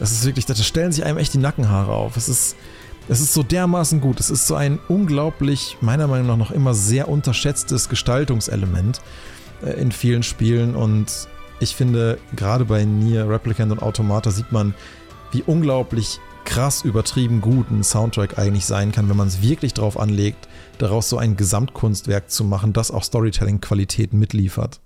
Das 0.00 0.10
ist 0.10 0.24
wirklich, 0.24 0.46
da 0.46 0.54
stellen 0.56 0.90
sich 0.90 1.04
einem 1.04 1.18
echt 1.18 1.34
die 1.34 1.38
Nackenhaare 1.38 1.92
auf. 1.92 2.16
Es 2.16 2.28
ist, 2.28 2.56
es 3.08 3.20
ist 3.20 3.34
so 3.34 3.42
dermaßen 3.42 4.00
gut. 4.00 4.20
Es 4.20 4.30
ist 4.30 4.46
so 4.46 4.54
ein 4.54 4.78
unglaublich, 4.88 5.76
meiner 5.80 6.06
Meinung 6.06 6.26
nach 6.26 6.36
noch 6.36 6.50
immer 6.50 6.74
sehr 6.74 7.08
unterschätztes 7.08 7.88
Gestaltungselement 7.88 9.00
äh, 9.62 9.70
in 9.80 9.92
vielen 9.92 10.22
Spielen. 10.22 10.74
Und 10.74 11.28
ich 11.60 11.76
finde, 11.76 12.18
gerade 12.34 12.64
bei 12.64 12.84
Nier, 12.84 13.28
Replicant 13.28 13.72
und 13.72 13.82
Automata 13.82 14.30
sieht 14.30 14.52
man, 14.52 14.74
wie 15.32 15.42
unglaublich 15.42 16.20
krass 16.44 16.82
übertrieben 16.82 17.40
gut 17.40 17.70
ein 17.70 17.82
Soundtrack 17.82 18.38
eigentlich 18.38 18.66
sein 18.66 18.92
kann, 18.92 19.08
wenn 19.08 19.16
man 19.16 19.28
es 19.28 19.42
wirklich 19.42 19.72
drauf 19.74 19.98
anlegt, 19.98 20.46
daraus 20.78 21.08
so 21.08 21.16
ein 21.16 21.36
Gesamtkunstwerk 21.36 22.30
zu 22.30 22.44
machen, 22.44 22.72
das 22.72 22.90
auch 22.90 23.02
Storytelling-Qualität 23.02 24.12
mitliefert. 24.12 24.80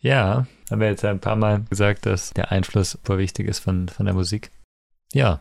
Ja, 0.00 0.46
haben 0.70 0.80
wir 0.80 0.88
jetzt 0.88 1.04
ein 1.04 1.20
paar 1.20 1.36
Mal 1.36 1.62
gesagt, 1.68 2.06
dass 2.06 2.30
der 2.30 2.50
Einfluss 2.50 2.92
super 2.92 3.18
wichtig 3.18 3.46
ist 3.46 3.60
von, 3.60 3.88
von 3.88 4.06
der 4.06 4.14
Musik. 4.14 4.50
Ja, 5.12 5.40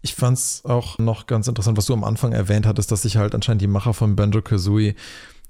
ich 0.00 0.14
fand 0.14 0.38
es 0.38 0.62
auch 0.64 0.98
noch 0.98 1.26
ganz 1.26 1.48
interessant, 1.48 1.76
was 1.76 1.86
du 1.86 1.92
am 1.92 2.04
Anfang 2.04 2.32
erwähnt 2.32 2.66
hattest, 2.66 2.92
dass 2.92 3.02
sich 3.02 3.16
halt 3.16 3.34
anscheinend 3.34 3.62
die 3.62 3.66
Macher 3.66 3.94
von 3.94 4.16
Banjo 4.16 4.42
Kazooie 4.42 4.94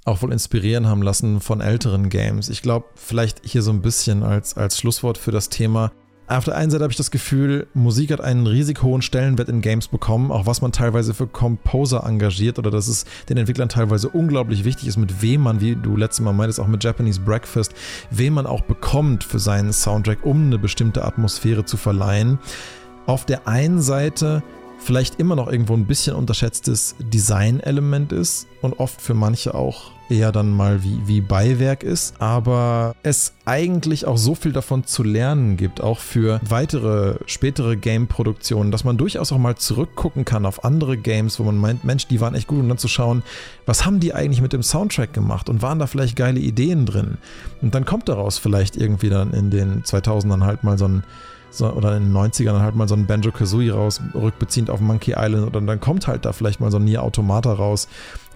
auch 0.05 0.23
wohl 0.23 0.33
inspirieren 0.33 0.87
haben 0.87 1.03
lassen 1.03 1.41
von 1.41 1.61
älteren 1.61 2.09
Games. 2.09 2.49
Ich 2.49 2.63
glaube, 2.63 2.87
vielleicht 2.95 3.41
hier 3.45 3.63
so 3.63 3.71
ein 3.71 3.83
bisschen 3.83 4.23
als, 4.23 4.57
als 4.57 4.79
Schlusswort 4.79 5.19
für 5.19 5.33
das 5.33 5.51
Thema. 5.51 5.93
Auf 6.31 6.45
der 6.45 6.57
einen 6.57 6.71
Seite 6.71 6.85
habe 6.85 6.93
ich 6.93 6.99
das 6.99 7.11
Gefühl, 7.11 7.69
Musik 7.73 8.13
hat 8.13 8.21
einen 8.21 8.47
riesig 8.47 8.83
hohen 8.83 9.01
Stellenwert 9.01 9.49
in 9.49 9.63
Games 9.63 9.89
bekommen, 9.89 10.31
auch 10.31 10.45
was 10.45 10.61
man 10.61 10.73
teilweise 10.73 11.15
für 11.15 11.27
Composer 11.27 12.05
engagiert 12.05 12.59
oder 12.59 12.71
dass 12.71 12.87
es 12.87 13.07
den 13.31 13.39
Entwicklern 13.39 13.71
teilweise 13.71 14.11
unglaublich 14.11 14.65
wichtig 14.65 14.89
ist, 14.89 14.99
mit 14.99 15.23
wem 15.23 15.41
man, 15.41 15.63
wie 15.63 15.75
du 15.75 15.97
letztes 15.97 16.23
Mal 16.23 16.35
meintest, 16.35 16.61
auch 16.61 16.67
mit 16.67 16.85
Japanese 16.85 17.21
Breakfast, 17.21 17.73
wem 18.11 18.35
man 18.35 18.47
auch 18.47 18.61
bekommt 18.61 19.25
für 19.25 19.39
seinen 19.39 19.73
Soundtrack, 19.73 20.19
um 20.23 20.49
eine 20.49 20.59
bestimmte 20.59 21.03
Atmosphäre 21.03 21.65
zu 21.65 21.79
verleihen. 21.79 22.39
Auf 23.09 23.25
der 23.25 23.49
einen 23.49 23.81
Seite 23.81 24.43
vielleicht 24.79 25.19
immer 25.19 25.35
noch 25.35 25.51
irgendwo 25.51 25.73
ein 25.73 25.87
bisschen 25.87 26.15
unterschätztes 26.15 26.95
Designelement 26.99 28.13
ist 28.13 28.47
und 28.61 28.79
oft 28.79 29.01
für 29.01 29.15
manche 29.15 29.55
auch 29.55 29.93
eher 30.11 30.31
dann 30.31 30.51
mal 30.51 30.85
wie, 30.85 31.01
wie 31.07 31.23
Beiwerk 31.23 31.85
ist, 31.85 32.21
aber 32.21 32.95
es 33.03 33.33
eigentlich 33.47 34.05
auch 34.07 34.19
so 34.19 34.35
viel 34.35 34.53
davon 34.53 34.85
zu 34.85 35.03
lernen 35.03 35.57
gibt, 35.57 35.81
auch 35.81 36.01
für 36.01 36.39
weitere, 36.47 37.17
spätere 37.25 37.79
Game-Produktionen, 37.79 38.71
dass 38.71 38.85
man 38.85 38.99
durchaus 38.99 39.33
auch 39.33 39.39
mal 39.39 39.57
zurückgucken 39.57 40.27
kann 40.27 40.45
auf 40.45 40.63
andere 40.63 40.99
Games, 40.99 41.41
wo 41.41 41.45
man 41.45 41.57
meint, 41.57 41.85
Mensch, 41.85 42.09
die 42.09 42.21
waren 42.21 42.35
echt 42.35 42.47
gut 42.47 42.61
und 42.61 42.69
dann 42.69 42.79
zu 42.79 42.89
schauen, 42.89 43.23
was 43.65 43.87
haben 43.87 44.01
die 44.01 44.13
eigentlich 44.13 44.43
mit 44.43 44.53
dem 44.53 44.63
Soundtrack 44.63 45.15
gemacht 45.15 45.49
und 45.49 45.63
waren 45.63 45.79
da 45.79 45.87
vielleicht 45.87 46.15
geile 46.15 46.41
Ideen 46.41 46.85
drin? 46.85 47.17
Und 47.63 47.75
dann 47.75 47.87
kommt 47.87 48.11
daraus 48.11 48.37
vielleicht 48.37 48.77
irgendwie 48.77 49.09
dann 49.09 49.33
in 49.33 49.49
den 49.51 49.83
2000ern 49.83 50.45
halt 50.45 50.63
mal 50.63 50.77
so 50.77 50.87
ein 50.87 51.05
so, 51.51 51.71
oder 51.71 51.97
in 51.97 52.05
den 52.05 52.17
90ern 52.17 52.61
halt 52.61 52.75
mal 52.75 52.89
so 52.89 52.95
ein 52.95 53.07
Banjo 53.07 53.33
Kazooie 53.33 53.71
raus, 53.73 54.01
rückbeziehend 54.15 54.71
auf 54.71 54.81
Monkey 54.81 55.15
Island, 55.17 55.47
oder 55.47 55.61
dann 55.61 55.81
kommt 55.81 56.07
halt 56.07 56.25
da 56.25 56.33
vielleicht 56.33 56.61
mal 56.61 56.71
so 56.71 56.79
ein 56.79 56.85
Nier 56.85 57.03
Automata 57.03 57.53
raus 57.53 57.89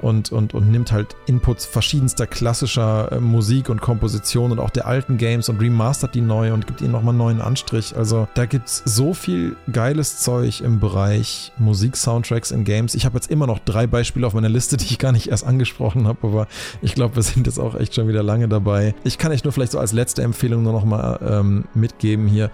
und, 0.03 0.33
und, 0.33 0.53
und 0.53 0.71
nimmt 0.71 0.93
halt 0.93 1.17
Inputs 1.27 1.65
verschiedenster 1.65 2.27
klassischer 2.27 3.13
äh, 3.13 3.21
Musik 3.21 3.69
und 3.69 3.81
Komposition 3.81 4.51
und 4.53 4.59
auch 4.59 4.71
der 4.71 4.87
alten 4.87 5.17
Games 5.17 5.49
und 5.49 5.61
remastert 5.61 6.15
die 6.15 6.21
neu 6.21 6.53
und 6.53 6.67
gibt 6.67 6.81
ihnen 6.81 6.93
nochmal 6.93 7.11
einen 7.11 7.19
neuen 7.19 7.41
Anstrich. 7.41 7.97
Also 7.97 8.29
da 8.35 8.47
gibt 8.47 8.69
es 8.69 8.83
so 8.85 9.15
viel 9.15 9.57
geiles 9.73 10.19
Zeug 10.19 10.61
im 10.61 10.81
Bereich 10.81 11.53
Musik-Soundtracks 11.59 12.51
in 12.51 12.65
Games. 12.65 12.95
Ich 12.95 13.05
habe 13.05 13.17
jetzt 13.17 13.31
immer 13.31 13.47
noch 13.47 13.61
drei 13.61 13.87
Beispiele 13.87 14.27
auf 14.27 14.35
meiner 14.35 14.49
Liste, 14.49 14.77
die 14.77 14.87
ich 14.87 14.99
gar 14.99 15.13
nicht 15.13 15.29
erst 15.29 15.47
angesprochen 15.47 16.07
habe, 16.07 16.27
aber 16.27 16.47
ich 16.83 16.95
glaube, 16.95 17.17
wir 17.17 17.23
sind 17.23 17.47
jetzt 17.47 17.61
auch 17.61 17.77
echt 17.77 17.95
schon 17.95 18.09
wieder 18.09 18.23
lange 18.23 18.49
dabei. 18.49 18.95
Ich 19.05 19.19
kann 19.19 19.33
euch 19.33 19.45
nur 19.45 19.53
vielleicht 19.53 19.73
so 19.73 19.79
als 19.79 19.93
letzte 19.93 20.23
Empfehlung 20.23 20.65
nur 20.65 20.73
nochmal 20.73 21.21
ähm, 21.25 21.65
mitgeben 21.75 22.27
hier. 22.27 22.51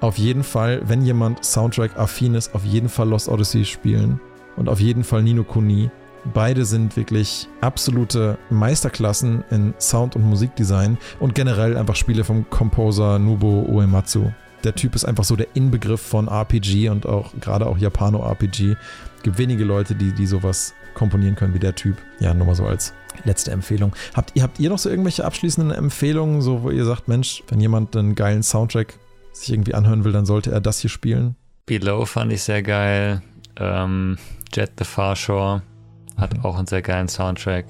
Auf 0.00 0.18
jeden 0.18 0.44
Fall, 0.44 0.82
wenn 0.86 1.02
jemand 1.02 1.44
Soundtrack-affin 1.44 2.34
ist, 2.34 2.54
auf 2.54 2.64
jeden 2.64 2.88
Fall 2.88 3.08
Lost 3.08 3.28
Odyssey 3.28 3.64
spielen 3.64 4.20
und 4.56 4.68
auf 4.68 4.78
jeden 4.78 5.04
Fall 5.04 5.22
Nino 5.22 5.42
Kuni. 5.42 5.90
Beide 6.34 6.64
sind 6.64 6.96
wirklich 6.96 7.48
absolute 7.60 8.36
Meisterklassen 8.50 9.44
in 9.50 9.74
Sound- 9.80 10.16
und 10.16 10.22
Musikdesign 10.22 10.98
und 11.18 11.34
generell 11.34 11.76
einfach 11.76 11.96
Spiele 11.96 12.24
vom 12.24 12.48
Composer 12.50 13.18
Nubo 13.18 13.64
Uematsu. 13.68 14.32
Der 14.64 14.74
Typ 14.74 14.94
ist 14.96 15.04
einfach 15.04 15.24
so 15.24 15.36
der 15.36 15.46
Inbegriff 15.54 16.00
von 16.00 16.28
RPG 16.28 16.88
und 16.88 17.06
auch 17.06 17.32
gerade 17.40 17.66
auch 17.66 17.78
Japano-RPG. 17.78 18.76
Gibt 19.22 19.38
wenige 19.38 19.64
Leute, 19.64 19.94
die, 19.94 20.12
die 20.12 20.26
sowas 20.26 20.74
komponieren 20.94 21.36
können 21.36 21.54
wie 21.54 21.58
der 21.58 21.74
Typ. 21.74 21.96
Ja, 22.18 22.34
nur 22.34 22.48
mal 22.48 22.54
so 22.54 22.66
als 22.66 22.92
letzte 23.24 23.52
Empfehlung. 23.52 23.94
Habt 24.14 24.32
ihr, 24.34 24.42
habt 24.42 24.58
ihr 24.58 24.68
noch 24.68 24.78
so 24.78 24.90
irgendwelche 24.90 25.24
abschließenden 25.24 25.76
Empfehlungen, 25.76 26.42
so 26.42 26.62
wo 26.62 26.70
ihr 26.70 26.84
sagt, 26.84 27.06
Mensch, 27.06 27.44
wenn 27.48 27.60
jemand 27.60 27.96
einen 27.96 28.14
geilen 28.14 28.42
Soundtrack 28.42 28.98
sich 29.36 29.52
irgendwie 29.52 29.74
anhören 29.74 30.04
will, 30.04 30.12
dann 30.12 30.26
sollte 30.26 30.50
er 30.50 30.60
das 30.60 30.80
hier 30.80 30.90
spielen. 30.90 31.36
Below 31.66 32.06
fand 32.06 32.32
ich 32.32 32.42
sehr 32.42 32.62
geil. 32.62 33.22
Ähm, 33.56 34.18
Jet 34.52 34.72
the 34.78 34.84
Far 34.84 35.16
Shore 35.16 35.62
hat 36.16 36.36
mhm. 36.36 36.44
auch 36.44 36.56
einen 36.56 36.66
sehr 36.66 36.82
geilen 36.82 37.08
Soundtrack. 37.08 37.66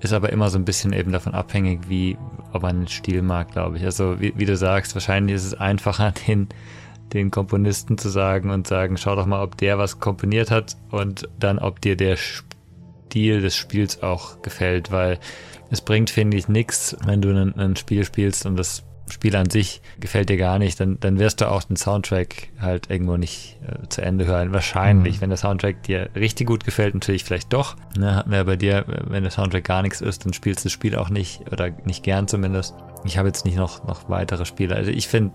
Ist 0.00 0.12
aber 0.12 0.30
immer 0.30 0.50
so 0.50 0.58
ein 0.58 0.64
bisschen 0.64 0.92
eben 0.92 1.12
davon 1.12 1.34
abhängig, 1.34 1.88
wie, 1.88 2.18
ob 2.52 2.62
man 2.62 2.80
den 2.80 2.88
Stil 2.88 3.22
mag, 3.22 3.52
glaube 3.52 3.76
ich. 3.76 3.84
Also, 3.84 4.20
wie, 4.20 4.32
wie, 4.36 4.44
du 4.44 4.56
sagst, 4.56 4.94
wahrscheinlich 4.94 5.36
ist 5.36 5.44
es 5.44 5.54
einfacher, 5.54 6.12
den, 6.26 6.48
den 7.12 7.30
Komponisten 7.30 7.98
zu 7.98 8.08
sagen 8.08 8.50
und 8.50 8.66
sagen, 8.66 8.96
schau 8.96 9.14
doch 9.14 9.26
mal, 9.26 9.42
ob 9.42 9.56
der 9.58 9.78
was 9.78 10.00
komponiert 10.00 10.50
hat 10.50 10.76
und 10.90 11.28
dann, 11.38 11.58
ob 11.58 11.80
dir 11.80 11.96
der 11.96 12.16
Stil 12.16 13.42
des 13.42 13.54
Spiels 13.54 14.02
auch 14.02 14.42
gefällt, 14.42 14.90
weil 14.90 15.18
es 15.70 15.80
bringt, 15.80 16.10
finde 16.10 16.36
ich, 16.36 16.48
nichts, 16.48 16.96
wenn 17.04 17.22
du 17.22 17.30
ein, 17.30 17.54
ein 17.56 17.76
Spiel 17.76 18.04
spielst 18.04 18.44
und 18.46 18.56
das 18.56 18.84
Spiel 19.08 19.34
an 19.36 19.50
sich 19.50 19.82
gefällt 20.00 20.28
dir 20.28 20.36
gar 20.36 20.58
nicht, 20.58 20.78
dann, 20.80 20.98
dann 21.00 21.18
wirst 21.18 21.40
du 21.40 21.50
auch 21.50 21.62
den 21.64 21.76
Soundtrack 21.76 22.48
halt 22.60 22.90
irgendwo 22.90 23.16
nicht 23.16 23.58
äh, 23.66 23.88
zu 23.88 24.02
Ende 24.02 24.26
hören. 24.26 24.52
Wahrscheinlich, 24.52 25.16
mhm. 25.16 25.20
wenn 25.22 25.30
der 25.30 25.38
Soundtrack 25.38 25.82
dir 25.82 26.10
richtig 26.14 26.46
gut 26.46 26.64
gefällt, 26.64 26.94
natürlich 26.94 27.24
vielleicht 27.24 27.52
doch. 27.52 27.76
Ne, 27.96 28.14
hatten 28.14 28.30
wir 28.30 28.44
bei 28.44 28.56
dir, 28.56 28.84
wenn 28.86 29.22
der 29.22 29.32
Soundtrack 29.32 29.64
gar 29.64 29.82
nichts 29.82 30.00
ist, 30.00 30.24
dann 30.24 30.32
spielst 30.32 30.64
du 30.64 30.66
das 30.66 30.72
Spiel 30.72 30.96
auch 30.96 31.10
nicht 31.10 31.50
oder 31.52 31.70
nicht 31.84 32.02
gern 32.02 32.28
zumindest. 32.28 32.74
Ich 33.04 33.18
habe 33.18 33.28
jetzt 33.28 33.44
nicht 33.44 33.56
noch, 33.56 33.84
noch 33.86 34.08
weitere 34.08 34.44
Spiele. 34.44 34.76
Also 34.76 34.90
ich 34.90 35.08
finde, 35.08 35.32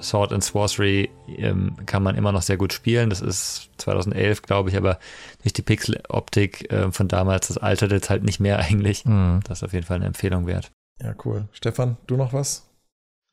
Sword 0.00 0.32
and 0.32 0.44
Sorcery 0.44 1.10
ähm, 1.28 1.76
kann 1.86 2.02
man 2.02 2.16
immer 2.16 2.32
noch 2.32 2.42
sehr 2.42 2.56
gut 2.56 2.72
spielen. 2.72 3.10
Das 3.10 3.20
ist 3.20 3.70
2011, 3.78 4.42
glaube 4.42 4.70
ich, 4.70 4.76
aber 4.76 4.98
durch 5.42 5.52
die 5.52 5.62
Pixel-Optik 5.62 6.70
äh, 6.72 6.90
von 6.90 7.08
damals, 7.08 7.48
das 7.48 7.58
altert 7.58 7.92
jetzt 7.92 8.10
halt 8.10 8.24
nicht 8.24 8.40
mehr 8.40 8.58
eigentlich. 8.70 9.04
Mhm. 9.04 9.40
Das 9.44 9.58
ist 9.58 9.64
auf 9.64 9.72
jeden 9.72 9.86
Fall 9.86 9.96
eine 9.96 10.06
Empfehlung 10.06 10.46
wert. 10.46 10.70
Ja, 11.00 11.14
cool. 11.24 11.48
Stefan, 11.52 11.96
du 12.06 12.16
noch 12.16 12.32
was? 12.32 12.68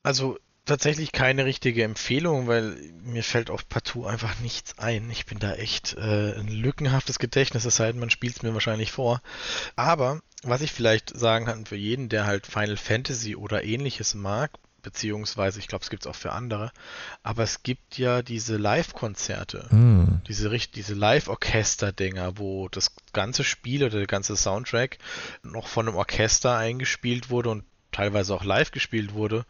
Also 0.02 0.38
tatsächlich 0.64 1.12
keine 1.12 1.44
richtige 1.44 1.84
Empfehlung, 1.84 2.46
weil 2.46 2.76
mir 3.02 3.24
fällt 3.24 3.50
auf 3.50 3.68
partout 3.68 4.06
einfach 4.06 4.38
nichts 4.40 4.78
ein. 4.78 5.10
Ich 5.10 5.26
bin 5.26 5.38
da 5.38 5.54
echt 5.54 5.94
äh, 5.94 6.34
ein 6.38 6.48
lückenhaftes 6.48 7.18
Gedächtnis, 7.18 7.64
es 7.64 7.76
sei 7.76 7.90
denn, 7.90 8.00
man 8.00 8.10
spielt 8.10 8.36
es 8.36 8.42
mir 8.42 8.54
wahrscheinlich 8.54 8.92
vor. 8.92 9.20
Aber 9.76 10.20
was 10.42 10.62
ich 10.62 10.72
vielleicht 10.72 11.16
sagen 11.16 11.46
kann 11.46 11.66
für 11.66 11.76
jeden, 11.76 12.08
der 12.08 12.26
halt 12.26 12.46
Final 12.46 12.76
Fantasy 12.76 13.36
oder 13.36 13.64
ähnliches 13.64 14.14
mag, 14.14 14.50
beziehungsweise 14.82 15.60
ich 15.60 15.68
glaube, 15.68 15.84
es 15.84 15.90
gibt 15.90 16.04
es 16.04 16.06
auch 16.10 16.16
für 16.16 16.32
andere, 16.32 16.72
aber 17.22 17.44
es 17.44 17.62
gibt 17.62 17.98
ja 17.98 18.22
diese 18.22 18.56
Live-Konzerte, 18.56 19.68
mm. 19.72 20.22
diese, 20.26 20.50
diese 20.50 20.94
Live-Orchester-Dinger, 20.94 22.38
wo 22.38 22.68
das 22.68 22.92
ganze 23.12 23.44
Spiel 23.44 23.84
oder 23.84 23.98
der 23.98 24.08
ganze 24.08 24.36
Soundtrack 24.36 24.98
noch 25.44 25.68
von 25.68 25.86
einem 25.86 25.96
Orchester 25.96 26.56
eingespielt 26.56 27.30
wurde 27.30 27.50
und 27.50 27.64
teilweise 27.92 28.34
auch 28.34 28.44
live 28.44 28.70
gespielt 28.70 29.14
wurde. 29.14 29.44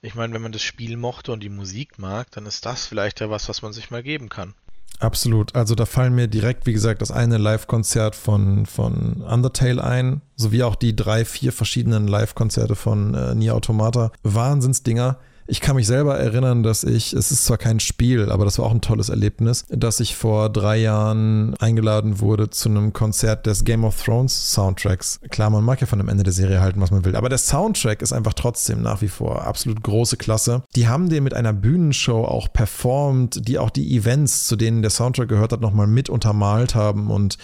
Ich 0.00 0.14
meine, 0.14 0.34
wenn 0.34 0.42
man 0.42 0.52
das 0.52 0.62
Spiel 0.62 0.96
mochte 0.96 1.32
und 1.32 1.40
die 1.40 1.48
Musik 1.48 1.98
mag, 1.98 2.30
dann 2.32 2.46
ist 2.46 2.66
das 2.66 2.86
vielleicht 2.86 3.20
ja 3.20 3.30
was, 3.30 3.48
was 3.48 3.62
man 3.62 3.72
sich 3.72 3.90
mal 3.90 4.02
geben 4.02 4.28
kann. 4.28 4.54
Absolut. 4.98 5.54
Also 5.56 5.74
da 5.74 5.84
fallen 5.84 6.14
mir 6.14 6.28
direkt, 6.28 6.66
wie 6.66 6.72
gesagt, 6.72 7.02
das 7.02 7.10
eine 7.10 7.36
Live-Konzert 7.36 8.14
von, 8.14 8.66
von 8.66 9.22
Undertale 9.22 9.82
ein, 9.82 10.22
sowie 10.36 10.62
auch 10.62 10.76
die 10.76 10.94
drei, 10.94 11.24
vier 11.24 11.52
verschiedenen 11.52 12.06
Live-Konzerte 12.06 12.76
von 12.76 13.14
äh, 13.14 13.34
Nier 13.34 13.54
Automata. 13.54 14.12
Wahnsinnsdinger. 14.22 15.18
Ich 15.52 15.60
kann 15.60 15.76
mich 15.76 15.86
selber 15.86 16.18
erinnern, 16.18 16.62
dass 16.62 16.82
ich, 16.82 17.12
es 17.12 17.30
ist 17.30 17.44
zwar 17.44 17.58
kein 17.58 17.78
Spiel, 17.78 18.30
aber 18.30 18.46
das 18.46 18.58
war 18.58 18.64
auch 18.64 18.70
ein 18.70 18.80
tolles 18.80 19.10
Erlebnis, 19.10 19.66
dass 19.68 20.00
ich 20.00 20.16
vor 20.16 20.48
drei 20.48 20.78
Jahren 20.78 21.54
eingeladen 21.58 22.20
wurde 22.20 22.48
zu 22.48 22.70
einem 22.70 22.94
Konzert 22.94 23.44
des 23.44 23.62
Game 23.62 23.84
of 23.84 24.02
Thrones 24.02 24.54
Soundtracks. 24.54 25.20
Klar, 25.28 25.50
man 25.50 25.62
mag 25.62 25.82
ja 25.82 25.86
von 25.86 25.98
dem 25.98 26.08
Ende 26.08 26.22
der 26.22 26.32
Serie 26.32 26.62
halten, 26.62 26.80
was 26.80 26.90
man 26.90 27.04
will, 27.04 27.16
aber 27.16 27.28
der 27.28 27.36
Soundtrack 27.36 28.00
ist 28.00 28.14
einfach 28.14 28.32
trotzdem 28.32 28.80
nach 28.80 29.02
wie 29.02 29.08
vor 29.08 29.46
absolut 29.46 29.82
große 29.82 30.16
Klasse. 30.16 30.62
Die 30.74 30.88
haben 30.88 31.10
den 31.10 31.22
mit 31.22 31.34
einer 31.34 31.52
Bühnenshow 31.52 32.24
auch 32.24 32.50
performt, 32.50 33.46
die 33.46 33.58
auch 33.58 33.68
die 33.68 33.94
Events, 33.94 34.46
zu 34.46 34.56
denen 34.56 34.80
der 34.80 34.90
Soundtrack 34.90 35.28
gehört 35.28 35.52
hat, 35.52 35.60
nochmal 35.60 35.86
mit 35.86 36.08
untermalt 36.08 36.74
haben 36.74 37.10
und 37.10 37.36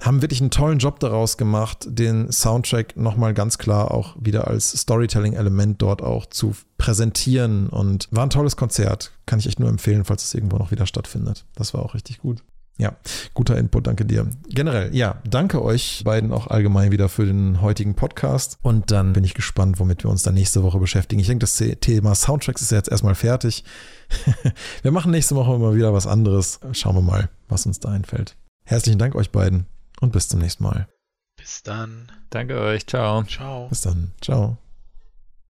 haben 0.00 0.20
wirklich 0.22 0.40
einen 0.40 0.50
tollen 0.50 0.78
Job 0.78 1.00
daraus 1.00 1.36
gemacht, 1.36 1.86
den 1.88 2.30
Soundtrack 2.30 2.96
nochmal 2.96 3.34
ganz 3.34 3.58
klar 3.58 3.92
auch 3.92 4.16
wieder 4.20 4.46
als 4.46 4.72
Storytelling-Element 4.72 5.80
dort 5.80 6.02
auch 6.02 6.26
zu 6.26 6.54
präsentieren 6.76 7.68
und 7.68 8.08
war 8.10 8.24
ein 8.24 8.30
tolles 8.30 8.56
Konzert. 8.56 9.12
Kann 9.24 9.38
ich 9.38 9.46
echt 9.46 9.60
nur 9.60 9.68
empfehlen, 9.68 10.04
falls 10.04 10.24
es 10.24 10.34
irgendwo 10.34 10.58
noch 10.58 10.70
wieder 10.70 10.86
stattfindet. 10.86 11.46
Das 11.54 11.72
war 11.72 11.82
auch 11.82 11.94
richtig 11.94 12.18
gut. 12.18 12.42
Ja, 12.78 12.94
guter 13.32 13.56
Input, 13.56 13.86
danke 13.86 14.04
dir. 14.04 14.26
Generell, 14.50 14.94
ja, 14.94 15.22
danke 15.26 15.62
euch 15.62 16.02
beiden 16.04 16.30
auch 16.30 16.48
allgemein 16.48 16.92
wieder 16.92 17.08
für 17.08 17.24
den 17.24 17.62
heutigen 17.62 17.94
Podcast. 17.94 18.58
Und 18.60 18.90
dann 18.90 19.14
bin 19.14 19.24
ich 19.24 19.32
gespannt, 19.32 19.80
womit 19.80 20.04
wir 20.04 20.10
uns 20.10 20.22
dann 20.22 20.34
nächste 20.34 20.62
Woche 20.62 20.78
beschäftigen. 20.78 21.20
Ich 21.20 21.26
denke, 21.26 21.46
das 21.46 21.56
Thema 21.80 22.14
Soundtracks 22.14 22.60
ist 22.60 22.72
jetzt 22.72 22.90
erstmal 22.90 23.14
fertig. 23.14 23.64
wir 24.82 24.92
machen 24.92 25.10
nächste 25.10 25.36
Woche 25.36 25.54
immer 25.54 25.74
wieder 25.74 25.94
was 25.94 26.06
anderes. 26.06 26.60
Schauen 26.72 26.96
wir 26.96 27.02
mal, 27.02 27.30
was 27.48 27.64
uns 27.64 27.80
da 27.80 27.88
einfällt. 27.88 28.36
Herzlichen 28.64 28.98
Dank 28.98 29.14
euch 29.14 29.30
beiden 29.30 29.64
und 30.00 30.12
bis 30.12 30.28
zum 30.28 30.40
nächsten 30.40 30.64
Mal. 30.64 30.88
Bis 31.36 31.62
dann. 31.62 32.10
Danke 32.30 32.58
euch. 32.58 32.86
Ciao. 32.86 33.24
Ciao. 33.24 33.68
Bis 33.68 33.82
dann. 33.82 34.12
Ciao. 34.20 34.58